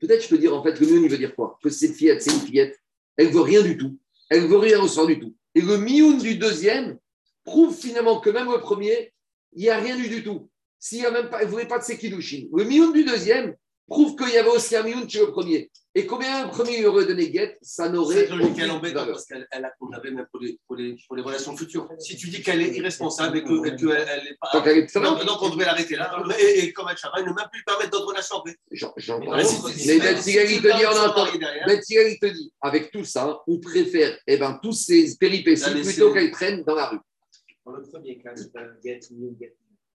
Peut-être 0.00 0.22
je 0.22 0.28
peux 0.28 0.38
dire 0.38 0.54
en 0.54 0.62
fait 0.62 0.74
que 0.74 0.84
Mioun, 0.84 1.04
il 1.04 1.10
veut 1.10 1.18
dire 1.18 1.34
quoi? 1.34 1.58
Que 1.62 1.70
cette 1.70 1.94
fillette, 1.94 2.22
c'est 2.22 2.32
une 2.32 2.40
fillette, 2.40 2.78
elle 3.16 3.28
veut 3.28 3.40
rien 3.40 3.62
du 3.62 3.76
tout. 3.76 3.98
Elle 4.30 4.46
veut 4.46 4.58
rien 4.58 4.80
recevoir 4.80 5.06
du 5.06 5.18
tout. 5.18 5.34
Et 5.54 5.60
le 5.60 5.76
Mioun 5.78 6.18
du 6.18 6.36
deuxième 6.36 6.98
prouve 7.44 7.74
finalement 7.74 8.20
que 8.20 8.30
même 8.30 8.50
le 8.50 8.60
premier, 8.60 9.12
il 9.54 9.62
n'y 9.62 9.70
a 9.70 9.78
rien 9.78 9.98
eu 9.98 10.08
du 10.08 10.22
tout. 10.22 10.48
S'il 10.78 11.02
y 11.02 11.06
a 11.06 11.10
même 11.10 11.28
pas, 11.28 11.40
elle 11.40 11.46
ne 11.46 11.50
voulait 11.50 11.66
pas 11.66 11.78
de 11.78 11.84
Sekidushin. 11.84 12.46
Le 12.54 12.64
Mioun 12.64 12.92
du 12.92 13.04
deuxième 13.04 13.56
prouve 13.88 14.14
qu'il 14.16 14.28
y 14.34 14.36
avait 14.36 14.48
aussi 14.50 14.76
un 14.76 14.82
Mioun 14.82 15.08
chez 15.08 15.20
le 15.20 15.30
premier. 15.32 15.70
Et 15.94 16.06
combien 16.06 16.44
le 16.44 16.50
premier 16.50 16.84
aurait 16.86 17.06
donné 17.06 17.28
guette, 17.30 17.58
ça 17.62 17.88
n'aurait 17.88 18.30
aucune 18.30 18.78
valeur. 18.80 19.06
parce 19.06 19.24
qu'elle 19.26 19.48
elle 19.50 19.64
a 19.64 19.72
condamné 19.80 20.10
même 20.12 20.26
pour 20.30 20.40
les, 20.40 20.56
pour, 20.66 20.76
les, 20.76 20.94
pour 21.08 21.16
les 21.16 21.22
relations 21.22 21.56
futures. 21.56 21.88
Si 21.98 22.16
tu 22.16 22.28
dis 22.28 22.40
qu'elle 22.42 22.60
est 22.60 22.76
irresponsable 22.76 23.38
et 23.38 23.42
qu'elle 23.42 23.60
que, 23.60 23.76
qu'elle- 23.76 24.06
elle 24.08 24.24
n'est 24.24 24.36
pas. 24.40 24.50
Donc, 24.52 24.66
elle 24.66 24.78
est- 24.78 24.88
ça 24.88 25.00
va 25.00 25.08
Donc, 25.10 25.24
donc, 25.24 25.42
on 25.42 25.48
devait 25.50 25.64
l'arrêter 25.64 25.96
là. 25.96 26.22
Et, 26.38 26.60
et 26.66 26.72
comme 26.72 26.86
elle 26.90 26.96
travaille, 26.96 27.22
ne 27.24 27.28
même 27.30 27.48
plus 27.50 27.58
lui 27.58 27.64
permettre 27.64 27.90
d'autres 27.90 28.06
relations 28.08 28.36
après. 28.36 28.54
J'en- 28.70 28.92
J'entends. 28.96 29.34
Mais 29.34 29.44
si- 29.44 29.56
Mais 29.64 29.72
si- 29.72 29.98
Ben 29.98 30.16
si- 30.16 30.22
Sigal, 30.30 30.46
si- 30.48 30.54
il 30.54 30.62
te 30.62 30.68
dit, 30.78 30.86
on 30.86 31.08
entend. 31.08 31.26
Ben 31.66 31.82
Sigal, 31.82 32.06
il 32.12 32.18
te 32.20 32.26
dit, 32.26 32.52
avec 32.60 32.90
tout 32.92 33.04
ça, 33.04 33.40
on 33.48 33.58
préfère 33.58 34.16
eh 34.26 34.36
ben, 34.36 34.58
tous 34.62 34.74
ces 34.74 35.16
péripéties 35.18 35.62
La 35.62 35.70
plutôt 35.80 36.12
qu'elles 36.12 36.30
traînent 36.30 36.62
dans 36.62 36.74
la 36.76 36.86
rue. 36.90 36.98
Dans 37.66 37.72
le 37.72 37.82
premier 37.82 38.18
cas, 38.18 38.30
c'est 38.36 38.54
un 38.56 38.68
get, 38.84 39.00
new, 39.10 39.36
get. 39.40 39.54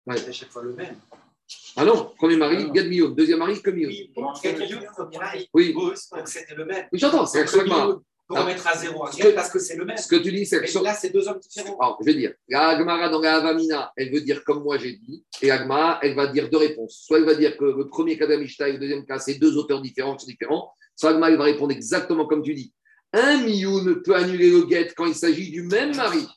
Ouais. 0.05 0.15
C'est 0.17 0.29
à 0.29 0.31
chaque 0.31 0.49
fois 0.49 0.63
le 0.63 0.73
même. 0.73 0.95
Ah 1.75 1.85
non, 1.85 2.11
premier 2.17 2.35
mari, 2.37 2.67
get 2.73 2.83
million. 2.87 3.09
Deuxième 3.09 3.39
mari, 3.39 3.61
que 3.61 3.69
million. 3.71 3.89
Oui, 3.89 4.11
bon. 4.15 4.31
Oui, 5.53 5.73
Donc 5.73 6.27
c'était 6.27 6.55
le 6.55 6.65
même. 6.65 6.85
oui 6.91 6.99
j'entends, 6.99 7.25
c'est 7.25 7.43
Donc, 7.43 8.03
Pour 8.27 8.37
Ah. 8.37 8.41
remettre 8.43 8.67
à 8.67 8.77
zéro 8.77 9.07
un 9.07 9.11
Ce 9.11 9.17
get 9.17 9.23
que- 9.31 9.35
parce 9.35 9.49
que 9.49 9.57
c'est 9.57 9.75
le 9.75 9.85
même. 9.85 9.97
Ce 9.97 10.07
que 10.07 10.17
tu 10.17 10.31
dis, 10.31 10.45
c'est 10.45 10.59
l'action. 10.59 10.83
là, 10.83 10.93
c'est 10.93 11.09
deux 11.09 11.27
hommes 11.27 11.39
différents. 11.39 11.79
Alors, 11.79 11.97
je 11.99 12.05
vais 12.05 12.13
dire, 12.13 12.33
la 12.47 12.67
Agmara 12.67 13.09
dans 13.09 13.21
la 13.21 13.37
Avamina, 13.37 13.91
elle 13.97 14.11
veut 14.13 14.21
dire 14.21 14.43
comme 14.43 14.61
moi 14.61 14.77
j'ai 14.77 14.97
dit, 14.97 15.25
et 15.41 15.49
Agmara, 15.49 15.97
elle 16.03 16.13
va 16.13 16.27
dire 16.27 16.47
deux 16.47 16.57
réponses. 16.59 17.01
Soit 17.07 17.17
elle 17.17 17.25
va 17.25 17.33
dire 17.33 17.57
que 17.57 17.65
le 17.65 17.87
premier 17.87 18.19
cas 18.19 18.27
d'Amishta 18.27 18.69
et 18.69 18.73
le 18.73 18.77
deuxième 18.77 19.03
cas, 19.03 19.17
c'est 19.17 19.33
deux 19.39 19.57
auteurs 19.57 19.81
différents 19.81 20.15
sont 20.19 20.27
différents. 20.27 20.71
Soit 20.95 21.09
Agmara, 21.09 21.31
elle 21.31 21.37
va 21.39 21.45
répondre 21.45 21.71
exactement 21.71 22.27
comme 22.27 22.43
tu 22.43 22.53
dis. 22.53 22.71
Un 23.13 23.37
mioun 23.37 24.03
peut 24.03 24.15
annuler 24.15 24.51
le 24.51 24.61
guet 24.65 24.93
quand 24.95 25.07
il 25.07 25.15
s'agit 25.15 25.49
du 25.49 25.63
même 25.63 25.95
mari. 25.95 26.27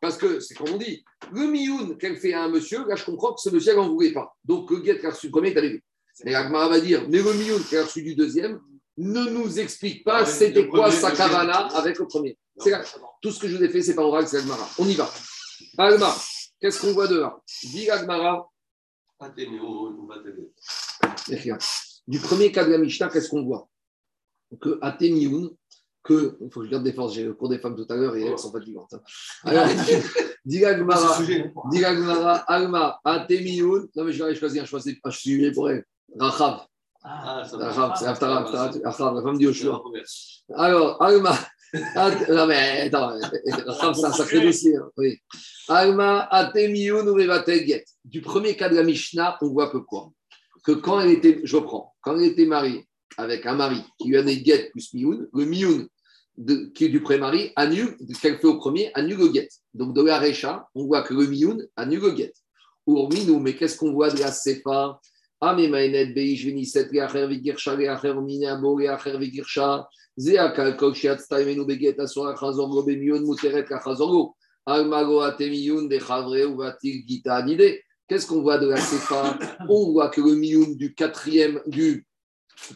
Parce 0.00 0.16
que 0.16 0.40
c'est 0.40 0.54
comme 0.54 0.70
on 0.70 0.76
dit, 0.76 1.04
le 1.32 1.46
mioun 1.46 1.96
qu'elle 1.98 2.16
fait 2.16 2.32
à 2.32 2.44
un 2.44 2.48
monsieur, 2.48 2.86
là 2.86 2.96
je 2.96 3.04
comprends 3.04 3.34
que 3.34 3.40
ce 3.40 3.50
monsieur, 3.50 3.72
elle 3.72 3.78
n'en 3.78 3.88
voulait 3.88 4.12
pas. 4.12 4.36
Donc 4.44 4.70
le 4.70 4.80
guet 4.80 4.96
qu'elle 4.96 5.10
a 5.10 5.14
reçu 5.14 5.26
le 5.26 5.32
premier 5.32 5.50
est 5.50 5.56
annulé. 5.56 5.82
Et 6.24 6.34
Agmara 6.34 6.68
va 6.68 6.80
dire, 6.80 7.06
mais 7.08 7.18
le 7.18 7.32
Mioun 7.32 7.62
qui 7.62 7.76
a 7.76 7.84
reçu 7.84 8.02
du 8.02 8.14
deuxième 8.14 8.60
ne 8.96 9.30
nous 9.30 9.60
explique 9.60 10.02
pas 10.04 10.26
c'était 10.26 10.66
quoi 10.66 10.90
sa 10.90 11.12
kavana 11.12 11.68
avec 11.76 11.98
le 11.98 12.06
premier. 12.06 12.36
C'est 12.56 12.70
là. 12.70 12.82
Tout 13.22 13.30
ce 13.30 13.38
que 13.38 13.46
je 13.46 13.56
vous 13.56 13.62
ai 13.62 13.68
fait, 13.68 13.82
c'est 13.82 13.94
pas 13.94 14.02
oral, 14.02 14.26
c'est 14.26 14.38
Agmara. 14.38 14.68
On 14.78 14.88
y 14.88 14.94
va. 14.94 15.08
Agmara, 15.76 16.16
qu'est-ce 16.60 16.80
qu'on 16.80 16.92
voit 16.92 17.06
dehors? 17.06 17.40
Dit 17.62 17.88
Agmara. 17.88 18.48
Regarde. 21.28 21.62
Du 22.08 22.18
premier 22.18 22.50
cas 22.50 22.64
de 22.64 22.72
la 22.72 22.78
Mishnah, 22.78 23.08
qu'est-ce 23.08 23.28
qu'on 23.28 23.44
voit? 23.44 23.68
Que 24.60 24.78
Atemioun, 24.80 25.54
que. 26.02 26.36
Il 26.40 26.50
faut 26.50 26.60
que 26.60 26.66
je 26.66 26.70
garde 26.70 26.84
des 26.84 26.92
forces, 26.92 27.14
j'ai 27.14 27.24
le 27.24 27.34
cours 27.34 27.48
des 27.48 27.58
femmes 27.58 27.76
tout 27.76 27.86
à 27.92 27.96
l'heure 27.96 28.16
et 28.16 28.22
elles 28.22 28.38
sont 28.38 28.52
fatigantes. 28.52 28.92
hein. 28.94 29.00
Alors, 29.44 29.66
Ah, 30.64 30.68
Agmara, 30.68 31.08
c'est 31.14 31.20
le 31.20 31.26
sujet. 31.26 31.52
dit 31.70 31.84
Agmara, 31.84 32.36
Alma, 32.36 33.00
Atemioun. 33.04 33.88
Non, 33.94 34.04
mais 34.04 34.12
je 34.12 34.24
vais 34.24 34.34
choisir 34.34 34.62
un 34.62 34.66
ah, 35.04 35.10
je 35.10 35.18
suis 35.18 35.30
juillet 35.32 35.52
pour 35.52 35.70
elle. 35.70 35.84
Rachav. 36.18 36.60
Ah. 37.02 37.42
Rachav, 37.52 37.94
c'est 37.98 38.06
Aftara, 38.06 38.48
Aftara, 38.84 39.14
la 39.14 39.22
femme 39.22 39.36
Je 39.38 39.44
Yoshua. 39.44 39.82
Alors, 40.54 41.02
Alma. 41.02 41.34
Non, 42.30 42.46
mais 42.46 42.82
attends, 42.86 43.18
Rachav, 43.66 43.94
c'est 43.94 44.06
un 44.06 44.12
sacré 44.12 44.40
dossier. 44.40 44.74
Oui. 44.96 45.18
Alma, 45.68 46.26
Atemioun 46.30 47.06
ou 47.08 47.14
Mevatel 47.14 47.66
Get. 47.66 47.84
Du 48.04 48.22
premier 48.22 48.56
cas 48.56 48.70
de 48.70 48.76
la 48.76 48.84
Mishnah, 48.84 49.36
on 49.42 49.48
voit 49.48 49.68
que 49.68 49.78
quoi 49.78 50.10
Que 50.64 50.72
quand 50.72 51.00
elle 51.00 51.10
était, 51.10 51.40
je 51.44 51.56
reprends, 51.56 51.94
quand 52.00 52.16
elle 52.16 52.24
était 52.24 52.46
mariée 52.46 52.88
avec 53.16 53.46
un 53.46 53.54
mari 53.54 53.82
qui 53.98 54.08
lui 54.08 54.16
a 54.16 54.22
donné 54.22 54.42
Get 54.44 54.70
plus 54.70 54.92
Mioun, 54.94 55.28
le 55.32 55.44
Mioun 55.44 55.88
de- 56.36 56.70
qui 56.74 56.84
est 56.84 56.88
du 56.88 57.00
pré-mari 57.02 57.52
annule, 57.56 57.96
ce 58.12 58.20
qu'elle 58.20 58.38
fait 58.38 58.46
au 58.46 58.58
premier, 58.58 58.90
annule 58.94 59.18
le 59.18 59.32
Get. 59.32 59.48
Donc, 59.74 59.94
dans 59.94 60.04
la 60.04 60.18
Recha, 60.18 60.68
on 60.74 60.84
voit 60.86 61.02
que 61.02 61.14
le 61.14 61.26
Mioun 61.26 61.66
annule 61.76 62.00
le 62.00 62.16
Get. 62.16 62.32
Urminu, 62.86 63.40
mais 63.40 63.54
qu'est-ce 63.54 63.76
qu'on 63.76 63.92
voit 63.92 64.10
de 64.10 64.18
la 64.18 64.32
Sefa? 64.32 64.98
Ah, 65.40 65.54
mais 65.54 65.68
Maïnet, 65.68 66.06
Beish, 66.06 66.46
Veniset, 66.46 66.88
Leacher, 66.90 67.26
Vigirsha, 67.28 67.76
Leacher, 67.76 68.14
Minabo, 68.14 68.78
Leacher, 68.78 69.18
Vigirsha. 69.18 69.86
Zéa 70.16 70.50
kalkol 70.50 70.94
shiat 70.96 71.18
staimenu 71.18 71.64
beget 71.64 72.00
asura 72.00 72.34
chazorgo 72.34 72.82
bemion 72.82 73.20
muteret 73.20 73.62
kachazorgo. 73.62 74.34
Almago 74.66 75.20
atemiyun 75.20 75.86
de 75.86 75.98
chavre 76.00 76.44
ou 76.44 76.56
vatil 76.56 77.04
gita 77.06 77.36
anide. 77.36 77.78
Qu'est-ce 78.08 78.26
qu'on 78.26 78.42
voit 78.42 78.58
de 78.58 78.66
la 78.66 78.78
Sefa? 78.78 79.38
On 79.68 79.92
voit 79.92 80.08
que 80.08 80.20
le 80.20 80.34
miyun 80.34 80.72
du 80.72 80.92
quatrième, 80.94 81.60
du 81.66 82.04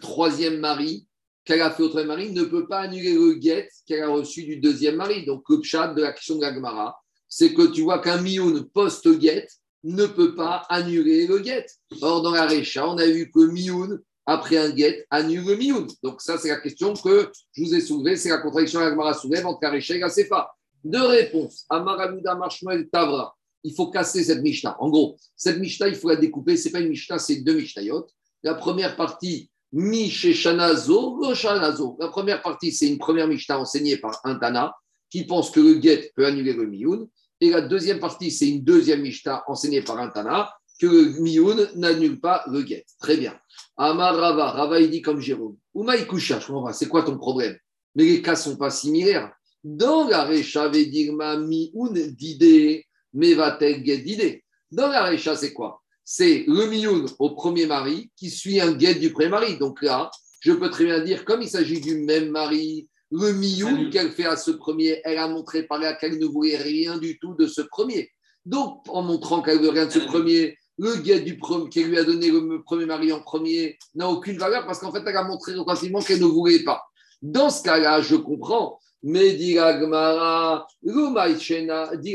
troisième 0.00 0.58
mari 0.58 1.06
qu'elle 1.44 1.62
a 1.62 1.70
fait 1.70 1.82
au 1.82 1.88
troisième 1.88 2.08
mari 2.08 2.32
ne 2.32 2.44
peut 2.44 2.66
pas 2.66 2.80
annuler 2.80 3.14
le 3.14 3.40
get 3.40 3.68
qu'elle 3.86 4.02
a 4.02 4.08
reçu 4.08 4.44
du 4.44 4.58
deuxième 4.58 4.96
mari. 4.96 5.24
Donc 5.26 5.42
le 5.48 5.60
pshat 5.60 5.88
de 5.94 6.02
la 6.02 6.12
question 6.12 6.36
de 6.36 6.42
la 6.42 6.96
c'est 7.28 7.54
que 7.54 7.72
tu 7.72 7.82
vois 7.82 7.98
qu'un 7.98 8.20
miyun 8.20 8.62
post-get 8.74 9.48
ne 9.84 10.06
peut 10.06 10.34
pas 10.34 10.64
annuler 10.68 11.26
le 11.26 11.42
get. 11.42 11.66
Or, 12.00 12.22
dans 12.22 12.30
la 12.30 12.46
Recha, 12.46 12.86
on 12.86 12.98
a 12.98 13.06
vu 13.06 13.30
que 13.30 13.46
miyun 13.50 13.98
après 14.26 14.56
un 14.56 14.74
get, 14.74 15.06
annule 15.10 15.44
le 15.44 15.56
mioun. 15.56 15.86
Donc, 16.02 16.20
ça, 16.20 16.38
c'est 16.38 16.48
la 16.48 16.60
question 16.60 16.94
que 16.94 17.30
je 17.52 17.62
vous 17.62 17.74
ai 17.74 17.80
soulevée. 17.80 18.16
C'est 18.16 18.28
la 18.28 18.38
contradiction 18.38 18.80
à 18.80 18.86
Agmara 18.86 19.14
soulève 19.14 19.46
entre 19.46 19.60
Karecha 19.60 19.94
et 19.94 19.98
la 19.98 20.10
Sefa. 20.10 20.50
Deux 20.84 21.04
réponses. 21.06 21.64
Amaramuda 21.68 22.34
Marshmal 22.34 22.88
Tavra. 22.88 23.34
Il 23.64 23.74
faut 23.74 23.90
casser 23.90 24.24
cette 24.24 24.42
Mishnah. 24.42 24.76
En 24.80 24.90
gros, 24.90 25.16
cette 25.36 25.58
Mishnah, 25.58 25.88
il 25.88 25.94
faut 25.94 26.08
la 26.08 26.16
découper. 26.16 26.56
Ce 26.56 26.66
n'est 26.66 26.72
pas 26.72 26.80
une 26.80 26.88
Mishnah, 26.88 27.18
c'est 27.18 27.36
deux 27.36 27.54
Mishnayot. 27.54 28.06
La 28.42 28.54
première 28.54 28.96
partie, 28.96 29.50
Mi 29.72 30.10
Sheshanazo, 30.10 31.16
Goshanazo. 31.16 31.96
La 31.98 32.08
première 32.08 32.42
partie, 32.42 32.72
c'est 32.72 32.88
une 32.88 32.98
première 32.98 33.26
Mishnah 33.26 33.58
enseignée 33.58 33.96
par 33.96 34.20
un 34.24 34.34
Tana 34.34 34.74
qui 35.10 35.24
pense 35.24 35.50
que 35.50 35.60
le 35.60 35.80
get 35.80 36.12
peut 36.14 36.26
annuler 36.26 36.52
le 36.52 36.66
mioun. 36.66 37.08
Et 37.40 37.50
la 37.50 37.62
deuxième 37.62 37.98
partie, 37.98 38.30
c'est 38.30 38.48
une 38.48 38.62
deuxième 38.62 39.00
Mishnah 39.00 39.42
enseignée 39.46 39.82
par 39.82 39.98
un 39.98 40.08
Tana 40.08 40.52
que 40.78 40.86
le 40.86 41.20
mioun 41.20 41.68
n'annule 41.74 42.20
pas 42.20 42.44
le 42.48 42.64
get. 42.66 42.84
Très 43.00 43.16
bien. 43.16 43.38
Amar 43.76 44.16
Rava, 44.16 44.50
Rava 44.50 44.80
il 44.80 44.90
dit 44.90 45.00
comme 45.00 45.20
Jérôme. 45.20 45.56
Oumaï 45.74 46.06
Kusha, 46.06 46.38
je 46.38 46.46
comprends 46.48 46.72
c'est 46.72 46.88
quoi 46.88 47.02
ton 47.02 47.16
problème? 47.16 47.56
Mais 47.94 48.04
les 48.04 48.22
cas 48.22 48.36
sont 48.36 48.56
pas 48.56 48.70
similaires. 48.70 49.32
Dans 49.64 50.08
la 50.08 50.24
Recha, 50.24 50.68
Mioun 50.68 51.92
d'idée, 52.12 52.86
get 53.14 53.98
d'idée. 53.98 54.44
Dans 54.70 54.88
la 54.88 55.06
Recha, 55.06 55.36
c'est 55.36 55.52
quoi? 55.52 55.81
C'est 56.04 56.44
le 56.46 56.66
Mioun 56.66 57.06
au 57.18 57.30
premier 57.30 57.66
mari 57.66 58.10
qui 58.16 58.30
suit 58.30 58.60
un 58.60 58.78
get 58.78 58.94
du 58.94 59.12
premier 59.12 59.28
mari. 59.28 59.58
Donc 59.58 59.82
là, 59.82 60.10
je 60.40 60.52
peux 60.52 60.70
très 60.70 60.84
bien 60.84 61.00
dire, 61.00 61.24
comme 61.24 61.42
il 61.42 61.48
s'agit 61.48 61.80
du 61.80 61.96
même 61.96 62.30
mari, 62.30 62.88
le 63.10 63.32
Mioun 63.32 63.90
qu'elle 63.90 64.10
fait 64.10 64.24
à 64.24 64.36
ce 64.36 64.50
premier, 64.50 65.00
elle 65.04 65.18
a 65.18 65.28
montré 65.28 65.64
par 65.64 65.78
là 65.78 65.94
qu'elle 65.94 66.18
ne 66.18 66.26
voulait 66.26 66.56
rien 66.56 66.98
du 66.98 67.18
tout 67.18 67.34
de 67.34 67.46
ce 67.46 67.60
premier. 67.60 68.10
Donc, 68.44 68.80
en 68.88 69.02
montrant 69.02 69.42
qu'elle 69.42 69.60
veut 69.60 69.68
rien 69.68 69.86
de 69.86 69.92
ce 69.92 70.00
premier, 70.00 70.56
le 70.78 70.96
gars 70.96 71.20
du 71.20 71.38
premier, 71.38 71.68
qui 71.68 71.84
lui 71.84 71.98
a 71.98 72.04
donné 72.04 72.30
le 72.30 72.62
premier 72.62 72.86
mari 72.86 73.12
en 73.12 73.20
premier 73.20 73.78
n'a 73.94 74.08
aucune 74.08 74.38
valeur 74.38 74.66
parce 74.66 74.80
qu'en 74.80 74.90
fait, 74.90 75.02
elle 75.06 75.16
a 75.16 75.22
montré 75.22 75.54
relativement 75.54 76.00
qu'elle 76.00 76.20
ne 76.20 76.26
voulait 76.26 76.64
pas. 76.64 76.82
Dans 77.20 77.50
ce 77.50 77.62
cas-là, 77.62 78.00
je 78.00 78.16
comprends. 78.16 78.78
Mais 79.04 79.32
dit 79.32 79.58
Agmara, 79.58 80.66
dit 80.82 82.14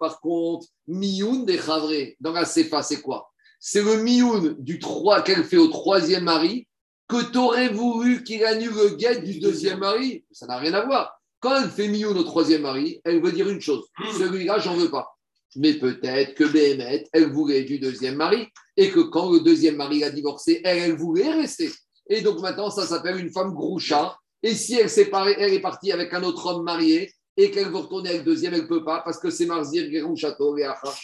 par 0.00 0.20
contre, 0.20 0.66
Mioun 0.86 1.44
des 1.44 1.58
Chavre, 1.58 2.14
dans 2.20 2.32
la 2.32 2.44
Sefa, 2.44 2.82
c'est 2.82 3.00
quoi? 3.00 3.30
C'est 3.58 3.82
le 3.82 4.02
Mioun 4.02 4.56
du 4.58 4.78
3 4.78 5.22
qu'elle 5.22 5.44
fait 5.44 5.56
au 5.56 5.68
troisième 5.68 6.24
mari 6.24 6.66
que 7.08 7.30
tu 7.30 7.38
aurais 7.38 7.68
voulu 7.68 8.22
qu'il 8.24 8.44
annule 8.44 8.72
le 8.72 8.96
guet 8.96 9.20
du 9.20 9.40
deuxième 9.40 9.80
mari? 9.80 10.24
Ça 10.30 10.46
n'a 10.46 10.58
rien 10.58 10.74
à 10.74 10.86
voir. 10.86 11.12
Quand 11.40 11.60
elle 11.60 11.70
fait 11.70 11.88
Mioun 11.88 12.16
au 12.16 12.22
troisième 12.22 12.62
mari, 12.62 13.00
elle 13.04 13.20
veut 13.20 13.32
dire 13.32 13.48
une 13.48 13.60
chose 13.60 13.84
celui-là, 14.16 14.58
j'en 14.60 14.74
veux 14.74 14.90
pas. 14.90 15.08
Mais 15.56 15.74
peut-être 15.74 16.34
que 16.34 16.44
Béhémet, 16.44 17.04
elle 17.12 17.30
voulait 17.30 17.64
du 17.64 17.78
deuxième 17.78 18.14
mari 18.14 18.46
et 18.76 18.90
que 18.90 19.00
quand 19.00 19.30
le 19.30 19.40
deuxième 19.40 19.76
mari 19.76 20.02
a 20.02 20.10
divorcé, 20.10 20.60
elle, 20.64 20.78
elle 20.78 20.96
voulait 20.96 21.30
rester. 21.30 21.70
Et 22.08 22.22
donc 22.22 22.40
maintenant, 22.40 22.70
ça 22.70 22.86
s'appelle 22.86 23.18
une 23.18 23.30
femme 23.30 23.52
groucha. 23.52 24.16
Et 24.42 24.54
si 24.54 24.74
elle, 24.74 24.90
s'est 24.90 25.10
elle 25.38 25.52
est 25.52 25.60
partie 25.60 25.92
avec 25.92 26.12
un 26.12 26.22
autre 26.22 26.46
homme 26.46 26.64
marié 26.64 27.12
et 27.36 27.50
qu'elle 27.50 27.68
veut 27.68 27.76
retourner 27.76 28.10
avec 28.10 28.22
le 28.22 28.26
deuxième, 28.26 28.54
elle 28.54 28.62
ne 28.62 28.66
peut 28.66 28.84
pas 28.84 29.00
parce 29.04 29.18
que 29.18 29.30
c'est 29.30 29.46
Marzir, 29.46 29.88
Grouchato 29.90 30.56
et 30.58 30.64
Achar. 30.64 30.94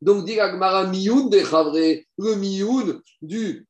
Donc, 0.00 0.24
dit 0.24 0.40
Agmara 0.40 0.86
Mioun 0.86 1.28
des 1.28 1.44
Chavre, 1.44 1.74
le 1.74 2.34
Mioun 2.36 3.02
du 3.20 3.66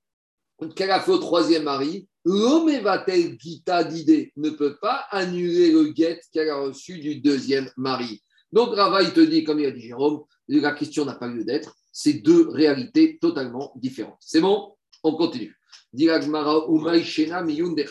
qu'elle 0.68 0.90
a 0.90 1.00
fait 1.00 1.10
au 1.10 1.18
troisième 1.18 1.64
mari, 1.64 2.06
l'homme 2.24 2.70
va-t-elle 2.80 3.38
Gita 3.40 3.82
d'idée 3.84 4.32
ne 4.36 4.50
peut 4.50 4.76
pas 4.80 5.06
annuler 5.10 5.72
le 5.72 5.84
guet 5.84 6.20
qu'elle 6.32 6.50
a 6.50 6.56
reçu 6.56 6.98
du 6.98 7.16
deuxième 7.16 7.70
mari. 7.76 8.22
Donc 8.52 8.74
Rava, 8.74 9.02
il 9.02 9.12
te 9.12 9.20
dit, 9.20 9.44
comme 9.44 9.60
il 9.60 9.66
a 9.66 9.70
dit 9.70 9.80
Jérôme, 9.80 10.22
la 10.48 10.72
question 10.72 11.04
n'a 11.04 11.14
pas 11.14 11.28
lieu 11.28 11.44
d'être. 11.44 11.76
C'est 11.92 12.14
deux 12.14 12.48
réalités 12.48 13.18
totalement 13.20 13.72
différentes. 13.76 14.18
C'est 14.20 14.40
bon? 14.40 14.74
On 15.02 15.16
continue. 15.16 15.56
Diragmara 15.92 16.66
Umay 16.68 17.02
Shena 17.02 17.42
Miyun 17.42 17.72
de 17.72 17.84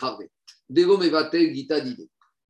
Gita 0.70 1.80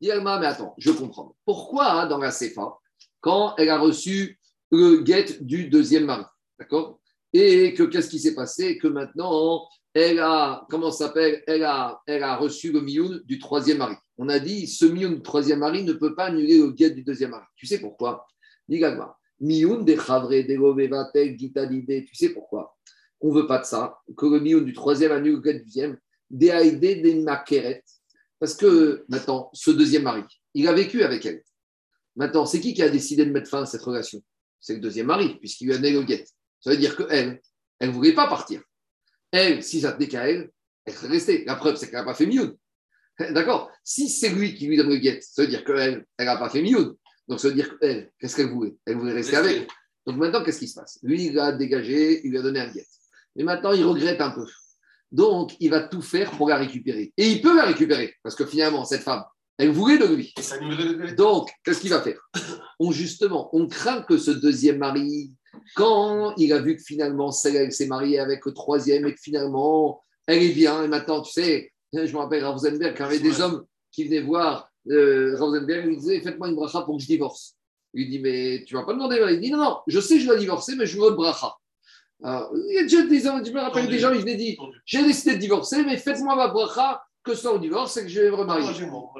Dit 0.01 0.11
Agmara, 0.11 0.39
mais 0.39 0.45
attends, 0.45 0.75
je 0.77 0.91
comprends. 0.91 1.35
Pourquoi 1.45 1.91
hein, 1.91 2.07
dans 2.07 2.19
la 2.19 2.31
Sefa, 2.31 2.77
quand 3.19 3.55
elle 3.57 3.69
a 3.69 3.79
reçu 3.79 4.39
le 4.71 5.01
guet 5.01 5.25
du 5.41 5.67
deuxième 5.67 6.05
mari, 6.05 6.23
d'accord? 6.57 6.99
Et 7.33 7.73
que 7.73 7.83
qu'est-ce 7.83 8.09
qui 8.09 8.19
s'est 8.19 8.33
passé? 8.33 8.77
Que 8.77 8.87
maintenant, 8.87 9.67
elle 9.93 10.19
a, 10.19 10.65
comment 10.69 10.91
s'appelle? 10.91 11.43
Elle 11.47 11.63
a, 11.63 12.01
elle 12.05 12.23
a 12.23 12.37
reçu 12.37 12.71
le 12.71 12.81
mioun 12.81 13.21
du 13.25 13.39
troisième 13.39 13.79
mari. 13.79 13.95
On 14.17 14.29
a 14.29 14.39
dit, 14.39 14.67
ce 14.67 14.85
mioun 14.85 15.15
du 15.15 15.21
troisième 15.21 15.59
mari 15.59 15.83
ne 15.83 15.93
peut 15.93 16.15
pas 16.15 16.25
annuler 16.25 16.59
le 16.59 16.71
guet 16.71 16.91
du 16.91 17.03
deuxième 17.03 17.31
mari. 17.31 17.45
Tu 17.55 17.65
sais 17.65 17.79
pourquoi? 17.79 18.25
Dis 18.67 18.79
Gagma. 18.79 19.17
Mioun 19.41 19.85
de 19.85 19.95
chavre, 19.95 20.29
de 20.29 20.57
rovevatel, 20.57 21.37
gita 21.37 21.65
d'idée. 21.65 22.05
Tu 22.05 22.15
sais 22.15 22.29
pourquoi? 22.29 22.75
On 23.21 23.33
ne 23.33 23.41
veut 23.41 23.47
pas 23.47 23.59
de 23.59 23.65
ça, 23.65 23.99
que 24.15 24.25
le 24.25 24.39
mioun 24.39 24.63
du 24.63 24.73
troisième 24.73 25.11
annule 25.11 25.33
le 25.33 25.41
guet 25.41 25.53
du 25.55 25.63
deuxième. 25.63 25.97
Des 26.29 26.51
haïdés, 26.51 26.95
des. 26.95 27.25
Parce 28.39 28.55
que 28.55 29.05
maintenant, 29.09 29.49
ce 29.53 29.71
deuxième 29.71 30.03
mari, 30.03 30.23
il 30.53 30.67
a 30.67 30.73
vécu 30.73 31.03
avec 31.03 31.25
elle. 31.25 31.43
Maintenant, 32.15 32.45
c'est 32.45 32.59
qui 32.59 32.73
qui 32.73 32.81
a 32.81 32.89
décidé 32.89 33.25
de 33.25 33.31
mettre 33.31 33.49
fin 33.49 33.63
à 33.63 33.65
cette 33.65 33.81
relation? 33.81 34.21
C'est 34.59 34.75
le 34.75 34.79
deuxième 34.79 35.07
mari, 35.07 35.37
puisqu'il 35.39 35.67
lui 35.67 35.73
a 35.73 35.77
donné 35.77 35.91
le 35.91 36.03
guet. 36.03 36.25
Ça 36.61 36.71
veut 36.71 36.77
dire 36.77 36.95
qu'elle, 36.95 37.41
elle 37.79 37.89
ne 37.89 37.93
voulait 37.93 38.13
pas 38.13 38.27
partir. 38.27 38.61
Elle, 39.31 39.63
si 39.63 39.81
ça 39.81 39.93
tenait 39.93 40.07
qu'à 40.07 40.29
elle, 40.29 40.49
elle 40.85 40.93
serait 40.93 41.07
restée. 41.09 41.45
La 41.45 41.55
preuve, 41.55 41.75
c'est 41.75 41.87
qu'elle 41.87 41.99
n'a 41.99 42.05
pas 42.05 42.13
fait 42.13 42.25
mioun. 42.25 42.55
D'accord? 43.31 43.71
Si 43.83 44.09
c'est 44.09 44.29
lui 44.29 44.55
qui 44.55 44.67
lui 44.67 44.77
donne 44.77 44.89
le 44.89 44.97
guet, 44.97 45.19
ça 45.21 45.43
veut 45.43 45.47
dire 45.47 45.63
qu'elle, 45.63 46.05
elle 46.17 46.25
n'a 46.25 46.37
pas 46.37 46.49
fait 46.49 46.61
mioun. 46.61 46.95
Donc 47.27 47.39
ça 47.39 47.49
veut 47.49 47.53
dire 47.53 47.77
qu'elle, 47.79 48.11
qu'est-ce 48.19 48.35
qu'elle 48.35 48.49
voulait? 48.49 48.75
Elle 48.85 48.97
voulait 48.97 49.13
rester 49.13 49.35
avec. 49.35 49.69
Donc 50.05 50.17
maintenant, 50.17 50.43
qu'est-ce 50.43 50.59
qui 50.59 50.67
se 50.67 50.79
passe? 50.79 50.99
Lui, 51.03 51.27
il 51.27 51.39
a 51.39 51.51
dégagé, 51.51 52.25
il 52.25 52.31
lui 52.31 52.39
a 52.39 52.41
donné 52.41 52.59
un 52.59 52.71
guet. 52.71 52.87
Mais 53.35 53.43
maintenant, 53.43 53.73
il 53.73 53.85
regrette 53.85 54.19
un 54.21 54.31
peu. 54.31 54.45
Donc, 55.11 55.55
il 55.59 55.69
va 55.69 55.81
tout 55.81 56.01
faire 56.01 56.31
pour 56.31 56.49
la 56.49 56.57
récupérer. 56.57 57.13
Et 57.17 57.29
il 57.29 57.41
peut 57.41 57.55
la 57.55 57.65
récupérer, 57.65 58.13
parce 58.23 58.35
que 58.35 58.45
finalement, 58.45 58.85
cette 58.85 59.01
femme, 59.01 59.23
elle 59.57 59.71
voulait 59.71 59.97
de 59.97 60.05
lui. 60.05 60.33
Donc, 61.17 61.49
qu'est-ce 61.63 61.81
qu'il 61.81 61.89
va 61.89 62.01
faire? 62.01 62.19
On, 62.79 62.91
Justement, 62.91 63.49
on 63.51 63.67
craint 63.67 64.03
que 64.03 64.17
ce 64.17 64.31
deuxième 64.31 64.77
mari, 64.77 65.35
quand 65.75 66.33
il 66.37 66.53
a 66.53 66.59
vu 66.59 66.77
que 66.77 66.81
finalement, 66.81 67.31
celle, 67.31 67.57
elle 67.57 67.73
s'est 67.73 67.87
mariée 67.87 68.19
avec 68.19 68.45
le 68.45 68.53
troisième 68.53 69.05
et 69.05 69.13
que 69.13 69.19
finalement, 69.19 70.01
elle 70.27 70.43
est 70.43 70.53
bien, 70.53 70.83
et 70.83 70.87
maintenant, 70.87 71.21
tu 71.21 71.33
sais, 71.33 71.73
je 71.91 72.13
me 72.13 72.17
rappelle 72.17 72.45
Rosenberg, 72.45 72.95
quand 72.97 73.09
il 73.09 73.15
y 73.15 73.19
avait 73.19 73.29
des 73.29 73.41
hommes 73.41 73.65
qui 73.91 74.05
venaient 74.05 74.21
voir 74.21 74.69
euh, 74.89 75.35
Rosenberg, 75.37 75.87
il 75.91 75.97
disait 75.97 76.21
Faites-moi 76.21 76.49
une 76.49 76.55
bracha 76.55 76.81
pour 76.81 76.97
que 76.97 77.03
je 77.03 77.07
divorce. 77.07 77.55
Il 77.93 78.03
lui 78.03 78.09
dit 78.09 78.19
Mais 78.19 78.63
tu 78.65 78.75
ne 78.75 78.79
vas 78.79 78.85
pas 78.85 78.93
demander 78.93 79.19
Il 79.31 79.39
dit 79.39 79.51
Non, 79.51 79.57
non, 79.57 79.77
je 79.87 79.99
sais 79.99 80.15
que 80.15 80.21
je 80.21 80.27
dois 80.27 80.37
divorcer, 80.37 80.75
mais 80.75 80.85
je 80.85 80.99
veux 80.99 81.09
une 81.09 81.15
bracha. 81.15 81.53
Alors, 82.21 82.51
il 82.53 82.75
y 82.75 82.77
a 82.79 82.83
déjà 82.83 83.03
des 83.03 83.19
gens, 83.21 83.43
je 83.43 83.51
me 83.51 83.59
rappelle 83.59 83.87
des 83.87 83.99
gens, 83.99 84.11
ils 84.11 84.21
venaient 84.21 84.35
dire 84.35 84.57
J'ai 84.85 85.03
décidé 85.03 85.35
de 85.35 85.39
divorcer, 85.39 85.83
mais 85.83 85.97
faites-moi 85.97 86.35
ma 86.35 86.47
bracha 86.49 87.01
que 87.23 87.33
sans 87.35 87.53
le 87.53 87.59
divorce, 87.59 87.93
c'est 87.93 88.03
que 88.03 88.09
je 88.09 88.21
vais 88.21 88.29
me 88.29 88.35
remarier. 88.35 88.65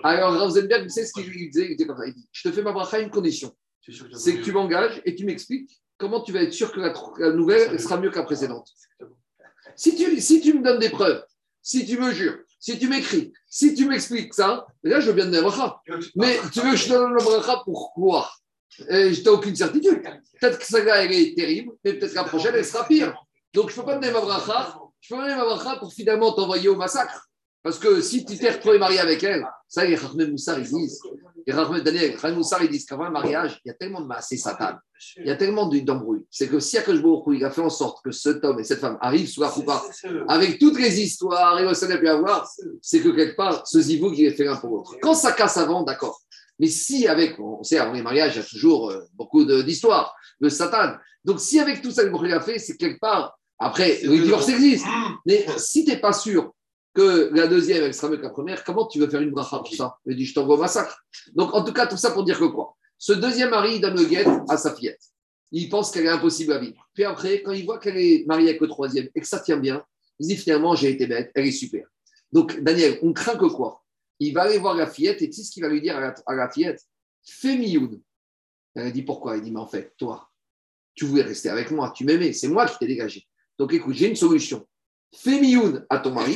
Alors, 0.04 0.40
Rosenberg, 0.40 0.84
vous 0.84 0.90
savez 0.90 1.08
ce 1.08 1.14
qu'il 1.14 1.32
disait 1.50 1.68
Il 1.72 1.78
disait 1.78 1.88
comme 1.88 1.98
ça 1.98 2.08
il 2.08 2.14
dit 2.14 2.28
Je 2.32 2.50
te 2.50 2.54
fais 2.54 2.62
ma 2.62 2.72
bracha 2.72 2.98
à 2.98 3.00
une 3.00 3.10
condition 3.10 3.54
c'est 4.14 4.38
que 4.38 4.44
tu 4.44 4.52
m'engages 4.52 5.02
et 5.06 5.16
tu 5.16 5.26
m'expliques 5.26 5.82
comment 5.98 6.22
tu 6.22 6.32
vas 6.32 6.44
être 6.44 6.54
sûr 6.54 6.72
que 6.72 6.80
la, 6.80 6.94
la 7.18 7.32
nouvelle 7.32 7.70
elle 7.72 7.80
sera 7.80 7.98
mieux 7.98 8.10
que 8.10 8.18
la 8.18 8.24
précédente. 8.24 8.70
Si 9.76 9.96
tu, 9.96 10.20
si 10.20 10.42
tu 10.42 10.54
me 10.54 10.64
donnes 10.64 10.80
des 10.80 10.90
preuves, 10.90 11.24
si 11.62 11.86
tu 11.86 11.98
me 11.98 12.12
jures, 12.12 12.40
si 12.60 12.78
tu 12.78 12.88
m'écris, 12.88 13.32
si 13.48 13.74
tu 13.74 13.86
m'expliques 13.88 14.34
ça, 14.34 14.68
là 14.84 15.00
je 15.00 15.08
veux 15.08 15.14
bien 15.14 15.26
te 15.26 15.30
donner 15.32 15.42
la 15.42 15.50
bracha. 15.50 15.82
Mais 16.16 16.40
tu 16.52 16.60
veux 16.62 16.72
que 16.72 16.78
je 16.78 16.86
te 16.86 16.94
donne 16.94 17.14
la 17.14 17.24
bracha 17.24 17.62
pour 17.66 17.94
quoi? 17.94 18.30
Je 18.78 19.22
n'ai 19.22 19.30
aucune 19.30 19.56
certitude. 19.56 20.02
Peut-être 20.40 20.60
que 20.60 20.66
celle-là, 20.66 21.04
elle 21.04 21.12
est 21.12 21.36
terrible, 21.36 21.74
mais 21.84 21.94
peut-être 21.94 22.14
la 22.14 22.24
prochaine, 22.24 22.54
elle 22.56 22.66
sera 22.66 22.86
pire. 22.86 23.14
Donc, 23.54 23.70
je 23.70 23.76
ne 23.76 23.82
peux 23.82 23.86
pas 23.88 23.96
donner 23.96 24.12
ma 24.12 24.22
bracha. 24.22 24.76
Je 25.02 25.10
peux 25.10 25.16
pas 25.20 25.28
donner 25.28 25.36
ma 25.38 25.46
bracha 25.46 25.78
pour 25.78 25.92
finalement 25.92 26.32
t'envoyer 26.34 26.70
au 26.70 26.76
massacre. 26.76 27.26
Parce 27.62 27.78
que 27.78 28.00
si 28.02 28.24
tu 28.26 28.38
t'es 28.38 28.52
retrouvé 28.52 28.80
marié 28.80 29.00
avec 29.00 29.22
elle, 29.22 29.46
ça, 29.68 29.84
les 29.84 29.96
Rahmed 29.96 30.32
Moussar, 30.32 30.58
ils 30.60 30.66
disent, 30.70 31.02
les 31.46 31.52
Rahmed 31.54 31.84
Daniel, 31.84 32.16
Rahmed 32.16 32.38
Moussar, 32.38 32.64
ils 32.64 32.70
disent 32.70 32.86
qu'avant 32.86 33.04
un 33.04 33.10
mariage, 33.10 33.60
il 33.66 33.68
y 33.68 33.72
a 33.72 33.74
tellement 33.74 34.00
de 34.00 34.06
massé 34.08 34.38
Satan, 34.38 34.76
il 35.18 35.26
y 35.28 35.30
a 35.30 35.36
tellement 35.36 35.68
de- 35.68 35.80
d'embrouilles. 35.80 36.26
C'est 36.32 36.48
que 36.48 36.60
si 36.62 36.78
Akash 36.78 37.00
il 37.34 37.44
a 37.44 37.52
fait 37.52 37.62
en 37.62 37.70
sorte 37.70 38.02
que 38.04 38.12
cet 38.12 38.46
homme 38.46 38.62
et 38.62 38.64
cette 38.64 38.80
femme 38.80 38.98
arrivent 39.02 39.28
sous 39.28 39.42
la 39.42 39.50
roupa, 39.50 39.84
avec 40.30 40.58
toutes 40.58 40.80
les 40.80 41.02
histoires 41.02 41.60
et 41.60 41.64
le 41.64 41.98
peut 42.00 42.06
y 42.06 42.08
avoir, 42.08 42.50
c'est 42.82 43.02
que 43.02 43.10
quelque 43.10 43.36
part, 43.36 43.68
ce 43.68 43.82
zivou 43.82 44.14
qui 44.14 44.26
est 44.26 44.32
fait 44.32 44.46
l'un 44.46 44.56
pour 44.56 44.70
l'autre. 44.78 44.96
Quand 45.02 45.14
ça 45.14 45.34
casse 45.34 45.58
avant, 45.58 45.84
d'accord. 45.84 46.18
Mais 46.60 46.68
si 46.68 47.08
avec, 47.08 47.40
on 47.40 47.64
sait, 47.64 47.78
avant 47.78 47.94
les 47.94 48.02
mariages, 48.02 48.36
il 48.36 48.40
y 48.40 48.42
a 48.42 48.46
toujours 48.46 48.92
euh, 48.92 49.02
beaucoup 49.14 49.46
d'histoires, 49.46 50.16
de 50.42 50.50
Satan. 50.50 50.96
Donc 51.24 51.40
si 51.40 51.60
avec 51.60 51.82
tout 51.82 51.92
ça, 51.92 52.04
le 52.04 52.12
Hu 52.12 52.34
a 52.34 52.42
fait, 52.42 52.60
c'est 52.60 52.78
quelque 52.78 53.00
part, 53.00 53.38
après, 53.60 54.00
le 54.04 54.18
divorce 54.18 54.48
existe. 54.50 54.86
Mais 55.26 55.46
si 55.58 55.84
tu 55.84 55.92
n'es 55.92 55.98
pas 55.98 56.14
sûr 56.14 56.54
que 56.94 57.30
la 57.34 57.48
deuxième, 57.48 57.84
elle 57.84 57.94
sera 57.94 58.10
mieux 58.10 58.18
que 58.18 58.24
la 58.24 58.30
première, 58.30 58.64
comment 58.64 58.88
tu 58.88 59.00
veux 59.00 59.10
faire 59.10 59.22
une 59.22 59.32
bracha 59.32 59.60
pour 59.60 59.74
ça? 59.74 59.98
Il 60.06 60.16
dit, 60.16 60.26
je 60.26 60.34
t'envoie 60.34 60.56
au 60.56 60.60
massacre. 60.60 60.98
Donc, 61.36 61.54
en 61.54 61.64
tout 61.64 61.74
cas, 61.74 61.86
tout 61.86 61.98
ça 61.98 62.12
pour 62.12 62.24
dire 62.24 62.40
que 62.40 62.46
quoi? 62.46 62.76
Ce 62.98 63.14
deuxième 63.14 63.52
mari, 63.52 63.76
il 63.76 63.82
donne 63.82 63.96
le 63.96 64.06
guet 64.06 64.26
à 64.48 64.58
sa 64.58 64.74
fillette. 64.74 65.02
Il 65.52 65.70
pense 65.70 65.92
qu'elle 65.92 66.06
est 66.06 66.10
impossible 66.10 66.54
à 66.54 66.60
vivre. 66.60 66.88
Puis 66.94 67.04
après, 67.04 67.42
quand 67.42 67.52
il 67.52 67.66
voit 67.66 67.80
qu'elle 67.80 67.98
est 67.98 68.26
mariée 68.28 68.50
avec 68.50 68.62
le 68.62 68.68
troisième 68.68 69.08
et 69.14 69.22
que 69.22 69.28
ça 69.28 69.40
tient 69.40 69.58
bien, 69.58 69.84
il 70.20 70.28
dit, 70.28 70.38
finalement, 70.38 70.76
j'ai 70.76 70.92
été 70.92 71.06
bête, 71.06 71.32
elle 71.36 71.48
est 71.48 71.52
super. 71.52 71.86
Donc, 72.32 72.60
Daniel, 72.62 73.00
on 73.02 73.14
craint 73.14 73.36
que 73.36 73.46
quoi? 73.46 73.82
Il 74.20 74.34
va 74.34 74.44
aller 74.44 74.58
voir 74.58 74.76
la 74.76 74.88
fillette 74.88 75.22
et 75.22 75.30
tu 75.30 75.38
sais 75.38 75.44
ce 75.44 75.52
qu'il 75.52 75.64
va 75.64 75.70
lui 75.70 75.82
dire 75.82 75.98
à 75.98 76.02
la, 76.02 76.16
à 76.26 76.36
la 76.36 76.50
fillette 76.50 76.82
Fais 77.24 77.58
mioun. 77.58 78.02
Elle 78.76 78.92
dit, 78.92 79.04
pourquoi? 79.04 79.38
Il 79.38 79.44
dit, 79.44 79.52
mais 79.52 79.60
en 79.60 79.68
fait, 79.68 79.94
toi, 79.98 80.30
tu 80.94 81.06
voulais 81.06 81.24
rester 81.24 81.50
avec 81.50 81.72
moi, 81.72 81.94
tu 81.96 82.06
m'aimais, 82.06 82.34
c'est 82.34 82.48
moi 82.48 82.66
qui 82.66 82.78
t'ai 82.78 82.88
dégagé. 82.88 83.26
Donc, 83.58 83.74
écoute, 83.74 83.96
j'ai 83.96 84.10
une 84.10 84.16
solution. 84.16 84.68
Fais 85.14 85.40
mioun 85.40 85.86
à 85.90 86.00
ton 86.00 86.12
mari 86.12 86.36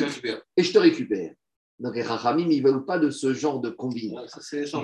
et 0.57 0.63
je 0.63 0.73
te 0.73 0.77
récupère. 0.77 1.33
Donc, 1.79 1.95
les 1.95 2.03
Rahamim, 2.03 2.49
ils 2.49 2.63
ne 2.63 2.69
veulent 2.69 2.85
pas 2.85 2.99
de 2.99 3.09
ce 3.09 3.33
genre 3.33 3.59
de 3.59 3.69
combine. 3.69 4.19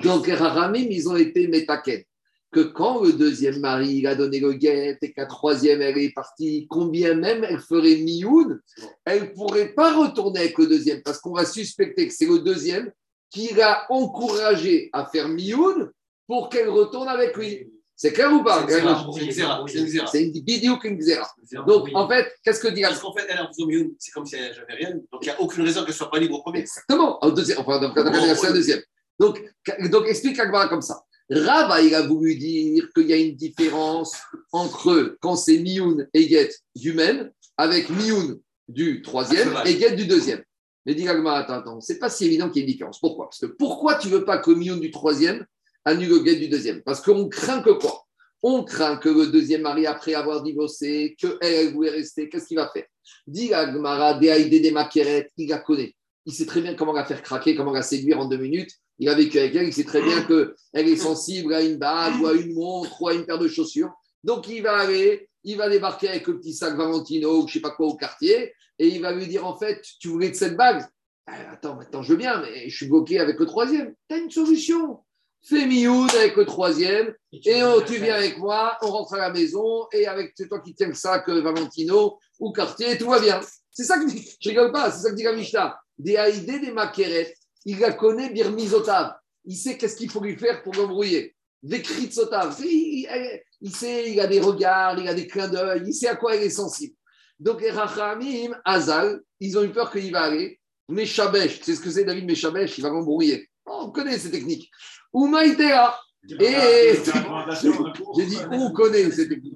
Donc, 0.03 0.27
les 0.27 0.33
Rahamim, 0.33 0.87
ils 0.89 1.09
ont 1.09 1.15
été 1.15 1.47
métaquettes. 1.47 2.07
Que 2.51 2.61
quand 2.61 3.03
le 3.03 3.13
deuxième 3.13 3.59
mari 3.59 3.97
il 3.97 4.07
a 4.07 4.15
donné 4.15 4.39
le 4.39 4.53
guet 4.53 4.97
et 5.01 5.11
que 5.11 5.21
la 5.21 5.27
troisième, 5.27 5.81
elle 5.81 5.99
est 5.99 6.13
partie, 6.13 6.65
combien 6.67 7.13
même 7.13 7.43
elle 7.43 7.59
ferait 7.59 7.97
mioun, 7.97 8.59
elle 9.05 9.21
ne 9.21 9.27
pourrait 9.27 9.73
pas 9.73 9.95
retourner 9.95 10.39
avec 10.39 10.57
le 10.57 10.65
deuxième 10.65 11.03
parce 11.03 11.19
qu'on 11.19 11.33
va 11.33 11.45
suspecter 11.45 12.07
que 12.07 12.13
c'est 12.13 12.25
le 12.25 12.39
deuxième 12.39 12.91
qui 13.29 13.53
l'a 13.53 13.85
encouragé 13.89 14.89
à 14.93 15.05
faire 15.05 15.29
mioun 15.29 15.91
pour 16.27 16.49
qu'elle 16.49 16.69
retourne 16.69 17.07
avec 17.07 17.37
lui. 17.37 17.69
C'est 17.95 18.13
clair 18.13 18.31
ou 18.31 18.41
pas? 18.43 18.65
C'est 18.65 18.79
une 18.79 20.07
c'est 20.07 20.23
une 20.23 20.97
xéra. 20.97 21.29
Donc, 21.67 21.89
en 21.93 22.07
fait, 22.07 22.31
qu'est-ce 22.43 22.61
que 22.61 22.69
dit 22.69 22.79
la 22.79 22.89
Parce 22.89 23.01
qu'en 23.01 23.13
fait, 23.13 23.25
elle 23.27 23.35
est 23.35 23.41
en 23.41 23.47
faisant 23.47 23.67
mieux, 23.67 23.93
c'est 23.99 24.11
comme 24.11 24.25
si 24.25 24.37
elle 24.37 24.55
n'avait 24.55 24.85
rien. 24.85 24.91
Donc, 25.11 25.21
il 25.21 25.25
n'y 25.25 25.31
a 25.31 25.41
aucune 25.41 25.63
raison 25.65 25.81
qu'elle 25.81 25.89
ne 25.89 25.95
soit 25.95 26.09
pas 26.09 26.17
libre 26.17 26.37
au 26.37 26.41
premier. 26.41 26.59
Exactement, 26.59 27.21
au 27.21 27.31
deuxième, 27.31 27.59
enfin, 27.59 27.81
donc, 27.81 27.93
donc, 27.93 28.15
c'est 28.15 28.47
un 28.47 28.53
deuxième. 28.53 28.79
Donc, 29.19 29.43
donc 29.91 30.07
explique 30.07 30.39
Agmara 30.39 30.69
comme 30.69 30.81
ça. 30.81 31.03
Rava, 31.29 31.81
il 31.81 31.93
a 31.93 32.07
voulu 32.07 32.35
dire 32.35 32.89
qu'il 32.93 33.07
y 33.07 33.13
a 33.13 33.17
une 33.17 33.35
différence 33.35 34.13
entre 34.51 35.17
quand 35.21 35.35
c'est 35.35 35.59
Mioun 35.59 36.07
et 36.13 36.27
Get 36.27 36.49
du 36.75 36.93
même, 36.93 37.31
avec 37.57 37.89
Mioun 37.89 38.39
du 38.67 39.01
troisième 39.01 39.53
Ah, 39.55 39.67
et 39.67 39.77
Get 39.77 39.95
du 39.95 40.07
deuxième. 40.07 40.43
Mais 40.85 40.95
dit 40.95 41.07
attends, 41.07 41.53
attends, 41.53 41.81
c'est 41.81 41.99
pas 41.99 42.09
si 42.09 42.25
évident 42.25 42.49
qu'il 42.49 42.57
y 42.57 42.59
ait 42.59 42.67
une 42.67 42.71
différence. 42.71 42.99
Pourquoi? 42.99 43.25
Parce 43.25 43.39
que 43.39 43.45
pourquoi 43.45 43.95
tu 43.95 44.07
veux 44.07 44.25
pas 44.25 44.39
que 44.39 44.51
Mioun 44.51 44.79
du 44.79 44.89
troisième 44.89 45.45
annule 45.85 46.09
le 46.09 46.25
Get 46.25 46.37
du 46.37 46.49
deuxième? 46.49 46.81
Parce 46.81 47.01
qu'on 47.01 47.29
craint 47.29 47.61
que 47.61 47.71
quoi? 47.71 48.05
On 48.41 48.63
craint 48.63 48.97
que 48.97 49.09
le 49.09 49.27
deuxième 49.27 49.61
mari, 49.61 49.85
après 49.85 50.13
avoir 50.13 50.41
divorcé, 50.41 51.15
qu'elle 51.19 51.37
elle 51.41 51.73
voulait 51.73 51.89
rester, 51.89 52.29
qu'est-ce 52.29 52.47
qu'il 52.47 52.57
va 52.57 52.69
faire? 52.73 52.85
Dit 53.27 53.53
Agmara, 53.53 54.13
des 54.15 54.45
des 54.45 54.71
Makeret, 54.71 55.29
il 55.37 55.49
la 55.49 55.59
connaît. 55.59 55.93
Il 56.25 56.33
sait 56.33 56.45
très 56.45 56.61
bien 56.61 56.73
comment 56.73 56.93
la 56.93 57.05
faire 57.05 57.21
craquer, 57.21 57.55
comment 57.55 57.73
la 57.73 57.81
séduire 57.81 58.19
en 58.19 58.25
deux 58.25 58.37
minutes. 58.37 58.71
Il 58.99 59.07
a 59.09 59.15
vécu 59.15 59.39
avec 59.39 59.55
elle, 59.55 59.67
il 59.67 59.73
sait 59.73 59.83
très 59.85 60.01
bien 60.01 60.21
qu'elle 60.23 60.87
est 60.87 60.97
sensible 60.97 61.53
à 61.53 61.61
une 61.61 61.77
bague 61.77 62.21
ou 62.21 62.27
à 62.27 62.33
une 62.33 62.53
montre 62.53 63.01
ou 63.01 63.07
à 63.07 63.13
une 63.13 63.25
paire 63.25 63.39
de 63.39 63.47
chaussures. 63.47 63.91
Donc 64.23 64.47
il 64.49 64.61
va 64.61 64.77
aller, 64.77 65.29
il 65.43 65.57
va 65.57 65.69
débarquer 65.69 66.09
avec 66.09 66.27
le 66.27 66.37
petit 66.37 66.53
sac 66.53 66.75
Valentino 66.75 67.41
ou 67.43 67.47
je 67.47 67.53
sais 67.53 67.59
pas 67.61 67.71
quoi 67.71 67.87
au 67.87 67.95
quartier 67.95 68.53
et 68.77 68.87
il 68.87 69.01
va 69.01 69.11
lui 69.13 69.27
dire 69.27 69.45
en 69.45 69.57
fait, 69.57 69.81
tu 69.99 70.09
voulais 70.09 70.29
de 70.29 70.35
cette 70.35 70.57
bague? 70.57 70.85
Ah, 71.27 71.33
Attends, 71.53 71.75
maintenant 71.75 72.01
je 72.01 72.11
veux 72.11 72.17
bien, 72.17 72.41
mais 72.41 72.67
je 72.69 72.75
suis 72.75 72.87
bloqué 72.87 73.19
avec 73.19 73.39
le 73.39 73.45
troisième. 73.45 73.93
Tu 74.09 74.15
as 74.15 74.19
une 74.19 74.31
solution. 74.31 74.99
Fais 75.41 75.65
mioud 75.65 76.09
avec 76.17 76.35
le 76.35 76.45
troisième 76.45 77.13
et 77.31 77.63
oh, 77.63 77.81
tu 77.87 77.95
viens 77.95 78.15
avec 78.15 78.37
moi, 78.39 78.77
on 78.81 78.87
rentre 78.87 79.13
à 79.13 79.19
la 79.19 79.29
maison 79.31 79.87
et 79.93 80.05
avec 80.05 80.33
c'est 80.35 80.49
toi 80.49 80.59
qui 80.59 80.75
tiens 80.75 80.87
le 80.89 80.93
sac 80.93 81.29
euh, 81.29 81.39
Valentino 81.41 82.19
ou 82.41 82.51
quartier, 82.51 82.97
tout 82.97 83.07
va 83.09 83.21
bien. 83.21 83.39
C'est 83.71 83.85
ça 83.85 83.97
que 83.97 84.05
dit- 84.09 84.29
je 84.41 84.49
rigole 84.49 84.73
pas, 84.73 84.91
c'est 84.91 85.03
ça 85.03 85.11
que 85.11 85.15
dit 85.15 85.23
la 85.23 85.31
Mishnah. 85.31 85.79
Des 85.97 86.17
haïdés, 86.17 86.59
des 86.59 86.71
makeret, 86.73 87.33
il 87.65 87.79
la 87.79 87.93
connaît 87.93 88.29
birmizotav. 88.31 89.15
Il 89.45 89.55
sait 89.55 89.77
qu'est-ce 89.77 89.95
qu'il 89.95 90.09
faut 90.09 90.21
lui 90.21 90.37
faire 90.37 90.61
pour 90.63 90.73
l'embrouiller. 90.75 91.35
Des 91.63 91.81
kritzotav. 91.81 92.55
Il, 92.61 92.65
il- 93.05 93.41
il 93.61 93.75
sait, 93.75 94.11
il 94.11 94.19
a 94.21 94.27
des 94.27 94.39
regards, 94.39 94.97
il 94.99 95.07
a 95.09 95.13
des 95.13 95.27
clins 95.27 95.49
d'œil, 95.49 95.83
il 95.85 95.93
sait 95.93 96.07
à 96.07 96.15
quoi 96.15 96.35
elle 96.35 96.43
est 96.43 96.49
sensible. 96.49 96.95
Donc 97.39 97.61
les 97.61 97.71
Rachamim, 97.71 98.55
Azal, 98.63 99.19
ils 99.41 99.57
ont 99.57 99.63
eu 99.63 99.69
peur 99.71 99.91
qu'il 99.91 100.11
va 100.13 100.21
aller. 100.23 100.59
Meshabesh, 100.87 101.59
c'est 101.61 101.75
ce 101.75 101.81
que 101.81 101.89
c'est 101.91 102.03
David 102.05 102.25
Meshabesh, 102.25 102.77
il 102.77 102.81
va 102.81 102.89
l'embrouiller. 102.89 103.49
Oh, 103.65 103.81
on 103.85 103.91
connaît 103.91 104.17
ces 104.17 104.31
techniques. 104.31 104.69
Oumaïtea. 105.13 105.97
Et 106.39 106.95
j'ai 108.17 108.25
dit 108.25 108.37
on 108.51 108.71
connaît 108.71 109.11
ces 109.11 109.27
techniques. 109.29 109.53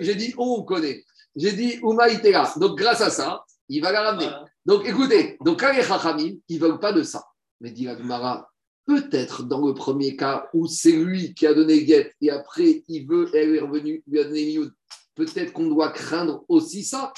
J'ai 0.00 0.14
dit 0.14 0.34
on 0.38 0.62
connaît. 0.64 1.04
J'ai 1.36 1.52
dit 1.52 1.78
Oumaïtea. 1.82 2.54
Donc 2.56 2.78
grâce 2.78 3.00
à 3.00 3.10
ça, 3.10 3.44
il 3.68 3.80
va 3.82 3.92
la 3.92 4.02
ramener. 4.02 4.28
Donc 4.66 4.84
écoutez, 4.84 5.36
donc 5.40 5.62
les 5.62 5.82
Chachamim, 5.82 6.34
ils 6.48 6.60
ne 6.60 6.66
veulent 6.66 6.80
pas 6.80 6.92
de 6.92 7.04
ça. 7.04 7.24
Mais 7.60 7.70
dit 7.70 7.84
la 7.84 7.96
Gemara, 7.96 8.50
peut-être 8.84 9.44
dans 9.44 9.64
le 9.64 9.74
premier 9.74 10.16
cas 10.16 10.48
où 10.52 10.66
c'est 10.66 10.90
lui 10.90 11.34
qui 11.34 11.46
a 11.46 11.54
donné 11.54 11.86
Get 11.86 12.12
et 12.20 12.30
après 12.30 12.82
il 12.88 13.06
veut, 13.06 13.30
elle 13.32 13.54
est 13.54 13.60
revenue, 13.60 14.02
lui 14.08 14.18
a 14.18 14.24
donné 14.24 14.44
Mioud, 14.44 14.74
peut-être 15.14 15.52
qu'on 15.52 15.68
doit 15.68 15.90
craindre 15.90 16.44
aussi 16.48 16.82
ça. 16.82 17.12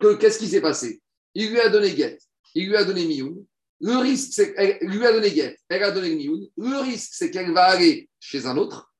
Que 0.00 0.14
qu'est-ce 0.14 0.38
qui 0.38 0.48
s'est 0.48 0.62
passé? 0.62 1.02
Il 1.34 1.50
lui 1.50 1.60
a 1.60 1.68
donné 1.68 1.94
Get, 1.94 2.18
il 2.54 2.68
lui 2.68 2.76
a 2.76 2.84
donné 2.84 3.06
Mioud. 3.06 3.44
Le 3.80 3.98
risque, 3.98 4.32
c'est 4.32 4.54
qu'elle 4.54 4.78
lui 4.88 5.04
a 5.04 5.12
donné 5.12 5.28
Get, 5.28 5.58
elle 5.68 5.82
a 5.82 5.90
donné 5.90 6.14
Mioud. 6.16 6.50
Le 6.56 6.78
risque, 6.78 7.10
c'est 7.12 7.30
qu'elle 7.30 7.52
va 7.52 7.64
aller 7.64 8.08
chez 8.18 8.46
un 8.46 8.56
autre 8.56 8.90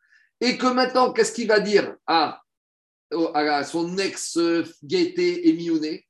et 0.42 0.58
que 0.58 0.66
maintenant, 0.66 1.10
qu'est-ce 1.10 1.32
qu'il 1.32 1.48
va 1.48 1.58
dire 1.58 1.96
à, 2.06 2.42
son 3.64 3.96
ex-Guetté 3.96 5.48
et 5.48 5.52
Miouné? 5.54 6.03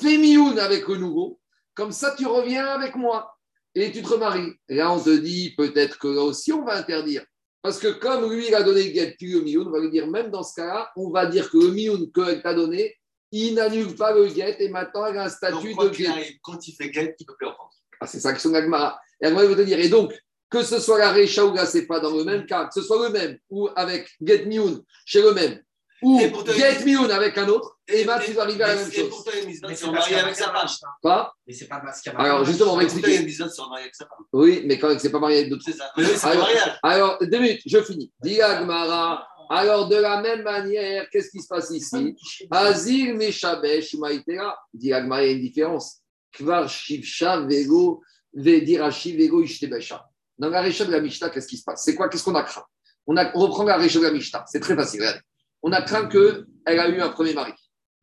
Fais 0.00 0.18
Mioun 0.18 0.58
avec 0.58 0.88
le 0.88 0.96
nouveau, 0.96 1.40
comme 1.74 1.92
ça 1.92 2.14
tu 2.16 2.26
reviens 2.26 2.66
avec 2.66 2.96
moi 2.96 3.36
et 3.74 3.92
tu 3.92 4.02
te 4.02 4.08
remaries. 4.08 4.52
Et 4.68 4.76
là, 4.76 4.92
on 4.92 5.00
te 5.00 5.10
dit 5.10 5.54
peut-être 5.56 5.98
que 5.98 6.08
là 6.08 6.22
aussi 6.22 6.52
on 6.52 6.64
va 6.64 6.76
interdire. 6.76 7.24
Parce 7.62 7.78
que 7.78 7.88
comme 7.88 8.30
lui, 8.30 8.48
il 8.48 8.54
a 8.54 8.62
donné 8.62 8.92
Get 8.92 9.14
puis 9.18 9.32
le 9.32 9.40
Mioun, 9.40 9.66
on 9.68 9.70
va 9.70 9.80
lui 9.80 9.90
dire, 9.90 10.06
même 10.06 10.30
dans 10.30 10.42
ce 10.42 10.54
cas-là, 10.56 10.90
on 10.96 11.10
va 11.10 11.26
dire 11.26 11.50
que 11.50 11.56
le 11.56 11.70
Mioun 11.70 12.12
qu'elle 12.12 12.42
t'a 12.42 12.54
donné, 12.54 12.94
il 13.32 13.54
n'annule 13.54 13.94
pas 13.94 14.12
le 14.12 14.28
Get 14.28 14.56
et 14.60 14.68
maintenant 14.68 15.06
elle 15.06 15.18
a 15.18 15.24
un 15.24 15.28
statut 15.28 15.74
Donc, 15.74 15.90
de 15.90 15.94
Get. 15.94 16.08
arrive, 16.08 16.38
quand 16.42 16.68
il 16.68 16.72
fait 16.74 16.90
guette, 16.90 17.16
il 17.18 17.24
ne 17.24 17.26
peut 17.26 17.36
plus 17.38 17.46
entendre. 17.46 17.70
Ah, 18.00 18.06
c'est 18.06 18.20
ça 18.20 18.32
que 18.32 18.40
son 18.40 18.52
Agmara. 18.52 18.98
Et 19.20 19.26
Agmara 19.26 19.46
va 19.46 19.54
te 19.54 19.62
dire, 19.62 19.78
et 19.78 19.88
donc, 19.88 20.12
que 20.50 20.62
ce 20.62 20.78
soit 20.78 20.98
la 20.98 21.12
Recha 21.12 21.44
ou 21.44 21.54
la 21.54 21.66
Sefa 21.66 22.00
dans 22.00 22.14
le 22.14 22.24
même 22.24 22.46
cas, 22.46 22.66
que 22.66 22.74
ce 22.74 22.82
soit 22.82 23.08
le 23.08 23.12
même, 23.12 23.38
ou 23.48 23.68
avec 23.74 24.10
Get 24.20 24.44
Mioun 24.44 24.82
chez 25.06 25.22
le 25.22 25.32
même, 25.32 25.62
ou 26.02 26.20
Get 26.54 26.84
Mioun 26.84 27.10
avec 27.10 27.38
un 27.38 27.48
autre, 27.48 27.73
et 27.86 28.04
ben 28.04 28.18
tu 28.18 28.32
vas 28.32 28.42
arriver 28.42 28.64
à 28.64 28.68
la 28.68 28.74
même 28.76 28.88
Et 28.90 28.94
chose. 28.94 29.08
pourtant, 29.10 29.30
il 29.32 29.36
y 29.36 29.38
a 29.38 29.42
une 29.42 29.48
mitzvah 29.48 29.68
Mais 29.68 29.74
de 29.74 29.78
c'est 29.78 29.84
se 29.84 29.90
parce 29.90 29.98
marier 29.98 30.06
qu'il 30.08 30.16
y 30.16 30.20
a 30.20 30.24
avec 30.24 30.36
sa 30.36 30.44
femme. 30.52 30.68
Pas 31.02 31.34
Mais 31.46 31.52
c'est 31.52 31.68
pas 31.68 31.80
parce 31.80 32.00
qu'il 32.00 32.12
y 32.12 32.16
a 32.16 32.18
Alors, 32.18 32.44
justement, 32.44 32.72
on 32.72 32.76
va 32.76 32.82
Pourtant, 32.84 32.96
il 32.96 33.00
y 33.00 33.04
a 33.04 33.06
expliquer. 33.08 33.20
une 33.20 33.26
mitzvah 33.26 33.44
de 33.46 33.50
se 33.50 33.60
marier 33.60 33.82
avec 33.84 33.94
sa 33.94 34.06
femme. 34.06 34.24
Oui, 34.32 34.62
mais 34.66 34.78
quand 34.78 34.88
même, 34.88 34.98
c'est 34.98 35.10
pas 35.10 35.18
marié 35.18 35.38
avec 35.38 35.50
d'autres. 35.50 35.64
C'est 35.66 35.72
ça. 35.72 35.90
Mais 35.96 36.04
oui, 36.04 36.10
c'est 36.16 36.26
un 36.26 36.30
Alors, 36.30 36.44
mariage. 36.44 36.78
alors, 36.82 37.18
deux 37.20 37.38
minutes, 37.38 37.62
je 37.66 37.82
finis. 37.82 38.12
Dis 38.22 38.40
Agmara. 38.40 39.26
Alors, 39.50 39.88
de 39.88 39.96
la 39.96 40.22
même 40.22 40.42
manière, 40.42 41.06
qu'est-ce 41.10 41.28
qui 41.30 41.42
se 41.42 41.46
passe 41.48 41.70
ici? 41.70 42.16
Azir 42.50 43.14
Meshabesh 43.14 43.94
Maïtera. 43.94 44.58
Dit 44.72 44.92
Agmara, 44.92 45.22
il 45.24 45.26
y 45.26 45.30
a 45.30 45.32
une 45.34 45.42
différence. 45.42 45.98
Kvar 46.32 46.68
Shivsha 46.68 47.40
Vego 47.40 48.02
Vedirashi 48.32 49.16
Vego 49.16 49.42
Ishtebesha. 49.42 50.04
Dans 50.38 50.48
la 50.48 50.60
récha 50.62 50.84
de 50.84 50.90
la 50.90 51.00
Mishnah, 51.00 51.28
qu'est-ce 51.30 51.46
qui 51.46 51.58
se 51.58 51.64
passe? 51.64 51.82
C'est 51.84 51.94
quoi? 51.94 52.08
Qu'est-ce 52.08 52.24
qu'on 52.24 52.34
a 52.34 52.42
craint? 52.42 52.64
On, 53.06 53.16
a, 53.16 53.30
on 53.36 53.40
reprend 53.40 53.64
la 53.64 53.76
récha 53.76 53.98
de 54.00 54.04
la 54.04 54.10
Mishnah. 54.10 54.44
C'est 54.48 54.60
très 54.60 54.74
facile. 54.74 55.00
regardez. 55.00 55.20
On 55.62 55.70
a 55.72 55.82
craint 55.82 56.06
qu'elle 56.08 56.44
a 56.66 56.88
eu 56.88 57.00
un 57.00 57.10
premier 57.10 57.34
mari. 57.34 57.52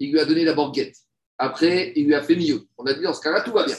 Il 0.02 0.12
lui 0.12 0.20
a 0.20 0.26
donné 0.26 0.44
d'abord 0.46 0.74
Get. 0.74 0.94
Après, 1.38 1.94
il 1.96 2.08
lui 2.08 2.16
a 2.16 2.22
fait 2.22 2.36
Mioun. 2.36 2.64
On 2.78 2.86
a 2.86 2.94
dit 2.94 3.02
dans 3.02 3.14
ce 3.14 3.22
cas-là, 3.22 3.42
tout 3.42 3.52
va 3.52 3.66
bien. 3.66 3.76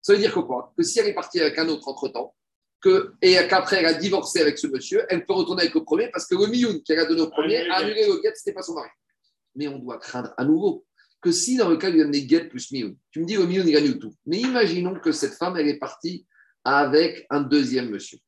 Ça 0.00 0.12
veut 0.12 0.18
dire 0.18 0.34
que 0.34 0.40
quoi? 0.40 0.72
Que 0.76 0.82
si 0.82 0.98
elle 0.98 1.06
est 1.06 1.14
partie 1.14 1.40
avec 1.40 1.58
un 1.58 1.68
autre 1.68 1.88
entre-temps, 1.88 2.34
que, 2.80 3.14
et 3.22 3.34
qu'après 3.48 3.78
elle 3.78 3.86
a 3.86 3.94
divorcé 3.94 4.40
avec 4.40 4.58
ce 4.58 4.66
monsieur, 4.66 5.06
elle 5.08 5.24
peut 5.24 5.32
retourner 5.32 5.62
avec 5.62 5.74
le 5.74 5.84
premier 5.84 6.10
parce 6.10 6.26
que 6.26 6.34
le 6.34 6.46
Mioun 6.48 6.82
qu'elle 6.82 6.98
a 6.98 7.06
donné 7.06 7.22
au 7.22 7.30
premier 7.30 7.68
a 7.70 7.76
annulé 7.76 8.06
le 8.06 8.20
Get, 8.22 8.34
ce 8.34 8.42
n'était 8.42 8.52
pas 8.52 8.62
son 8.62 8.74
mari. 8.74 8.90
Mais 9.54 9.68
on 9.68 9.78
doit 9.78 9.98
craindre 9.98 10.34
à 10.36 10.44
nouveau 10.44 10.84
que 11.22 11.32
si 11.32 11.56
dans 11.56 11.70
le 11.70 11.78
cas 11.78 11.88
il 11.88 12.00
a 12.00 12.04
donné 12.04 12.28
Get 12.28 12.48
plus 12.48 12.70
Mioun, 12.72 12.96
tu 13.10 13.20
me 13.20 13.24
dis 13.24 13.36
le 13.36 13.46
Mioun 13.46 13.66
il 13.66 13.72
gagne 13.72 13.98
tout. 13.98 14.12
Mais 14.26 14.38
imaginons 14.38 15.00
que 15.00 15.12
cette 15.12 15.34
femme, 15.34 15.56
elle 15.56 15.68
est 15.68 15.78
partie 15.78 16.26
avec 16.64 17.26
un 17.30 17.40
deuxième 17.40 17.88
monsieur. 17.88 18.18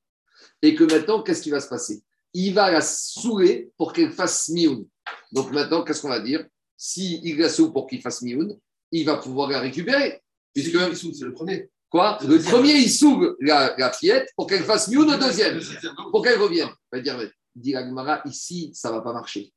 Et 0.62 0.74
que 0.74 0.84
maintenant, 0.84 1.22
qu'est-ce 1.22 1.42
qui 1.42 1.50
va 1.50 1.60
se 1.60 1.68
passer? 1.68 2.02
Il 2.32 2.54
va 2.54 2.70
la 2.70 2.80
saouler 2.80 3.70
pour 3.76 3.92
qu'elle 3.92 4.12
fasse 4.12 4.48
Mioun. 4.48 4.86
Donc 5.32 5.50
maintenant, 5.52 5.84
qu'est-ce 5.84 6.00
qu'on 6.00 6.08
va 6.08 6.20
dire? 6.20 6.46
Si 6.76 7.20
il 7.24 7.38
la 7.38 7.48
saoule 7.48 7.72
pour 7.72 7.86
qu'il 7.86 8.00
fasse 8.02 8.22
Mioun, 8.22 8.58
il 8.92 9.04
va 9.04 9.16
pouvoir 9.16 9.50
la 9.50 9.60
récupérer. 9.60 10.20
Puisque, 10.54 10.76
c'est 10.94 11.24
le 11.24 11.32
premier. 11.32 11.70
quoi 11.90 12.18
Le 12.26 12.38
premier, 12.38 12.74
il 12.74 12.90
saoule 12.90 13.36
la, 13.40 13.74
la 13.78 13.92
fillette 13.92 14.28
pour 14.36 14.46
qu'elle 14.46 14.64
fasse 14.64 14.88
Mioun 14.88 15.10
au 15.10 15.16
deuxième, 15.16 15.60
pour 16.10 16.22
qu'elle 16.22 16.38
revienne. 16.38 16.68
Il 16.92 16.96
va 16.96 17.00
dire, 17.00 17.30
dit 17.54 17.72
la 17.72 17.86
Gemara, 17.86 18.22
ici, 18.24 18.70
ça 18.74 18.90
ne 18.90 18.94
va 18.94 19.00
pas 19.00 19.12
marcher. 19.12 19.52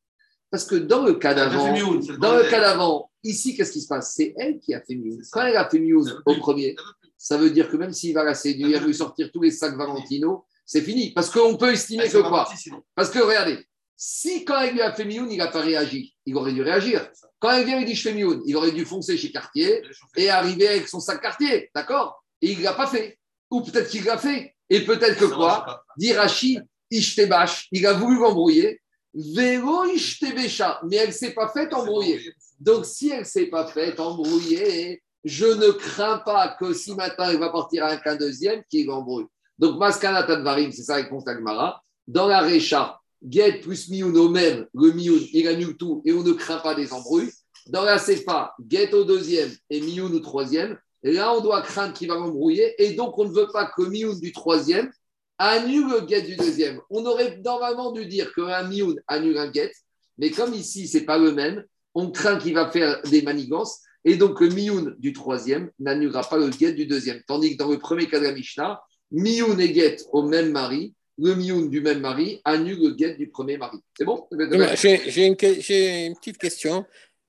Parce 0.52 0.66
que 0.66 0.76
dans 0.76 1.04
le 1.04 1.14
cas 1.14 1.34
d'avant, 1.34 1.74
dans 2.18 2.36
le 2.36 2.50
cas 2.50 2.60
d'avant, 2.60 3.12
ici, 3.24 3.56
qu'est-ce 3.56 3.72
qui 3.72 3.82
se 3.82 3.88
passe? 3.88 4.14
C'est 4.16 4.34
elle 4.38 4.60
qui 4.60 4.74
a 4.74 4.82
fait 4.82 4.96
Mioun. 4.96 5.22
Quand 5.32 5.46
elle 5.46 5.58
a 5.58 5.70
fait 5.70 5.80
Mioun 5.80 6.22
au 6.26 6.36
premier, 6.36 6.76
ça 7.18 7.38
veut 7.38 7.52
dire 7.52 7.70
que 7.70 7.78
même 7.78 7.94
s'il 7.94 8.14
va 8.14 8.24
la 8.24 8.34
séduire, 8.34 8.84
lui 8.86 8.96
sortir 8.96 9.30
tous 9.32 9.42
les 9.42 9.52
sacs 9.52 9.76
Valentino, 9.76 10.46
c'est 10.66 10.82
fini. 10.82 11.12
Parce 11.12 11.30
qu'on 11.30 11.56
peut 11.56 11.72
estimer 11.74 12.08
que 12.08 12.28
quoi? 12.28 12.50
Parce 12.96 13.10
que 13.10 13.20
regardez, 13.20 13.60
si 14.02 14.46
quand 14.46 14.62
elle 14.62 14.76
lui 14.76 14.82
a 14.82 14.94
fait 14.94 15.04
Mioun, 15.04 15.30
il 15.30 15.38
n'a 15.38 15.48
pas 15.48 15.60
réagi, 15.60 16.16
il 16.26 16.36
aurait 16.38 16.54
dû 16.54 16.62
réagir. 16.62 17.12
Quand 17.38 17.52
elle 17.52 17.66
vient 17.66 17.82
et 17.82 17.84
dit 17.84 17.96
je 17.96 18.02
fais 18.02 18.14
Mioun, 18.14 18.42
il 18.46 18.56
aurait 18.56 18.72
dû 18.72 18.86
foncer 18.86 19.18
chez 19.18 19.30
Cartier 19.30 19.84
et 20.16 20.30
arriver 20.30 20.70
avec 20.70 20.88
son 20.88 21.02
sac 21.02 21.22
Cartier, 21.22 21.70
d'accord? 21.76 22.24
Et 22.42 22.54
il 22.54 22.60
ne 22.60 22.64
l'a 22.64 22.74
pas 22.74 22.88
fait. 22.88 23.20
Ou 23.52 23.62
peut-être 23.62 23.90
qu'il 23.90 24.06
l'a 24.06 24.18
fait. 24.18 24.56
Et 24.70 24.86
peut-être 24.86 25.20
que 25.20 25.26
quoi? 25.26 25.84
Dit 25.98 26.14
Rachid, 26.14 26.66
Ishtebash, 26.90 27.68
il 27.74 27.86
a 27.86 27.92
voulu 27.92 28.20
m'embrouiller. 28.20 28.80
Vélo 29.14 29.84
Ishtebesha, 29.84 30.80
mais 30.86 30.96
elle 30.96 31.08
ne 31.08 31.14
s'est 31.14 31.34
pas 31.34 31.50
faite 31.50 31.74
embrouiller. 31.74 32.22
Donc 32.58 32.86
si 32.86 33.10
elle 33.10 33.20
ne 33.20 33.26
s'est 33.26 33.48
pas 33.48 33.68
faite 33.68 34.00
embrouiller, 34.00 35.04
je 35.26 35.46
ne 35.46 35.72
crains 35.72 36.20
pas 36.20 36.56
que 36.58 36.74
si 36.74 36.96
maintenant 36.96 37.30
il 37.32 37.38
va 37.38 37.50
partir 37.50 37.84
avec 37.84 38.08
un 38.08 38.16
deuxième, 38.16 38.64
qu'il 38.70 38.86
l'embrouille. 38.86 39.26
Donc 39.58 39.78
Maskana 39.78 40.24
Tadvarim, 40.24 40.72
c'est 40.72 40.84
ça 40.84 40.96
réponse 40.96 41.28
Agmara. 41.28 41.84
Dans 42.08 42.28
la 42.28 42.40
Récha, 42.40 42.99
Get 43.28 43.60
plus 43.60 43.90
Mioun 43.90 44.16
au 44.18 44.30
même, 44.30 44.66
le 44.74 44.92
Mioun, 44.92 45.22
il 45.34 45.48
annule 45.48 45.76
tout 45.78 46.02
et 46.06 46.14
on 46.14 46.24
ne 46.24 46.32
craint 46.32 46.60
pas 46.60 46.76
des 46.76 46.94
embrouilles. 46.94 47.32
Dans 47.68 47.84
la 47.84 48.00
Sefa, 48.00 48.54
Get 48.68 48.94
au 48.94 49.04
deuxième 49.04 49.52
et 49.70 49.82
Mioun 49.82 50.14
au 50.14 50.20
troisième. 50.20 50.78
Et 51.04 51.14
là, 51.14 51.34
on 51.34 51.42
doit 51.42 51.62
craindre 51.62 51.94
qu'il 51.94 52.08
va 52.08 52.16
l'embrouiller 52.16 52.82
et 52.82 52.94
donc 52.94 53.18
on 53.18 53.26
ne 53.26 53.34
veut 53.34 53.48
pas 53.52 53.72
que 53.76 53.84
Mioun 53.84 54.20
du 54.20 54.32
troisième 54.32 54.90
annule 55.38 55.90
le 55.90 56.08
Get 56.08 56.22
du 56.24 56.36
deuxième. 56.36 56.80
On 56.90 57.06
aurait 57.06 57.38
normalement 57.44 57.92
dû 57.92 58.06
dire 58.06 58.34
qu'un 58.34 58.64
Mioun 58.64 58.96
annule 59.08 59.38
un 59.38 59.52
Get, 59.52 59.72
mais 60.18 60.32
comme 60.32 60.54
ici, 60.54 60.88
c'est 60.88 61.06
pas 61.06 61.18
le 61.18 61.32
même, 61.32 61.64
on 61.94 62.12
craint 62.12 62.38
qu'il 62.38 62.54
va 62.54 62.70
faire 62.70 63.02
des 63.04 63.22
manigances 63.22 63.82
et 64.04 64.16
donc 64.16 64.40
le 64.40 64.50
Mioun 64.50 64.96
du 65.00 65.14
troisième 65.14 65.72
n'annulera 65.80 66.24
pas 66.24 66.38
le 66.38 66.52
Get 66.52 66.74
du 66.74 66.86
deuxième. 66.86 67.22
Tandis 67.28 67.54
que 67.54 67.64
dans 67.64 67.70
le 67.70 67.80
premier 67.80 68.08
cas 68.08 68.20
de 68.20 68.26
la 68.26 68.34
Mishnah, 68.34 68.82
Mioun 69.12 69.60
et 69.60 69.74
Get 69.74 69.98
au 70.12 70.24
même 70.24 70.52
mari, 70.52 70.94
le 71.22 71.36
Mioun 71.36 71.70
du 71.70 71.82
même 71.82 72.00
mari 72.00 72.42
annule 72.46 72.80
le 72.80 72.98
Get 72.98 73.16
du 73.16 73.30
premier 73.30 73.58
mari. 73.58 73.78
C'est 73.98 74.06
bon? 74.06 74.28
J'ai 74.76 75.26
une, 75.26 75.36
petite 75.36 76.38
question. 76.38 76.86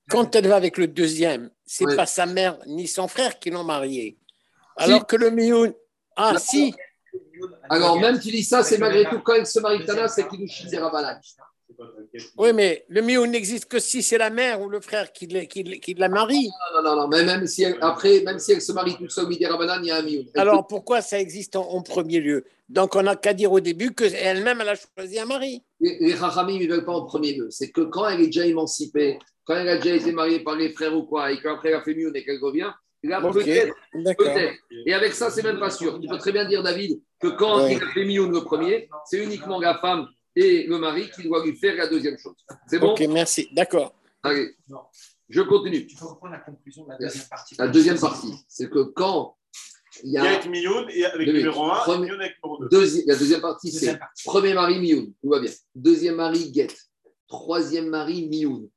Quand 0.09 0.35
elle 0.35 0.47
va 0.47 0.55
avec 0.55 0.77
le 0.77 0.87
deuxième, 0.87 1.51
c'est 1.65 1.85
Ouais. 1.85 1.95
pas 1.95 2.05
sa 2.05 2.25
mère 2.25 2.57
ni 2.67 2.87
son 2.87 3.07
frère 3.07 3.39
qui 3.39 3.49
l'ont 3.49 3.63
mariée. 3.63 4.17
Alors 4.77 5.05
que 5.05 5.15
le 5.15 5.29
Mioun. 5.31 5.73
Ah, 6.15 6.33
Non. 6.33 6.39
si 6.39 6.73
Alors, 7.69 7.99
même 7.99 8.19
tu 8.19 8.29
dis 8.29 8.43
ça, 8.43 8.63
c'est 8.63 8.77
malgré 8.77 9.05
tout, 9.05 9.19
quand 9.19 9.33
elle 9.33 9.47
se 9.47 9.59
marie 9.59 9.85
Tana, 9.85 10.07
c'est 10.07 10.27
qu'il 10.27 10.41
nous 10.41 10.47
chie 10.47 10.67
des 10.67 10.77
Rabanan. 10.77 11.19
Oui, 12.37 12.53
mais 12.53 12.85
le 12.89 13.01
Mioun 13.01 13.29
n'existe 13.31 13.65
que 13.65 13.79
si 13.79 14.03
c'est 14.03 14.17
la 14.17 14.29
mère 14.29 14.61
ou 14.61 14.69
le 14.69 14.79
frère 14.81 15.11
qui, 15.11 15.27
l'a- 15.27 15.45
qui, 15.45 15.63
l'a- 15.63 15.77
qui 15.77 15.93
la 15.93 16.09
marie. 16.09 16.49
Non, 16.75 16.83
non, 16.83 16.95
non, 17.01 17.07
mais 17.07 17.23
même 17.23 17.45
si 17.47 17.63
elle, 17.63 17.77
après, 17.81 18.21
même 18.21 18.39
si 18.39 18.51
elle 18.53 18.61
se 18.61 18.71
marie 18.71 18.95
toute 18.97 19.11
seule, 19.11 19.27
il 19.31 19.39
y 19.41 19.45
a 19.45 19.53
un. 19.53 19.83
Elle 20.05 20.25
Alors 20.35 20.67
pourquoi 20.67 21.01
ça 21.01 21.19
existe 21.19 21.55
en, 21.55 21.67
en 21.69 21.81
premier 21.81 22.19
lieu? 22.19 22.43
Donc 22.69 22.95
on 22.95 23.03
n'a 23.03 23.15
qu'à 23.15 23.33
dire 23.33 23.51
au 23.51 23.59
début 23.59 23.93
qu'elle-même, 23.93 24.61
elle 24.61 24.69
a 24.69 24.75
choisi 24.75 25.19
un 25.19 25.25
mari. 25.25 25.61
Les, 25.79 26.15
Chachamim, 26.15 26.53
ils 26.59 26.67
ne 26.69 26.75
veulent 26.75 26.85
pas 26.85 26.93
en 26.93 27.05
premier 27.05 27.33
lieu. 27.33 27.47
C'est 27.49 27.69
que 27.71 27.81
quand 27.81 28.07
elle 28.07 28.21
est 28.21 28.27
déjà 28.27 28.45
émancipée, 28.45 29.19
quand 29.43 29.55
elle 29.55 29.67
a 29.69 29.77
déjà 29.77 29.95
été 29.95 30.11
mariée 30.11 30.39
par 30.39 30.55
les 30.55 30.71
frères 30.71 30.95
ou 30.95 31.03
quoi, 31.03 31.31
et 31.31 31.39
qu'après 31.41 31.69
elle 31.69 31.75
a 31.75 31.81
fait 31.81 31.95
mieux 31.95 32.15
et 32.15 32.23
qu'elle 32.23 32.39
revient, 32.41 32.71
là, 33.03 33.19
Ok, 33.25 33.33
peut-être, 33.33 33.73
peut-être. 34.17 34.53
Et 34.85 34.93
avec 34.93 35.13
ça, 35.13 35.29
c'est 35.31 35.43
même 35.43 35.59
pas 35.59 35.71
sûr. 35.71 35.99
Tu 35.99 36.07
peux 36.07 36.17
très 36.19 36.31
bien 36.31 36.45
dire, 36.45 36.61
David, 36.63 37.01
que 37.19 37.27
quand 37.29 37.63
Ouais. 37.63 37.73
il 37.73 37.83
a 37.83 37.87
fait 37.93 38.05
Mioun 38.05 38.31
le 38.31 38.43
premier, 38.43 38.87
c'est 39.05 39.23
uniquement 39.23 39.59
la 39.59 39.77
femme 39.79 40.07
et 40.35 40.65
le 40.67 40.77
mari 40.77 41.09
qui 41.13 41.23
doivent 41.23 41.45
lui 41.45 41.55
faire 41.55 41.75
la 41.75 41.87
deuxième 41.87 42.17
chose. 42.17 42.35
C'est 42.67 42.79
bon 42.79 42.91
Ok, 42.93 43.01
merci. 43.09 43.47
D'accord. 43.53 43.93
Allez, 44.23 44.55
je 45.29 45.41
continue. 45.41 45.85
Tu 45.87 45.95
peux 45.95 46.05
reprendre 46.05 46.33
la 46.33 46.39
conclusion 46.39 46.83
de 46.85 46.89
la 46.91 46.97
deuxième 46.97 47.27
partie. 47.27 47.55
La 47.57 47.67
deuxième 47.67 47.99
partie, 47.99 48.33
c'est 48.47 48.69
que 48.69 48.83
quand 48.83 49.35
il 50.03 50.11
y 50.11 50.17
a 50.17 50.47
Mioun 50.47 50.87
et 50.89 51.03
avec 51.05 51.27
oui. 51.27 51.33
numéro 51.33 51.65
1, 51.65 51.75
Premier- 51.83 52.05
Mioun 52.07 52.21
avec 52.21 52.35
numéro 52.43 52.65
2. 52.65 52.69
Deuxi- 52.69 53.03
la 53.05 53.15
deuxième 53.15 53.41
partie, 53.41 53.71
c'est 53.71 53.99
premier 54.25 54.53
mari 54.53 54.79
Mioun, 54.79 55.13
tout 55.21 55.29
va 55.29 55.39
bien. 55.39 55.51
Deuxième 55.75 56.15
mari 56.15 56.51
Get. 56.53 56.69
Troisième 57.27 57.87
mari 57.89 58.27
Mioun. 58.29 58.69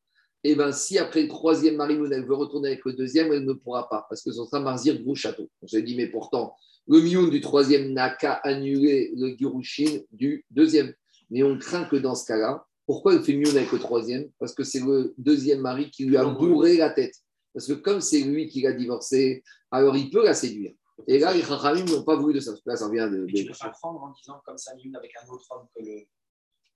Et 0.46 0.54
bien, 0.54 0.72
si 0.72 0.98
après 0.98 1.22
le 1.22 1.28
troisième 1.28 1.76
mari 1.76 1.96
Mioun, 1.96 2.12
elle 2.12 2.26
veut 2.26 2.34
retourner 2.34 2.68
avec 2.70 2.84
le 2.84 2.92
deuxième, 2.94 3.32
elle 3.32 3.44
ne 3.44 3.52
pourra 3.52 3.88
pas, 3.88 4.06
parce 4.08 4.22
que 4.22 4.30
ce 4.32 4.44
sera 4.44 4.60
Marzir 4.60 5.00
gros 5.02 5.14
château. 5.14 5.48
On 5.62 5.66
s'est 5.66 5.82
dit, 5.82 5.96
mais 5.96 6.08
pourtant, 6.08 6.54
le 6.88 7.00
Mioun 7.00 7.30
du 7.30 7.40
troisième 7.40 7.92
n'a 7.92 8.10
qu'à 8.10 8.34
annuler 8.44 9.12
le 9.16 9.34
Girushin 9.38 10.00
du 10.12 10.44
deuxième. 10.50 10.92
Mais 11.30 11.42
on 11.42 11.58
craint 11.58 11.84
que 11.84 11.96
dans 11.96 12.14
ce 12.14 12.26
cas-là, 12.26 12.66
pourquoi 12.86 13.14
elle 13.14 13.22
fait 13.22 13.34
Mioun 13.34 13.56
avec 13.56 13.72
le 13.72 13.78
troisième? 13.78 14.30
Parce 14.38 14.54
que 14.54 14.64
c'est 14.64 14.80
le 14.80 15.14
deuxième 15.18 15.60
mari 15.60 15.90
qui 15.90 16.04
lui 16.04 16.16
a 16.16 16.24
bourré 16.24 16.76
la 16.76 16.90
tête. 16.90 17.14
Parce 17.52 17.66
que 17.66 17.72
comme 17.72 18.00
c'est 18.00 18.20
lui 18.20 18.48
qui 18.48 18.62
l'a 18.62 18.72
divorcé, 18.72 19.42
alors 19.70 19.96
il 19.96 20.10
peut 20.10 20.24
la 20.24 20.34
séduire. 20.34 20.72
Et 21.06 21.18
là, 21.18 21.32
les 21.32 21.42
Chachamim 21.42 21.84
n'ont 21.84 22.04
pas 22.04 22.16
voulu 22.16 22.34
de 22.34 22.40
ça. 22.40 22.52
Parce 22.52 22.62
que 22.62 22.70
là, 22.70 22.76
ça 22.76 22.90
vient 22.90 23.08
de. 23.08 23.26
Mais 23.26 23.32
tu 23.32 23.46
peux 23.46 23.58
pas 23.58 23.70
prendre 23.70 24.02
en 24.02 24.10
disant 24.12 24.40
comme 24.44 24.58
ça, 24.58 24.74
Mioun 24.74 24.94
avec 24.96 25.12
un 25.22 25.28
autre 25.32 25.46
homme 25.50 25.66
que 25.74 25.82
le. 25.82 26.02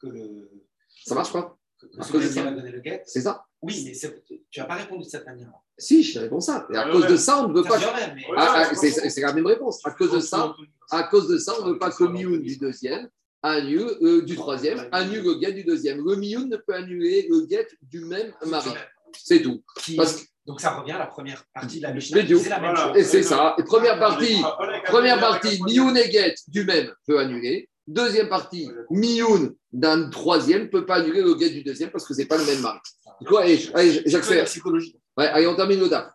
Que 0.00 0.06
le 0.06 0.50
Ça 1.04 1.14
marche 1.14 1.32
pas 1.32 1.58
que, 1.80 1.86
que 1.86 2.28
qui 2.28 2.40
va 2.40 2.50
donner 2.50 2.72
le 2.72 2.80
guet. 2.80 3.02
C'est 3.06 3.20
ça 3.20 3.44
Oui, 3.62 3.84
mais 3.84 3.92
tu 4.50 4.60
n'as 4.60 4.66
pas 4.66 4.74
répondu 4.74 5.04
de 5.04 5.08
cette 5.08 5.26
manière. 5.26 5.52
Si, 5.76 6.02
je 6.02 6.14
te 6.14 6.18
réponds 6.18 6.40
ça. 6.40 6.66
Et 6.72 6.76
à 6.76 6.90
cause 6.90 7.02
ouais. 7.02 7.10
de 7.10 7.16
ça, 7.16 7.44
on 7.44 7.48
ne 7.48 7.54
veut 7.54 7.62
Ça 7.62 7.70
pas. 7.70 8.14
mais. 8.14 8.24
Ah, 8.36 8.66
ah, 8.70 8.74
c'est 8.74 8.90
c'est 8.90 9.20
la 9.20 9.32
même 9.32 9.46
réponse. 9.46 9.80
À 9.84 9.92
cause 9.92 10.12
de 10.12 10.20
ça, 10.20 10.54
à 10.90 11.04
cause 11.04 11.28
de 11.28 11.38
ça, 11.38 11.54
on 11.60 11.66
ne 11.66 11.72
veut 11.72 11.78
pas 11.78 11.90
que 11.90 12.04
Mioun 12.04 12.42
du 12.42 12.56
deuxième 12.56 13.08
annule 13.42 13.90
euh, 14.02 14.22
du 14.22 14.34
troisième 14.36 14.88
annule 14.92 15.22
le 15.24 15.34
guet 15.34 15.52
du 15.52 15.64
deuxième. 15.64 16.04
Le 16.04 16.16
Mioun 16.16 16.48
ne 16.48 16.56
peut 16.56 16.74
annuler 16.74 17.26
le 17.30 17.46
guet 17.46 17.66
du 17.82 18.00
même 18.00 18.32
mari. 18.46 18.70
C'est 19.16 19.40
tout. 19.42 19.62
Qui- 19.80 19.96
Parce 19.96 20.16
que- 20.22 20.26
Donc 20.46 20.60
ça 20.60 20.70
revient 20.78 20.92
à 20.92 20.98
la 20.98 21.06
première 21.06 21.44
partie 21.54 21.78
de 21.78 21.82
la 21.82 21.92
Mishnah. 21.92 22.20
C'est 22.26 22.48
la 22.48 22.60
même 22.60 22.74
Voilà. 22.74 22.88
chose. 22.88 22.96
et 22.96 23.04
c'est 23.04 23.22
ça. 23.22 23.54
Et 23.58 23.62
première 23.64 23.98
partie, 23.98 24.36
première 24.86 25.20
partie, 25.20 25.62
Mioun 25.62 25.96
et 25.96 26.08
guet 26.08 26.34
du 26.48 26.64
même 26.64 26.90
peut 27.06 27.18
annuler. 27.18 27.68
Deuxième 27.86 28.28
partie, 28.28 28.68
Mioun 28.90 29.54
d'un 29.72 30.10
troisième 30.10 30.62
ne 30.62 30.66
peut 30.68 30.84
pas 30.86 30.96
annuler 30.96 31.22
le 31.22 31.34
guet 31.34 31.50
du 31.50 31.62
deuxième 31.62 31.90
parce 31.90 32.06
que 32.06 32.14
c'est 32.14 32.26
pas 32.26 32.36
le 32.38 32.44
même 32.44 32.60
mari. 32.60 32.78
Du 33.20 33.26
coup, 33.26 33.36
allez, 33.36 33.58
allez, 33.74 33.92
C'est 33.92 33.98
que 34.00 34.04
la 34.04 34.10
j'accélère. 34.10 34.44
psychologie. 34.44 34.96
Ouais, 35.16 35.26
allez, 35.26 35.46
on 35.46 35.54
termine 35.56 35.80
le 35.80 35.88
DAF. 35.88 36.06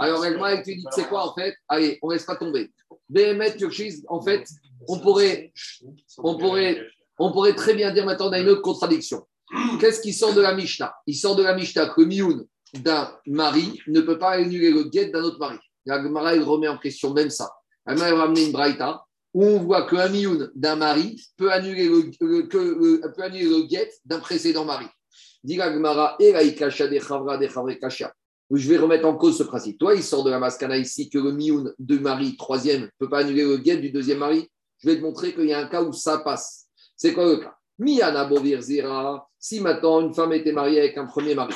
Alors, 0.00 0.24
elle 0.24 0.38
m'a 0.38 0.56
dit, 0.56 0.82
c'est 0.90 1.06
quoi 1.08 1.30
en 1.30 1.34
fait? 1.34 1.54
Allez, 1.68 1.98
on 2.02 2.08
ne 2.08 2.14
laisse 2.14 2.24
pas 2.24 2.34
tomber. 2.36 2.72
Behemet 3.08 3.56
Turchis, 3.56 4.02
en 4.08 4.20
fait, 4.20 4.44
on 4.88 4.98
pourrait, 4.98 5.52
on 6.18 6.36
pourrait, 6.36 6.84
on 7.18 7.30
pourrait 7.32 7.54
très 7.54 7.74
bien 7.74 7.92
dire 7.92 8.04
maintenant, 8.04 8.28
on 8.28 8.32
a 8.32 8.40
une 8.40 8.48
autre 8.48 8.62
contradiction. 8.62 9.24
Qu'est-ce 9.80 10.00
qui 10.00 10.12
sort 10.12 10.34
de 10.34 10.40
la 10.40 10.54
Mishnah? 10.54 10.92
Il 11.06 11.14
sort 11.14 11.36
de 11.36 11.44
la 11.44 11.54
Mishnah 11.54 11.90
que 11.90 12.02
mioun 12.02 12.44
d'un 12.74 13.12
mari 13.26 13.80
ne 13.86 14.00
peut 14.00 14.18
pas 14.18 14.30
annuler 14.30 14.70
le 14.72 14.84
guet 14.84 15.06
d'un 15.10 15.22
autre 15.22 15.38
mari. 15.38 15.58
La 15.84 16.02
Gemara, 16.02 16.34
elle 16.34 16.42
remet 16.42 16.66
en 16.66 16.78
question 16.78 17.14
même 17.14 17.30
ça. 17.30 17.48
Elle 17.86 17.98
m'a 17.98 18.12
ramené 18.12 18.46
une 18.46 18.52
braïta 18.52 19.04
où 19.32 19.44
on 19.44 19.60
voit 19.60 19.86
qu'un 19.86 20.08
mioun 20.08 20.50
d'un 20.56 20.74
mari 20.74 21.22
peut 21.36 21.52
annuler 21.52 21.86
le, 21.88 22.10
le- 22.20 22.48
peut 22.48 23.22
annuler 23.22 23.44
le 23.48 23.62
guet 23.68 23.88
d'un 24.04 24.18
précédent 24.18 24.64
mari. 24.64 24.86
Dit 25.46 25.54
la 25.54 25.72
Gemara, 25.72 26.16
et 26.18 26.32
la 26.32 26.42
des 26.42 27.00
chavra 27.00 27.38
des. 27.38 27.48
Je 28.50 28.68
vais 28.68 28.78
remettre 28.78 29.06
en 29.06 29.14
cause 29.14 29.38
ce 29.38 29.44
principe. 29.44 29.78
Toi, 29.78 29.94
il 29.94 30.02
sort 30.02 30.24
de 30.24 30.30
la 30.30 30.40
maskana 30.40 30.76
ici 30.76 31.08
que 31.08 31.18
le 31.18 31.30
mioun 31.30 31.72
de 31.78 31.98
mari, 31.98 32.36
troisième, 32.36 32.82
ne 32.82 32.88
peut 32.98 33.08
pas 33.08 33.20
annuler 33.20 33.44
le 33.44 33.56
guet 33.58 33.76
du 33.76 33.92
deuxième 33.92 34.18
mari. 34.18 34.50
Je 34.78 34.90
vais 34.90 34.96
te 34.96 35.02
montrer 35.02 35.32
qu'il 35.34 35.44
y 35.44 35.52
a 35.52 35.60
un 35.60 35.68
cas 35.68 35.84
où 35.84 35.92
ça 35.92 36.18
passe. 36.18 36.66
C'est 36.96 37.12
quoi 37.12 37.26
le 37.26 37.36
cas? 37.36 37.54
Miana 37.78 38.24
Bovir 38.24 38.60
Zira, 38.60 39.28
si 39.38 39.60
maintenant 39.60 40.00
une 40.00 40.12
femme 40.12 40.32
était 40.32 40.50
mariée 40.50 40.80
avec 40.80 40.98
un 40.98 41.06
premier 41.06 41.36
mari, 41.36 41.54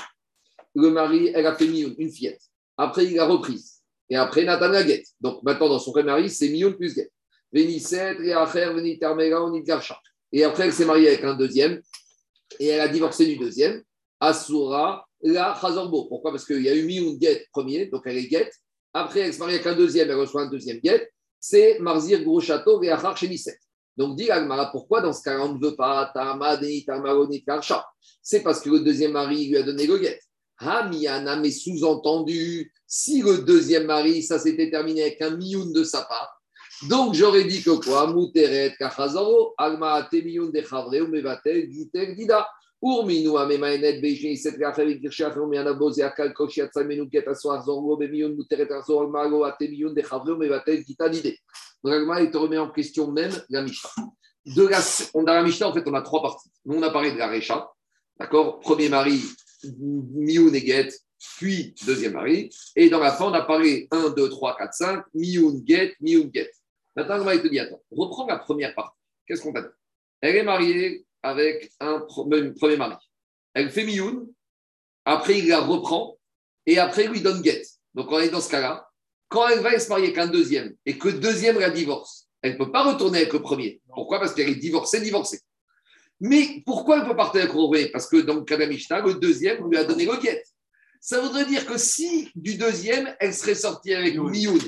le 0.76 0.90
mari, 0.90 1.32
elle 1.34 1.46
a 1.46 1.56
fait 1.56 1.66
mioun, 1.66 1.92
une 1.98 2.12
fillette. 2.12 2.42
Après, 2.76 3.06
il 3.06 3.18
a 3.18 3.26
reprise. 3.26 3.80
Et 4.08 4.14
après, 4.14 4.44
Nathan 4.44 4.68
la 4.68 4.84
guette. 4.84 5.08
Donc 5.20 5.42
maintenant, 5.42 5.68
dans 5.68 5.80
son 5.80 5.90
premier 5.90 6.06
mari, 6.06 6.30
c'est 6.30 6.48
mioun 6.50 6.76
plus 6.76 6.94
guette. 6.94 7.10
Vénisset, 7.52 8.12
Réacher, 8.12 8.72
Vénitermega, 8.72 9.42
Onitgarcha. 9.42 9.98
Et 10.30 10.44
après, 10.44 10.66
elle 10.66 10.72
s'est 10.72 10.84
mariée 10.84 11.08
avec 11.08 11.24
un 11.24 11.34
deuxième. 11.34 11.80
Et 12.58 12.66
elle 12.66 12.80
a 12.80 12.88
divorcé 12.88 13.26
du 13.26 13.36
deuxième. 13.36 13.82
Asura, 14.18 15.06
la 15.22 15.56
Chazorbo. 15.60 16.06
Pourquoi? 16.06 16.30
Parce 16.32 16.44
qu'il 16.44 16.62
y 16.62 16.68
a 16.68 16.74
eu 16.74 16.84
Mioun 16.84 17.18
Get 17.20 17.46
premier, 17.52 17.86
donc 17.86 18.02
elle 18.06 18.18
est 18.18 18.28
Get. 18.28 18.50
Après, 18.92 19.20
elle 19.20 19.34
se 19.34 19.38
marie 19.38 19.54
avec 19.54 19.66
un 19.66 19.74
deuxième, 19.74 20.10
elle 20.10 20.16
reçoit 20.16 20.42
un 20.42 20.50
deuxième 20.50 20.80
Get. 20.82 21.10
C'est 21.38 21.78
Marzir 21.78 22.22
Gros 22.22 22.40
Château, 22.40 22.80
Véachar 22.80 23.16
Chemisset. 23.16 23.58
Donc, 23.96 24.16
dit 24.16 24.30
Agmara, 24.30 24.70
pourquoi 24.70 25.00
dans 25.00 25.12
ce 25.12 25.22
cas 25.22 25.38
on 25.40 25.54
ne 25.54 25.62
veut 25.62 25.76
pas 25.76 26.10
Tamadeni, 26.14 26.84
Tamaroni, 26.84 27.44
Karcha 27.44 27.86
C'est 28.22 28.42
parce 28.42 28.60
que 28.60 28.70
le 28.70 28.80
deuxième 28.80 29.12
mari 29.12 29.48
lui 29.48 29.56
a 29.56 29.62
donné 29.62 29.86
le 29.86 30.02
Get. 30.02 30.20
Hamiana, 30.58 31.36
mais 31.36 31.50
sous-entendu, 31.50 32.72
si 32.86 33.22
le 33.22 33.38
deuxième 33.38 33.86
mari, 33.86 34.22
ça 34.22 34.38
s'était 34.38 34.70
terminé 34.70 35.02
avec 35.02 35.22
un 35.22 35.36
Mioun 35.36 35.72
de 35.72 35.84
sa 35.84 36.02
part, 36.02 36.39
donc, 36.88 37.14
j'aurais 37.14 37.44
dit 37.44 37.62
que 37.62 37.70
quoi? 37.70 38.06
Mouteret 38.06 38.74
kachazoro, 38.78 39.54
alma 39.58 40.02
temiyun 40.10 40.50
de 40.50 40.62
chavreu, 40.62 41.06
mevatel, 41.08 41.70
giter, 41.70 42.14
dida. 42.14 42.48
Urminu 42.82 43.36
amemaenet 43.36 44.00
beijin, 44.00 44.34
set 44.36 44.58
gachevik 44.58 45.02
kirshach, 45.02 45.36
umiana 45.36 45.74
boze 45.74 46.00
akal 46.00 46.32
koshi 46.32 46.62
atsamenu 46.62 47.06
ket 47.10 47.28
aswar 47.28 47.62
zorgo, 47.62 47.98
bemiyun 47.98 48.34
mouteret 48.34 48.70
azor, 48.72 49.02
almago 49.02 49.44
atemiyun 49.44 49.92
de 49.92 50.00
chavreu, 50.02 50.38
mevatel, 50.38 50.82
gita, 50.86 51.10
dide. 51.10 51.36
Donc, 51.84 51.94
il 52.20 52.30
te 52.30 52.36
remet 52.38 52.58
en 52.58 52.70
question 52.70 53.10
même 53.10 53.32
la 53.50 53.62
Mishnah. 53.62 53.90
De 54.46 54.66
la, 54.66 54.80
on, 55.12 55.22
dans 55.22 55.34
la 55.34 55.42
Mishnah, 55.42 55.68
en 55.68 55.74
fait, 55.74 55.82
on 55.86 55.94
a 55.94 56.00
trois 56.00 56.22
parties. 56.22 56.50
Nous, 56.64 56.76
on 56.76 56.82
a 56.82 56.90
parlé 56.90 57.12
de 57.12 57.18
la 57.18 57.28
Recha, 57.28 57.70
d'accord? 58.18 58.58
Premier 58.60 58.88
mari, 58.88 59.22
Mioun 59.78 60.54
et 60.54 60.60
Get, 60.60 60.88
puis 61.36 61.74
deuxième 61.86 62.14
mari. 62.14 62.48
Et 62.74 62.88
dans 62.88 63.00
la 63.00 63.12
fin, 63.12 63.26
on 63.26 63.34
a 63.34 63.42
parlé 63.42 63.86
1, 63.90 64.10
2, 64.10 64.28
3, 64.30 64.56
4, 64.56 64.74
5, 64.74 65.04
Mioun, 65.14 65.62
Get, 65.66 65.94
Mioun, 66.00 66.30
Get. 66.32 66.50
Maintenant, 66.96 67.18
va 67.24 67.38
te 67.38 67.46
dire, 67.48 67.64
attends, 67.64 67.82
reprends 67.90 68.26
la 68.26 68.38
première 68.38 68.74
partie. 68.74 68.98
Qu'est-ce 69.26 69.42
qu'on 69.42 69.52
t'a 69.52 69.62
dit? 69.62 69.68
Elle 70.20 70.36
est 70.36 70.42
mariée 70.42 71.06
avec 71.22 71.70
un 71.80 72.00
premier 72.00 72.76
mari. 72.76 72.96
Elle 73.54 73.70
fait 73.70 73.84
mioun, 73.84 74.26
après 75.04 75.38
il 75.38 75.48
la 75.48 75.60
reprend, 75.60 76.18
et 76.66 76.78
après 76.78 77.04
il 77.04 77.10
lui 77.10 77.20
donne 77.20 77.42
guette. 77.42 77.66
Donc 77.94 78.10
on 78.10 78.18
est 78.18 78.28
dans 78.28 78.40
ce 78.40 78.50
cas-là. 78.50 78.88
Quand 79.28 79.48
elle 79.48 79.60
va 79.60 79.78
se 79.78 79.88
marier 79.88 80.06
avec 80.06 80.18
un 80.18 80.26
deuxième, 80.26 80.74
et 80.84 80.98
que 80.98 81.08
le 81.08 81.20
deuxième 81.20 81.58
la 81.58 81.70
divorce, 81.70 82.28
elle 82.42 82.54
ne 82.54 82.58
peut 82.58 82.72
pas 82.72 82.82
retourner 82.82 83.18
avec 83.18 83.32
le 83.32 83.42
premier. 83.42 83.80
Pourquoi? 83.88 84.18
Parce 84.18 84.34
qu'elle 84.34 84.48
est 84.48 84.56
divorcée, 84.56 85.00
divorcée. 85.00 85.40
Mais 86.20 86.62
pourquoi 86.66 86.98
elle 86.98 87.06
peut 87.06 87.16
partir 87.16 87.42
avec 87.42 87.54
le 87.54 87.58
premier 87.58 87.88
Parce 87.88 88.06
que 88.08 88.18
dans 88.18 88.34
le 88.34 88.42
cas 88.42 88.56
de 88.56 88.66
Mishnah, 88.66 89.00
le 89.00 89.14
deuxième 89.14 89.68
lui 89.68 89.78
a 89.78 89.84
donné 89.84 90.04
le 90.04 90.16
guette. 90.16 90.46
Ça 91.00 91.20
voudrait 91.20 91.46
dire 91.46 91.64
que 91.66 91.78
si 91.78 92.30
du 92.34 92.56
deuxième, 92.56 93.14
elle 93.20 93.32
serait 93.32 93.54
sortie 93.54 93.94
avec 93.94 94.16
mioun, 94.16 94.60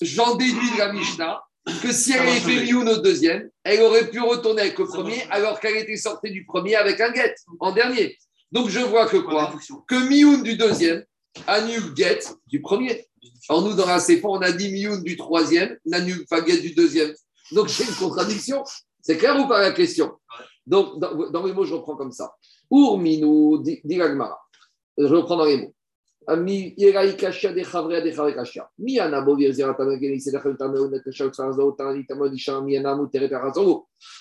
j'en 0.00 0.34
déduis 0.34 0.72
de 0.72 0.78
la 0.78 0.92
Mishnah 0.92 1.42
que 1.82 1.92
si 1.92 2.12
elle 2.12 2.20
avait 2.20 2.40
fait 2.40 2.64
Mioun 2.64 2.88
au 2.88 2.98
deuxième, 2.98 3.50
elle 3.64 3.82
aurait 3.82 4.08
pu 4.08 4.20
retourner 4.20 4.62
avec 4.62 4.78
le 4.78 4.86
premier 4.86 5.22
alors 5.30 5.58
qu'elle 5.58 5.76
était 5.76 5.96
sortie 5.96 6.30
du 6.30 6.44
premier 6.44 6.76
avec 6.76 7.00
un 7.00 7.12
get 7.12 7.34
en 7.58 7.72
dernier. 7.72 8.16
Donc 8.52 8.68
je 8.68 8.80
vois 8.80 9.06
que 9.06 9.16
quoi 9.16 9.52
Que 9.88 10.08
Mioun 10.08 10.42
du 10.42 10.56
deuxième 10.56 11.04
annule 11.46 11.94
get 11.96 12.20
du 12.46 12.60
premier. 12.60 13.06
Alors 13.48 13.62
nous, 13.62 13.74
dans 13.74 13.86
la 13.86 13.98
on 14.24 14.40
a 14.42 14.52
dit 14.52 14.70
Mioun 14.70 15.02
du 15.02 15.16
troisième, 15.16 15.76
n'annule 15.84 16.24
pas 16.26 16.44
get 16.44 16.60
du 16.60 16.74
deuxième. 16.74 17.12
Donc 17.52 17.68
j'ai 17.68 17.84
une 17.84 17.94
contradiction. 17.94 18.62
C'est 19.00 19.16
clair 19.16 19.38
ou 19.38 19.46
pas 19.46 19.60
la 19.60 19.72
question 19.72 20.12
Donc 20.66 20.98
dans, 20.98 21.30
dans, 21.30 21.44
les 21.44 21.52
mots, 21.52 21.64
je 21.64 21.74
reprends 21.74 21.96
comme 21.96 22.12
ça. 22.12 22.34
Urminu, 22.70 23.62
dit 23.62 23.80
Je 23.86 25.14
reprends 25.14 25.36
dans 25.36 25.44
les 25.44 25.58
mots. 25.58 25.74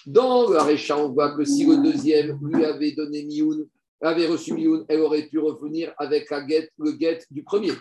Dans 0.05 0.49
la 0.49 0.63
récha, 0.63 0.97
on 0.97 1.09
voit 1.09 1.35
que 1.35 1.43
si 1.43 1.65
le 1.65 1.77
deuxième 1.81 2.37
lui 2.43 2.63
avait 2.63 2.91
donné 2.91 3.23
mioun, 3.23 3.65
avait 4.01 4.27
reçu 4.27 4.53
mioun, 4.53 4.85
elle 4.87 5.01
aurait 5.01 5.23
pu 5.23 5.39
revenir 5.39 5.93
avec 5.97 6.29
la 6.29 6.41
guette, 6.41 6.71
le 6.77 6.91
guette 6.91 7.25
du 7.31 7.43
premier. 7.43 7.71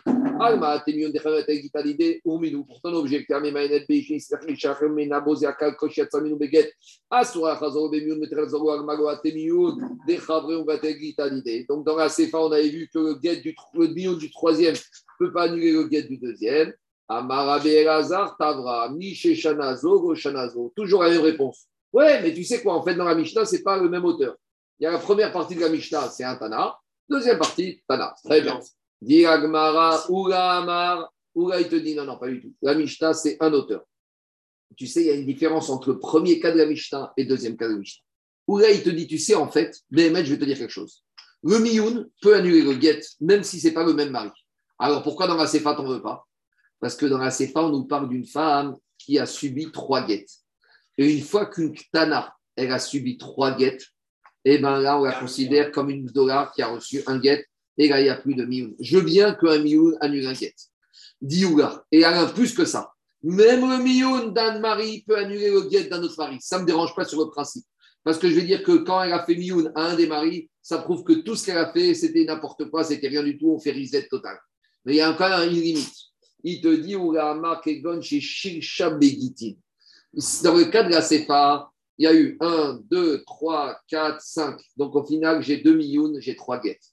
Alma 0.40 0.82
temion 0.84 1.10
de 1.10 1.18
chavre 1.18 1.44
de 1.46 1.52
gita 1.52 1.82
l'idée 1.82 2.20
ou 2.24 2.38
minou. 2.38 2.64
Pourtant, 2.64 2.92
objecteur 2.94 3.40
mais 3.40 3.52
mainet 3.52 3.84
beishin 3.88 4.18
se 4.18 4.34
dachel 4.34 4.56
shachem 4.56 4.94
me 4.94 5.06
nabo 5.06 5.34
ziakal 5.34 5.76
koshiat 5.76 6.10
saminu 6.10 6.36
beget. 6.36 6.72
Asura 7.10 7.56
chazo 7.58 7.88
be 7.90 8.00
mioun 8.04 8.18
metret 8.18 8.48
zogo 8.48 8.70
almago 8.70 9.08
atemion 9.08 9.76
de 10.06 10.76
te 10.76 10.98
gita 10.98 11.28
l'idée. 11.28 11.66
Donc 11.68 11.84
dans 11.84 11.96
la 11.96 12.08
CFA, 12.08 12.40
on 12.40 12.52
avait 12.52 12.68
vu 12.68 12.88
que 12.92 12.98
le 12.98 13.14
guette 13.14 13.42
du 13.42 13.54
le 13.74 13.88
mioun 13.88 14.18
du 14.18 14.30
troisième 14.30 14.74
ne 14.74 15.26
peut 15.26 15.32
pas 15.32 15.44
annuler 15.44 15.72
le 15.72 15.84
guet 15.84 16.02
du 16.02 16.18
deuxième. 16.18 16.72
Amarabe 17.08 17.66
Elazar, 17.66 18.36
Tavra, 18.38 18.88
Miché 18.90 19.34
Shanazo, 19.34 20.00
Goshanazo. 20.00 20.72
Toujours 20.74 21.02
la 21.02 21.10
même 21.10 21.20
réponse. 21.20 21.66
Ouais, 21.92 22.22
mais 22.22 22.32
tu 22.32 22.44
sais 22.44 22.62
quoi, 22.62 22.74
en 22.74 22.82
fait, 22.82 22.94
dans 22.94 23.04
la 23.04 23.14
Mishnah, 23.14 23.44
ce 23.44 23.56
n'est 23.56 23.62
pas 23.62 23.78
le 23.78 23.88
même 23.88 24.04
auteur. 24.04 24.36
Il 24.78 24.84
y 24.84 24.86
a 24.86 24.92
la 24.92 24.98
première 24.98 25.32
partie 25.32 25.54
de 25.54 25.60
la 25.60 25.68
Mishnah, 25.68 26.10
c'est 26.10 26.24
un 26.24 26.36
Tana. 26.36 26.76
Deuxième 27.08 27.38
partie, 27.38 27.82
Tana. 27.88 28.14
Très 28.24 28.40
bien. 28.40 28.60
Dit 29.00 29.24
Agmara, 29.24 30.04
Ura 30.08 30.58
Amar. 30.58 31.12
Il 31.36 31.68
te 31.68 31.76
dit 31.76 31.94
non, 31.94 32.04
non, 32.04 32.18
pas 32.18 32.28
du 32.28 32.40
tout. 32.40 32.54
La 32.62 32.74
Mishnah, 32.74 33.12
c'est 33.14 33.36
un 33.40 33.52
auteur. 33.52 33.82
Tu 34.76 34.86
sais, 34.86 35.02
il 35.02 35.06
y 35.06 35.10
a 35.10 35.14
une 35.14 35.26
différence 35.26 35.70
entre 35.70 35.90
le 35.90 35.98
premier 35.98 36.40
cas 36.40 36.50
de 36.50 36.58
la 36.58 36.66
Mishnah 36.66 37.12
et 37.16 37.22
le 37.22 37.28
deuxième 37.28 37.56
cas 37.56 37.66
de 37.66 37.72
la 37.72 37.78
Mishnah. 37.78 38.02
Ura, 38.48 38.70
il 38.70 38.82
te 38.82 38.90
dit, 38.90 39.06
tu 39.06 39.18
sais, 39.18 39.34
en 39.34 39.48
fait, 39.50 39.80
Béhémet, 39.90 40.24
je 40.24 40.32
vais 40.32 40.38
te 40.38 40.44
dire 40.44 40.58
quelque 40.58 40.70
chose. 40.70 41.02
Le 41.42 41.58
Mioun 41.58 42.08
peut 42.22 42.34
annuler 42.34 42.62
le 42.62 42.80
Get, 42.80 43.02
même 43.20 43.44
si 43.44 43.60
ce 43.60 43.68
n'est 43.68 43.74
pas 43.74 43.84
le 43.84 43.92
même 43.92 44.10
mari. 44.10 44.30
Alors 44.78 45.02
pourquoi 45.02 45.26
dans 45.26 45.36
la 45.36 45.46
Sefa, 45.46 45.78
on 45.78 45.82
ne 45.82 45.94
veut 45.94 46.02
pas? 46.02 46.26
Parce 46.80 46.96
que 46.96 47.06
dans 47.06 47.18
la 47.18 47.30
Sefa, 47.30 47.62
on 47.62 47.68
nous 47.68 47.84
parle 47.84 48.08
d'une 48.08 48.26
femme 48.26 48.74
qui 48.98 49.18
a 49.18 49.26
subi 49.26 49.70
trois 49.70 50.06
guettes. 50.06 50.30
Et 50.96 51.12
une 51.12 51.22
fois 51.22 51.46
qu'une 51.46 51.74
Tana, 51.92 52.34
elle 52.56 52.72
a 52.72 52.78
subi 52.78 53.18
trois 53.18 53.52
guettes, 53.52 53.84
et 53.84 53.93
eh 54.44 54.58
bien 54.58 54.78
là, 54.80 54.98
on 54.98 55.04
la 55.04 55.12
considère 55.12 55.70
comme 55.72 55.90
une 55.90 56.06
dollar 56.06 56.52
qui 56.52 56.62
a 56.62 56.68
reçu 56.68 57.02
un 57.06 57.18
guette, 57.18 57.46
et 57.76 57.88
là, 57.88 58.00
il 58.00 58.04
n'y 58.04 58.10
a 58.10 58.16
plus 58.16 58.34
de 58.34 58.44
mioun. 58.44 58.74
Je 58.78 58.98
bien 58.98 59.34
qu'un 59.34 59.58
mioun 59.58 59.96
annule 60.00 60.26
un 60.26 60.32
guette. 60.32 60.68
Dioula. 61.20 61.84
Et 61.90 62.04
a 62.04 62.26
plus 62.26 62.54
que 62.54 62.64
ça. 62.64 62.92
Même 63.22 63.68
le 63.68 63.82
mioun 63.82 64.32
d'un 64.32 64.60
mari 64.60 65.02
peut 65.06 65.16
annuler 65.16 65.50
le 65.50 65.62
guette 65.62 65.90
d'un 65.90 66.02
autre 66.02 66.16
mari. 66.18 66.36
Ça 66.40 66.56
ne 66.56 66.62
me 66.62 66.66
dérange 66.66 66.94
pas 66.94 67.04
sur 67.04 67.18
le 67.20 67.30
principe. 67.30 67.64
Parce 68.04 68.18
que 68.18 68.28
je 68.28 68.34
veux 68.34 68.42
dire 68.42 68.62
que 68.62 68.72
quand 68.72 69.02
elle 69.02 69.14
a 69.14 69.24
fait 69.24 69.34
mioun 69.34 69.72
à 69.74 69.86
un 69.86 69.96
des 69.96 70.06
maris, 70.06 70.50
ça 70.60 70.78
prouve 70.78 71.04
que 71.04 71.14
tout 71.14 71.34
ce 71.34 71.46
qu'elle 71.46 71.58
a 71.58 71.72
fait, 71.72 71.94
c'était 71.94 72.24
n'importe 72.24 72.70
quoi, 72.70 72.84
c'était 72.84 73.08
rien 73.08 73.22
du 73.22 73.38
tout, 73.38 73.50
on 73.50 73.58
fait 73.58 73.72
reset 73.72 74.08
total. 74.08 74.38
Mais 74.84 74.94
il 74.94 74.96
y 74.96 75.00
a 75.00 75.10
encore 75.10 75.42
une 75.42 75.58
limite. 75.58 75.94
Il 76.42 76.60
te 76.60 76.68
dit, 76.68 76.94
où 76.94 77.12
la 77.12 77.34
marque 77.34 77.70
chez 78.02 78.20
Shilsha 78.20 78.90
Begitin. 78.90 79.54
Dans 80.42 80.54
le 80.54 80.66
cas 80.66 80.82
de 80.82 80.90
la 80.90 81.00
CFA, 81.00 81.70
il 81.98 82.04
y 82.04 82.06
a 82.06 82.14
eu 82.14 82.36
1, 82.40 82.80
2, 82.90 83.22
3, 83.24 83.78
4, 83.88 84.20
5. 84.20 84.60
Donc 84.76 84.94
au 84.96 85.04
final, 85.04 85.42
j'ai 85.42 85.58
2 85.58 85.74
millions, 85.74 86.12
j'ai 86.18 86.34
3 86.36 86.60
guettes. 86.60 86.84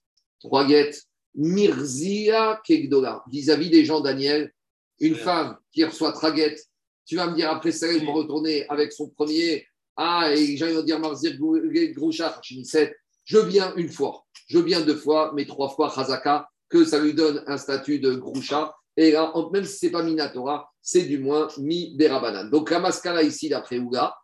3 0.41 0.65
guettes. 0.65 1.03
Mirzia 1.35 2.61
Kegdola. 2.65 3.23
Vis-à-vis 3.31 3.69
des 3.69 3.85
gens, 3.85 4.01
Daniel, 4.01 4.51
une 4.99 5.15
femme 5.15 5.57
qui 5.71 5.83
reçoit 5.83 6.11
3 6.11 6.31
guettes, 6.31 6.65
tu 7.05 7.15
vas 7.15 7.27
me 7.27 7.35
dire 7.35 7.49
après 7.49 7.71
ça, 7.71 7.87
elle 7.87 8.05
va 8.05 8.11
retourner 8.11 8.65
avec 8.69 8.91
son 8.91 9.09
premier. 9.09 9.65
Ah, 9.97 10.31
et 10.33 10.55
gens 10.55 10.71
vont 10.71 10.83
dire 10.83 10.99
Marzir 10.99 11.37
Groucha, 11.37 12.39
Je 12.43 13.37
viens 13.39 13.75
une 13.75 13.89
fois, 13.89 14.25
je 14.47 14.59
viens 14.59 14.81
deux 14.81 14.95
fois, 14.95 15.31
mais 15.35 15.45
trois 15.45 15.69
fois 15.69 15.91
Khazaka 15.93 16.47
que 16.69 16.85
ça 16.85 16.99
lui 16.99 17.13
donne 17.13 17.43
un 17.47 17.57
statut 17.57 17.99
de 17.99 18.15
groucha. 18.15 18.73
Et 18.95 19.11
là, 19.11 19.33
même 19.51 19.65
si 19.65 19.77
ce 19.77 19.85
n'est 19.85 19.91
pas 19.91 20.03
Minatora, 20.03 20.71
c'est 20.81 21.03
du 21.03 21.19
moins 21.19 21.49
mi 21.57 21.95
Berabanan. 21.97 22.49
Donc 22.49 22.71
la 22.71 22.79
mascara 22.79 23.23
ici, 23.23 23.49
d'après 23.49 23.77
Ouga, 23.77 24.15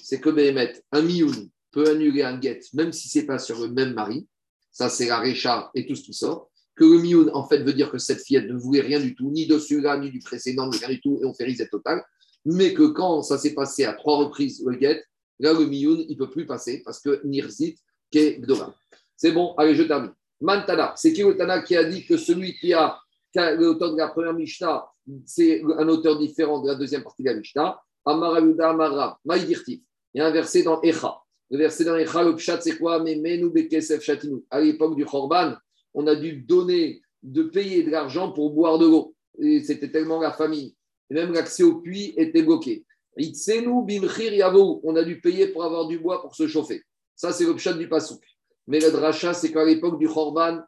c'est 0.00 0.20
que 0.20 0.30
Behemet, 0.30 0.72
un 0.92 1.02
mioun 1.02 1.50
peut 1.70 1.88
annuler 1.88 2.22
un 2.22 2.40
get, 2.40 2.60
même 2.74 2.92
si 2.92 3.08
ce 3.08 3.18
n'est 3.18 3.26
pas 3.26 3.38
sur 3.38 3.60
le 3.60 3.68
même 3.68 3.94
mari. 3.94 4.26
Ça, 4.70 4.88
c'est 4.88 5.06
la 5.06 5.18
Récha 5.18 5.70
et 5.74 5.86
tout 5.86 5.94
ce 5.94 6.02
qui 6.02 6.14
sort. 6.14 6.50
Que 6.74 6.84
le 6.84 6.98
mioun, 6.98 7.30
en 7.34 7.46
fait, 7.46 7.58
veut 7.58 7.74
dire 7.74 7.90
que 7.90 7.98
cette 7.98 8.22
fillette 8.22 8.46
ne 8.46 8.56
voulait 8.56 8.80
rien 8.80 9.00
du 9.00 9.14
tout, 9.14 9.30
ni 9.30 9.46
de 9.46 9.58
celui-là, 9.58 9.98
ni 9.98 10.10
du 10.10 10.20
précédent, 10.20 10.68
ni 10.68 10.78
rien 10.78 10.88
du 10.88 11.00
tout, 11.00 11.18
et 11.20 11.26
on 11.26 11.34
fait 11.34 11.44
reset 11.44 11.68
total. 11.68 12.02
Mais 12.44 12.72
que 12.72 12.84
quand 12.84 13.22
ça 13.22 13.38
s'est 13.38 13.54
passé 13.54 13.84
à 13.84 13.92
trois 13.92 14.16
reprises, 14.16 14.62
le 14.66 14.78
get, 14.78 15.04
là, 15.38 15.52
le 15.52 15.66
mioun, 15.66 16.04
il 16.08 16.12
ne 16.12 16.18
peut 16.18 16.30
plus 16.30 16.46
passer 16.46 16.82
parce 16.84 17.00
que 17.00 17.20
Nirzit, 17.24 17.76
qu'est. 18.10 18.40
C'est 19.16 19.32
bon, 19.32 19.54
allez, 19.56 19.74
je 19.74 19.82
termine. 19.82 20.12
Mantana, 20.40 20.92
c'est 20.96 21.12
qui 21.12 21.22
Tana 21.36 21.62
qui 21.62 21.76
a 21.76 21.84
dit 21.84 22.04
que 22.04 22.16
celui 22.16 22.54
qui 22.54 22.72
a, 22.72 22.98
l'auteur 23.56 23.92
de 23.92 23.98
la 23.98 24.08
première 24.08 24.34
Mishnah, 24.34 24.84
c'est 25.24 25.62
un 25.62 25.88
auteur 25.88 26.18
différent 26.18 26.60
de 26.60 26.68
la 26.68 26.74
deuxième 26.74 27.02
partie 27.02 27.22
de 27.22 27.28
la 27.28 27.36
Mishnah? 27.36 27.80
Amara 28.04 28.40
Yuda 28.40 28.70
Amara, 28.70 29.20
Il 29.24 29.80
y 30.14 30.20
a 30.20 30.26
un 30.26 30.30
verset 30.30 30.62
dans 30.62 30.80
Echa. 30.82 31.18
Le 31.50 31.58
verset 31.58 31.84
dans 31.84 31.96
Echa, 31.96 32.22
le 32.22 32.34
Pshat, 32.36 32.60
c'est 32.60 32.78
quoi? 32.78 33.02
Mais 33.02 33.16
Bekesef 33.16 34.02
Shatinu. 34.02 34.44
À 34.50 34.60
l'époque 34.60 34.96
du 34.96 35.04
Khorban, 35.04 35.54
on 35.94 36.06
a 36.06 36.14
dû 36.14 36.36
donner, 36.36 37.02
de 37.22 37.44
payer 37.44 37.82
de 37.84 37.90
l'argent 37.90 38.32
pour 38.32 38.50
boire 38.50 38.78
de 38.78 38.86
l'eau. 38.86 39.14
C'était 39.38 39.90
tellement 39.90 40.20
la 40.20 40.32
famille. 40.32 40.74
Et 41.10 41.14
même 41.14 41.32
l'accès 41.32 41.62
au 41.62 41.80
puits 41.80 42.14
était 42.16 42.42
bloqué. 42.42 42.84
Itzenu 43.16 43.84
Bimchir 43.84 44.32
Yavou. 44.32 44.80
On 44.82 44.96
a 44.96 45.04
dû 45.04 45.20
payer 45.20 45.48
pour 45.48 45.64
avoir 45.64 45.86
du 45.86 45.98
bois 45.98 46.20
pour 46.22 46.34
se 46.34 46.46
chauffer. 46.48 46.82
Ça, 47.14 47.32
c'est 47.32 47.44
le 47.44 47.54
Pshat 47.54 47.74
du 47.74 47.88
Pasouk. 47.88 48.22
Mais 48.66 48.80
le 48.80 48.90
dracha, 48.90 49.34
c'est 49.34 49.52
qu'à 49.52 49.64
l'époque 49.64 49.98
du 49.98 50.08
Khorban, 50.08 50.62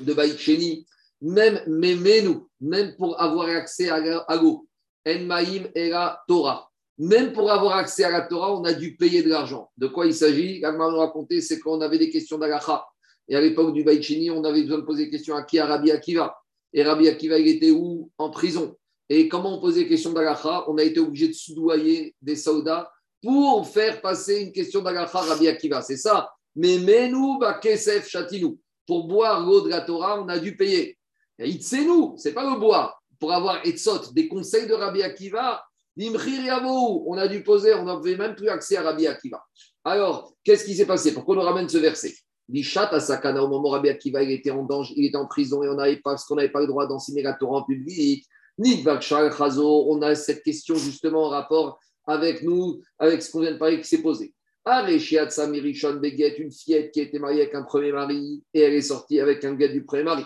de 0.00 0.12
Baïcheni, 0.12 0.86
même 1.20 1.60
nous, 1.66 2.48
même 2.60 2.94
pour 2.96 3.20
avoir 3.20 3.48
accès 3.48 3.88
à 3.88 4.36
l'eau, 4.36 4.67
En 5.06 5.44
et 5.74 5.88
la 5.88 6.22
Torah, 6.28 6.70
même 6.98 7.32
pour 7.32 7.50
avoir 7.50 7.76
accès 7.76 8.04
à 8.04 8.10
la 8.10 8.22
Torah, 8.22 8.52
on 8.54 8.64
a 8.64 8.72
dû 8.72 8.96
payer 8.96 9.22
de 9.22 9.28
l'argent. 9.28 9.70
De 9.76 9.86
quoi 9.86 10.06
il 10.06 10.14
s'agit? 10.14 10.60
L'Agma 10.60 10.90
nous 10.90 10.98
raconter, 10.98 11.40
c'est 11.40 11.60
qu'on 11.60 11.80
avait 11.80 11.98
des 11.98 12.10
questions 12.10 12.38
d'Alacha. 12.38 12.84
Et 13.28 13.36
à 13.36 13.40
l'époque 13.40 13.72
du 13.72 13.84
Baïchini, 13.84 14.30
on 14.30 14.42
avait 14.42 14.62
besoin 14.62 14.78
de 14.78 14.84
poser 14.84 15.04
des 15.04 15.10
questions 15.10 15.36
à 15.36 15.44
qui? 15.44 15.58
À 15.58 15.66
Rabbi 15.66 15.92
Akiva. 15.92 16.36
Et 16.72 16.82
Rabbi 16.82 17.08
Akiva, 17.08 17.38
il 17.38 17.48
était 17.48 17.70
où? 17.70 18.10
En 18.18 18.30
prison. 18.30 18.74
Et 19.08 19.28
comment 19.28 19.56
on 19.56 19.60
posait 19.60 19.86
question 19.86 20.12
d'Agacha 20.12 20.64
On 20.68 20.76
a 20.76 20.82
été 20.82 20.98
obligé 20.98 21.28
de 21.28 21.32
soudoyer 21.32 22.14
des 22.20 22.36
soldats 22.36 22.90
pour 23.22 23.66
faire 23.66 24.00
passer 24.00 24.42
une 24.42 24.52
question 24.52 24.82
d'Agacha 24.82 25.18
à 25.18 25.22
Rabbi 25.22 25.46
Akiva. 25.46 25.82
C'est 25.82 25.96
ça. 25.96 26.30
Mais 26.56 26.78
Menou, 26.78 27.38
Kesef, 27.62 28.08
Chatinou. 28.08 28.58
Pour 28.86 29.06
boire 29.06 29.46
l'eau 29.46 29.60
de 29.60 29.68
la 29.68 29.82
Torah, 29.82 30.20
on 30.20 30.28
a 30.28 30.38
dû 30.38 30.56
payer. 30.56 30.98
Et 31.38 31.58
nous, 31.84 32.14
c'est 32.16 32.32
pas 32.32 32.50
le 32.50 32.58
boire. 32.58 32.97
Pour 33.18 33.32
avoir 33.32 33.64
Etzot, 33.66 34.12
des 34.12 34.28
conseils 34.28 34.66
de 34.66 34.74
Rabbi 34.74 35.02
Akiva, 35.02 35.62
on 36.00 37.18
a 37.18 37.26
dû 37.26 37.42
poser, 37.42 37.74
on 37.74 37.84
n'avait 37.84 38.16
même 38.16 38.36
plus 38.36 38.48
accès 38.48 38.76
à 38.76 38.82
Rabbi 38.82 39.06
Akiva. 39.06 39.42
Alors, 39.84 40.32
qu'est-ce 40.44 40.64
qui 40.64 40.74
s'est 40.74 40.86
passé 40.86 41.12
Pourquoi 41.12 41.34
on 41.34 41.38
nous 41.40 41.44
ramène 41.44 41.68
ce 41.68 41.78
verset? 41.78 42.14
L'Ishat 42.48 42.88
à 42.88 43.00
Sakana, 43.00 43.42
au 43.42 43.48
moment 43.48 43.68
où 43.68 43.72
Rabbi 43.72 43.88
Akiva 43.88 44.22
il 44.22 44.30
était 44.30 44.50
en 44.50 44.62
danger, 44.64 44.94
il 44.96 45.06
était 45.06 45.16
en 45.16 45.26
prison 45.26 45.62
et 45.62 45.68
on 45.68 45.74
n'avait 45.74 45.96
pas, 45.96 46.10
parce 46.10 46.24
qu'on 46.24 46.36
n'avait 46.36 46.48
pas 46.48 46.60
le 46.60 46.66
droit 46.66 46.86
d'enseigner 46.86 47.22
la 47.22 47.34
Torah 47.34 47.58
en 47.58 47.64
public. 47.64 48.24
Ni 48.58 48.84
Chazo, 49.00 49.86
on 49.88 50.02
a 50.02 50.14
cette 50.14 50.42
question 50.42 50.74
justement 50.74 51.26
en 51.26 51.28
rapport 51.28 51.78
avec 52.06 52.42
nous, 52.42 52.80
avec 52.98 53.22
ce 53.22 53.30
qu'on 53.30 53.40
vient 53.40 53.52
de 53.52 53.58
parler 53.58 53.80
qui 53.80 53.88
s'est 53.88 54.02
posé. 54.02 54.34
Areshiat 54.64 55.30
Samirishon 55.30 55.94
Beget, 55.94 56.38
une 56.38 56.52
fillette 56.52 56.90
qui 56.92 57.00
était 57.00 57.18
mariée 57.18 57.42
avec 57.42 57.54
un 57.54 57.62
premier 57.62 57.92
mari 57.92 58.42
et 58.52 58.60
elle 58.60 58.74
est 58.74 58.82
sortie 58.82 59.20
avec 59.20 59.44
un 59.44 59.54
gars 59.54 59.68
du 59.68 59.84
premier 59.84 60.04
mari. 60.04 60.24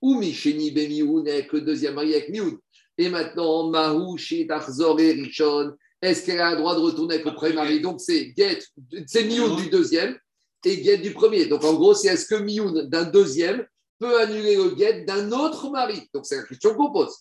Ou 0.00 0.18
Misheni 0.18 0.70
Bemioun 0.70 1.28
avec 1.28 1.52
le 1.52 1.60
deuxième 1.60 1.94
mari 1.94 2.14
avec 2.14 2.28
Mioun. 2.28 2.58
Et 2.96 3.08
maintenant, 3.08 3.68
Mahou 3.68 4.16
Shitarzor 4.16 4.98
et 5.00 5.12
Rishon, 5.12 5.72
est-ce 6.00 6.24
qu'elle 6.24 6.40
a 6.40 6.52
le 6.52 6.58
droit 6.58 6.74
de 6.74 6.80
retourner 6.80 7.14
avec 7.14 7.26
le 7.26 7.34
premier 7.34 7.54
mari 7.54 7.80
Donc 7.80 8.00
c'est 8.00 8.32
Get, 8.36 8.60
c'est 9.06 9.24
Mioun 9.24 9.56
du 9.56 9.70
deuxième 9.70 10.16
et 10.64 10.82
Get 10.82 10.98
du 10.98 11.12
premier. 11.12 11.46
Donc 11.46 11.64
en 11.64 11.74
gros, 11.74 11.94
c'est 11.94 12.08
est-ce 12.08 12.26
que 12.26 12.36
Mioun 12.36 12.88
d'un 12.88 13.04
deuxième 13.04 13.64
peut 13.98 14.20
annuler 14.20 14.56
le 14.56 14.76
Get 14.76 15.04
d'un 15.04 15.30
autre 15.32 15.70
mari 15.70 16.08
Donc 16.14 16.26
c'est 16.26 16.36
la 16.36 16.42
question 16.44 16.74
qu'on 16.74 16.92
pose. 16.92 17.14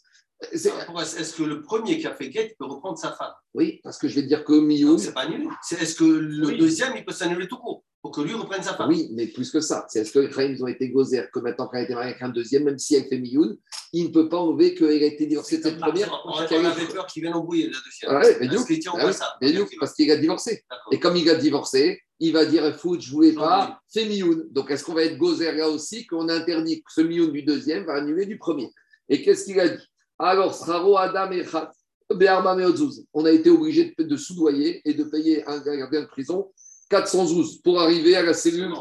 Est-ce 0.51 1.33
que 1.33 1.43
le 1.43 1.61
premier 1.61 1.97
qui 1.99 2.05
a 2.05 2.13
fait 2.13 2.31
Get 2.31 2.55
peut 2.59 2.65
reprendre 2.65 2.97
sa 2.97 3.11
femme? 3.13 3.33
Oui, 3.53 3.79
parce 3.83 3.97
que 3.97 4.07
je 4.07 4.15
vais 4.15 4.27
dire 4.27 4.43
que 4.43 4.53
Mioun. 4.53 4.99
C'est 4.99 5.13
pas 5.13 5.21
annulé. 5.21 5.47
Est-ce 5.71 5.95
que 5.95 6.03
le 6.03 6.57
deuxième, 6.57 6.93
il 6.95 7.03
peut 7.03 7.13
s'annuler 7.13 7.47
tout 7.47 7.57
court 7.57 7.83
pour 8.03 8.11
que 8.11 8.21
lui 8.21 8.35
reprenne 8.35 8.61
sa 8.61 8.75
femme? 8.75 8.89
Oui, 8.89 9.09
mais 9.13 9.27
plus 9.27 9.49
que 9.49 9.59
ça. 9.61 9.85
C'est 9.89 10.01
est-ce 10.01 10.11
que 10.11 10.19
les 10.19 10.51
ils 10.51 10.63
ont 10.63 10.67
été 10.67 10.89
gozer 10.89 11.27
que 11.31 11.39
maintenant, 11.39 11.65
quand 11.65 11.73
elle 11.73 11.79
a 11.79 11.83
été 11.83 11.95
mariée 11.95 12.11
avec 12.11 12.21
un 12.21 12.29
deuxième, 12.29 12.65
même 12.65 12.77
si 12.77 12.95
elle 12.95 13.05
fait 13.05 13.17
Mioun, 13.17 13.57
il 13.93 14.05
ne 14.05 14.09
peut 14.09 14.29
pas 14.29 14.37
enlever 14.37 14.75
qu'elle 14.75 15.03
a 15.03 15.07
été 15.07 15.25
divorcée 15.25 15.57
de 15.57 15.63
cette 15.63 15.79
première. 15.79 16.13
On, 16.25 16.33
avait 16.33 16.85
peur 16.85 17.07
qu'il 17.07 17.23
vienne 17.23 17.33
embrouiller 17.33 17.71
la 17.71 17.77
deuxième. 17.83 18.11
Ah 18.11 18.19
ouais, 18.19 18.37
mais 18.39 18.47
ah 18.51 19.65
parce 19.79 19.93
qu'il 19.93 20.11
a 20.11 20.17
divorcé. 20.17 20.63
Et 20.91 20.99
comme 20.99 21.17
il 21.17 21.27
a 21.31 21.35
divorcé, 21.35 21.99
il 22.19 22.31
va 22.33 22.45
dire 22.45 22.63
écoute, 22.65 23.01
je 23.01 23.09
ne 23.09 23.13
voulais 23.13 23.33
pas, 23.33 23.79
c'est 23.87 24.05
Mioun. 24.05 24.47
Donc 24.51 24.69
est-ce 24.69 24.83
qu'on 24.83 24.93
va 24.93 25.03
être 25.03 25.17
gozer 25.17 25.51
là 25.53 25.67
aussi, 25.67 26.05
qu'on 26.05 26.29
interdit 26.29 26.83
que 26.83 26.93
ce 26.93 27.01
Mioun 27.01 27.31
du 27.31 27.41
deuxième 27.41 27.85
va 27.85 27.95
annuler 27.95 28.27
du 28.27 28.37
premier? 28.37 28.69
Et 29.09 29.23
qu'est-ce 29.23 29.45
qu'il 29.45 29.59
a 29.59 29.69
dit? 29.69 29.83
Alors, 30.19 30.53
Sraro 30.53 30.97
Adam 30.97 31.31
et 31.31 31.45
on 33.13 33.25
a 33.25 33.31
été 33.31 33.49
obligé 33.49 33.93
de, 33.97 34.17
soudoyer 34.17 34.81
et 34.85 34.93
de 34.93 35.03
payer 35.03 35.43
un 35.47 35.59
gardien 35.59 36.01
de 36.01 36.05
prison 36.05 36.51
412 36.89 37.61
pour 37.61 37.81
arriver 37.81 38.15
à 38.15 38.23
la 38.23 38.33
cellule. 38.33 38.73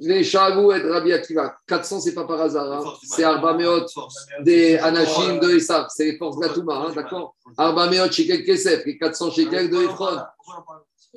Les 0.00 0.22
Shagou 0.22 0.72
et 0.72 0.80
Rabbi 0.80 1.12
Akiva. 1.12 1.56
400, 1.66 2.00
c'est 2.00 2.14
pas 2.14 2.26
par 2.26 2.40
hasard. 2.42 2.72
Hein. 2.72 2.94
C'est 3.04 3.24
Arbameot 3.24 3.86
des 4.40 4.76
Anachim 4.76 5.38
de 5.38 5.50
Esav. 5.50 5.86
C'est 5.88 6.04
les 6.04 6.18
forces 6.18 6.36
de 6.38 6.46
la 6.46 6.52
Touma, 6.52 6.74
hein, 6.74 6.92
d'accord 6.94 7.36
Arbameot 7.56 8.10
Shekel 8.10 8.44
Kesef, 8.44 8.84
les 8.84 8.98
400 8.98 9.30
Shekel 9.30 9.70
de 9.70 9.84
Ephron. 9.84 10.18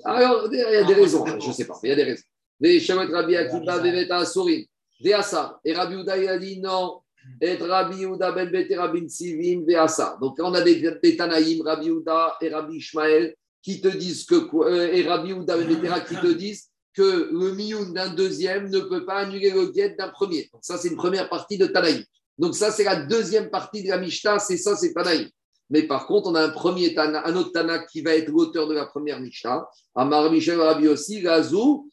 Alors, 0.05 0.47
il 0.51 0.59
y 0.59 0.61
a 0.61 0.83
des 0.83 0.93
raisons. 0.93 1.25
Je 1.25 1.47
ne 1.47 1.53
sais 1.53 1.65
pas, 1.65 1.77
mais 1.83 1.89
il 1.89 1.91
y 1.91 1.93
a 1.93 1.95
des 1.95 2.11
raisons. 2.11 2.23
Les 2.59 2.79
Shamot 2.79 3.11
Rabbi 3.11 3.35
Akiva, 3.35 3.79
Veveta 3.79 4.17
Asurim. 4.19 4.63
Des 5.01 5.13
Asa. 5.13 5.59
Et 5.65 5.73
Rabbi 5.73 5.95
Uda, 5.95 6.17
il 6.17 6.29
a 6.29 6.37
dit 6.37 6.61
non. 6.61 7.01
Et 7.41 7.55
Rabbi 7.55 8.03
Uda 8.03 8.31
ben 8.31 8.49
Bete 8.49 8.75
Rabbi 8.77 9.09
Sivim 9.09 9.63
Veasa. 9.67 10.17
Donc, 10.21 10.37
on 10.39 10.53
a 10.53 10.61
des, 10.61 11.15
Tanaïm, 11.17 11.61
Rabbi 11.61 11.89
Uda 11.89 12.37
et 12.41 12.49
Rabbi 12.49 12.77
Ishmael, 12.77 13.35
qui 13.61 13.81
te 13.81 13.87
disent 13.87 14.25
que, 14.25 14.35
euh, 14.35 14.93
et 14.93 15.03
Rabbi 15.03 15.33
ben 15.33 15.43
Bete 15.45 16.07
qui 16.07 16.15
te 16.15 16.33
disent 16.33 16.69
que 16.93 17.29
le 17.31 17.53
mioun 17.53 17.93
d'un 17.93 18.09
deuxième 18.09 18.69
ne 18.69 18.79
peut 18.79 19.05
pas 19.05 19.17
annuler 19.17 19.51
le 19.51 19.67
guet 19.67 19.95
d'un 19.97 20.09
premier. 20.09 20.49
Donc, 20.51 20.63
ça, 20.63 20.77
c'est 20.77 20.87
une 20.87 20.95
première 20.95 21.29
partie 21.29 21.57
de 21.57 21.67
Tanaïm. 21.67 22.03
Donc, 22.39 22.55
ça, 22.55 22.71
c'est 22.71 22.83
la 22.83 22.95
deuxième 23.05 23.49
partie 23.49 23.83
de 23.83 23.89
la 23.89 23.99
Mishnah, 23.99 24.39
c'est 24.39 24.57
ça, 24.57 24.75
c'est 24.75 24.93
Tanaïm. 24.93 25.29
Mais 25.69 25.83
par 25.83 26.07
contre, 26.07 26.29
on 26.29 26.35
a 26.35 26.41
un 26.41 26.49
premier 26.49 26.93
Tana, 26.93 27.27
un 27.27 27.35
autre 27.35 27.51
Tana 27.51 27.79
qui 27.79 28.01
va 28.01 28.15
être 28.15 28.29
l'auteur 28.29 28.67
de 28.67 28.73
la 28.73 28.85
première 28.85 29.19
Mishnah. 29.19 29.67
Amar 29.95 30.31
Michel 30.31 30.59
Rabbi 30.59 30.87
aussi, 30.87 31.21
Gazou, 31.21 31.89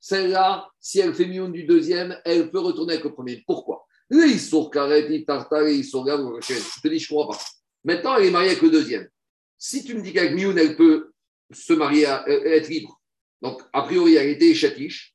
Celle-là, 0.00 0.68
si 0.80 1.00
elle 1.00 1.14
fait 1.14 1.26
mioun 1.26 1.50
du 1.50 1.64
deuxième, 1.64 2.16
elle 2.24 2.50
peut 2.50 2.60
retourner 2.60 2.94
avec 2.94 3.04
le 3.04 3.12
premier. 3.12 3.42
Pourquoi? 3.46 3.85
Je 6.40 6.80
te 6.80 6.88
dis, 6.88 6.98
je 6.98 7.12
ne 7.12 7.18
crois 7.18 7.28
pas. 7.28 7.42
Maintenant, 7.84 8.16
elle 8.16 8.26
est 8.26 8.30
mariée 8.30 8.50
avec 8.50 8.62
le 8.62 8.70
deuxième. 8.70 9.08
Si 9.58 9.84
tu 9.84 9.94
me 9.94 10.02
dis 10.02 10.12
qu'avec 10.12 10.34
Mioun, 10.34 10.56
elle 10.58 10.76
peut 10.76 11.12
se 11.52 11.72
marier, 11.72 12.06
euh, 12.06 12.44
être 12.44 12.68
libre, 12.68 13.00
donc 13.42 13.62
a 13.72 13.82
priori, 13.82 14.14
elle 14.16 14.30
était 14.30 14.48
échatiche, 14.48 15.14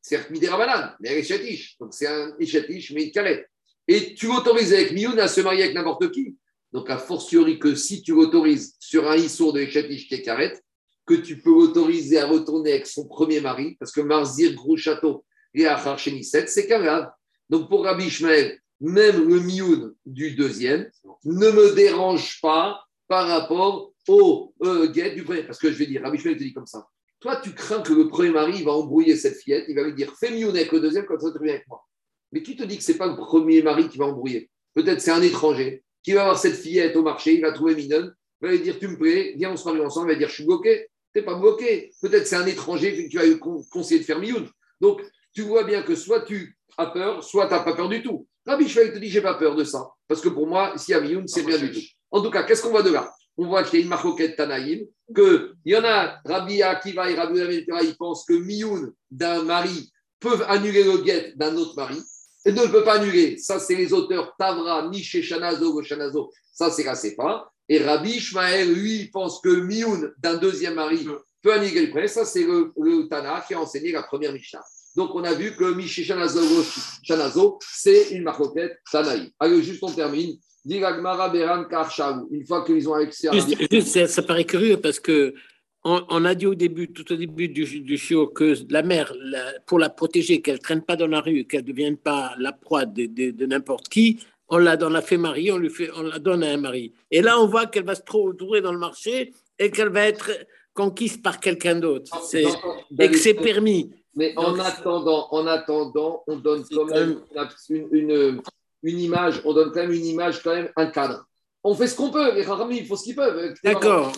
c'est 0.00 0.30
Midera 0.30 0.96
mais 1.00 1.10
elle 1.10 1.18
est 1.18 1.20
échatiche. 1.20 1.76
Donc 1.78 1.94
c'est 1.94 2.06
un 2.06 2.34
échatiche, 2.38 2.92
mais 2.92 3.04
une 3.04 3.12
carrette. 3.12 3.46
Et 3.86 4.14
tu 4.14 4.26
autorises 4.28 4.72
avec 4.72 4.92
Mioun 4.92 5.18
à 5.18 5.28
se 5.28 5.40
marier 5.40 5.64
avec 5.64 5.74
n'importe 5.74 6.10
qui. 6.12 6.36
Donc, 6.72 6.90
a 6.90 6.98
fortiori 6.98 7.58
que 7.58 7.74
si 7.74 8.02
tu 8.02 8.12
l'autorises 8.12 8.76
sur 8.78 9.10
un 9.10 9.16
issour 9.16 9.52
de 9.52 9.60
échatiche 9.60 10.06
qui 10.06 10.14
est 10.14 10.22
carrette, 10.22 10.62
que 11.06 11.14
tu 11.14 11.38
peux 11.38 11.50
l'autoriser 11.50 12.18
à 12.18 12.26
retourner 12.26 12.72
avec 12.72 12.86
son 12.86 13.06
premier 13.06 13.40
mari, 13.40 13.76
parce 13.80 13.92
que 13.92 14.02
Marzir, 14.02 14.52
Gros 14.54 14.76
Château 14.76 15.24
et 15.54 15.66
Acharchénisset, 15.66 16.46
c'est 16.46 16.66
grave. 16.66 17.10
Donc 17.50 17.68
pour 17.68 17.84
Rabbi 17.84 18.06
Ishmael, 18.06 18.60
même 18.80 19.28
le 19.28 19.40
mioun 19.40 19.94
du 20.06 20.32
deuxième 20.32 20.90
ne 21.24 21.50
me 21.50 21.74
dérange 21.74 22.40
pas 22.40 22.84
par 23.08 23.26
rapport 23.26 23.92
au 24.08 24.54
euh, 24.62 24.88
guet 24.88 25.14
du 25.14 25.24
premier. 25.24 25.42
Parce 25.42 25.58
que 25.58 25.72
je 25.72 25.78
vais 25.78 25.86
dire, 25.86 26.02
Rabbi 26.02 26.18
Ishmael 26.18 26.36
te 26.36 26.42
dit 26.42 26.52
comme 26.52 26.66
ça. 26.66 26.86
Toi, 27.20 27.36
tu 27.42 27.52
crains 27.52 27.82
que 27.82 27.92
le 27.92 28.06
premier 28.06 28.30
mari 28.30 28.62
va 28.62 28.72
embrouiller 28.72 29.16
cette 29.16 29.36
fillette, 29.36 29.64
il 29.68 29.74
va 29.74 29.82
lui 29.82 29.94
dire 29.94 30.14
fais 30.18 30.30
mioun 30.30 30.54
avec 30.54 30.70
le 30.70 30.80
deuxième, 30.80 31.04
comme 31.04 31.18
ça 31.18 31.32
tu 31.32 31.48
avec 31.48 31.66
moi. 31.66 31.84
Mais 32.30 32.42
qui 32.42 32.56
te 32.56 32.62
dit 32.62 32.78
que 32.78 32.84
ce 32.84 32.92
n'est 32.92 32.98
pas 32.98 33.08
le 33.08 33.16
premier 33.16 33.62
mari 33.62 33.88
qui 33.88 33.98
va 33.98 34.04
embrouiller? 34.04 34.50
Peut-être 34.74 35.00
c'est 35.00 35.10
un 35.10 35.22
étranger 35.22 35.82
qui 36.04 36.12
va 36.12 36.24
voir 36.24 36.38
cette 36.38 36.54
fillette 36.54 36.94
au 36.94 37.02
marché, 37.02 37.34
il 37.34 37.40
va 37.40 37.52
trouver 37.52 37.74
mignonne, 37.74 38.14
il 38.40 38.46
va 38.46 38.52
lui 38.52 38.60
dire 38.60 38.78
tu 38.78 38.86
me 38.86 38.96
plais, 38.96 39.34
viens, 39.36 39.52
on 39.52 39.56
se 39.56 39.64
marie 39.64 39.80
ensemble, 39.80 40.10
il 40.10 40.14
va 40.14 40.18
dire 40.18 40.28
je 40.28 40.34
suis 40.34 40.44
bloqué. 40.44 40.86
Tu 41.12 41.20
n'es 41.20 41.24
pas 41.24 41.34
bloqué. 41.34 41.90
Peut-être 42.00 42.26
c'est 42.26 42.36
un 42.36 42.46
étranger 42.46 42.94
que 42.94 43.10
tu 43.10 43.18
as 43.18 43.26
eu 43.26 43.38
conseillé 43.38 44.00
de 44.00 44.04
faire 44.04 44.20
mioun. 44.20 44.48
Donc, 44.80 45.02
tu 45.34 45.42
vois 45.42 45.64
bien 45.64 45.82
que 45.82 45.94
soit 45.94 46.20
tu 46.20 46.57
as 46.78 46.86
peur, 46.86 47.22
soit 47.22 47.46
tu 47.46 47.52
n'as 47.52 47.60
pas 47.60 47.74
peur 47.74 47.88
du 47.88 48.02
tout. 48.02 48.26
Rabbi 48.46 48.68
Shmuel 48.68 48.94
te 48.94 48.98
dit, 48.98 49.08
j'ai 49.08 49.20
pas 49.20 49.34
peur 49.34 49.54
de 49.54 49.64
ça. 49.64 49.86
Parce 50.06 50.20
que 50.20 50.28
pour 50.28 50.46
moi, 50.46 50.72
s'il 50.76 50.92
y 50.92 50.94
a 50.96 51.00
Mioun, 51.00 51.28
c'est 51.28 51.42
bien 51.42 51.58
du 51.58 51.70
tout. 51.70 51.86
En 52.10 52.22
tout 52.22 52.30
cas, 52.30 52.44
qu'est-ce 52.44 52.62
qu'on 52.62 52.70
voit 52.70 52.82
de 52.82 52.90
là? 52.90 53.12
On 53.36 53.46
voit 53.46 53.62
qu'il 53.62 53.78
y 53.78 53.82
a 53.82 53.84
une 53.84 53.90
marcoquette 53.90 54.36
Tanaïm, 54.36 54.86
qu'il 55.14 55.54
y 55.66 55.76
en 55.76 55.84
a, 55.84 56.18
Rabbi 56.24 56.62
Akiva 56.62 57.10
et 57.10 57.14
Rabbi 57.14 57.40
Amitera, 57.40 57.82
ils 57.82 57.96
pensent 57.96 58.24
que 58.24 58.32
Mioun 58.32 58.92
d'un 59.10 59.42
mari 59.42 59.92
peuvent 60.18 60.44
annuler 60.48 60.84
le 60.84 60.98
guet 60.98 61.34
d'un 61.36 61.56
autre 61.56 61.76
mari 61.76 61.98
et 62.44 62.52
ne 62.52 62.66
peut 62.66 62.84
pas 62.84 62.94
annuler. 62.94 63.36
Ça, 63.38 63.58
c'est 63.60 63.74
les 63.74 63.92
auteurs 63.92 64.34
Tavra, 64.38 64.88
Miché, 64.88 65.22
Shanazo, 65.22 65.82
Shanazo. 65.82 66.30
Ça, 66.52 66.70
c'est 66.70 66.84
la 66.84 66.96
pas. 67.16 67.52
Et 67.68 67.78
Rabbi 67.78 68.12
Ishmael, 68.12 68.72
lui, 68.72 69.10
pense 69.12 69.40
que 69.40 69.48
Mioun 69.48 70.12
d'un 70.18 70.38
deuxième 70.38 70.74
mari 70.74 71.06
peut 71.42 71.52
annuler 71.52 71.86
le 71.86 71.90
premier. 71.90 72.08
Ça, 72.08 72.24
c'est 72.24 72.44
le, 72.44 73.08
Tana 73.08 73.44
qui 73.46 73.54
a 73.54 73.60
enseigné 73.60 73.92
la 73.92 74.02
première 74.02 74.32
Mishnah. 74.32 74.64
Donc, 74.96 75.14
on 75.14 75.24
a 75.24 75.34
vu 75.34 75.54
que 75.54 75.74
Michi 75.74 76.04
Shanazo, 76.04 77.58
c'est 77.60 78.10
une 78.10 78.22
marcoquette 78.22 78.78
Tanaï. 78.90 79.30
Allez, 79.38 79.62
juste 79.62 79.82
on 79.82 79.92
termine. 79.92 80.36
Une 80.70 82.46
fois 82.46 82.64
qu'ils 82.64 82.88
ont 82.88 82.94
accès 82.94 83.28
à. 83.28 83.32
Juste, 83.32 84.06
ça, 84.06 84.22
paraît 84.22 84.44
curieux 84.44 84.76
parce 84.76 85.00
que 85.00 85.34
on, 85.84 86.24
a 86.24 86.34
dit 86.34 86.46
au 86.46 86.54
début, 86.54 86.92
tout 86.92 87.10
au 87.12 87.16
début 87.16 87.48
du, 87.48 87.80
du 87.80 87.96
show, 87.96 88.26
que 88.26 88.54
la 88.68 88.82
mère, 88.82 89.12
pour 89.66 89.78
la 89.78 89.88
protéger, 89.88 90.42
qu'elle 90.42 90.56
ne 90.56 90.60
traîne 90.60 90.82
pas 90.82 90.96
dans 90.96 91.06
la 91.06 91.20
rue, 91.20 91.44
qu'elle 91.44 91.62
ne 91.62 91.68
devienne 91.68 91.96
pas 91.96 92.34
la 92.38 92.52
proie 92.52 92.84
de, 92.84 93.46
n'importe 93.46 93.88
qui, 93.88 94.18
on 94.48 94.58
la, 94.58 94.76
on 94.82 94.90
la 94.90 95.00
fait 95.00 95.16
marier, 95.16 95.52
on, 95.52 95.58
lui 95.58 95.70
fait, 95.70 95.90
on 95.96 96.02
la 96.02 96.18
donne 96.18 96.42
à 96.42 96.48
un 96.48 96.56
mari. 96.56 96.92
Et 97.10 97.22
là, 97.22 97.40
on 97.40 97.46
voit 97.46 97.66
qu'elle 97.66 97.84
va 97.84 97.94
se 97.94 98.02
trouver 98.02 98.60
dans 98.60 98.72
le 98.72 98.78
marché 98.78 99.32
et 99.58 99.70
qu'elle 99.70 99.90
va 99.90 100.06
être 100.06 100.30
conquise 100.74 101.16
par 101.16 101.40
quelqu'un 101.40 101.76
d'autre. 101.76 102.12
Et 102.34 103.08
que 103.08 103.16
c'est 103.16 103.34
permis. 103.34 103.90
Mais 104.18 104.32
en 104.34 104.58
attendant, 104.58 105.28
en 105.30 105.46
attendant, 105.46 106.24
on 106.26 106.38
donne 106.38 106.64
quand 106.72 106.86
même 106.86 107.20
une, 107.70 108.42
une, 108.82 108.98
image, 108.98 109.40
on 109.44 109.54
donne 109.54 109.70
quand 109.70 109.82
même 109.82 109.92
une 109.92 110.06
image, 110.06 110.42
quand 110.42 110.56
même 110.56 110.70
un 110.74 110.86
cadre. 110.86 111.24
On 111.62 111.72
fait 111.72 111.86
ce 111.86 111.94
qu'on 111.94 112.10
peut. 112.10 112.34
Les 112.34 112.42
Rahamim, 112.42 112.74
ils 112.74 112.84
font 112.84 112.96
ce 112.96 113.04
qu'ils 113.04 113.14
peuvent. 113.14 113.54
D'accord. 113.62 114.10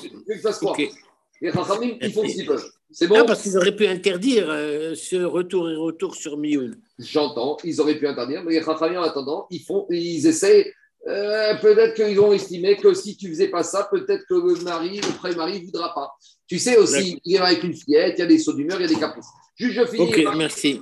Les 1.42 1.50
Rahamim, 1.50 1.98
ils 2.00 2.12
font 2.14 2.26
ce 2.26 2.34
qu'ils 2.34 2.46
peuvent. 2.46 2.64
C'est 2.90 3.08
bon. 3.08 3.16
Ah, 3.18 3.24
parce 3.24 3.42
qu'ils 3.42 3.58
auraient 3.58 3.76
pu 3.76 3.86
interdire 3.86 4.46
euh, 4.48 4.94
ce 4.94 5.16
retour 5.16 5.68
et 5.68 5.76
retour 5.76 6.14
sur 6.14 6.38
Mioun. 6.38 6.80
J'entends, 6.98 7.58
ils 7.62 7.78
auraient 7.78 7.98
pu 7.98 8.06
interdire, 8.06 8.42
mais 8.42 8.54
les 8.54 8.60
Rahamim, 8.60 9.00
en 9.00 9.02
attendant, 9.02 9.48
ils, 9.50 9.60
font, 9.62 9.86
ils 9.90 10.26
essayent. 10.26 10.72
Euh, 11.08 11.54
peut-être 11.56 11.94
qu'ils 11.94 12.18
ont 12.20 12.32
estimé 12.32 12.78
que 12.78 12.94
si 12.94 13.18
tu 13.18 13.28
faisais 13.28 13.48
pas 13.48 13.64
ça, 13.64 13.86
peut-être 13.90 14.24
que 14.26 14.34
le 14.34 14.64
mari, 14.64 14.96
le 14.96 15.18
pré-mari, 15.18 15.60
ne 15.60 15.66
voudra 15.66 15.92
pas. 15.92 16.10
Tu 16.46 16.58
sais 16.58 16.78
aussi, 16.78 17.20
il 17.22 17.34
y 17.34 17.36
a 17.38 17.44
avec 17.44 17.62
une 17.64 17.74
fillette, 17.74 18.14
il 18.16 18.20
y 18.20 18.24
a 18.24 18.26
des 18.26 18.38
sauts 18.38 18.54
d'humeur, 18.54 18.78
il 18.80 18.82
y 18.82 18.84
a 18.86 18.94
des 18.94 19.00
caprices. 19.00 19.28
Juge, 19.60 19.74
je 19.74 19.84
finis. 19.84 20.08
Ok, 20.08 20.36
merci. 20.36 20.80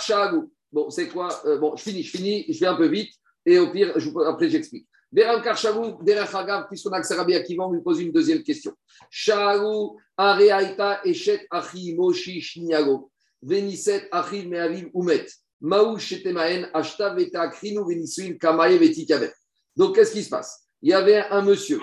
Shagou. 0.00 0.52
Bon, 0.72 0.90
c'est 0.90 1.06
quoi 1.08 1.28
Euh, 1.46 1.56
Bon, 1.58 1.76
je 1.76 1.82
finis, 1.84 2.02
je 2.02 2.10
finis, 2.10 2.44
je 2.48 2.58
vais 2.58 2.66
un 2.66 2.74
peu 2.74 2.88
vite. 2.88 3.12
Et 3.46 3.58
au 3.60 3.70
pire, 3.70 3.92
je, 3.96 4.10
après, 4.26 4.50
j'explique. 4.50 4.88
Berankar 5.12 5.56
Shagou, 5.56 6.02
Derech 6.02 6.34
Hagav, 6.34 6.66
puisqu'on 6.68 6.90
a 6.90 7.00
que 7.00 7.14
Rabbi 7.14 7.34
Akiva, 7.36 7.64
on 7.64 7.72
lui 7.72 7.80
pose 7.80 8.00
une 8.00 8.10
deuxième 8.10 8.42
question. 8.42 8.72
Shagou, 9.08 10.00
Areaita, 10.16 11.00
Eshet, 11.04 11.46
Achi, 11.50 11.94
Moshi, 11.94 12.40
Shniago. 12.40 13.10
Veniset, 13.40 14.08
Achi, 14.10 14.46
Meaviv, 14.46 14.90
Umet. 14.92 15.26
Maou, 15.60 15.96
Shetemaen, 15.96 16.68
Ashta, 16.74 17.14
Veta, 17.14 17.46
Krinu, 17.48 17.84
Venisuin, 17.86 18.34
Kamaye, 18.34 18.78
Vetikavet. 18.78 19.32
Donc, 19.76 19.94
qu'est-ce 19.94 20.12
qui 20.12 20.24
se 20.24 20.28
passe? 20.28 20.64
Il 20.82 20.90
y 20.90 20.92
avait 20.92 21.24
un 21.30 21.42
monsieur. 21.42 21.78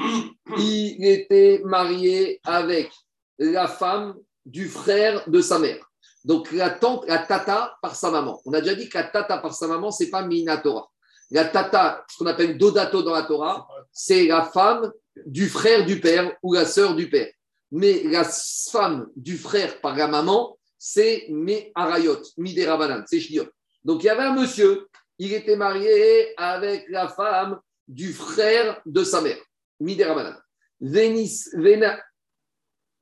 Il 0.57 1.05
était 1.05 1.61
marié 1.63 2.41
avec 2.43 2.91
la 3.39 3.67
femme 3.67 4.15
du 4.45 4.67
frère 4.67 5.27
de 5.29 5.41
sa 5.41 5.59
mère. 5.59 5.85
Donc, 6.23 6.51
la 6.51 6.71
tante, 6.71 7.07
la 7.07 7.19
tata 7.19 7.77
par 7.81 7.95
sa 7.95 8.09
maman. 8.09 8.41
On 8.45 8.53
a 8.53 8.61
déjà 8.61 8.75
dit 8.75 8.89
que 8.89 8.97
la 8.97 9.03
tata 9.03 9.37
par 9.37 9.53
sa 9.53 9.67
maman, 9.67 9.91
c'est 9.91 10.09
pas 10.09 10.23
Minatora. 10.23 10.89
La 11.31 11.45
tata, 11.45 12.03
ce 12.09 12.17
qu'on 12.17 12.25
appelle 12.25 12.57
Dodato 12.57 13.03
dans 13.03 13.13
la 13.13 13.23
Torah, 13.23 13.67
c'est 13.91 14.25
la 14.25 14.43
femme 14.43 14.91
du 15.25 15.47
frère 15.49 15.85
du 15.85 15.99
père 15.99 16.35
ou 16.41 16.53
la 16.53 16.65
sœur 16.65 16.95
du 16.95 17.09
père. 17.09 17.31
Mais 17.71 18.03
la 18.03 18.23
femme 18.23 19.07
du 19.15 19.37
frère 19.37 19.79
par 19.81 19.95
la 19.95 20.07
maman, 20.07 20.57
c'est 20.77 21.25
Me 21.29 21.71
Arayot, 21.73 22.21
Miderabanan, 22.37 23.03
c'est 23.07 23.19
Shliot. 23.19 23.47
Donc, 23.83 24.03
il 24.03 24.07
y 24.07 24.09
avait 24.09 24.23
un 24.23 24.33
monsieur, 24.33 24.87
il 25.17 25.33
était 25.33 25.55
marié 25.55 26.33
avec 26.37 26.85
la 26.89 27.07
femme 27.07 27.59
du 27.87 28.13
frère 28.13 28.81
de 28.85 29.03
sa 29.03 29.21
mère, 29.21 29.37
Miderabanan. 29.79 30.37
Vénis, 30.81 31.45
Véna, 31.53 31.99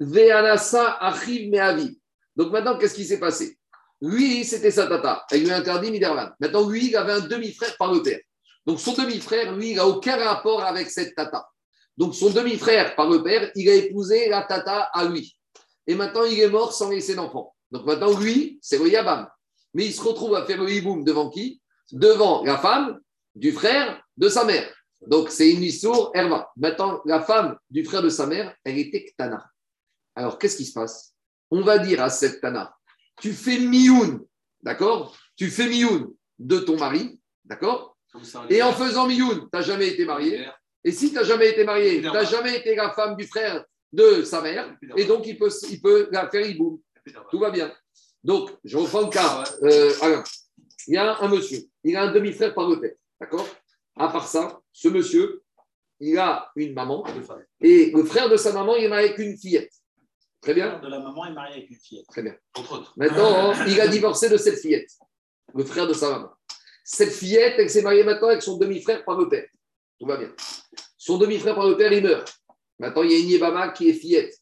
Véanassa 0.04 0.98
Achiv 1.00 1.50
Meavi. 1.50 2.00
Donc 2.36 2.52
maintenant, 2.52 2.78
qu'est-ce 2.78 2.96
qui 2.96 3.06
s'est 3.06 3.20
passé? 3.20 3.58
Lui, 4.02 4.44
c'était 4.44 4.72
sa 4.72 4.88
tata. 4.88 5.26
Elle 5.32 5.44
lui 5.44 5.52
a 5.52 5.58
interdit 5.58 5.92
Midervan. 5.92 6.32
Maintenant, 6.40 6.68
lui, 6.68 6.88
il 6.88 6.96
avait 6.96 7.14
un 7.14 7.22
demi-frère 7.22 7.76
par 7.78 7.94
le 7.94 8.02
père. 8.02 8.20
Donc 8.66 8.80
son 8.80 8.94
demi-frère, 8.94 9.56
lui, 9.56 9.72
il 9.72 9.76
n'a 9.76 9.88
aucun 9.88 10.18
rapport 10.18 10.64
avec 10.64 10.90
cette 10.90 11.16
tata. 11.16 11.48
Donc 11.98 12.16
son 12.16 12.30
demi-frère 12.32 12.96
par 12.96 13.10
le 13.10 13.24
père, 13.24 13.52
il 13.56 13.70
a 13.70 13.76
épousé 13.76 14.28
la 14.30 14.42
tata 14.44 14.90
à 14.94 15.06
lui. 15.06 15.38
Et 15.86 15.96
maintenant, 15.96 16.24
il 16.24 16.40
est 16.40 16.50
mort 16.50 16.74
sans 16.74 16.90
laisser 16.90 17.16
d'enfant. 17.16 17.54
Donc 17.72 17.86
maintenant, 17.86 18.18
lui, 18.18 18.58
c'est 18.62 18.78
le 18.78 18.90
Yabam. 18.90 19.28
Mais 19.74 19.86
il 19.86 19.94
se 19.94 20.02
retrouve 20.02 20.36
à 20.36 20.46
faire 20.46 20.62
le 20.62 20.70
hiboum 20.72 21.04
devant 21.04 21.30
qui? 21.30 21.62
Devant 21.92 22.44
la 22.44 22.58
femme 22.58 23.00
du 23.36 23.52
frère 23.52 24.02
de 24.18 24.30
sa 24.30 24.44
mère. 24.44 24.72
Donc 25.08 25.30
c'est 25.30 25.52
une 25.52 25.64
histoire 25.64 26.12
Herva. 26.14 26.50
Maintenant, 26.56 27.02
la 27.06 27.22
femme 27.22 27.58
du 27.70 27.84
frère 27.84 28.02
de 28.02 28.10
sa 28.10 28.26
mère, 28.26 28.56
elle 28.64 28.78
était 28.78 29.06
Ktana. 29.06 29.46
Alors, 30.16 30.38
qu'est-ce 30.38 30.58
qui 30.58 30.66
se 30.66 30.74
passe? 30.74 31.14
On 31.52 31.62
va 31.62 31.80
dire 31.80 32.02
à 32.02 32.10
cette 32.10 32.42
Tana, 32.42 32.76
tu 33.22 33.34
fais 33.34 33.60
mioun, 33.60 34.26
d'accord? 34.62 35.16
Tu 35.36 35.50
fais 35.50 35.68
mioun 35.68 36.14
de 36.40 36.60
ton 36.60 36.78
mari, 36.78 37.20
d'accord? 37.46 37.98
Et 38.50 38.62
en 38.62 38.74
faisant 38.74 39.08
mioun, 39.08 39.42
tu 39.42 39.48
n'as 39.54 39.62
jamais 39.62 39.90
été 39.90 40.06
marié. 40.06 40.48
Et 40.84 40.92
si 40.92 41.10
tu 41.10 41.16
n'as 41.16 41.24
jamais 41.24 41.50
été 41.50 41.64
marié, 41.64 42.02
tu 42.02 42.08
n'as 42.08 42.26
jamais 42.26 42.58
été 42.58 42.76
la 42.76 42.92
femme 42.92 43.16
du 43.16 43.26
frère 43.26 43.66
de 43.92 44.24
sa 44.24 44.42
mère, 44.42 44.76
et 44.98 45.06
donc 45.06 45.28
il 45.28 45.38
peut, 45.38 45.52
il 45.70 45.80
peut 45.80 46.10
la 46.12 46.28
faire 46.28 46.46
hiboum. 46.48 46.80
Tout 47.30 47.40
va 47.40 47.52
bien. 47.52 47.72
Donc, 48.24 48.52
je 48.64 48.78
reprends 48.78 49.02
le 49.02 49.10
cas. 49.10 49.44
Euh, 49.62 49.94
alors, 50.02 50.24
il 50.88 50.96
y 50.96 50.98
a 50.98 51.18
un 51.20 51.28
monsieur, 51.28 51.60
il 51.84 51.96
a 51.96 52.04
un 52.04 52.12
demi-frère 52.12 52.54
par 52.56 52.68
le 52.70 52.80
père, 52.80 52.96
d'accord? 53.20 53.48
À 53.96 54.08
part 54.10 54.28
ça, 54.28 54.60
ce 54.72 54.88
monsieur, 54.88 55.44
il 56.00 56.18
a 56.18 56.52
une 56.56 56.74
maman, 56.74 57.06
et 57.62 57.92
le 57.92 58.04
frère 58.04 58.30
de 58.30 58.38
sa 58.38 58.52
maman, 58.52 58.76
il 58.76 58.88
en 58.90 58.94
a 58.94 58.98
avec 58.98 59.20
une 59.20 59.38
fillette. 59.38 59.72
Très 60.44 60.54
bien 60.54 60.78
De 60.80 60.90
la 60.90 61.00
maman 61.00 61.26
est 61.26 61.32
mariée 61.32 61.56
avec 61.56 61.70
une 61.70 61.78
fillette. 61.78 62.06
Très 62.08 62.22
bien. 62.22 62.36
Entre 62.56 62.74
autres. 62.74 62.94
Maintenant, 62.98 63.54
il 63.66 63.80
a 63.80 63.88
divorcé 63.88 64.28
de 64.28 64.36
cette 64.36 64.60
fillette, 64.60 64.92
le 65.56 65.64
frère 65.64 65.88
de 65.88 65.94
sa 65.94 66.10
maman. 66.10 66.32
Cette 66.84 67.14
fillette, 67.14 67.56
elle 67.58 67.70
s'est 67.70 67.82
mariée 67.82 68.04
maintenant 68.04 68.28
avec 68.28 68.42
son 68.42 68.58
demi-frère 68.58 69.06
par 69.06 69.18
le 69.18 69.30
père. 69.30 69.48
Tout 69.98 70.06
va 70.06 70.18
bien. 70.18 70.34
Son 70.98 71.18
demi-frère 71.18 71.56
par 71.56 71.66
le 71.66 71.78
père, 71.78 71.94
il 71.94 72.04
meurt. 72.04 72.42
Maintenant, 72.78 73.04
il 73.04 73.12
y 73.12 73.16
a 73.16 73.20
une 73.20 73.30
Yébama 73.30 73.70
qui 73.70 73.90
est 73.90 73.94
fillette. 73.94 74.38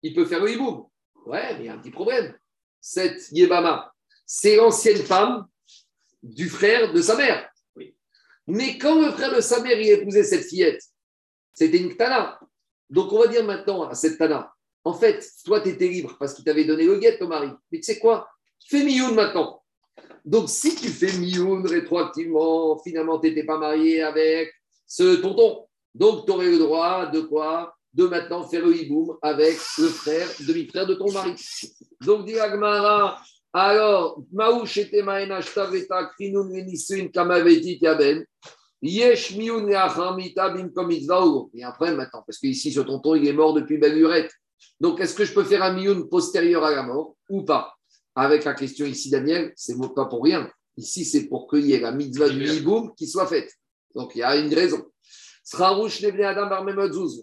Il 0.00 0.14
peut 0.14 0.26
faire 0.26 0.40
le 0.40 0.52
hiboum. 0.52 0.86
Ouais, 1.24 1.54
mais 1.54 1.64
il 1.64 1.66
y 1.66 1.68
a 1.68 1.74
un 1.74 1.78
petit 1.78 1.90
problème. 1.90 2.32
Cette 2.80 3.28
Yébama, 3.32 3.92
c'est 4.24 4.54
l'ancienne 4.54 5.02
femme 5.02 5.48
du 6.22 6.48
frère 6.48 6.92
de 6.92 7.02
sa 7.02 7.16
mère. 7.16 7.50
Mais 8.46 8.78
quand 8.78 9.00
le 9.04 9.10
frère 9.10 9.34
de 9.34 9.40
sa 9.40 9.60
mère 9.60 9.80
y 9.80 9.90
épousait 9.90 10.22
cette 10.22 10.44
fillette, 10.44 10.84
c'était 11.52 11.78
une 11.78 11.96
Tana. 11.96 12.38
Donc, 12.88 13.12
on 13.12 13.18
va 13.18 13.26
dire 13.26 13.42
maintenant 13.42 13.88
à 13.88 13.96
cette 13.96 14.18
Tana, 14.18 14.54
en 14.86 14.94
fait, 14.94 15.28
toi, 15.44 15.60
tu 15.60 15.70
étais 15.70 15.88
libre 15.88 16.14
parce 16.16 16.32
qu'il 16.32 16.44
t'avait 16.44 16.64
donné 16.64 16.84
le 16.84 17.00
guet, 17.00 17.18
ton 17.18 17.26
mari. 17.26 17.48
Mais 17.72 17.78
tu 17.78 17.82
sais 17.82 17.98
quoi? 17.98 18.28
Fais 18.68 18.84
Mioun 18.84 19.16
maintenant. 19.16 19.60
Donc, 20.24 20.48
si 20.48 20.76
tu 20.76 20.86
fais 20.90 21.18
Mioun 21.18 21.66
rétroactivement, 21.66 22.78
finalement, 22.78 23.18
tu 23.18 23.26
n'étais 23.28 23.42
pas 23.42 23.58
marié 23.58 24.02
avec 24.02 24.52
ce 24.86 25.16
tonton. 25.16 25.66
Donc, 25.92 26.24
tu 26.24 26.30
aurais 26.30 26.52
le 26.52 26.58
droit 26.58 27.06
de 27.06 27.20
quoi? 27.22 27.74
De 27.92 28.06
maintenant 28.06 28.46
faire 28.46 28.64
le 28.64 28.76
hiboum 28.76 29.16
avec 29.22 29.58
le 29.76 29.88
frère, 29.88 30.28
demi-frère 30.46 30.86
de 30.86 30.94
ton 30.94 31.10
mari. 31.10 31.34
Donc, 32.02 32.24
dit 32.24 32.38
Agmara, 32.38 33.20
alors, 33.52 34.22
Maouch 34.32 34.76
et 34.76 34.88
Kamaveti 37.12 37.78
Yaben. 37.82 38.24
Yesh 38.82 39.34
Mioun 39.34 39.68
Yachamita 39.68 40.50
Bim 40.50 40.68
Komitzvao. 40.68 41.50
Il 41.54 41.60
y 41.60 41.64
a 41.64 41.70
un 41.70 41.72
problème 41.72 41.96
maintenant, 41.96 42.22
parce 42.24 42.38
qu'ici, 42.38 42.70
ce 42.70 42.80
tonton, 42.80 43.16
il 43.16 43.26
est 43.26 43.32
mort 43.32 43.52
depuis 43.52 43.78
belle 43.78 43.96
lurette. 43.96 44.30
Donc, 44.80 45.00
est-ce 45.00 45.14
que 45.14 45.24
je 45.24 45.32
peux 45.32 45.44
faire 45.44 45.62
un 45.62 45.72
mioun 45.72 46.08
postérieur 46.08 46.64
à 46.64 46.70
la 46.70 46.82
mort 46.82 47.16
ou 47.28 47.42
pas? 47.42 47.72
Avec 48.14 48.44
la 48.44 48.54
question 48.54 48.86
ici, 48.86 49.10
Daniel, 49.10 49.52
c'est 49.56 49.76
pas 49.94 50.06
pour 50.06 50.22
rien. 50.24 50.50
Ici, 50.76 51.04
c'est 51.04 51.28
pour 51.28 51.48
qu'il 51.48 51.66
y 51.66 51.72
ait 51.72 51.80
la 51.80 51.92
mitzvah 51.92 52.28
du 52.28 52.46
hiboum 52.46 52.94
qui 52.94 53.06
soit 53.06 53.26
faite. 53.26 53.50
Donc, 53.94 54.14
il 54.14 54.18
y 54.18 54.22
a 54.22 54.36
une 54.36 54.52
raison. 54.52 54.84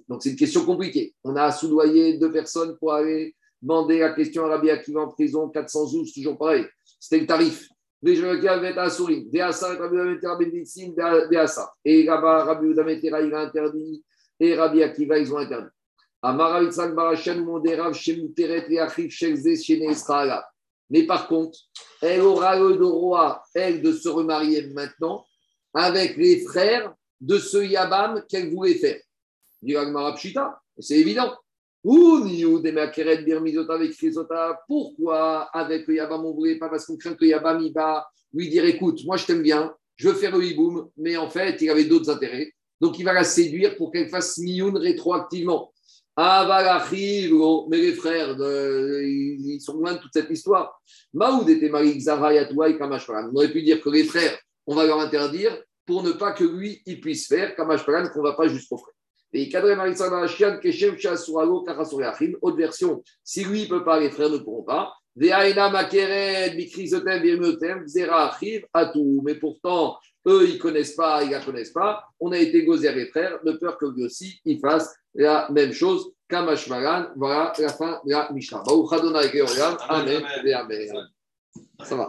Donc, 0.07 0.23
c'est 0.23 0.30
une 0.30 0.35
question 0.35 0.65
compliquée. 0.65 1.14
On 1.23 1.35
a 1.35 1.51
soudoyé 1.51 2.18
deux 2.18 2.31
personnes 2.31 2.77
pour 2.77 2.93
aller 2.93 3.35
demander 3.61 3.99
la 3.99 4.14
question 4.14 4.45
à 4.45 4.49
Rabbi 4.49 4.69
Akiva 4.69 5.01
en 5.01 5.10
prison, 5.10 5.49
412, 5.49 6.14
toujours 6.14 6.38
pareil. 6.38 6.65
C'était 6.99 7.19
le 7.19 7.27
tarif. 7.27 7.68
Et 11.85 12.03
là-bas, 12.03 12.43
Rabbi 12.43 12.68
Udametera, 12.68 13.22
il 13.22 13.34
a 13.34 13.39
interdit. 13.39 14.03
Et 14.39 14.55
Rabbi 14.55 14.84
Akiva, 14.84 15.18
ils 15.18 15.34
ont 15.34 15.38
interdit. 15.38 15.69
Mais 20.90 21.04
par 21.04 21.28
contre, 21.28 21.60
elle 22.02 22.22
aura 22.22 22.58
le 22.58 22.78
droit, 22.78 23.44
elle, 23.54 23.82
de 23.82 23.91
se 23.91 24.08
remarier 24.08 24.68
maintenant 24.68 25.26
avec 25.74 26.16
les 26.16 26.41
frères 26.41 26.94
de 27.20 27.38
ce 27.38 27.58
Yabam 27.58 28.24
qu'elle 28.30 28.54
voulait 28.54 28.76
faire. 28.76 29.02
C'est 30.80 31.00
évident. 31.00 31.34
Pourquoi 34.68 35.41
avec 35.52 35.88
le 35.88 35.95
Yabam 35.95 36.26
on 36.26 36.30
ne 36.30 36.36
voulait 36.36 36.58
pas 36.58 36.70
Parce 36.70 36.86
qu'on 36.86 36.95
craint 36.95 37.16
que 37.16 37.26
Yabam 37.26 37.62
il 37.62 37.74
va 37.74 38.08
lui 38.34 38.48
dire 38.50 38.64
écoute, 38.64 39.02
moi 39.06 39.18
je 39.18 39.26
t'aime 39.26 39.41
bien, 39.41 39.76
je 39.98 40.08
veux 40.08 40.16
faire 40.16 40.38
le 40.38 40.45
hiboum, 40.45 40.90
mais 40.95 41.18
en 41.18 41.30
fait 41.30 41.62
il 41.62 41.70
avait 41.70 41.84
d'autres 41.86 42.10
intérêts. 42.10 42.54
Donc 42.80 42.98
il 43.00 43.04
va 43.04 43.12
la 43.12 43.26
séduire 43.26 43.76
pour 43.76 43.91
qu'elle 43.91 44.10
fasse 44.10 44.38
Mioun 44.38 44.78
rétroactivement. 44.78 45.73
Mais 46.15 47.77
les 47.77 47.94
frères, 47.94 48.35
ils 48.40 49.60
sont 49.60 49.73
loin 49.73 49.94
de 49.94 49.99
toute 49.99 50.14
cette 50.14 50.30
histoire. 50.30 50.80
Maoud 51.14 51.49
était 51.49 51.69
marié 51.69 51.99
Zara, 51.99 52.34
Yatoua 52.34 52.69
et 52.69 52.77
Kamashparan. 52.77 53.30
On 53.31 53.35
aurait 53.35 53.52
pu 53.52 53.64
dire 53.64 53.81
que 53.81 53.90
les 53.90 54.03
frères, 54.03 54.38
on 54.68 54.76
va 54.76 54.85
leur 54.85 54.99
interdire 54.99 55.57
pour 55.85 56.03
ne 56.03 56.11
pas 56.11 56.31
que 56.31 56.44
lui, 56.44 56.81
il 56.85 57.02
puisse 57.02 57.27
faire 57.27 57.56
Kamashparan, 57.56 58.10
qu'on 58.10 58.22
ne 58.22 58.30
va 58.30 58.34
pas 58.34 58.48
jusqu'au 58.48 58.77
frère. 58.77 58.94
Et 59.34 59.49
Kadre 59.49 59.76
Marisana 59.76 60.27
Shian, 60.27 60.60
Keshem. 60.60 60.95
Autre 62.41 62.57
version, 62.57 63.03
si 63.23 63.44
lui, 63.44 63.64
il 63.64 63.64
ne 63.64 63.69
peut 63.69 63.84
pas, 63.84 63.99
les 63.99 64.11
frères 64.11 64.30
ne 64.30 64.38
pourront 64.38 64.64
pas. 64.64 64.94
Mais 65.15 65.31
pourtant, 69.35 69.98
eux, 70.27 70.48
ils 70.48 70.56
ne 70.56 70.60
connaissent 70.60 70.95
pas, 70.95 71.23
ils 71.23 71.27
ne 71.27 71.34
la 71.34 71.41
connaissent 71.41 71.72
pas. 71.72 72.03
On 72.19 72.31
a 72.31 72.38
été 72.38 72.65
à 72.88 72.91
les 72.94 73.07
frères, 73.07 73.40
de 73.44 73.52
peur 73.53 73.77
que 73.77 73.85
lui 73.85 74.06
aussi, 74.06 74.40
il 74.45 74.60
fasse 74.60 74.95
la 75.14 75.48
même 75.52 75.73
chose. 75.73 76.11
Kamashmaran, 76.27 77.10
voilà 77.15 77.53
la 77.60 77.69
fin 77.69 78.02
de 78.06 78.11
la 78.11 78.31
Mishnah. 78.31 78.64
Et 80.45 80.53
Amen. 80.53 80.91
Ça 81.84 81.95
va. 81.95 82.02